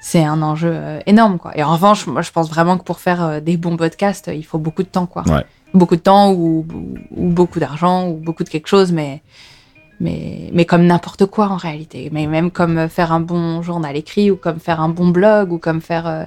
c'est 0.01 0.23
un 0.23 0.41
enjeu 0.41 0.71
euh, 0.73 0.99
énorme, 1.05 1.37
quoi. 1.37 1.57
Et 1.57 1.63
en 1.63 1.73
revanche, 1.73 2.07
moi, 2.07 2.21
je 2.21 2.31
pense 2.31 2.49
vraiment 2.49 2.77
que 2.77 2.83
pour 2.83 2.99
faire 2.99 3.23
euh, 3.23 3.39
des 3.39 3.57
bons 3.57 3.77
podcasts, 3.77 4.31
il 4.33 4.43
faut 4.43 4.57
beaucoup 4.57 4.83
de 4.83 4.87
temps, 4.87 5.05
quoi. 5.05 5.23
Ouais. 5.27 5.45
Beaucoup 5.73 5.95
de 5.95 6.01
temps 6.01 6.31
ou, 6.33 6.65
ou, 6.73 6.95
ou 7.15 7.29
beaucoup 7.29 7.59
d'argent 7.59 8.07
ou 8.09 8.15
beaucoup 8.15 8.43
de 8.43 8.49
quelque 8.49 8.67
chose, 8.67 8.91
mais, 8.91 9.21
mais, 10.01 10.49
mais 10.53 10.65
comme 10.65 10.85
n'importe 10.85 11.25
quoi 11.27 11.47
en 11.47 11.55
réalité. 11.55 12.09
Mais 12.11 12.27
même 12.27 12.51
comme 12.51 12.77
euh, 12.77 12.89
faire 12.89 13.11
un 13.13 13.21
bon 13.21 13.61
journal 13.61 13.95
écrit 13.95 14.31
ou 14.31 14.35
comme 14.35 14.59
faire 14.59 14.81
un 14.81 14.89
bon 14.89 15.07
blog 15.09 15.51
ou 15.53 15.59
comme 15.59 15.79
faire 15.79 16.07
euh, 16.07 16.23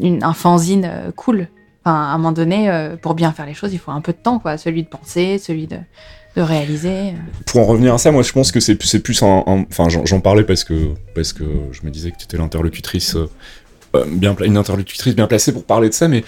une, 0.00 0.24
un 0.24 0.32
fanzine 0.32 0.88
euh, 0.90 1.10
cool. 1.14 1.46
À 1.88 2.14
un 2.14 2.16
moment 2.18 2.32
donné, 2.32 2.70
euh, 2.70 2.96
pour 2.96 3.14
bien 3.14 3.32
faire 3.32 3.46
les 3.46 3.54
choses, 3.54 3.72
il 3.72 3.78
faut 3.78 3.90
un 3.90 4.00
peu 4.00 4.12
de 4.12 4.18
temps, 4.18 4.38
quoi. 4.38 4.56
Celui 4.58 4.82
de 4.82 4.88
penser, 4.88 5.38
celui 5.38 5.66
de, 5.66 5.76
de 6.36 6.42
réaliser. 6.42 7.14
Pour 7.46 7.60
en 7.62 7.64
revenir 7.64 7.94
à 7.94 7.98
ça, 7.98 8.10
moi 8.12 8.22
je 8.22 8.32
pense 8.32 8.52
que 8.52 8.60
c'est 8.60 8.74
plus, 8.76 9.22
un, 9.22 9.44
Enfin, 9.70 9.88
j'en 9.88 10.20
parlais 10.20 10.44
parce 10.44 10.64
que, 10.64 10.94
parce 11.14 11.32
que 11.32 11.44
je 11.72 11.80
me 11.84 11.90
disais 11.90 12.10
que 12.10 12.16
tu 12.16 12.24
étais 12.24 12.36
l'interlocutrice. 12.36 13.16
euh, 13.16 13.28
euh, 13.96 14.04
bien, 14.06 14.36
une 14.44 14.56
interlocutrice 14.56 15.14
bien 15.16 15.26
placée 15.26 15.52
pour 15.52 15.64
parler 15.64 15.88
de 15.88 15.94
ça, 15.94 16.08
mais 16.08 16.24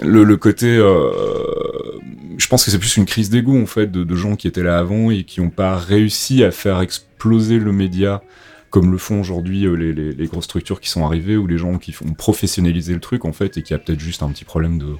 le, 0.00 0.22
le 0.24 0.36
côté. 0.36 0.76
je 0.76 2.46
pense 2.48 2.64
que 2.64 2.70
c'est 2.70 2.78
plus 2.78 2.96
une 2.96 3.06
crise 3.06 3.30
d'ego 3.30 3.60
en 3.60 3.66
fait, 3.66 3.90
de 3.90 4.16
gens 4.16 4.36
qui 4.36 4.48
étaient 4.48 4.62
là 4.62 4.78
avant 4.78 5.10
et 5.10 5.24
qui 5.24 5.40
n'ont 5.40 5.50
pas 5.50 5.76
réussi 5.76 6.44
à 6.44 6.50
faire 6.50 6.80
exploser 6.80 7.58
le 7.58 7.72
média 7.72 8.22
comme 8.70 8.90
le 8.92 8.98
font 8.98 9.20
aujourd'hui 9.20 9.66
euh, 9.66 9.74
les, 9.74 9.92
les- 9.92 10.12
les 10.12 10.26
grosses 10.26 10.44
structures 10.44 10.80
qui 10.80 10.88
sont 10.88 11.04
arrivées 11.04 11.36
ou 11.36 11.46
les 11.46 11.58
gens 11.58 11.76
qui 11.78 11.92
font 11.92 12.06
professionnaliser 12.14 12.94
le 12.94 13.00
truc 13.00 13.24
en 13.24 13.32
fait 13.32 13.58
et 13.58 13.62
qui 13.62 13.74
a 13.74 13.78
peut-être 13.78 14.00
juste 14.00 14.22
un 14.22 14.28
petit 14.30 14.44
problème 14.44 14.78
de. 14.78 14.94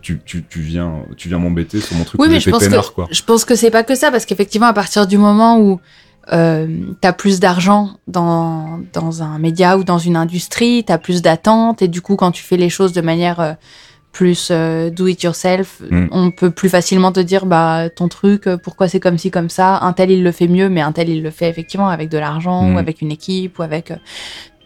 Tu, 0.00 0.20
tu, 0.24 0.44
tu 0.48 0.60
viens, 0.60 1.02
tu 1.16 1.28
viens 1.28 1.38
m'embêter 1.38 1.80
sur 1.80 1.96
mon 1.96 2.04
truc 2.04 2.20
Oui, 2.20 2.28
mais 2.30 2.38
je 2.38 2.50
pense, 2.50 2.62
peinard, 2.62 2.90
que, 2.90 2.94
quoi. 2.94 3.08
je 3.10 3.22
pense 3.22 3.44
que 3.44 3.56
c'est 3.56 3.70
pas 3.72 3.82
que 3.82 3.96
ça, 3.96 4.12
parce 4.12 4.26
qu'effectivement, 4.26 4.68
à 4.68 4.72
partir 4.72 5.08
du 5.08 5.18
moment 5.18 5.58
où 5.58 5.80
euh, 6.32 6.68
t'as 7.00 7.12
plus 7.12 7.40
d'argent 7.40 7.96
dans, 8.06 8.80
dans 8.92 9.24
un 9.24 9.38
média 9.40 9.76
ou 9.76 9.82
dans 9.82 9.98
une 9.98 10.14
industrie, 10.16 10.84
t'as 10.86 10.98
plus 10.98 11.20
d'attentes, 11.20 11.82
et 11.82 11.88
du 11.88 12.00
coup, 12.00 12.14
quand 12.14 12.30
tu 12.30 12.44
fais 12.44 12.56
les 12.56 12.68
choses 12.68 12.92
de 12.92 13.00
manière 13.00 13.40
euh, 13.40 13.52
plus 14.18 14.48
euh, 14.50 14.90
do 14.90 15.06
it 15.06 15.22
yourself, 15.22 15.80
Mm. 15.90 16.06
on 16.10 16.30
peut 16.32 16.50
plus 16.50 16.68
facilement 16.68 17.12
te 17.12 17.20
dire, 17.20 17.46
bah, 17.46 17.88
ton 17.88 18.08
truc, 18.08 18.46
euh, 18.48 18.56
pourquoi 18.56 18.88
c'est 18.88 18.98
comme 18.98 19.16
ci, 19.16 19.30
comme 19.30 19.48
ça, 19.48 19.78
un 19.88 19.92
tel 19.92 20.10
il 20.10 20.22
le 20.24 20.32
fait 20.32 20.48
mieux, 20.48 20.68
mais 20.68 20.80
un 20.80 20.90
tel 20.92 21.08
il 21.08 21.22
le 21.22 21.30
fait 21.30 21.48
effectivement 21.48 21.88
avec 21.88 22.08
de 22.08 22.18
l'argent, 22.18 22.62
Mm. 22.64 22.74
ou 22.74 22.78
avec 22.78 23.00
une 23.00 23.12
équipe, 23.12 23.58
ou 23.58 23.62
avec. 23.62 23.90
euh, 23.92 23.96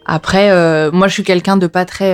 Après, 0.05 0.49
euh, 0.51 0.91
moi, 0.91 1.07
je 1.07 1.13
suis 1.13 1.23
quelqu'un 1.23 1.55
de 1.57 1.67
pas 1.67 1.85
très 1.85 2.11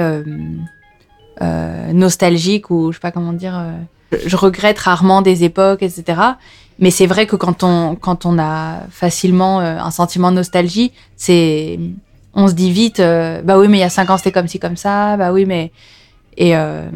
nostalgique 1.94 2.70
ou 2.70 2.92
je 2.92 2.98
sais 2.98 3.02
pas 3.02 3.12
comment 3.12 3.34
dire. 3.34 3.56
je- 4.26 4.36
regrette 4.36 4.80
rarement 4.80 5.22
des 5.22 5.44
époques, 5.44 5.84
etc. 5.84 6.20
Mais 6.80 6.92
c'est 6.92 7.06
vrai 7.08 7.26
que 7.28 7.36
quand 7.36 7.64
on 7.64 7.96
quand 7.96 8.26
on 8.26 8.38
a 8.40 8.82
facilement 8.90 9.60
un 9.60 9.92
sentiment 9.92 10.32
de 10.32 10.38
nostalgie, 10.38 10.92
c'est 11.16 11.80
on 12.34 12.48
se 12.48 12.54
dit 12.54 12.72
vite, 12.72 13.00
euh, 13.00 13.42
bah 13.44 13.58
oui, 13.60 13.68
mais 13.68 13.78
il 13.78 13.82
y 13.82 13.84
a 13.84 13.90
cinq 13.90 14.10
ans 14.10 14.18
c'était 14.18 14.32
comme 14.32 14.48
ci 14.48 14.60
comme 14.60 14.78
ça, 14.78 15.16
bah 15.18 15.32
oui, 15.32 15.46
mais 15.46 15.72
et 16.38 16.56
euh, 16.56 16.90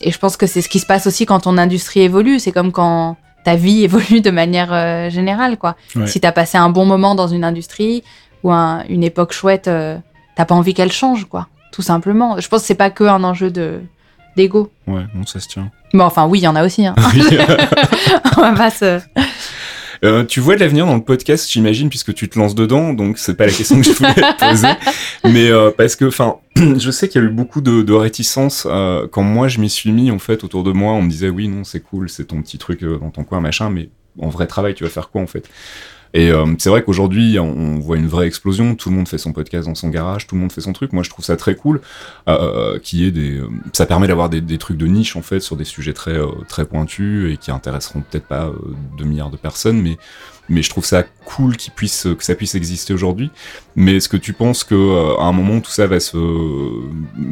et 0.00 0.10
je 0.10 0.18
pense 0.18 0.36
que 0.36 0.46
c'est 0.46 0.62
ce 0.62 0.68
qui 0.68 0.78
se 0.78 0.86
passe 0.86 1.06
aussi 1.06 1.26
quand 1.26 1.40
ton 1.40 1.58
industrie 1.58 2.00
évolue. 2.00 2.38
C'est 2.38 2.52
comme 2.52 2.72
quand 2.72 3.16
ta 3.44 3.56
vie 3.56 3.82
évolue 3.88 4.20
de 4.20 4.30
manière 4.30 4.72
euh, 4.72 5.10
générale, 5.10 5.56
quoi. 5.56 5.76
Ouais. 5.94 6.06
Si 6.06 6.20
t'as 6.20 6.32
passé 6.32 6.58
un 6.58 6.68
bon 6.70 6.84
moment 6.86 7.14
dans 7.14 7.28
une 7.28 7.44
industrie 7.44 8.02
ou 8.42 8.52
un- 8.52 8.84
une 8.88 9.02
époque 9.04 9.32
chouette, 9.32 9.68
euh, 9.68 9.96
t'as 10.36 10.44
pas 10.44 10.54
envie 10.54 10.74
qu'elle 10.74 10.92
change, 10.92 11.24
quoi. 11.26 11.48
Tout 11.72 11.82
simplement. 11.82 12.38
Je 12.40 12.48
pense 12.48 12.62
que 12.62 12.66
c'est 12.66 12.74
pas 12.74 12.90
que 12.90 13.04
un 13.04 13.22
enjeu 13.24 13.50
de 13.50 13.80
d'ego. 14.36 14.70
Ouais, 14.86 15.04
non, 15.14 15.24
ça 15.26 15.40
se 15.40 15.48
tient. 15.48 15.70
Bon, 15.94 16.04
enfin, 16.04 16.26
oui, 16.26 16.40
il 16.40 16.42
y 16.42 16.48
en 16.48 16.56
a 16.56 16.64
aussi. 16.64 16.86
Hein. 16.86 16.94
Oui. 17.14 17.22
On 18.36 18.40
va 18.42 18.52
pas 18.52 18.70
se- 18.70 19.00
Euh, 20.04 20.24
tu 20.24 20.40
vois 20.40 20.54
de 20.54 20.60
l'avenir 20.60 20.86
dans 20.86 20.94
le 20.94 21.02
podcast, 21.02 21.50
j'imagine, 21.50 21.88
puisque 21.88 22.14
tu 22.14 22.28
te 22.28 22.38
lances 22.38 22.54
dedans, 22.54 22.92
donc 22.92 23.18
c'est 23.18 23.34
pas 23.34 23.46
la 23.46 23.52
question 23.52 23.76
que 23.76 23.84
je 23.84 23.92
voulais 23.92 24.14
te 24.14 24.50
poser. 24.50 24.68
Mais 25.24 25.50
euh, 25.50 25.70
parce 25.70 25.96
que, 25.96 26.04
enfin, 26.06 26.36
je 26.56 26.90
sais 26.90 27.08
qu'il 27.08 27.20
y 27.20 27.24
a 27.24 27.28
eu 27.28 27.30
beaucoup 27.30 27.60
de, 27.60 27.82
de 27.82 27.92
réticences 27.92 28.66
euh, 28.70 29.06
quand 29.10 29.22
moi 29.22 29.48
je 29.48 29.60
m'y 29.60 29.70
suis 29.70 29.92
mis, 29.92 30.10
en 30.10 30.18
fait, 30.18 30.44
autour 30.44 30.64
de 30.64 30.72
moi, 30.72 30.92
on 30.92 31.02
me 31.02 31.10
disait 31.10 31.28
oui, 31.28 31.48
non, 31.48 31.64
c'est 31.64 31.80
cool, 31.80 32.08
c'est 32.08 32.26
ton 32.26 32.42
petit 32.42 32.58
truc 32.58 32.82
euh, 32.82 32.98
dans 32.98 33.10
ton 33.10 33.24
coin, 33.24 33.40
machin, 33.40 33.70
mais 33.70 33.88
en 34.20 34.28
vrai 34.28 34.46
travail, 34.46 34.74
tu 34.74 34.84
vas 34.84 34.90
faire 34.90 35.10
quoi 35.10 35.20
en 35.20 35.26
fait? 35.26 35.48
Et 36.16 36.30
euh, 36.30 36.46
c'est 36.56 36.70
vrai 36.70 36.82
qu'aujourd'hui, 36.82 37.38
on, 37.38 37.78
voit 37.78 37.98
une 37.98 38.06
vraie 38.06 38.26
explosion. 38.26 38.74
Tout 38.74 38.88
le 38.88 38.96
monde 38.96 39.06
fait 39.06 39.18
son 39.18 39.34
podcast 39.34 39.68
dans 39.68 39.74
son 39.74 39.90
garage, 39.90 40.26
tout 40.26 40.34
le 40.34 40.40
monde 40.40 40.50
fait 40.50 40.62
son 40.62 40.72
truc. 40.72 40.94
Moi, 40.94 41.02
je 41.02 41.10
trouve 41.10 41.22
ça 41.22 41.36
très 41.36 41.54
cool. 41.54 41.82
Euh, 42.26 42.78
qui 42.78 43.04
est 43.04 43.10
des, 43.10 43.38
euh, 43.38 43.50
ça 43.74 43.84
permet 43.84 44.08
d'avoir 44.08 44.30
des, 44.30 44.58
trucs 44.58 44.78
de 44.78 44.86
niche 44.86 45.14
en 45.16 45.20
fait 45.20 45.40
sur 45.40 45.56
des 45.56 45.64
sujets 45.64 45.92
très 45.92 46.16
euh, 46.16 46.28
très 46.48 46.64
pointus 46.64 47.30
et 47.30 47.36
qui 47.36 47.50
intéresseront 47.50 48.00
peut-être 48.00 48.26
pas 48.26 48.46
euh, 48.46 48.54
2 48.96 49.04
milliards 49.04 49.30
de 49.30 49.36
personnes, 49.36 49.82
mais 49.82 49.98
mais 50.48 50.62
je 50.62 50.70
trouve 50.70 50.86
ça 50.86 51.02
cool 51.26 51.56
qu'il 51.58 51.74
puisse 51.74 52.06
que 52.16 52.24
ça 52.24 52.34
puisse 52.34 52.54
exister 52.54 52.94
aujourd'hui. 52.94 53.30
Mais 53.74 53.96
est-ce 53.96 54.08
que 54.08 54.16
tu 54.16 54.32
penses 54.32 54.64
que 54.64 54.74
euh, 54.74 55.18
à 55.18 55.24
un 55.24 55.32
moment 55.32 55.60
tout 55.60 55.70
ça 55.70 55.86
va 55.86 56.00
se 56.00 56.16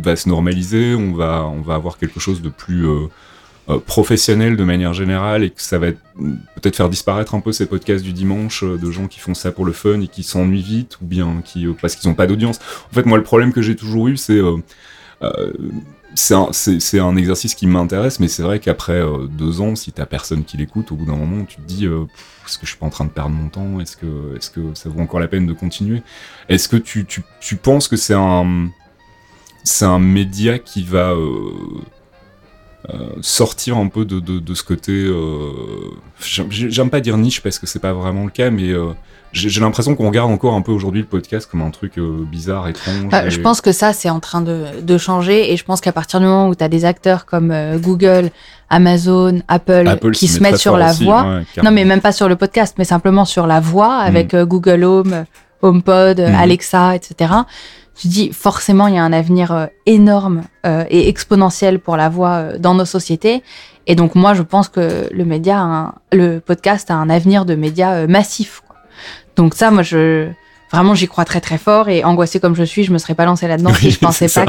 va 0.02 0.14
se 0.14 0.28
normaliser, 0.28 0.94
on 0.94 1.14
va 1.14 1.46
on 1.46 1.62
va 1.62 1.74
avoir 1.74 1.96
quelque 1.96 2.20
chose 2.20 2.42
de 2.42 2.50
plus 2.50 2.86
euh, 3.68 3.78
professionnel 3.78 4.56
de 4.56 4.64
manière 4.64 4.92
générale 4.92 5.42
et 5.44 5.50
que 5.50 5.62
ça 5.62 5.78
va 5.78 5.88
être- 5.88 6.00
peut-être 6.54 6.76
faire 6.76 6.88
disparaître 6.88 7.34
un 7.34 7.40
peu 7.40 7.52
ces 7.52 7.66
podcasts 7.66 8.04
du 8.04 8.12
dimanche 8.12 8.62
euh, 8.62 8.76
de 8.76 8.90
gens 8.90 9.06
qui 9.06 9.20
font 9.20 9.34
ça 9.34 9.52
pour 9.52 9.64
le 9.64 9.72
fun 9.72 10.00
et 10.00 10.08
qui 10.08 10.22
s'ennuient 10.22 10.62
vite 10.62 10.98
ou 11.00 11.06
bien 11.06 11.40
qui 11.44 11.66
euh, 11.66 11.72
parce 11.80 11.96
qu'ils 11.96 12.08
n'ont 12.10 12.14
pas 12.16 12.26
d'audience. 12.26 12.58
En 12.90 12.94
fait, 12.94 13.06
moi, 13.06 13.16
le 13.18 13.24
problème 13.24 13.52
que 13.52 13.62
j'ai 13.62 13.76
toujours 13.76 14.08
eu, 14.08 14.16
c'est 14.16 14.40
c'est 16.14 16.34
un, 16.34 17.06
un 17.06 17.16
exercice 17.16 17.54
qui 17.54 17.66
m'intéresse, 17.66 18.20
mais 18.20 18.28
c'est 18.28 18.42
vrai 18.42 18.60
qu'après 18.60 19.02
deux 19.30 19.60
ans, 19.60 19.74
si 19.74 19.90
t'as 19.90 20.06
personne 20.06 20.44
qui 20.44 20.56
l'écoute, 20.56 20.92
au 20.92 20.96
bout 20.96 21.06
d'un 21.06 21.16
moment, 21.16 21.44
tu 21.44 21.56
te 21.56 21.62
dis 21.62 21.86
est-ce 21.86 22.58
que 22.58 22.66
je 22.66 22.70
suis 22.70 22.78
pas 22.78 22.86
en 22.86 22.90
train 22.90 23.06
de 23.06 23.10
perdre 23.10 23.30
mon 23.34 23.48
temps? 23.48 23.80
Est-ce 23.80 23.96
que, 23.96 24.36
est-ce 24.36 24.50
que 24.50 24.60
ça 24.74 24.88
vaut 24.90 25.00
encore 25.00 25.18
la 25.18 25.28
peine 25.28 25.46
de 25.46 25.52
continuer? 25.54 26.02
Est-ce 26.48 26.68
que 26.68 26.76
tu, 26.76 27.04
tu, 27.06 27.22
tu 27.40 27.56
penses 27.56 27.88
que 27.88 27.96
c'est 27.96 28.14
un, 28.14 28.68
c'est 29.64 29.86
un 29.86 29.98
média 29.98 30.58
qui 30.58 30.84
va 30.84 31.14
sortir 33.20 33.76
un 33.78 33.88
peu 33.88 34.04
de, 34.04 34.20
de, 34.20 34.38
de 34.38 34.54
ce 34.54 34.62
côté. 34.62 34.92
euh, 34.92 35.50
j'aime- 36.20 36.90
pas 36.90 37.00
dire 37.00 37.16
niche 37.16 37.40
parce 37.42 37.58
que 37.58 37.66
c'est 37.66 37.78
pas 37.78 37.92
vraiment 37.92 38.24
le 38.24 38.30
cas, 38.30 38.50
mais 38.50 38.68
euh, 38.70 38.88
j'ai 39.32 39.60
l'impression 39.60 39.94
qu'on 39.96 40.06
regarde 40.08 40.30
encore 40.30 40.54
un 40.54 40.62
peu 40.62 40.70
aujourd'hui 40.70 41.00
le 41.00 41.06
podcast 41.06 41.48
comme 41.50 41.62
un 41.62 41.70
truc 41.70 41.98
euh, 41.98 42.24
bizarre, 42.30 42.68
étrange. 42.68 43.12
Et- 43.26 43.30
je 43.30 43.40
pense 43.40 43.60
que 43.60 43.72
ça, 43.72 43.92
c'est 43.92 44.10
en 44.10 44.20
train 44.20 44.42
de, 44.42 44.64
de 44.82 44.98
changer. 44.98 45.52
Et 45.52 45.56
je 45.56 45.64
pense 45.64 45.80
qu'à 45.80 45.92
partir 45.92 46.20
du 46.20 46.26
moment 46.26 46.48
où 46.48 46.54
tu 46.54 46.62
as 46.62 46.68
des 46.68 46.84
acteurs 46.84 47.24
comme 47.26 47.50
euh, 47.50 47.78
Google, 47.78 48.30
Amazon, 48.70 49.40
Apple, 49.48 49.86
Apple 49.88 50.12
qui 50.12 50.28
se 50.28 50.40
met 50.40 50.50
mettent 50.50 50.60
sur 50.60 50.76
la 50.76 50.90
aussi, 50.90 51.04
voix, 51.04 51.22
ouais, 51.24 51.62
non, 51.62 51.70
mais 51.70 51.84
même 51.84 52.00
pas 52.00 52.12
sur 52.12 52.28
le 52.28 52.36
podcast, 52.36 52.74
mais 52.78 52.84
simplement 52.84 53.24
sur 53.24 53.46
la 53.46 53.60
voix 53.60 53.94
avec 53.96 54.34
euh, 54.34 54.44
Google 54.46 54.84
Home, 54.84 55.12
euh, 55.12 55.24
HomePod, 55.62 56.20
euh, 56.20 56.28
Mhm. 56.28 56.34
Alexa, 56.34 56.94
etc. 56.96 57.32
Tu 57.96 58.08
dis 58.08 58.32
forcément, 58.32 58.88
il 58.88 58.94
y 58.94 58.98
a 58.98 59.04
un 59.04 59.12
avenir 59.12 59.52
euh, 59.52 59.66
énorme 59.86 60.42
euh, 60.66 60.84
et 60.90 61.08
exponentiel 61.08 61.78
pour 61.78 61.96
la 61.96 62.08
voix 62.08 62.30
euh, 62.32 62.58
dans 62.58 62.74
nos 62.74 62.84
sociétés. 62.84 63.42
Et 63.86 63.94
donc, 63.94 64.14
moi, 64.14 64.34
je 64.34 64.42
pense 64.42 64.68
que 64.68 65.08
le 65.12 65.24
média, 65.24 65.58
a 65.58 65.62
un- 65.62 65.94
le 66.12 66.40
podcast 66.40 66.90
a 66.90 66.94
un 66.94 67.08
avenir 67.10 67.44
de 67.44 67.54
média 67.54 68.06
massif. 68.08 68.62
quoi. 68.66 68.76
Donc 69.36 69.54
ça, 69.54 69.70
moi, 69.70 69.82
je 69.82 70.28
vraiment, 70.72 70.94
j'y 70.96 71.06
crois 71.06 71.24
très 71.24 71.40
très 71.40 71.58
fort. 71.58 71.88
Et 71.88 72.02
angoissée 72.02 72.40
comme 72.40 72.56
je 72.56 72.64
suis, 72.64 72.82
je 72.82 72.92
me 72.92 72.98
serais 72.98 73.14
pas 73.14 73.26
lancée 73.26 73.46
là-dedans 73.46 73.72
si 73.74 73.90
je 73.92 73.98
pensais 74.06 74.28
pas 74.28 74.46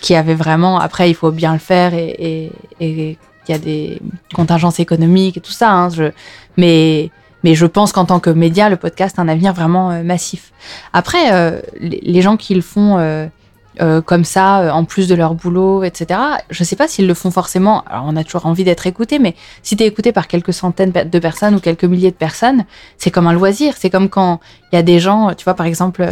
qu'il 0.00 0.14
y 0.14 0.16
avait 0.18 0.34
vraiment. 0.34 0.78
Après, 0.78 1.10
il 1.10 1.14
faut 1.14 1.32
bien 1.32 1.52
le 1.52 1.58
faire 1.58 1.92
et 1.92 2.08
et, 2.18 2.52
et 2.80 3.18
il 3.48 3.52
y 3.52 3.54
a 3.54 3.58
des 3.58 4.00
contingences 4.34 4.80
économiques 4.80 5.36
et 5.36 5.40
tout 5.40 5.52
ça. 5.52 5.70
hein, 5.70 5.88
je, 5.90 6.10
mais 6.56 7.10
mais 7.46 7.54
je 7.54 7.64
pense 7.64 7.92
qu'en 7.92 8.04
tant 8.04 8.18
que 8.18 8.28
média, 8.28 8.68
le 8.68 8.74
podcast 8.74 9.20
a 9.20 9.22
un 9.22 9.28
avenir 9.28 9.52
vraiment 9.52 9.92
euh, 9.92 10.02
massif. 10.02 10.50
Après, 10.92 11.32
euh, 11.32 11.60
les, 11.78 12.20
gens 12.20 12.36
qui 12.36 12.56
le 12.56 12.60
font 12.60 12.98
euh, 12.98 14.00
comme 14.00 14.24
ça, 14.24 14.74
en 14.74 14.84
plus 14.84 15.06
de 15.06 15.14
leur 15.14 15.36
boulot, 15.36 15.84
etc., 15.84 16.18
je 16.50 16.64
sais 16.64 16.74
pas 16.74 16.88
s'ils 16.88 17.06
le 17.06 17.14
font 17.14 17.30
forcément. 17.30 17.84
Alors, 17.88 18.02
on 18.08 18.16
a 18.16 18.24
toujours 18.24 18.46
envie 18.46 18.64
d'être 18.64 18.88
écouté, 18.88 19.20
mais 19.20 19.36
si 19.62 19.76
tu 19.76 19.84
es 19.84 19.86
écouté 19.86 20.10
par 20.10 20.26
quelques 20.26 20.52
centaines 20.52 20.90
de 20.90 21.18
personnes 21.20 21.54
ou 21.54 21.60
quelques 21.60 21.84
milliers 21.84 22.10
de 22.10 22.16
personnes, 22.16 22.64
c'est 22.98 23.12
comme 23.12 23.28
un 23.28 23.32
loisir. 23.32 23.74
C'est 23.78 23.90
comme 23.90 24.08
quand 24.08 24.40
il 24.72 24.76
y 24.76 24.78
a 24.80 24.82
des 24.82 24.98
gens, 24.98 25.32
tu 25.34 25.44
vois, 25.44 25.54
par 25.54 25.66
exemple, 25.66 26.04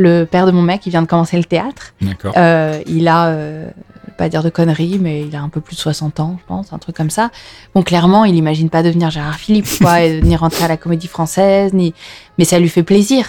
le 0.00 0.24
père 0.24 0.46
de 0.46 0.50
mon 0.50 0.62
mec, 0.62 0.86
il 0.86 0.90
vient 0.90 1.02
de 1.02 1.06
commencer 1.06 1.36
le 1.36 1.44
théâtre. 1.44 1.92
D'accord. 2.00 2.32
Euh, 2.36 2.80
il 2.86 3.06
a, 3.06 3.26
euh, 3.26 3.70
pas 4.20 4.28
dire 4.28 4.42
de 4.42 4.50
conneries, 4.50 4.98
mais 5.00 5.22
il 5.22 5.34
a 5.34 5.40
un 5.40 5.48
peu 5.48 5.62
plus 5.62 5.76
de 5.76 5.80
60 5.80 6.20
ans, 6.20 6.36
je 6.38 6.44
pense, 6.46 6.74
un 6.74 6.78
truc 6.78 6.94
comme 6.94 7.08
ça. 7.08 7.30
Bon, 7.74 7.82
clairement, 7.82 8.26
il 8.26 8.34
imagine 8.36 8.68
pas 8.68 8.82
devenir 8.82 9.10
Gérard 9.10 9.36
Philippe, 9.36 9.66
quoi, 9.80 10.02
et 10.02 10.20
ni 10.20 10.36
rentrer 10.36 10.64
à 10.64 10.68
la 10.68 10.76
comédie 10.76 11.06
française, 11.08 11.72
ni... 11.72 11.94
mais 12.36 12.44
ça 12.44 12.58
lui 12.58 12.68
fait 12.68 12.82
plaisir. 12.82 13.24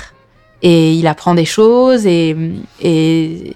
Et 0.61 0.93
il 0.93 1.07
apprend 1.07 1.33
des 1.33 1.45
choses 1.45 2.05
et, 2.05 2.35
et, 2.81 3.55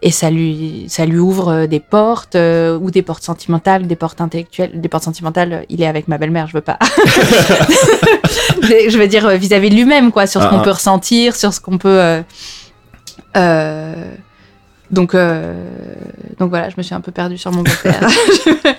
et 0.00 0.10
ça, 0.12 0.30
lui, 0.30 0.84
ça 0.88 1.06
lui 1.06 1.18
ouvre 1.18 1.66
des 1.66 1.80
portes, 1.80 2.36
euh, 2.36 2.78
ou 2.78 2.92
des 2.92 3.02
portes 3.02 3.24
sentimentales, 3.24 3.88
des 3.88 3.96
portes 3.96 4.20
intellectuelles. 4.20 4.80
Des 4.80 4.88
portes 4.88 5.04
sentimentales, 5.04 5.66
il 5.68 5.82
est 5.82 5.88
avec 5.88 6.06
ma 6.06 6.18
belle-mère, 6.18 6.46
je 6.46 6.52
veux 6.52 6.60
pas. 6.60 6.78
je 8.62 8.96
veux 8.96 9.08
dire, 9.08 9.26
euh, 9.26 9.34
vis-à-vis 9.36 9.70
de 9.70 9.74
lui-même, 9.74 10.12
quoi, 10.12 10.28
sur 10.28 10.40
ce 10.40 10.46
Ah, 10.46 10.50
qu'on 10.50 10.60
ah. 10.60 10.62
peut 10.62 10.70
ressentir, 10.70 11.34
sur 11.34 11.52
ce 11.52 11.60
qu'on 11.60 11.78
peut. 11.78 12.00
euh, 12.00 12.22
euh, 13.36 14.14
donc, 14.90 15.14
euh, 15.14 15.54
donc 16.38 16.50
voilà, 16.50 16.68
je 16.70 16.74
me 16.78 16.82
suis 16.82 16.94
un 16.94 17.00
peu 17.00 17.12
perdue 17.12 17.38
sur 17.38 17.50
mon 17.52 17.62
beau-père. 17.62 18.08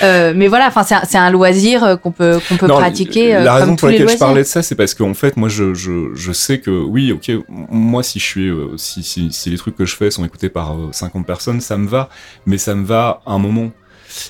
Euh, 0.00 0.32
mais 0.32 0.46
voilà, 0.46 0.68
enfin, 0.68 0.84
c'est 0.84 1.18
un, 1.18 1.24
un 1.24 1.30
loisir 1.32 1.82
euh, 1.82 1.96
qu'on 1.96 2.12
peut 2.12 2.38
qu'on 2.48 2.56
peut 2.56 2.68
Non, 2.68 2.76
pratiquer. 2.76 3.32
La 3.32 3.54
raison 3.54 3.66
comme 3.66 3.76
pour 3.78 3.88
laquelle 3.88 4.08
je 4.08 4.16
parlais 4.16 4.42
de 4.42 4.46
ça, 4.46 4.62
c'est 4.62 4.76
parce 4.76 4.94
qu'en 4.94 5.12
fait, 5.12 5.36
moi, 5.36 5.48
je, 5.48 5.74
je, 5.74 6.14
je 6.14 6.30
sais 6.32 6.60
que 6.60 6.70
oui, 6.70 7.10
ok, 7.10 7.32
moi, 7.48 8.04
si 8.04 8.20
je 8.20 8.24
suis, 8.24 8.52
si, 8.76 9.02
si, 9.02 9.32
si 9.32 9.50
les 9.50 9.56
trucs 9.56 9.74
que 9.74 9.84
je 9.84 9.96
fais 9.96 10.12
sont 10.12 10.24
écoutés 10.24 10.50
par 10.50 10.74
euh, 10.76 10.90
50 10.92 11.26
personnes, 11.26 11.60
ça 11.60 11.76
me 11.76 11.88
va, 11.88 12.10
mais 12.46 12.58
ça 12.58 12.76
me 12.76 12.84
va 12.86 13.22
à 13.26 13.32
un 13.32 13.38
moment. 13.40 13.72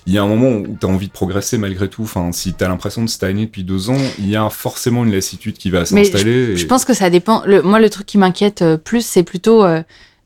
Il 0.07 0.15
y 0.15 0.17
a 0.19 0.23
un 0.23 0.27
moment 0.27 0.49
où 0.57 0.77
tu 0.81 0.87
as 0.87 0.89
envie 0.89 1.09
de 1.09 1.13
progresser 1.13 1.59
malgré 1.59 1.89
tout. 1.89 2.03
Enfin, 2.05 2.31
si 2.33 2.55
tu 2.55 2.65
as 2.65 2.69
l'impression 2.69 3.03
de 3.05 3.09
stagner 3.11 3.45
depuis 3.45 3.63
deux 3.63 3.91
ans, 3.91 3.99
il 4.19 4.29
y 4.31 4.37
a 4.37 4.49
forcément 4.49 5.05
une 5.05 5.13
lassitude 5.13 5.59
qui 5.59 5.69
va 5.69 5.85
s'installer. 5.85 6.53
et- 6.53 6.57
Je 6.57 6.67
pense 6.67 6.87
que 6.87 6.95
ça 6.95 7.11
dépend. 7.11 7.43
Le, 7.45 7.61
moi, 7.61 7.79
le 7.79 7.91
truc 7.91 8.07
qui 8.07 8.17
m'inquiète 8.17 8.63
euh, 8.63 8.79
plus, 8.79 9.05
c'est 9.05 9.23
plutôt, 9.23 9.63
euh, 9.65 9.83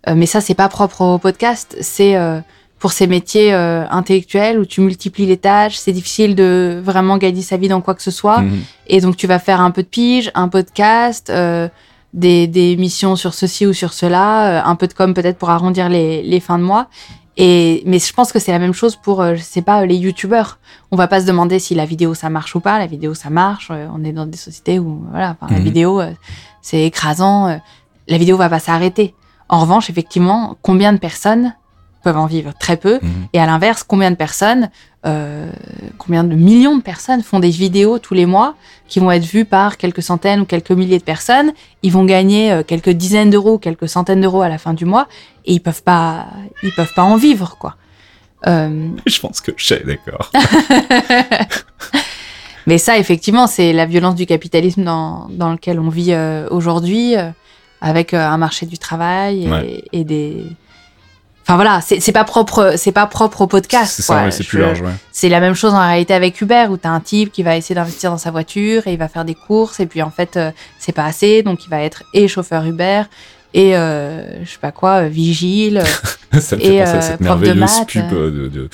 mais 0.09 0.26
ça, 0.26 0.40
c'est 0.40 0.55
pas 0.55 0.68
propre 0.68 1.00
au 1.03 1.18
podcast, 1.18 1.76
c'est 1.80 2.16
euh, 2.16 2.40
pour 2.78 2.90
ces 2.92 3.07
métiers 3.07 3.55
euh, 3.55 3.84
intellectuels 3.90 4.59
où 4.59 4.64
tu 4.66 4.80
multiplies 4.80 5.26
les 5.26 5.36
tâches, 5.36 5.76
c'est 5.76 5.92
difficile 5.92 6.34
de 6.34 6.80
vraiment 6.84 7.16
gagner 7.18 7.42
sa 7.42 7.57
vie 7.57 7.68
dans 7.68 7.80
quoi 7.80 7.94
que 7.94 8.03
ce 8.03 8.11
soit. 8.11 8.40
Mhm. 8.40 8.61
Et 8.88 9.00
donc, 9.00 9.16
tu 9.16 9.26
vas 9.28 9.38
faire 9.38 9.61
un 9.61 9.70
peu 9.70 9.82
de 9.82 9.88
pige, 9.88 10.30
un 10.34 10.48
podcast, 10.48 11.30
euh, 11.30 11.68
des, 12.12 12.46
des 12.48 12.76
missions 12.76 13.14
sur 13.16 13.32
ceci 13.34 13.66
ou 13.66 13.72
sur 13.72 13.92
cela, 13.92 14.59
euh, 14.61 14.62
un 14.68 14.74
peu 14.74 14.88
de 14.88 14.92
com 14.94 15.14
peut-être 15.14 15.38
pour 15.38 15.50
arrondir 15.50 15.88
les, 15.88 16.22
les 16.22 16.40
fins 16.40 16.59
de 16.59 16.64
mois. 16.64 16.88
Et, 17.38 17.82
mais 17.86 17.98
je 17.98 18.12
pense 18.12 18.30
que 18.32 18.38
c'est 18.38 18.53
la 18.53 18.59
même 18.59 18.74
chose 18.74 18.96
pour, 18.96 19.22
euh, 19.22 19.36
je 19.36 19.40
sais 19.42 19.62
pas, 19.62 19.86
les 19.86 19.96
youtubeurs. 19.96 20.59
On 20.90 20.96
va 20.96 21.07
pas 21.09 21.20
se 21.22 21.26
demander 21.26 21.59
si 21.59 21.74
la 21.74 21.86
vidéo 21.86 22.12
ça 22.14 22.28
marche 22.28 22.55
ou 22.57 22.61
pas. 22.61 22.78
La 22.78 22.86
vidéo 22.86 23.14
ça 23.14 23.30
marche. 23.30 23.68
euh, 23.70 23.86
on 23.96 24.05
est 24.05 24.12
dans 24.12 24.26
des 24.26 24.36
sociétés 24.36 24.78
où, 24.78 25.07
voilà, 25.11 25.34
enfin, 25.40 25.50
la 25.55 25.59
Mhm. 25.61 25.64
vidéo 25.64 26.00
euh, 26.00 26.11
c'est 26.61 26.82
écrasant. 26.84 27.46
euh, 27.48 27.57
la 28.09 28.18
vidéo 28.18 28.36
va 28.36 28.48
pas 28.50 28.59
s'arrêter. 28.59 29.14
En 29.49 29.61
revanche, 29.61 29.90
effectivement, 29.90 30.57
combien 30.62 30.93
de 30.93 30.99
personnes 30.99 31.55
peuvent 32.03 32.16
en 32.16 32.26
vivre 32.26 32.53
Très 32.59 32.76
peu. 32.76 32.99
Mhm. 33.01 33.28
Et 33.32 33.40
à 33.40 33.47
l'inverse, 33.47 33.84
combien 33.84 34.11
de 34.11 34.16
personnes, 34.16 34.70
euh, 35.07 35.51
combien 35.99 36.24
de 36.24 36.34
millions 36.34 36.76
de 36.76 36.82
personnes 36.82 37.22
font 37.22 37.38
des 37.38 37.51
vidéos 37.51 37.99
tous 37.99 38.14
les 38.14 38.26
mois 38.26 38.55
qui 38.88 39.01
vont 39.01 39.11
être 39.11 39.24
vues 39.24 39.45
par 39.45 39.76
quelques 39.76 40.03
centaines 40.03 40.40
ou 40.40 40.45
quelques 40.45 40.72
milliers 40.72 40.99
de 40.99 41.05
personnes. 41.05 41.53
Ils 41.82 41.93
vont 41.93 42.05
gagner 42.05 42.53
euh, 42.53 42.62
quelques 42.62 42.90
dizaines 42.90 43.30
d'euros, 43.30 43.59
quelques 43.59 43.88
centaines 43.88 44.20
d'euros 44.20 44.43
à 44.43 44.49
la 44.49 44.59
fin 44.59 44.74
du 44.74 44.84
mois, 44.84 45.09
et 45.45 45.55
ils 45.55 45.61
peuvent 45.61 45.82
pas, 45.82 46.26
ils 46.62 46.72
peuvent 46.72 46.93
pas 46.95 47.05
en 47.05 47.16
vivre, 47.16 47.57
quoi. 47.59 47.76
Euh, 48.47 48.88
Je 49.07 49.20
pense 49.20 49.40
que 49.40 49.53
je 49.57 49.64
sais, 49.64 49.82
d'accord. 49.86 50.32
mais 52.66 52.78
ça, 52.78 52.99
effectivement, 52.99 53.47
c'est 53.47 53.72
la 53.72 53.86
violence 53.86 54.16
du 54.16 54.26
capitalisme 54.26 54.82
dans, 54.82 55.28
dans 55.30 55.53
lequel 55.53 55.78
on 55.78 55.88
vit 55.88 56.12
euh, 56.12 56.49
aujourd'hui, 56.51 57.14
avec 57.83 58.14
euh, 58.14 58.24
un 58.26 58.39
marché 58.39 58.64
du 58.64 58.78
travail 58.78 59.45
et, 59.45 59.51
Ouais. 59.51 59.85
et 59.93 60.05
des. 60.05 60.47
Enfin 61.45 61.57
voilà, 61.57 61.80
c'est 61.80 62.12
pas 62.12 62.22
propre, 62.22 62.74
c'est 62.76 62.93
pas 62.93 63.07
propre 63.07 63.41
au 63.41 63.47
podcast. 63.49 63.95
C'est 63.97 64.03
ça, 64.03 64.22
ouais, 64.24 64.30
c'est 64.30 64.45
plus 64.45 64.61
large, 64.61 64.80
ouais. 64.80 64.93
C'est 65.11 65.28
la 65.28 65.41
même 65.41 65.55
chose 65.55 65.74
en 65.74 65.80
réalité 65.85 66.14
avec 66.14 66.41
Uber, 66.41 66.66
où 66.70 66.76
tu 66.76 66.87
as 66.87 66.93
un 66.93 67.01
type 67.01 67.33
qui 67.33 67.43
va 67.43 67.57
essayer 67.57 67.74
d'investir 67.74 68.12
dans 68.12 68.16
sa 68.16 68.30
voiture 68.30 68.87
et 68.87 68.93
il 68.93 68.99
va 68.99 69.09
faire 69.09 69.24
des 69.24 69.35
courses, 69.35 69.80
et 69.80 69.87
puis 69.87 70.03
en 70.03 70.11
fait, 70.11 70.37
euh, 70.37 70.53
c'est 70.78 70.93
pas 70.93 71.05
assez, 71.05 71.43
donc 71.43 71.64
il 71.66 71.68
va 71.68 71.80
être 71.83 72.05
et 72.14 72.28
chauffeur 72.28 72.64
Uber, 72.64 73.03
et 73.55 73.76
euh, 73.76 74.44
je 74.44 74.50
sais 74.50 74.59
pas 74.61 74.72
quoi, 74.72 75.09
vigile, 75.09 75.82
Ça 76.40 76.57
me 76.57 76.62
fait 76.62 76.76
Et, 76.76 76.78
penser 76.78 76.80
à 76.92 76.94
euh, 76.96 77.00
cette 77.03 77.18
de 77.18 77.24
merveilleuse 77.24 77.70
pub 77.86 78.05
euh, 78.14 78.30
de, 78.30 78.48
de- 78.48 78.68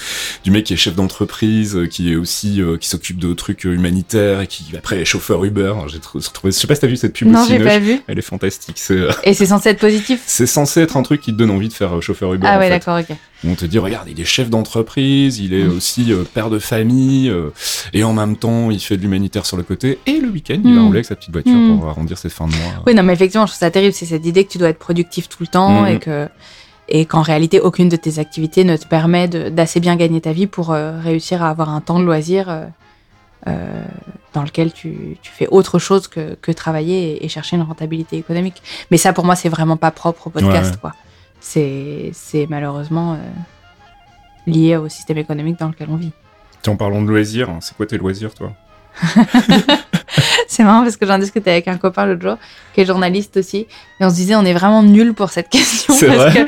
du 0.45 0.53
mec 0.53 0.63
qui 0.65 0.75
est 0.75 0.77
chef 0.77 0.95
d'entreprise, 0.95 1.75
euh, 1.77 1.87
qui 1.87 2.13
est 2.13 2.15
aussi 2.17 2.63
euh, 2.63 2.77
qui 2.77 2.89
s'occupe 2.89 3.19
de 3.19 3.35
trucs 3.35 3.65
humanitaires 3.65 4.41
et 4.43 4.47
qui 4.47 4.65
après 4.77 5.01
est 5.01 5.05
chauffeur 5.05 5.45
Uber. 5.45 5.75
J'ai 5.89 5.99
trou- 5.99 6.21
trouvé, 6.21 6.53
je 6.53 6.57
sais 6.59 6.69
pas 6.69 6.77
si 6.77 6.83
t'as 6.83 6.87
vu 6.87 6.97
cette 6.97 7.15
pub 7.15 7.27
Non, 7.27 7.45
j'ai 7.49 7.59
pas 7.59 7.81
vu. 7.81 8.01
Elle 8.07 8.19
est 8.21 8.23
fantastique. 8.23 8.81
Euh, 8.93 9.11
Et 9.25 9.35
c'est 9.35 9.47
censé 9.47 9.71
être 9.71 9.81
positif? 9.81 10.21
C'est 10.27 10.47
censé 10.47 10.81
être 10.83 10.97
un 10.97 11.03
truc 11.03 11.21
qui 11.21 11.33
te 11.33 11.37
donne 11.39 11.51
envie 11.51 11.69
de 11.69 11.73
faire 11.73 12.01
chauffeur 12.01 12.33
Uber. 12.33 12.47
Ah 12.49 12.61
ouais, 12.61 12.69
d'accord, 12.69 12.99
ok. 13.01 13.17
On 13.47 13.55
te 13.55 13.65
dit, 13.65 13.79
regarde, 13.79 14.09
il 14.11 14.21
est 14.21 14.25
chef 14.25 14.51
d'entreprise, 14.51 15.39
il 15.39 15.55
est 15.55 15.63
Mm. 15.65 15.77
aussi 15.77 16.13
euh, 16.13 16.25
père 16.25 16.51
de 16.51 16.59
famille, 16.59 17.29
euh, 17.31 17.51
et 17.93 18.03
en 18.03 18.13
même 18.13 18.37
temps, 18.37 18.71
il 18.73 18.81
fait 18.81 18.97
de 18.97 19.03
l'humanitaire 19.03 19.47
sur 19.47 19.57
le 19.57 19.63
côté, 19.63 19.99
et 20.07 20.19
le 20.21 20.29
week-end, 20.29 20.61
il 20.65 20.75
va 20.75 20.81
Mm. 20.81 20.87
rouler 20.87 20.97
avec 20.99 21.07
sa 21.07 21.15
petite 21.15 21.33
voiture 21.33 21.53
Mm. 21.55 21.79
pour 21.79 21.89
arrondir 21.89 22.19
ses 22.19 22.31
fins 22.31 22.47
de 22.49 22.53
mois. 22.53 22.83
Oui, 22.87 22.95
non, 22.95 23.03
mais 23.05 23.13
effectivement, 23.13 23.47
je 23.47 23.53
trouve 23.53 23.61
ça 23.61 23.71
terrible. 23.71 23.93
C'est 23.95 24.07
cette 24.07 24.27
idée 24.27 24.45
que 24.45 24.51
tu 24.51 24.59
dois 24.59 24.71
être 24.71 24.79
productif 24.79 25.29
tout 25.29 25.39
le 25.43 25.47
temps 25.47 25.87
et 25.87 25.99
que 26.01 26.29
et 26.91 27.05
qu'en 27.05 27.21
réalité, 27.21 27.61
aucune 27.61 27.91
de 27.91 27.97
tes 27.97 28.19
activités 28.19 28.65
ne 28.65 28.75
te 28.79 28.87
permet 28.87 29.29
d'assez 29.29 29.79
bien 29.79 29.95
gagner 29.95 30.23
ta 30.23 30.33
vie 30.33 30.47
pour 30.47 30.73
euh, 30.73 30.99
réussir 30.99 31.43
à 31.43 31.51
avoir 31.51 31.69
un 31.69 31.83
temps 31.83 31.99
de 32.01 32.05
loisir 32.05 32.49
euh, 32.49 32.65
euh, 33.47 33.83
dans 34.33 34.43
lequel 34.43 34.73
tu, 34.73 35.19
tu 35.23 35.31
fais 35.31 35.47
autre 35.49 35.79
chose 35.79 36.09
que, 36.09 36.35
que 36.41 36.51
travailler 36.51 37.13
et, 37.13 37.27
et 37.27 37.29
chercher 37.29 37.57
une 37.57 37.63
rentabilité 37.63 38.17
économique. 38.17 38.63
Mais 38.91 38.97
ça, 38.97 39.13
pour 39.13 39.25
moi, 39.27 39.37
c'est 39.37 39.51
vraiment 39.51 39.77
pas 39.77 39.91
propre 39.91 40.29
au 40.29 40.31
podcast, 40.31 40.55
Ouais, 40.55 40.71
ouais. 40.73 40.77
quoi. 40.81 40.95
C'est 41.41 42.47
malheureusement 42.49 43.15
euh, 43.15 43.17
lié 44.47 44.77
au 44.77 44.89
système 44.89 45.19
économique 45.19 45.59
dans 45.59 45.69
lequel 45.69 45.89
on 45.91 45.97
vit. 45.97 46.13
Tiens, 46.63 46.73
en 46.73 46.77
parlant 46.77 47.03
de 47.03 47.09
loisirs, 47.09 47.51
hein, 47.51 47.59
c'est 47.61 47.77
quoi 47.77 47.87
tes 47.87 47.99
loisirs, 47.99 48.35
toi? 48.35 48.53
C'est 50.49 50.65
marrant 50.65 50.83
parce 50.83 50.97
que 50.97 51.07
j'en 51.07 51.19
discutais 51.19 51.51
avec 51.51 51.69
un 51.69 51.77
copain 51.77 52.07
l'autre 52.07 52.23
jour, 52.23 52.37
qui 52.75 52.81
est 52.81 52.87
journaliste 52.87 53.37
aussi, 53.37 53.67
et 54.01 54.05
on 54.05 54.11
se 54.11 54.15
disait 54.15 54.35
on 54.35 54.45
est 54.45 54.55
vraiment 54.55 54.83
nul 54.83 55.15
pour 55.15 55.31
cette 55.31 55.49
question 55.51 55.95
C'est 55.95 56.07
vrai? 56.07 56.33
que 56.33 56.41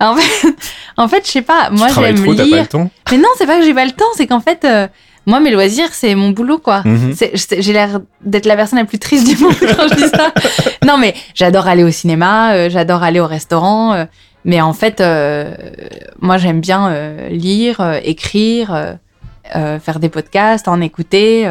en 0.00 0.16
fait, 0.16 0.48
en 0.96 1.08
fait, 1.08 1.26
je 1.26 1.30
sais 1.32 1.42
pas, 1.42 1.68
moi 1.70 1.88
j'aime 1.88 2.16
t'as 2.16 2.36
pas 2.36 2.44
lire, 2.44 2.62
le 2.62 2.66
temps? 2.66 2.90
Mais 3.10 3.18
non, 3.18 3.28
c'est 3.36 3.46
pas 3.46 3.58
que 3.58 3.64
j'ai 3.64 3.74
pas 3.74 3.84
le 3.84 3.90
temps, 3.90 4.06
c'est 4.14 4.26
qu'en 4.26 4.40
fait, 4.40 4.64
euh, 4.64 4.86
moi 5.26 5.40
mes 5.40 5.50
loisirs 5.50 5.92
c'est 5.92 6.14
mon 6.14 6.30
boulot 6.30 6.58
quoi. 6.58 6.82
Mhm. 6.84 7.14
J'ai 7.34 7.72
l'air 7.72 8.00
d'être 8.24 8.46
la 8.46 8.56
personne 8.56 8.78
la 8.78 8.84
plus 8.84 8.98
triste 8.98 9.26
du 9.26 9.36
monde 9.42 9.54
quand 9.60 9.88
je 9.88 9.94
dis 9.96 10.08
ça. 10.08 10.32
Non, 10.86 10.96
mais 10.96 11.14
j'adore 11.34 11.66
aller 11.66 11.84
au 11.84 11.90
cinéma, 11.90 12.52
euh, 12.54 12.70
j'adore 12.70 13.02
aller 13.02 13.20
au 13.20 13.26
restaurant, 13.26 13.92
euh, 13.92 14.04
mais 14.48 14.62
en 14.62 14.72
fait, 14.72 15.02
euh, 15.02 15.54
moi 16.20 16.38
j'aime 16.38 16.60
bien 16.60 16.88
euh, 16.88 17.28
lire, 17.28 17.82
euh, 17.82 18.00
écrire, 18.02 18.96
faire 19.52 20.00
des 20.00 20.08
podcasts, 20.08 20.68
en 20.68 20.80
écouter. 20.80 21.46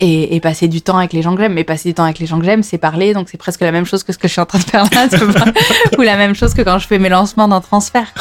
et, 0.00 0.40
passer 0.40 0.68
du 0.68 0.82
temps 0.82 0.98
avec 0.98 1.14
les 1.14 1.22
gens 1.22 1.34
que 1.34 1.40
j'aime. 1.40 1.54
Mais 1.54 1.64
passer 1.64 1.88
du 1.88 1.94
temps 1.94 2.04
avec 2.04 2.18
les 2.18 2.26
gens 2.26 2.38
que 2.38 2.44
j'aime, 2.44 2.62
c'est 2.62 2.76
parler, 2.76 3.14
donc 3.14 3.30
c'est 3.30 3.38
presque 3.38 3.62
la 3.62 3.72
même 3.72 3.86
chose 3.86 4.04
que 4.04 4.12
ce 4.12 4.18
que 4.18 4.28
je 4.28 4.32
suis 4.32 4.42
en 4.42 4.46
train 4.46 4.58
de 4.58 4.64
faire 4.64 4.84
là, 4.92 5.08
ou 5.98 6.02
la 6.02 6.18
même 6.18 6.34
chose 6.34 6.52
que 6.52 6.60
quand 6.60 6.78
je 6.78 6.86
fais 6.86 6.98
mes 6.98 7.08
lancements 7.08 7.48
d'un 7.48 7.62
transfert. 7.62 8.12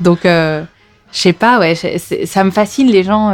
Donc, 0.00 0.20
je 0.24 0.64
sais 1.12 1.32
pas, 1.32 1.60
ouais, 1.60 1.76
ça 1.76 2.42
me 2.42 2.50
fascine 2.50 2.90
les 2.90 3.04
gens. 3.04 3.32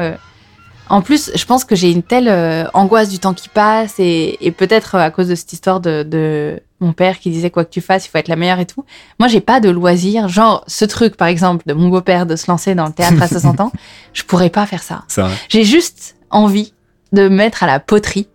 En 0.88 1.02
plus, 1.02 1.30
je 1.34 1.44
pense 1.44 1.64
que 1.64 1.74
j'ai 1.74 1.90
une 1.90 2.02
telle 2.02 2.28
euh, 2.28 2.64
angoisse 2.72 3.08
du 3.08 3.18
temps 3.18 3.34
qui 3.34 3.48
passe 3.48 3.94
et, 3.98 4.36
et 4.40 4.52
peut-être 4.52 4.94
euh, 4.94 5.00
à 5.00 5.10
cause 5.10 5.28
de 5.28 5.34
cette 5.34 5.52
histoire 5.52 5.80
de, 5.80 6.02
de 6.04 6.60
mon 6.80 6.92
père 6.92 7.18
qui 7.18 7.30
disait 7.30 7.50
quoi 7.50 7.64
que 7.64 7.70
tu 7.70 7.80
fasses, 7.80 8.06
il 8.06 8.10
faut 8.10 8.18
être 8.18 8.28
la 8.28 8.36
meilleure 8.36 8.60
et 8.60 8.66
tout. 8.66 8.84
Moi, 9.18 9.28
j'ai 9.28 9.40
pas 9.40 9.60
de 9.60 9.68
loisirs, 9.70 10.28
genre 10.28 10.62
ce 10.66 10.84
truc 10.84 11.16
par 11.16 11.28
exemple 11.28 11.64
de 11.66 11.72
mon 11.74 11.88
beau-père 11.88 12.26
de 12.26 12.36
se 12.36 12.50
lancer 12.50 12.74
dans 12.74 12.86
le 12.86 12.92
théâtre 12.92 13.20
à 13.20 13.26
60 13.28 13.60
ans, 13.60 13.72
je 14.12 14.22
pourrais 14.22 14.50
pas 14.50 14.66
faire 14.66 14.82
ça. 14.82 15.04
Ça, 15.08 15.28
J'ai 15.48 15.64
juste 15.64 16.16
envie 16.30 16.72
de 17.12 17.22
me 17.22 17.36
mettre 17.36 17.62
à 17.62 17.66
la 17.66 17.80
poterie. 17.80 18.28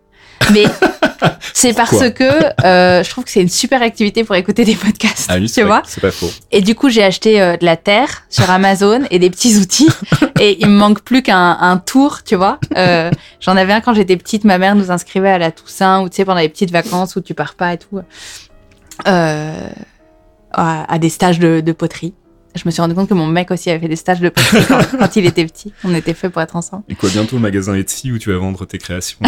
Mais 0.52 0.64
c'est 1.54 1.72
parce 1.74 2.10
que 2.10 2.64
euh, 2.64 3.02
je 3.02 3.10
trouve 3.10 3.24
que 3.24 3.30
c'est 3.30 3.42
une 3.42 3.48
super 3.48 3.82
activité 3.82 4.24
pour 4.24 4.34
écouter 4.36 4.64
des 4.64 4.74
podcasts. 4.74 5.26
ah 5.28 5.34
oui, 5.36 5.42
tu 5.42 5.48
c'est 5.48 5.62
vois 5.62 5.82
c'est 5.86 6.00
pas 6.00 6.10
faux. 6.10 6.30
Et 6.50 6.60
du 6.60 6.74
coup, 6.74 6.88
j'ai 6.88 7.02
acheté 7.04 7.40
euh, 7.40 7.56
de 7.56 7.64
la 7.64 7.76
terre 7.76 8.24
sur 8.28 8.48
Amazon 8.50 9.02
et 9.10 9.18
des 9.18 9.30
petits 9.30 9.56
outils. 9.58 9.88
et 10.40 10.58
il 10.60 10.68
me 10.68 10.76
manque 10.76 11.00
plus 11.02 11.22
qu'un 11.22 11.58
un 11.60 11.76
tour, 11.78 12.22
tu 12.24 12.34
vois. 12.36 12.58
Euh, 12.76 13.10
J'en 13.40 13.56
avais 13.56 13.72
un 13.72 13.80
quand 13.80 13.94
j'étais 13.94 14.16
petite. 14.16 14.44
Ma 14.44 14.58
mère 14.58 14.74
nous 14.74 14.90
inscrivait 14.90 15.30
à 15.30 15.38
la 15.38 15.50
Toussaint 15.50 16.02
ou 16.02 16.08
tu 16.08 16.16
sais 16.16 16.24
pendant 16.24 16.40
les 16.40 16.48
petites 16.48 16.70
vacances 16.70 17.16
où 17.16 17.20
tu 17.20 17.34
pars 17.34 17.54
pas 17.54 17.72
et 17.74 17.78
tout. 17.78 18.00
À, 20.54 20.92
à 20.92 20.98
des 20.98 21.08
stages 21.08 21.38
de, 21.38 21.60
de 21.60 21.72
poterie. 21.72 22.12
Je 22.54 22.62
me 22.66 22.70
suis 22.70 22.82
rendu 22.82 22.94
compte 22.94 23.08
que 23.08 23.14
mon 23.14 23.26
mec 23.26 23.50
aussi 23.50 23.70
avait 23.70 23.80
fait 23.80 23.88
des 23.88 23.96
stages 23.96 24.20
de 24.20 24.28
poterie 24.28 24.64
quand, 24.68 24.80
quand 24.98 25.16
il 25.16 25.24
était 25.26 25.44
petit. 25.46 25.72
On 25.84 25.94
était 25.94 26.12
fait 26.14 26.28
pour 26.28 26.42
être 26.42 26.54
ensemble. 26.56 26.82
Et 26.88 26.94
quoi, 26.94 27.08
bientôt 27.08 27.36
le 27.36 27.42
magasin 27.42 27.74
Etsy 27.74 28.12
où 28.12 28.18
tu 28.18 28.30
vas 28.30 28.38
vendre 28.38 28.64
tes 28.66 28.78
créations? 28.78 29.18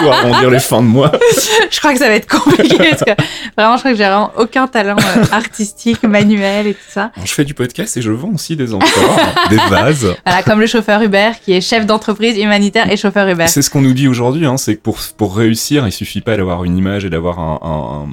Pour 0.00 0.12
arrondir 0.12 0.50
les 0.50 0.58
fins 0.58 0.82
de 0.82 0.86
mois. 0.88 1.12
Je 1.70 1.78
crois 1.78 1.92
que 1.92 1.98
ça 1.98 2.08
va 2.08 2.14
être 2.14 2.26
compliqué 2.28 2.76
parce 2.76 3.04
que 3.04 3.10
vraiment, 3.56 3.76
je 3.76 3.80
crois 3.80 3.90
que 3.92 3.96
j'ai 3.96 4.02
vraiment 4.04 4.32
aucun 4.36 4.66
talent 4.66 4.96
euh, 4.98 5.24
artistique, 5.32 6.02
manuel 6.02 6.66
et 6.66 6.74
tout 6.74 6.80
ça. 6.90 7.10
Alors, 7.14 7.26
je 7.26 7.32
fais 7.32 7.44
du 7.44 7.54
podcast 7.54 7.96
et 7.96 8.02
je 8.02 8.10
vends 8.10 8.32
aussi 8.34 8.56
des 8.56 8.74
amphores, 8.74 9.20
des 9.50 9.56
vases. 9.56 10.14
Voilà, 10.26 10.42
comme 10.42 10.60
le 10.60 10.66
chauffeur 10.66 11.00
Uber 11.02 11.30
qui 11.44 11.52
est 11.52 11.60
chef 11.60 11.86
d'entreprise 11.86 12.36
humanitaire 12.38 12.90
et 12.90 12.96
chauffeur 12.96 13.28
Uber. 13.28 13.46
C'est 13.46 13.62
ce 13.62 13.70
qu'on 13.70 13.80
nous 13.82 13.92
dit 13.92 14.08
aujourd'hui, 14.08 14.46
hein, 14.46 14.56
c'est 14.56 14.74
que 14.76 14.80
pour, 14.80 14.98
pour 15.16 15.36
réussir, 15.36 15.86
il 15.86 15.92
suffit 15.92 16.20
pas 16.20 16.36
d'avoir 16.36 16.64
une 16.64 16.76
image 16.76 17.04
et 17.04 17.10
d'avoir 17.10 17.38
un, 17.38 17.58
un- 17.62 18.04
un- 18.04 18.08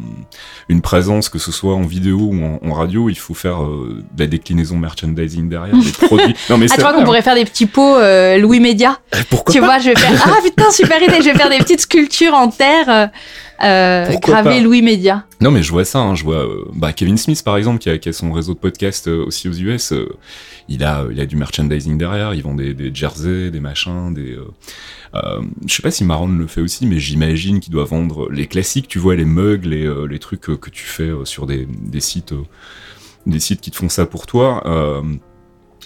une 0.72 0.82
présence, 0.82 1.30
que 1.30 1.38
ce 1.40 1.52
soit 1.52 1.76
en 1.76 1.82
vidéo 1.84 2.18
ou 2.32 2.44
en, 2.44 2.60
en 2.68 2.74
radio, 2.74 3.10
il 3.10 3.18
faut 3.18 3.34
faire 3.34 3.64
euh, 3.64 4.04
de 4.16 4.24
la 4.24 4.28
déclinaison 4.28 4.78
merchandising 4.78 5.50
derrière, 5.50 5.76
des 5.76 5.92
produits. 6.08 6.34
Non 6.50 6.58
mais 6.58 6.68
Ah, 6.72 6.76
tu 6.76 6.82
vois 6.82 6.94
qu'on 6.94 7.04
pourrait 7.04 7.22
faire 7.22 7.36
des 7.36 7.46
petits 7.46 7.66
pots 7.66 7.98
euh, 7.98 8.38
Louis 8.38 8.60
Média. 8.60 9.00
hein. 9.14 9.20
Pourquoi 9.30 9.54
Tu 9.54 9.60
pas 9.60 9.66
vois, 9.66 9.80
je 9.80 9.90
vais 9.90 9.96
faire. 9.96 10.12
Ah 10.26 10.42
putain, 10.44 10.72
super 10.72 11.02
idée. 11.02 11.18
Je 11.20 11.30
vais 11.30 11.36
faire 11.36 11.50
des 11.50 11.58
petites 11.58 11.82
sculptures 11.82 12.34
en 12.34 12.48
terre 12.50 12.90
euh, 12.90 13.08
euh, 13.64 14.60
Louis 14.62 14.82
Média. 14.82 15.26
Non 15.40 15.52
mais 15.52 15.62
je 15.62 15.72
vois 15.72 15.86
ça, 15.86 16.00
hein, 16.00 16.16
je 16.16 16.24
vois 16.24 16.46
euh, 16.48 16.66
bah, 16.74 16.94
Kevin 16.94 17.18
Smith 17.18 17.44
par 17.44 17.58
exemple 17.58 17.78
qui 17.80 17.90
a, 17.90 17.98
qui 17.98 18.10
a 18.10 18.14
son 18.14 18.32
réseau 18.32 18.54
de 18.54 18.60
podcast 18.60 19.08
euh, 19.08 19.26
aussi 19.26 19.50
aux 19.50 19.54
US, 19.54 19.92
euh, 19.92 20.08
il 20.68 20.84
a 20.84 21.06
il 21.12 21.20
a 21.20 21.26
du 21.26 21.36
merchandising 21.36 21.98
derrière, 21.98 22.34
ils 22.34 22.42
vendent 22.42 22.58
des, 22.58 22.74
des 22.74 22.92
jerseys, 22.94 23.52
des 23.52 23.60
machins, 23.60 24.14
des 24.14 24.36
euh, 25.16 25.42
je 25.68 25.74
sais 25.76 25.82
pas 25.82 25.92
si 25.92 26.04
Maron 26.04 26.28
le 26.30 26.48
fait 26.48 26.62
aussi, 26.62 26.86
mais 26.86 27.00
j'imagine 27.00 27.60
qu'il 27.60 27.72
doit 27.74 27.84
vendre 27.86 28.30
les 28.32 28.48
classiques, 28.48 28.88
tu 28.88 28.98
vois 29.00 29.16
les 29.16 29.26
mugs, 29.26 29.66
les 29.66 29.86
euh, 29.86 30.06
les 30.08 30.20
trucs 30.20 30.50
euh, 30.50 30.56
que 30.58 30.70
tu 30.70 30.84
fais 30.84 31.12
sur 31.26 31.46
des 31.46 31.66
des 31.70 32.00
sites 32.02 32.34
des 33.26 33.40
sites 33.40 33.62
qui 33.62 33.72
te 33.72 33.76
font 33.76 33.90
ça 33.90 34.06
pour 34.06 34.26
toi. 34.26 34.64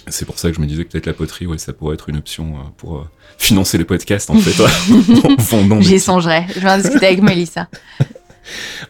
c'est 0.08 0.24
pour 0.24 0.38
ça 0.38 0.48
que 0.50 0.56
je 0.56 0.60
me 0.60 0.66
disais 0.66 0.84
que 0.84 0.90
peut-être 0.92 1.06
la 1.06 1.12
poterie, 1.14 1.46
ouais, 1.46 1.58
ça 1.58 1.72
pourrait 1.72 1.94
être 1.94 2.08
une 2.08 2.16
option 2.18 2.54
pour 2.76 3.06
financer 3.38 3.76
les 3.78 3.84
podcasts 3.84 4.30
en 4.30 4.36
fait, 4.38 4.62
en 5.24 5.34
vendant 5.42 5.76
des 5.76 5.82
J'y 5.82 6.00
songerai. 6.00 6.46
Je 6.54 6.60
vais 6.60 6.70
en 6.70 6.78
discuter 6.78 7.06
avec 7.06 7.22
Mélissa. 7.22 7.68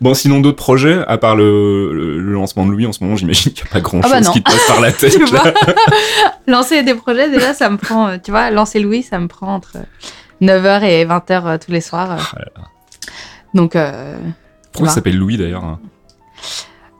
Bon, 0.02 0.12
sinon 0.12 0.40
d'autres 0.40 0.58
projets, 0.58 1.02
à 1.08 1.16
part 1.16 1.34
le, 1.34 1.90
le- 1.90 2.18
le 2.20 2.32
lancement 2.34 2.66
de 2.66 2.72
Louis 2.72 2.84
en 2.84 2.92
ce 2.92 3.02
moment, 3.02 3.16
j'imagine 3.16 3.52
qu'il 3.54 3.64
n'y 3.64 3.70
a 3.70 3.72
pas 3.72 3.80
grand 3.80 4.02
chose 4.02 4.12
Ah 4.14 4.20
bah 4.20 4.30
qui 4.30 4.42
te 4.42 4.50
passe 4.50 4.66
par 4.66 4.82
la 4.82 4.92
tête. 4.92 5.16
Lancer 6.46 6.82
des 6.82 6.94
projets, 6.94 7.30
déjà, 7.30 7.54
ça 7.54 7.70
me 7.70 7.78
prend. 7.78 8.18
Tu 8.18 8.30
vois, 8.30 8.50
lancer 8.50 8.80
Louis, 8.80 9.02
ça 9.02 9.18
me 9.18 9.28
prend 9.28 9.54
entre 9.54 9.78
9h 10.42 10.82
et 10.84 11.04
20h 11.04 11.46
euh, 11.46 11.58
tous 11.58 11.70
les 11.72 11.80
soirs. 11.80 12.12
euh. 12.12 12.16
Ah 12.32 12.38
là 12.38 12.44
là. 12.56 12.62
Donc, 13.54 13.74
euh, 13.76 14.16
Pourquoi 14.72 14.90
il 14.90 14.94
s'appelle 14.94 15.16
Louis 15.16 15.36
d'ailleurs 15.36 15.64
hein? 15.64 15.78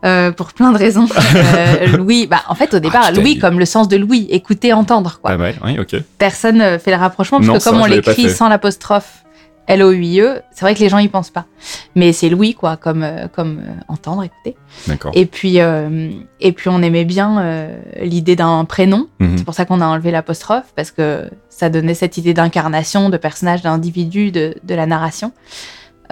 Euh, 0.05 0.31
pour 0.31 0.53
plein 0.53 0.73
de 0.73 0.79
raisons. 0.79 1.07
Euh, 1.35 1.87
Louis, 1.97 2.27
bah, 2.27 2.43
en 2.49 2.55
fait, 2.55 2.73
au 2.75 2.79
départ, 2.79 3.03
Ah, 3.07 3.11
Louis, 3.13 3.39
comme 3.39 3.59
le 3.59 3.65
sens 3.65 3.89
de 3.89 3.97
Louis, 3.97 4.27
écouter, 4.31 4.73
entendre, 4.73 5.19
quoi. 5.21 5.33
Pas 5.33 5.37
mal, 5.37 5.55
oui, 5.65 5.79
ok. 5.79 5.97
personne 6.19 6.59
ne 6.59 6.79
fait 6.79 6.91
le 6.91 6.97
rapprochement 6.97 7.39
parce 7.39 7.49
Non, 7.49 7.59
que 7.59 7.65
comme 7.65 7.81
on 7.81 7.87
l'écrit 7.87 8.31
sans 8.31 8.49
l'apostrophe 8.49 9.25
L-O-U-I-E, 9.67 10.43
c'est 10.53 10.61
vrai 10.61 10.75
que 10.75 10.81
les 10.81 10.89
gens 10.89 10.99
y 10.99 11.09
pensent 11.09 11.31
pas. 11.31 11.47
Mais 11.95 12.13
c'est 12.13 12.29
Louis, 12.29 12.55
quoi, 12.55 12.77
comme, 12.77 13.03
euh, 13.03 13.27
comme 13.29 13.59
euh, 13.59 13.73
entendre, 13.89 14.23
écouter. 14.23 14.57
D'accord. 14.87 15.11
Et 15.15 15.27
puis, 15.27 15.61
euh, 15.61 16.11
et 16.41 16.53
puis 16.53 16.69
on 16.69 16.83
aimait 16.83 17.05
bien 17.05 17.41
euh, 17.41 17.77
l'idée 18.01 18.37
d'un 18.37 18.65
prénom. 18.65 19.09
Mhm. 19.19 19.39
C'est 19.39 19.45
pour 19.45 19.55
ça 19.55 19.65
qu'on 19.65 19.81
a 19.81 19.87
enlevé 19.87 20.11
l'apostrophe, 20.11 20.73
parce 20.77 20.91
que 20.91 21.29
ça 21.49 21.71
donnait 21.71 21.95
cette 21.95 22.17
idée 22.17 22.35
d'incarnation, 22.35 23.11
de 23.11 23.17
personnage, 23.17 23.63
d'individu, 23.63 24.31
de, 24.31 24.55
de 24.63 24.75
la 24.75 24.87
narration. 24.87 25.33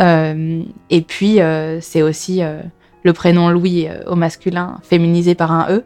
Euh, 0.01 0.63
et 0.91 1.03
puis, 1.03 1.41
euh, 1.41 1.81
c'est 1.81 2.03
aussi 2.03 2.43
euh, 2.43 2.61
le 3.03 3.13
prénom 3.13 3.51
Louis 3.51 3.87
au 4.07 4.17
masculin, 4.17 4.79
féminisé 4.83 5.35
par 5.35 5.53
un 5.53 5.67
E. 5.71 5.85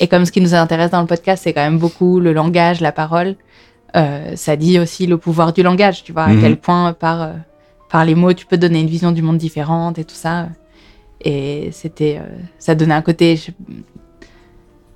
Et 0.00 0.08
comme 0.08 0.26
ce 0.26 0.32
qui 0.32 0.40
nous 0.40 0.54
intéresse 0.54 0.90
dans 0.90 1.00
le 1.00 1.06
podcast, 1.06 1.44
c'est 1.44 1.52
quand 1.52 1.62
même 1.62 1.78
beaucoup 1.78 2.20
le 2.20 2.32
langage, 2.32 2.80
la 2.80 2.92
parole, 2.92 3.36
ça 4.36 4.56
dit 4.56 4.78
aussi 4.78 5.06
le 5.06 5.16
pouvoir 5.18 5.52
du 5.52 5.62
langage, 5.62 6.04
tu 6.04 6.12
vois, 6.12 6.26
Mhm. 6.26 6.38
à 6.38 6.40
quel 6.42 6.56
point 6.58 6.92
par, 6.92 7.22
euh, 7.22 7.32
par 7.90 8.04
les 8.04 8.14
mots, 8.14 8.32
tu 8.32 8.44
peux 8.46 8.58
donner 8.58 8.80
une 8.80 8.88
vision 8.88 9.12
du 9.12 9.22
monde 9.22 9.38
différente 9.38 9.98
et 9.98 10.04
tout 10.04 10.14
ça. 10.14 10.48
Et 11.24 11.70
c'était, 11.72 12.18
euh, 12.20 12.26
ça 12.58 12.74
donnait 12.74 12.94
un 12.94 13.02
côté. 13.02 13.36
je- 13.36 13.52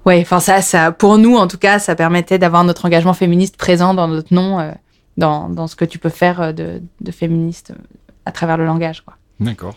Ouais, 0.07 0.18
enfin 0.22 0.40
ça, 0.40 0.62
ça, 0.62 0.92
pour 0.92 1.18
nous 1.18 1.36
en 1.36 1.46
tout 1.46 1.59
cas, 1.59 1.78
ça 1.78 1.94
permettait 1.94 2.38
d'avoir 2.38 2.64
notre 2.64 2.86
engagement 2.86 3.12
féministe 3.14 3.57
présent 3.57 3.92
dans 3.94 4.09
notre 4.09 4.32
nom, 4.34 4.59
euh, 4.59 4.72
dans, 5.18 5.48
dans 5.51 5.66
ce 5.66 5.76
que 5.76 5.84
tu 5.84 5.98
peux 5.98 6.09
faire 6.09 6.40
euh, 6.40 6.53
de, 6.53 6.82
de 7.01 7.11
féministe 7.12 7.72
euh, 7.72 7.82
à 8.24 8.32
travers 8.32 8.57
le 8.57 8.64
langage. 8.64 9.03
Quoi. 9.03 9.14
D'accord. 9.40 9.74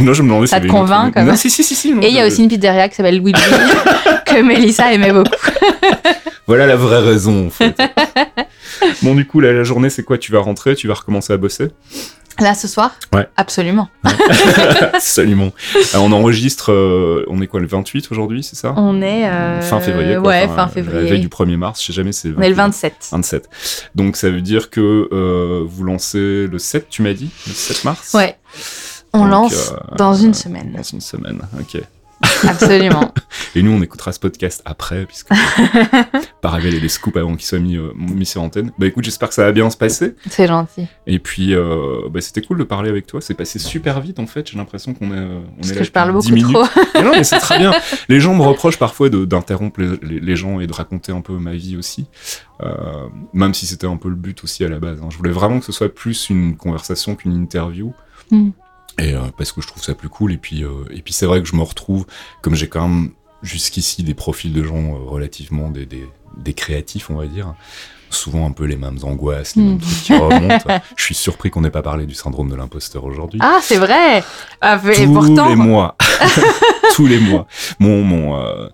non, 0.00 0.14
je 0.14 0.22
me 0.22 0.28
demandais 0.28 0.46
Ça 0.48 0.58
te 0.58 0.64
une 0.64 0.70
autre- 0.70 0.78
convainc, 0.80 1.12
quand 1.14 1.20
Non, 1.20 1.26
même 1.28 1.36
si, 1.36 1.50
si, 1.50 1.62
si, 1.62 1.74
si. 1.74 1.92
non, 1.92 2.00
Et 2.02 2.08
il 2.08 2.14
y 2.14 2.20
a 2.20 2.26
aussi 2.26 2.42
une 2.42 2.48
pizzeria 2.48 2.88
qui 2.88 2.94
s'appelle 2.96 3.18
Louis, 3.18 3.32
que 4.26 4.42
Mélissa 4.42 4.92
aimait 4.92 5.12
beaucoup. 5.12 5.30
Voilà 6.46 6.66
la 6.66 6.76
vraie 6.76 7.00
raison, 7.00 7.46
en 7.46 7.50
fait. 7.50 7.76
bon, 9.02 9.14
du 9.14 9.26
coup, 9.26 9.40
là, 9.40 9.52
la 9.52 9.64
journée, 9.64 9.88
c'est 9.90 10.02
quoi? 10.02 10.18
Tu 10.18 10.30
vas 10.32 10.40
rentrer, 10.40 10.74
tu 10.74 10.86
vas 10.88 10.94
recommencer 10.94 11.32
à 11.32 11.36
bosser? 11.36 11.68
Là, 12.40 12.54
ce 12.54 12.66
soir? 12.66 12.90
Ouais. 13.12 13.28
Absolument. 13.36 13.88
Absolument. 14.92 15.52
Alors, 15.92 16.06
on 16.06 16.12
enregistre, 16.12 16.72
euh, 16.72 17.24
on 17.28 17.40
est 17.40 17.46
quoi, 17.46 17.60
le 17.60 17.66
28 17.66 18.08
aujourd'hui, 18.10 18.42
c'est 18.42 18.56
ça? 18.56 18.74
On 18.76 19.00
est. 19.02 19.28
euh, 19.28 19.60
Fin 19.62 19.80
février. 19.80 20.16
Quoi. 20.16 20.28
Ouais, 20.30 20.42
Enfin, 20.44 20.66
fin 20.66 20.80
La 20.80 20.82
veille 20.82 21.00
février. 21.02 21.18
du 21.20 21.28
1er 21.28 21.56
mars, 21.56 21.80
je 21.80 21.86
sais 21.86 21.92
jamais, 21.92 22.12
c'est 22.12 22.30
On 22.36 22.42
est 22.42 22.48
le 22.48 22.54
27. 22.56 23.08
27. 23.12 23.48
Donc 23.94 24.16
ça 24.16 24.30
veut 24.30 24.40
dire 24.40 24.70
que 24.70 25.08
euh, 25.12 25.62
vous 25.64 25.84
lancez 25.84 26.46
le 26.48 26.58
7, 26.58 26.88
tu 26.90 27.02
m'as 27.02 27.12
dit? 27.12 27.30
Le 27.46 27.52
7 27.52 27.84
mars? 27.84 28.12
Ouais. 28.14 28.36
On 29.12 29.20
Donc, 29.20 29.30
lance 29.30 29.72
euh, 29.72 29.96
dans 29.96 30.14
une 30.14 30.34
semaine. 30.34 30.72
Dans 30.76 30.82
une 30.82 31.00
semaine, 31.00 31.40
ok. 31.60 31.80
Absolument. 32.48 33.12
Et 33.54 33.62
nous, 33.62 33.70
on 33.72 33.82
écoutera 33.82 34.12
ce 34.12 34.18
podcast 34.20 34.62
après, 34.64 35.06
puisque 35.06 35.28
pas 36.40 36.50
révéler 36.50 36.80
les 36.80 36.88
scoops 36.88 37.16
avant 37.16 37.34
qu'ils 37.36 37.46
soient 37.46 37.58
mis, 37.58 37.76
euh, 37.76 37.90
mis 37.96 38.26
sur 38.26 38.42
antenne. 38.42 38.72
Bah 38.78 38.86
écoute, 38.86 39.04
j'espère 39.04 39.28
que 39.28 39.34
ça 39.34 39.44
va 39.44 39.52
bien 39.52 39.68
se 39.70 39.76
passer. 39.76 40.14
C'est 40.28 40.46
gentil. 40.46 40.86
Et 41.06 41.18
puis, 41.18 41.54
euh, 41.54 42.08
bah, 42.10 42.20
c'était 42.20 42.42
cool 42.42 42.58
de 42.58 42.64
parler 42.64 42.90
avec 42.90 43.06
toi. 43.06 43.20
C'est 43.20 43.34
passé 43.34 43.58
super 43.58 44.00
vite 44.00 44.18
en 44.18 44.26
fait. 44.26 44.48
J'ai 44.50 44.56
l'impression 44.58 44.94
qu'on 44.94 45.12
est, 45.12 45.18
euh, 45.18 45.40
on 45.52 45.56
Parce 45.56 45.70
est 45.70 45.74
que 45.74 45.78
là 45.80 45.84
je 45.84 45.90
parle 45.90 46.12
beaucoup 46.12 46.26
10 46.26 46.32
minutes. 46.32 46.52
trop. 46.54 46.64
Mais 46.94 47.02
non, 47.02 47.10
mais 47.12 47.24
c'est 47.24 47.38
très 47.38 47.58
bien. 47.58 47.72
Les 48.08 48.20
gens 48.20 48.34
me 48.34 48.42
reprochent 48.42 48.78
parfois 48.78 49.08
d'interrompre 49.08 49.80
les, 49.80 49.96
les- 50.02 50.20
les 50.20 50.36
gens 50.36 50.60
et 50.60 50.66
de 50.66 50.72
raconter 50.72 51.12
un 51.12 51.20
peu 51.20 51.34
ma 51.38 51.52
vie 51.52 51.76
aussi. 51.76 52.06
Euh, 52.62 52.72
même 53.32 53.52
si 53.54 53.66
c'était 53.66 53.86
un 53.86 53.96
peu 53.96 54.08
le 54.08 54.14
but 54.14 54.42
aussi 54.44 54.64
à 54.64 54.68
la 54.68 54.78
base. 54.78 55.00
hein. 55.02 55.08
Je 55.10 55.16
voulais 55.16 55.30
vraiment 55.32 55.58
que 55.58 55.64
ce 55.66 55.72
soit 55.72 55.92
plus 55.92 56.30
une 56.30 56.56
conversation 56.56 57.14
qu'une 57.14 57.32
interview. 57.34 57.92
Mm. 58.30 58.50
Et 58.98 59.12
euh, 59.14 59.20
parce 59.36 59.52
que 59.52 59.60
je 59.60 59.66
trouve 59.66 59.82
ça 59.82 59.94
plus 59.94 60.08
cool. 60.08 60.32
Et 60.32 60.36
puis, 60.38 60.62
euh, 60.64 60.84
et 60.90 61.02
puis 61.02 61.12
c'est 61.12 61.26
vrai 61.26 61.42
que 61.42 61.48
je 61.48 61.56
me 61.56 61.62
retrouve, 61.62 62.06
comme 62.42 62.54
j'ai 62.54 62.68
quand 62.68 62.86
même 62.88 63.10
jusqu'ici 63.42 64.02
des 64.02 64.14
profils 64.14 64.52
de 64.52 64.62
gens 64.62 64.94
euh, 64.94 64.98
relativement 65.08 65.68
des, 65.70 65.84
des, 65.86 66.08
des 66.36 66.54
créatifs, 66.54 67.10
on 67.10 67.16
va 67.16 67.26
dire. 67.26 67.54
Souvent 68.10 68.46
un 68.46 68.52
peu 68.52 68.64
les 68.64 68.76
mêmes 68.76 68.98
angoisses, 69.02 69.56
les 69.56 69.62
Mm. 69.62 69.66
mêmes 69.70 69.80
trucs 69.80 70.02
qui 70.04 70.14
remontent. 70.14 70.80
Je 70.96 71.02
suis 71.02 71.14
surpris 71.16 71.50
qu'on 71.50 71.62
n'ait 71.62 71.70
pas 71.70 71.82
parlé 71.82 72.06
du 72.06 72.14
syndrome 72.14 72.48
de 72.48 72.54
l'imposteur 72.54 73.04
aujourd'hui 73.04 73.40
Ah, 73.42 73.58
c'est 73.60 73.76
vrai 73.78 74.22
ah, 74.60 74.80
mais- 74.84 75.00
Et 75.02 75.06
tous 75.06 75.12
pourtant. 75.12 75.48
les 75.48 75.56
mois. 75.56 75.96
tous 76.94 77.06
les 77.08 77.18
mois. 77.18 77.46
Mon, 77.80 78.02
mon, 78.04 78.36
euh, 78.40 78.68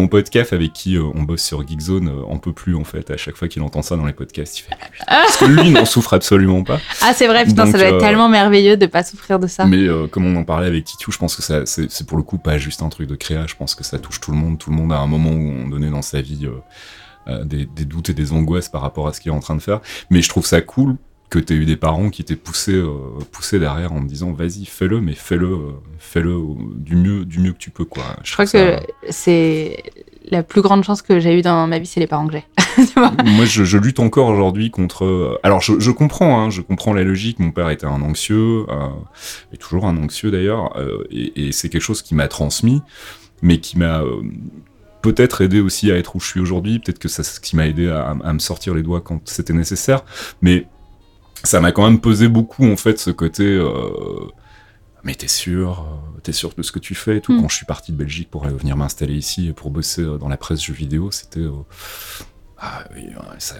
mon 0.00 0.08
podcast 0.08 0.52
avec 0.52 0.72
qui 0.72 0.96
euh, 0.96 1.02
on 1.14 1.22
bosse 1.22 1.42
sur 1.42 1.66
Geekzone 1.66 2.08
euh, 2.08 2.24
en 2.26 2.38
peut 2.38 2.52
plus 2.52 2.74
en 2.74 2.84
fait. 2.84 3.10
À 3.10 3.16
chaque 3.16 3.36
fois 3.36 3.48
qu'il 3.48 3.62
entend 3.62 3.82
ça 3.82 3.96
dans 3.96 4.06
les 4.06 4.12
podcasts, 4.12 4.58
il 4.58 4.62
fait 4.62 4.76
Mais 4.80 4.88
putain, 4.90 5.06
Parce 5.08 5.36
que 5.36 5.44
lui 5.44 5.70
n'en 5.70 5.84
souffre 5.84 6.14
absolument 6.14 6.64
pas. 6.64 6.80
Ah, 7.02 7.12
c'est 7.14 7.26
vrai, 7.26 7.44
putain, 7.44 7.64
Donc, 7.64 7.72
ça 7.72 7.78
doit 7.78 7.88
euh, 7.88 7.94
être 7.94 8.00
tellement 8.00 8.28
merveilleux 8.28 8.76
de 8.76 8.86
pas 8.86 9.04
souffrir 9.04 9.38
de 9.38 9.46
ça. 9.46 9.66
Mais 9.66 9.88
euh, 9.88 10.06
comme 10.06 10.26
on 10.26 10.36
en 10.36 10.44
parlait 10.44 10.66
avec 10.66 10.84
Titu, 10.84 11.12
je 11.12 11.18
pense 11.18 11.36
que 11.36 11.42
ça, 11.42 11.66
c'est, 11.66 12.06
pour 12.06 12.16
le 12.16 12.22
coup 12.22 12.38
pas 12.38 12.58
juste 12.58 12.82
un 12.82 12.88
truc 12.88 13.08
de 13.08 13.16
créa. 13.16 13.46
Je 13.46 13.54
pense 13.56 13.74
que 13.74 13.84
ça 13.84 13.98
touche 13.98 14.20
tout 14.20 14.32
le 14.32 14.38
monde. 14.38 14.58
Tout 14.58 14.70
le 14.70 14.76
monde 14.76 14.92
à 14.92 14.98
un 14.98 15.06
moment 15.06 15.30
où 15.30 15.52
on 15.64 15.68
donné 15.68 15.90
dans 15.90 16.02
sa 16.02 16.20
vie 16.20 16.46
euh, 16.46 16.60
euh, 17.28 17.44
des, 17.44 17.66
des 17.66 17.84
doutes 17.84 18.10
et 18.10 18.14
des 18.14 18.32
angoisses 18.32 18.68
par 18.68 18.80
rapport 18.80 19.06
à 19.06 19.12
ce 19.12 19.20
qu'il 19.20 19.30
est 19.30 19.34
en 19.34 19.40
train 19.40 19.54
de 19.54 19.60
faire. 19.60 19.80
Mais 20.10 20.22
je 20.22 20.28
trouve 20.28 20.46
ça 20.46 20.60
cool 20.60 20.96
que 21.30 21.38
tu 21.38 21.54
eu 21.54 21.64
des 21.64 21.76
parents 21.76 22.10
qui 22.10 22.24
t'aient 22.24 22.34
poussé, 22.36 22.72
euh, 22.74 22.88
poussé 23.30 23.58
derrière 23.58 23.92
en 23.92 24.00
te 24.02 24.06
disant 24.08 24.32
vas-y 24.32 24.64
fais-le 24.66 25.00
mais 25.00 25.14
fais-le 25.14 25.46
euh, 25.46 25.70
fais-le 25.98 26.34
au- 26.34 26.58
du 26.74 26.96
mieux 26.96 27.24
du 27.24 27.38
mieux 27.38 27.52
que 27.52 27.58
tu 27.58 27.70
peux 27.70 27.84
quoi 27.84 28.02
Je 28.24 28.32
crois 28.32 28.44
que 28.46 28.50
ça- 28.50 28.80
c'est 29.10 29.82
la 30.28 30.42
plus 30.42 30.60
grande 30.60 30.82
chance 30.84 31.02
que 31.02 31.18
j'ai 31.20 31.38
eue 31.38 31.42
dans 31.42 31.66
ma 31.66 31.78
vie, 31.78 31.86
c'est 31.86 31.98
les 32.00 32.06
parents 32.06 32.26
que 32.26 32.34
j'ai. 32.34 32.44
Moi, 33.24 33.46
je, 33.46 33.64
je 33.64 33.78
lutte 33.78 33.98
encore 34.00 34.28
aujourd'hui 34.28 34.70
contre. 34.70 35.04
euh, 35.04 35.38
Alors, 35.42 35.60
je, 35.60 35.80
je 35.80 35.90
comprends, 35.90 36.38
hein, 36.40 36.50
je 36.50 36.60
comprends 36.60 36.92
la 36.92 37.02
logique. 37.04 37.38
Mon 37.40 37.50
père 37.52 37.70
était 37.70 37.86
un 37.86 38.02
anxieux, 38.02 38.64
euh, 38.68 38.88
et 39.52 39.56
toujours 39.56 39.86
un 39.86 39.96
anxieux 39.96 40.30
d'ailleurs, 40.30 40.76
euh, 40.78 41.04
et, 41.10 41.48
et 41.48 41.52
c'est 41.52 41.68
quelque 41.68 41.82
chose 41.82 42.02
qui 42.02 42.14
m'a 42.14 42.28
transmis, 42.28 42.82
mais 43.42 43.58
qui 43.58 43.78
m'a 43.78 44.02
peut-être 45.02 45.40
aidé 45.40 45.60
aussi 45.60 45.90
à 45.90 45.96
être 45.96 46.14
où 46.16 46.20
je 46.20 46.26
suis 46.26 46.40
aujourd'hui. 46.40 46.78
Peut-être 46.78 46.98
que 46.98 47.08
c'est 47.08 47.22
ce 47.22 47.40
qui 47.40 47.56
m'a 47.56 47.66
aidé 47.66 47.88
à, 47.88 48.10
à 48.22 48.32
me 48.32 48.38
sortir 48.38 48.74
les 48.74 48.82
doigts 48.82 49.00
quand 49.00 49.20
c'était 49.28 49.54
nécessaire, 49.54 50.04
mais 50.42 50.66
ça 51.44 51.60
m'a 51.60 51.72
quand 51.72 51.84
même 51.84 52.00
pesé 52.00 52.28
beaucoup 52.28 52.64
en 52.70 52.76
fait 52.76 52.98
ce 52.98 53.10
côté. 53.10 53.44
euh, 53.44 53.70
mais 55.02 55.14
t'es 55.14 55.28
sûr, 55.28 55.86
euh, 56.16 56.20
t'es 56.22 56.32
sûr 56.32 56.52
de 56.56 56.62
ce 56.62 56.72
que 56.72 56.78
tu 56.78 56.94
fais 56.94 57.16
et 57.18 57.20
tout? 57.22 57.32
Mm. 57.32 57.40
Quand 57.42 57.48
je 57.48 57.56
suis 57.56 57.66
parti 57.66 57.92
de 57.92 57.96
Belgique 57.96 58.30
pour 58.30 58.44
aller 58.44 58.54
venir 58.56 58.76
m'installer 58.76 59.14
ici 59.14 59.48
et 59.48 59.52
pour 59.52 59.70
bosser 59.70 60.02
euh, 60.02 60.18
dans 60.18 60.28
la 60.28 60.36
presse 60.36 60.62
jeux 60.62 60.74
vidéo, 60.74 61.10
c'était 61.10 61.40
euh, 61.40 61.52
ah 62.58 62.84
oui, 62.94 63.06
ça, 63.38 63.54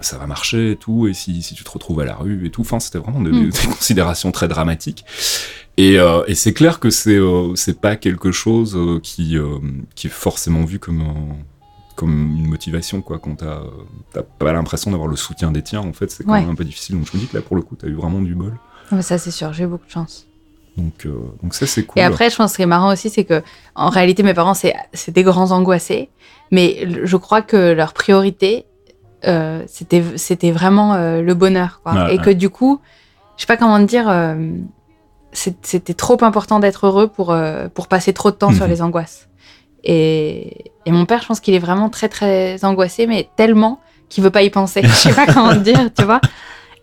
ça 0.00 0.18
va 0.18 0.26
marcher 0.28 0.70
et 0.72 0.76
tout. 0.76 1.08
Et 1.08 1.14
si, 1.14 1.42
si 1.42 1.54
tu 1.56 1.64
te 1.64 1.70
retrouves 1.70 1.98
à 2.00 2.04
la 2.04 2.14
rue 2.14 2.46
et 2.46 2.50
tout, 2.50 2.60
enfin, 2.60 2.78
c'était 2.78 2.98
vraiment 2.98 3.20
des, 3.20 3.32
Mm. 3.32 3.50
des 3.50 3.66
considérations 3.66 4.30
très 4.30 4.46
dramatiques. 4.46 5.04
Et, 5.76 5.98
euh, 5.98 6.22
et 6.28 6.34
c'est 6.36 6.54
clair 6.54 6.78
que 6.78 6.88
c'est 6.90 7.18
c'est 7.56 7.80
pas 7.80 7.96
quelque 7.96 8.30
chose 8.32 8.78
qui 9.02 9.36
qui 9.96 10.06
est 10.06 10.10
forcément 10.10 10.64
vu 10.64 10.78
comme 10.78 11.00
un- 11.00 11.36
comme 11.96 12.36
une 12.36 12.46
motivation 12.46 13.00
quoi 13.02 13.18
quand 13.18 13.36
t'as 13.36 13.60
t'as 14.12 14.22
pas 14.22 14.52
l'impression 14.52 14.90
d'avoir 14.92 15.08
le 15.08 15.16
soutien 15.16 15.50
des 15.50 15.62
tiens 15.62 15.80
en 15.80 15.92
fait 15.92 16.10
c'est 16.10 16.22
quand 16.24 16.32
Ouais. 16.34 16.40
même 16.42 16.50
un 16.50 16.54
peu 16.54 16.64
difficile 16.64 16.96
donc 16.96 17.06
je 17.10 17.16
me 17.16 17.22
dis 17.22 17.26
que 17.26 17.36
là 17.36 17.42
pour 17.42 17.56
le 17.56 17.62
coup 17.62 17.74
t'as 17.74 17.88
eu 17.88 17.94
vraiment 17.94 18.20
du 18.20 18.34
bol 18.34 18.54
Mais 18.92 19.02
ça, 19.02 19.18
c'est 19.18 19.30
sûr, 19.32 19.52
j'ai 19.52 19.64
eu 19.64 19.66
beaucoup 19.66 19.86
de 19.86 19.90
chance. 19.90 20.26
donc 20.76 21.06
euh, 21.06 21.14
donc 21.42 21.54
ça 21.54 21.66
c'est 21.66 21.84
cool 21.84 22.00
Et 22.00 22.04
après, 22.04 22.30
je 22.30 22.36
pense 22.36 22.50
que 22.50 22.52
ce 22.52 22.56
qui 22.58 22.62
est 22.62 22.66
marrant 22.66 22.92
aussi, 22.92 23.08
c'est 23.10 23.24
que 23.24 23.42
en 23.74 23.88
réalité, 23.88 24.22
mes 24.22 24.34
parents, 24.34 24.54
c'est 24.54 24.74
des 25.08 25.22
grands 25.24 25.50
angoissés, 25.52 26.10
mais 26.52 26.86
je 27.04 27.16
crois 27.16 27.40
que 27.42 27.72
leur 27.72 27.92
priorité, 27.94 28.66
euh, 29.26 29.64
c'était 29.66 30.50
vraiment 30.52 30.94
euh, 30.94 31.22
le 31.22 31.34
bonheur. 31.34 31.80
Quoi. 31.82 32.12
Et 32.12 32.18
que 32.18 32.30
du 32.30 32.50
coup, 32.50 32.78
je 33.36 33.40
sais 33.42 33.46
pas 33.48 33.56
comment 33.56 33.78
te 33.80 33.88
dire, 33.88 34.06
euh, 34.08 34.36
c'était 35.32 35.94
trop 35.94 36.22
important 36.22 36.60
d'être 36.60 36.86
heureux 36.86 37.08
pour, 37.08 37.32
euh, 37.32 37.68
pour 37.68 37.88
passer 37.88 38.12
trop 38.12 38.30
de 38.30 38.36
temps 38.36 38.52
sur 38.52 38.64
Mhm. 38.66 38.70
les 38.70 38.82
angoisses. 38.82 39.28
Et, 39.88 40.72
et 40.84 40.90
mon 40.90 41.06
père, 41.06 41.22
je 41.22 41.26
pense 41.28 41.38
qu'il 41.40 41.54
est 41.54 41.60
vraiment 41.60 41.88
très, 41.90 42.08
très 42.08 42.64
angoissé, 42.64 43.06
mais 43.06 43.28
tellement 43.36 43.80
qu'il 44.08 44.24
veut 44.24 44.30
pas 44.30 44.42
y 44.42 44.50
penser. 44.50 44.82
je 44.84 44.88
sais 44.88 45.12
pas 45.14 45.26
comment 45.26 45.54
dire, 45.54 45.90
tu 45.96 46.04
vois. 46.04 46.20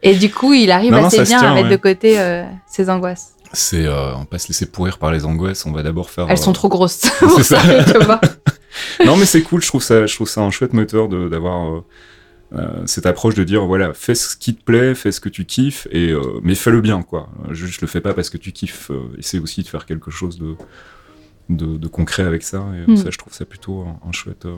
Et 0.01 0.15
du 0.15 0.31
coup, 0.31 0.53
il 0.53 0.71
arrive 0.71 0.91
Non, 0.93 1.05
assez 1.05 1.17
ça 1.17 1.25
se 1.25 1.29
bien 1.29 1.39
tient, 1.39 1.51
à 1.51 1.53
mettre 1.53 1.67
ouais. 1.67 1.71
de 1.77 1.81
côté 1.81 2.19
euh, 2.19 2.43
ses 2.65 2.89
angoisses. 2.89 3.33
c'est 3.51 3.85
euh, 3.85 4.15
on 4.15 4.19
va 4.19 4.25
pas 4.25 4.39
se 4.39 4.47
laisser 4.47 4.65
pourrir 4.65 4.97
par 4.97 5.11
les 5.11 5.25
angoisses 5.25 5.65
on 5.65 5.71
va 5.71 5.83
d'abord 5.83 6.09
faire 6.09 6.25
Elles 6.29 6.39
euh, 6.39 6.41
sont 6.41 6.53
trop 6.53 6.69
grosses. 6.69 7.01
c'est 7.37 7.43
ça. 7.43 7.59
vois. 8.01 8.19
non 9.05 9.15
mais 9.17 9.25
c'est 9.25 9.41
cool 9.43 9.61
je 9.61 9.67
trouve 9.67 9.83
ça 9.83 10.05
je 10.05 10.15
trouve 10.15 10.27
ça 10.27 10.41
un 10.41 10.49
chouette 10.51 10.73
moteur 10.73 11.07
de- 11.07 11.29
d'avoir 11.29 11.83
euh, 12.55 12.67
cette 12.85 13.05
approche 13.05 13.35
de 13.35 13.43
dire 13.43 13.65
voilà 13.65 13.93
fais 13.93 14.15
ce 14.15 14.35
qui 14.35 14.55
te 14.55 14.63
plaît 14.63 14.93
fais 14.95 15.11
ce 15.11 15.21
que 15.21 15.29
tu 15.29 15.45
kiffes 15.45 15.87
et 15.91 16.13
mais 16.41 16.55
fais-le 16.55 16.81
bien 16.81 17.01
quoi 17.01 17.29
juste 17.51 17.79
le 17.81 17.87
fais 17.87 18.01
pas 18.01 18.13
parce 18.13 18.29
que 18.29 18.37
tu 18.37 18.51
kiffes 18.51 18.91
essaie 19.17 19.39
aussi 19.39 19.61
de 19.63 19.67
faire 19.69 19.85
quelque 19.85 20.11
chose 20.11 20.37
de 20.37 20.55
de, 21.57 21.77
de 21.77 21.87
concret 21.87 22.23
avec 22.23 22.43
ça 22.43 22.63
et 22.75 22.91
Mm. 22.91 22.97
ça 22.97 23.09
je 23.11 23.17
trouve 23.17 23.33
ça 23.33 23.45
plutôt 23.45 23.81
un, 23.81 23.99
un 24.07 24.11
chouette 24.11 24.45
euh, 24.45 24.55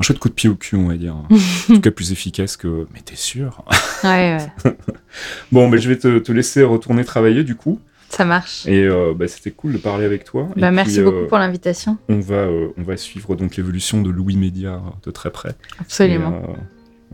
un 0.00 0.02
chouette 0.02 0.18
coup 0.18 0.28
de 0.28 0.34
pied 0.34 0.48
au 0.48 0.54
cul 0.56 0.76
on 0.76 0.88
va 0.88 0.96
dire 0.96 1.14
en 1.70 1.74
tout 1.74 1.80
cas 1.80 1.90
plus 1.90 2.12
efficace 2.12 2.56
que 2.56 2.86
mais 2.92 3.00
t'es 3.04 3.16
sûr? 3.16 3.62
Ouais, 4.02 4.38
ouais. 4.64 4.76
bon 5.52 5.68
mais 5.68 5.78
je 5.78 5.88
vais 5.88 5.98
te, 5.98 6.18
te 6.18 6.32
laisser 6.32 6.62
retourner 6.62 7.04
travailler 7.04 7.44
du 7.44 7.54
coup 7.54 7.78
Ça 8.10 8.24
marche. 8.24 8.66
et 8.66 8.84
euh, 8.84 9.12
bah, 9.16 9.28
c'était 9.28 9.50
cool 9.52 9.72
de 9.72 9.78
parler 9.78 10.04
avec 10.04 10.24
toi 10.24 10.48
Et 10.56 10.60
Bah, 10.60 10.66
puis, 10.68 10.76
merci 10.76 11.00
euh, 11.00 11.04
beaucoup 11.04 11.26
pour 11.28 11.38
l'invitation. 11.38 11.96
on 12.08 12.20
va, 12.20 12.34
euh, 12.34 12.68
on 12.76 12.82
va 12.82 12.96
suivre 12.96 13.34
donc 13.36 13.56
l'évolution 13.56 14.02
de 14.02 14.10
Louis 14.10 14.36
Média 14.36 14.80
de 15.04 15.10
très 15.10 15.30
près. 15.30 15.54
Absolument. 15.80 16.30
Et, 16.30 16.50
euh, 16.50 16.54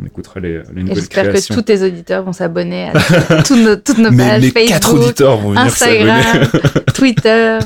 on 0.03 0.07
écoutera 0.07 0.41
les, 0.41 0.63
les 0.75 0.83
nouvelles 0.83 0.97
j'espère 0.97 1.31
que 1.31 1.53
tous 1.55 1.61
tes 1.63 1.83
auditeurs 1.83 2.23
vont 2.25 2.33
s'abonner 2.33 2.89
à 2.89 3.43
toutes 3.43 3.59
nos, 3.59 3.77
toutes 3.77 3.99
nos 3.99 4.11
pages 4.17 4.41
les 4.43 4.53
quatre 4.53 4.89
Facebook, 4.89 5.05
auditeurs 5.05 5.37
vont 5.37 5.51
venir. 5.51 5.61
Instagram, 5.65 6.49
Twitter, 6.95 7.59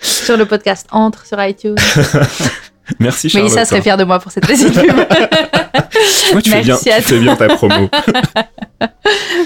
sur 0.24 0.36
le 0.36 0.46
podcast 0.46 0.86
Entre 0.90 1.26
sur 1.26 1.42
iTunes. 1.42 1.76
Merci 2.98 3.28
Charlotte. 3.28 3.50
Mélissa 3.50 3.64
serait 3.68 3.82
fière 3.82 3.96
de 3.96 4.04
moi 4.04 4.18
pour 4.18 4.32
cette 4.32 4.46
petite 4.46 4.72
pub. 4.72 4.96
Ouais, 6.34 6.40
tu 6.42 6.50
fais 6.50 6.62
bien, 6.62 6.74
Merci 6.74 6.90
à 6.90 6.96
tu 6.96 7.08
fais 7.08 7.18
bien 7.18 7.36
ta 7.36 7.48
promo. 7.48 7.88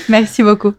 Merci 0.08 0.42
beaucoup. 0.42 0.74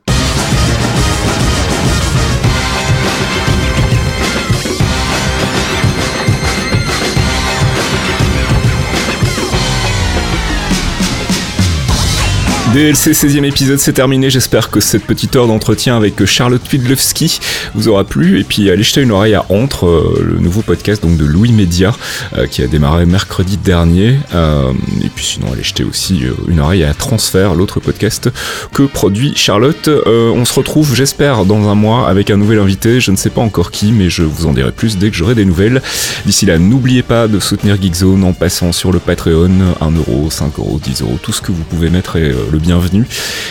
DLC 12.75 13.13
16e 13.13 13.45
épisode, 13.45 13.79
c'est 13.79 13.93
terminé. 13.93 14.29
J'espère 14.29 14.69
que 14.69 14.81
cette 14.81 15.05
petite 15.05 15.33
heure 15.37 15.47
d'entretien 15.47 15.95
avec 15.95 16.25
Charlotte 16.25 16.61
Twidlewski 16.61 17.39
vous 17.73 17.87
aura 17.87 18.03
plu. 18.03 18.41
Et 18.41 18.43
puis 18.43 18.69
allez 18.69 18.83
jeter 18.83 18.99
une 18.99 19.11
oreille 19.11 19.33
à 19.33 19.45
Entre, 19.47 19.85
euh, 19.85 20.21
le 20.21 20.39
nouveau 20.39 20.61
podcast 20.61 21.01
donc 21.01 21.15
de 21.15 21.23
Louis 21.23 21.53
Média 21.53 21.95
euh, 22.37 22.47
qui 22.47 22.61
a 22.63 22.67
démarré 22.67 23.05
mercredi 23.05 23.55
dernier. 23.55 24.19
Euh, 24.33 24.73
et 25.01 25.07
puis 25.07 25.23
sinon 25.23 25.53
allez 25.53 25.63
jeter 25.63 25.85
aussi 25.85 26.23
une 26.49 26.59
oreille 26.59 26.83
à 26.83 26.93
Transfert, 26.93 27.55
l'autre 27.55 27.79
podcast 27.79 28.29
que 28.73 28.83
produit 28.83 29.31
Charlotte. 29.37 29.89
On 30.05 30.43
se 30.43 30.53
retrouve, 30.53 30.93
j'espère, 30.95 31.45
dans 31.45 31.69
un 31.69 31.75
mois 31.75 32.09
avec 32.09 32.29
un 32.29 32.35
nouvel 32.35 32.59
invité. 32.59 32.99
Je 32.99 33.11
ne 33.11 33.15
sais 33.15 33.29
pas 33.29 33.39
encore 33.39 33.71
qui, 33.71 33.93
mais 33.93 34.09
je 34.09 34.23
vous 34.23 34.47
en 34.47 34.51
dirai 34.51 34.73
plus 34.73 34.97
dès 34.97 35.11
que 35.11 35.15
j'aurai 35.15 35.33
des 35.33 35.45
nouvelles. 35.45 35.81
D'ici 36.25 36.45
là, 36.45 36.57
n'oubliez 36.57 37.03
pas 37.03 37.29
de 37.29 37.39
soutenir 37.39 37.81
Geekzone 37.81 38.25
en 38.25 38.33
passant 38.33 38.73
sur 38.73 38.91
le 38.91 38.99
Patreon, 38.99 39.75
1€, 39.79 40.29
5€, 40.29 40.81
10€, 40.81 41.19
tout 41.21 41.31
ce 41.31 41.39
que 41.39 41.53
vous 41.53 41.63
pouvez 41.63 41.89
mettre 41.89 42.17
euh, 42.17 42.33
le 42.51 42.64
bienvenu. 42.65 43.05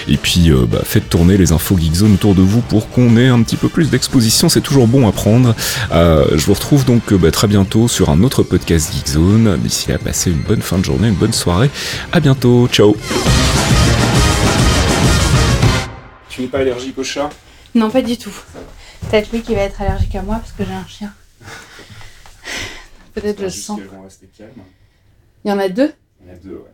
Et 0.08 0.16
puis, 0.16 0.50
euh, 0.50 0.66
bah, 0.66 0.82
faites 0.84 1.08
tourner 1.08 1.36
les 1.36 1.52
infos 1.52 1.78
Geekzone 1.78 2.14
autour 2.14 2.34
de 2.34 2.42
vous 2.42 2.60
pour 2.60 2.90
qu'on 2.90 3.16
ait 3.16 3.28
un 3.28 3.42
petit 3.42 3.56
peu 3.56 3.68
plus 3.68 3.90
d'exposition, 3.90 4.48
c'est 4.48 4.60
toujours 4.60 4.88
bon 4.88 5.08
à 5.08 5.12
prendre. 5.12 5.54
Euh, 5.92 6.26
je 6.36 6.44
vous 6.46 6.54
retrouve 6.54 6.84
donc 6.84 7.12
euh, 7.12 7.18
bah, 7.18 7.30
très 7.30 7.46
bientôt 7.46 7.86
sur 7.88 8.10
un 8.10 8.22
autre 8.22 8.42
podcast 8.42 8.92
Geekzone. 8.92 9.56
D'ici 9.58 9.90
là, 9.90 9.98
passez 9.98 10.30
une 10.30 10.42
bonne 10.42 10.62
fin 10.62 10.78
de 10.78 10.84
journée, 10.84 11.08
une 11.08 11.14
bonne 11.14 11.32
soirée. 11.32 11.70
À 12.12 12.20
bientôt, 12.20 12.68
ciao 12.68 12.96
Tu 16.28 16.42
pas 16.48 16.58
allergique 16.58 16.98
au 16.98 17.04
chat? 17.04 17.30
Non, 17.74 17.90
pas 17.90 18.02
du 18.02 18.16
tout. 18.16 18.34
Peut-être 19.08 19.30
lui 19.32 19.42
qui 19.42 19.54
va 19.54 19.62
être 19.62 19.80
allergique 19.80 20.14
à 20.16 20.22
moi 20.22 20.36
parce 20.36 20.52
que 20.52 20.64
j'ai 20.64 20.72
un 20.72 20.86
chien. 20.86 21.12
Peut-être 23.14 23.38
je 23.38 23.44
le 23.44 23.50
sens. 23.50 23.80
vont 23.80 24.02
rester 24.02 24.28
calmes. 24.36 24.50
Il 25.44 25.50
y 25.50 25.52
en 25.52 25.58
a 25.58 25.68
deux? 25.68 25.92
Il 26.20 26.28
y 26.28 26.30
en 26.30 26.34
a 26.34 26.38
deux, 26.38 26.54
ouais. 26.54 26.73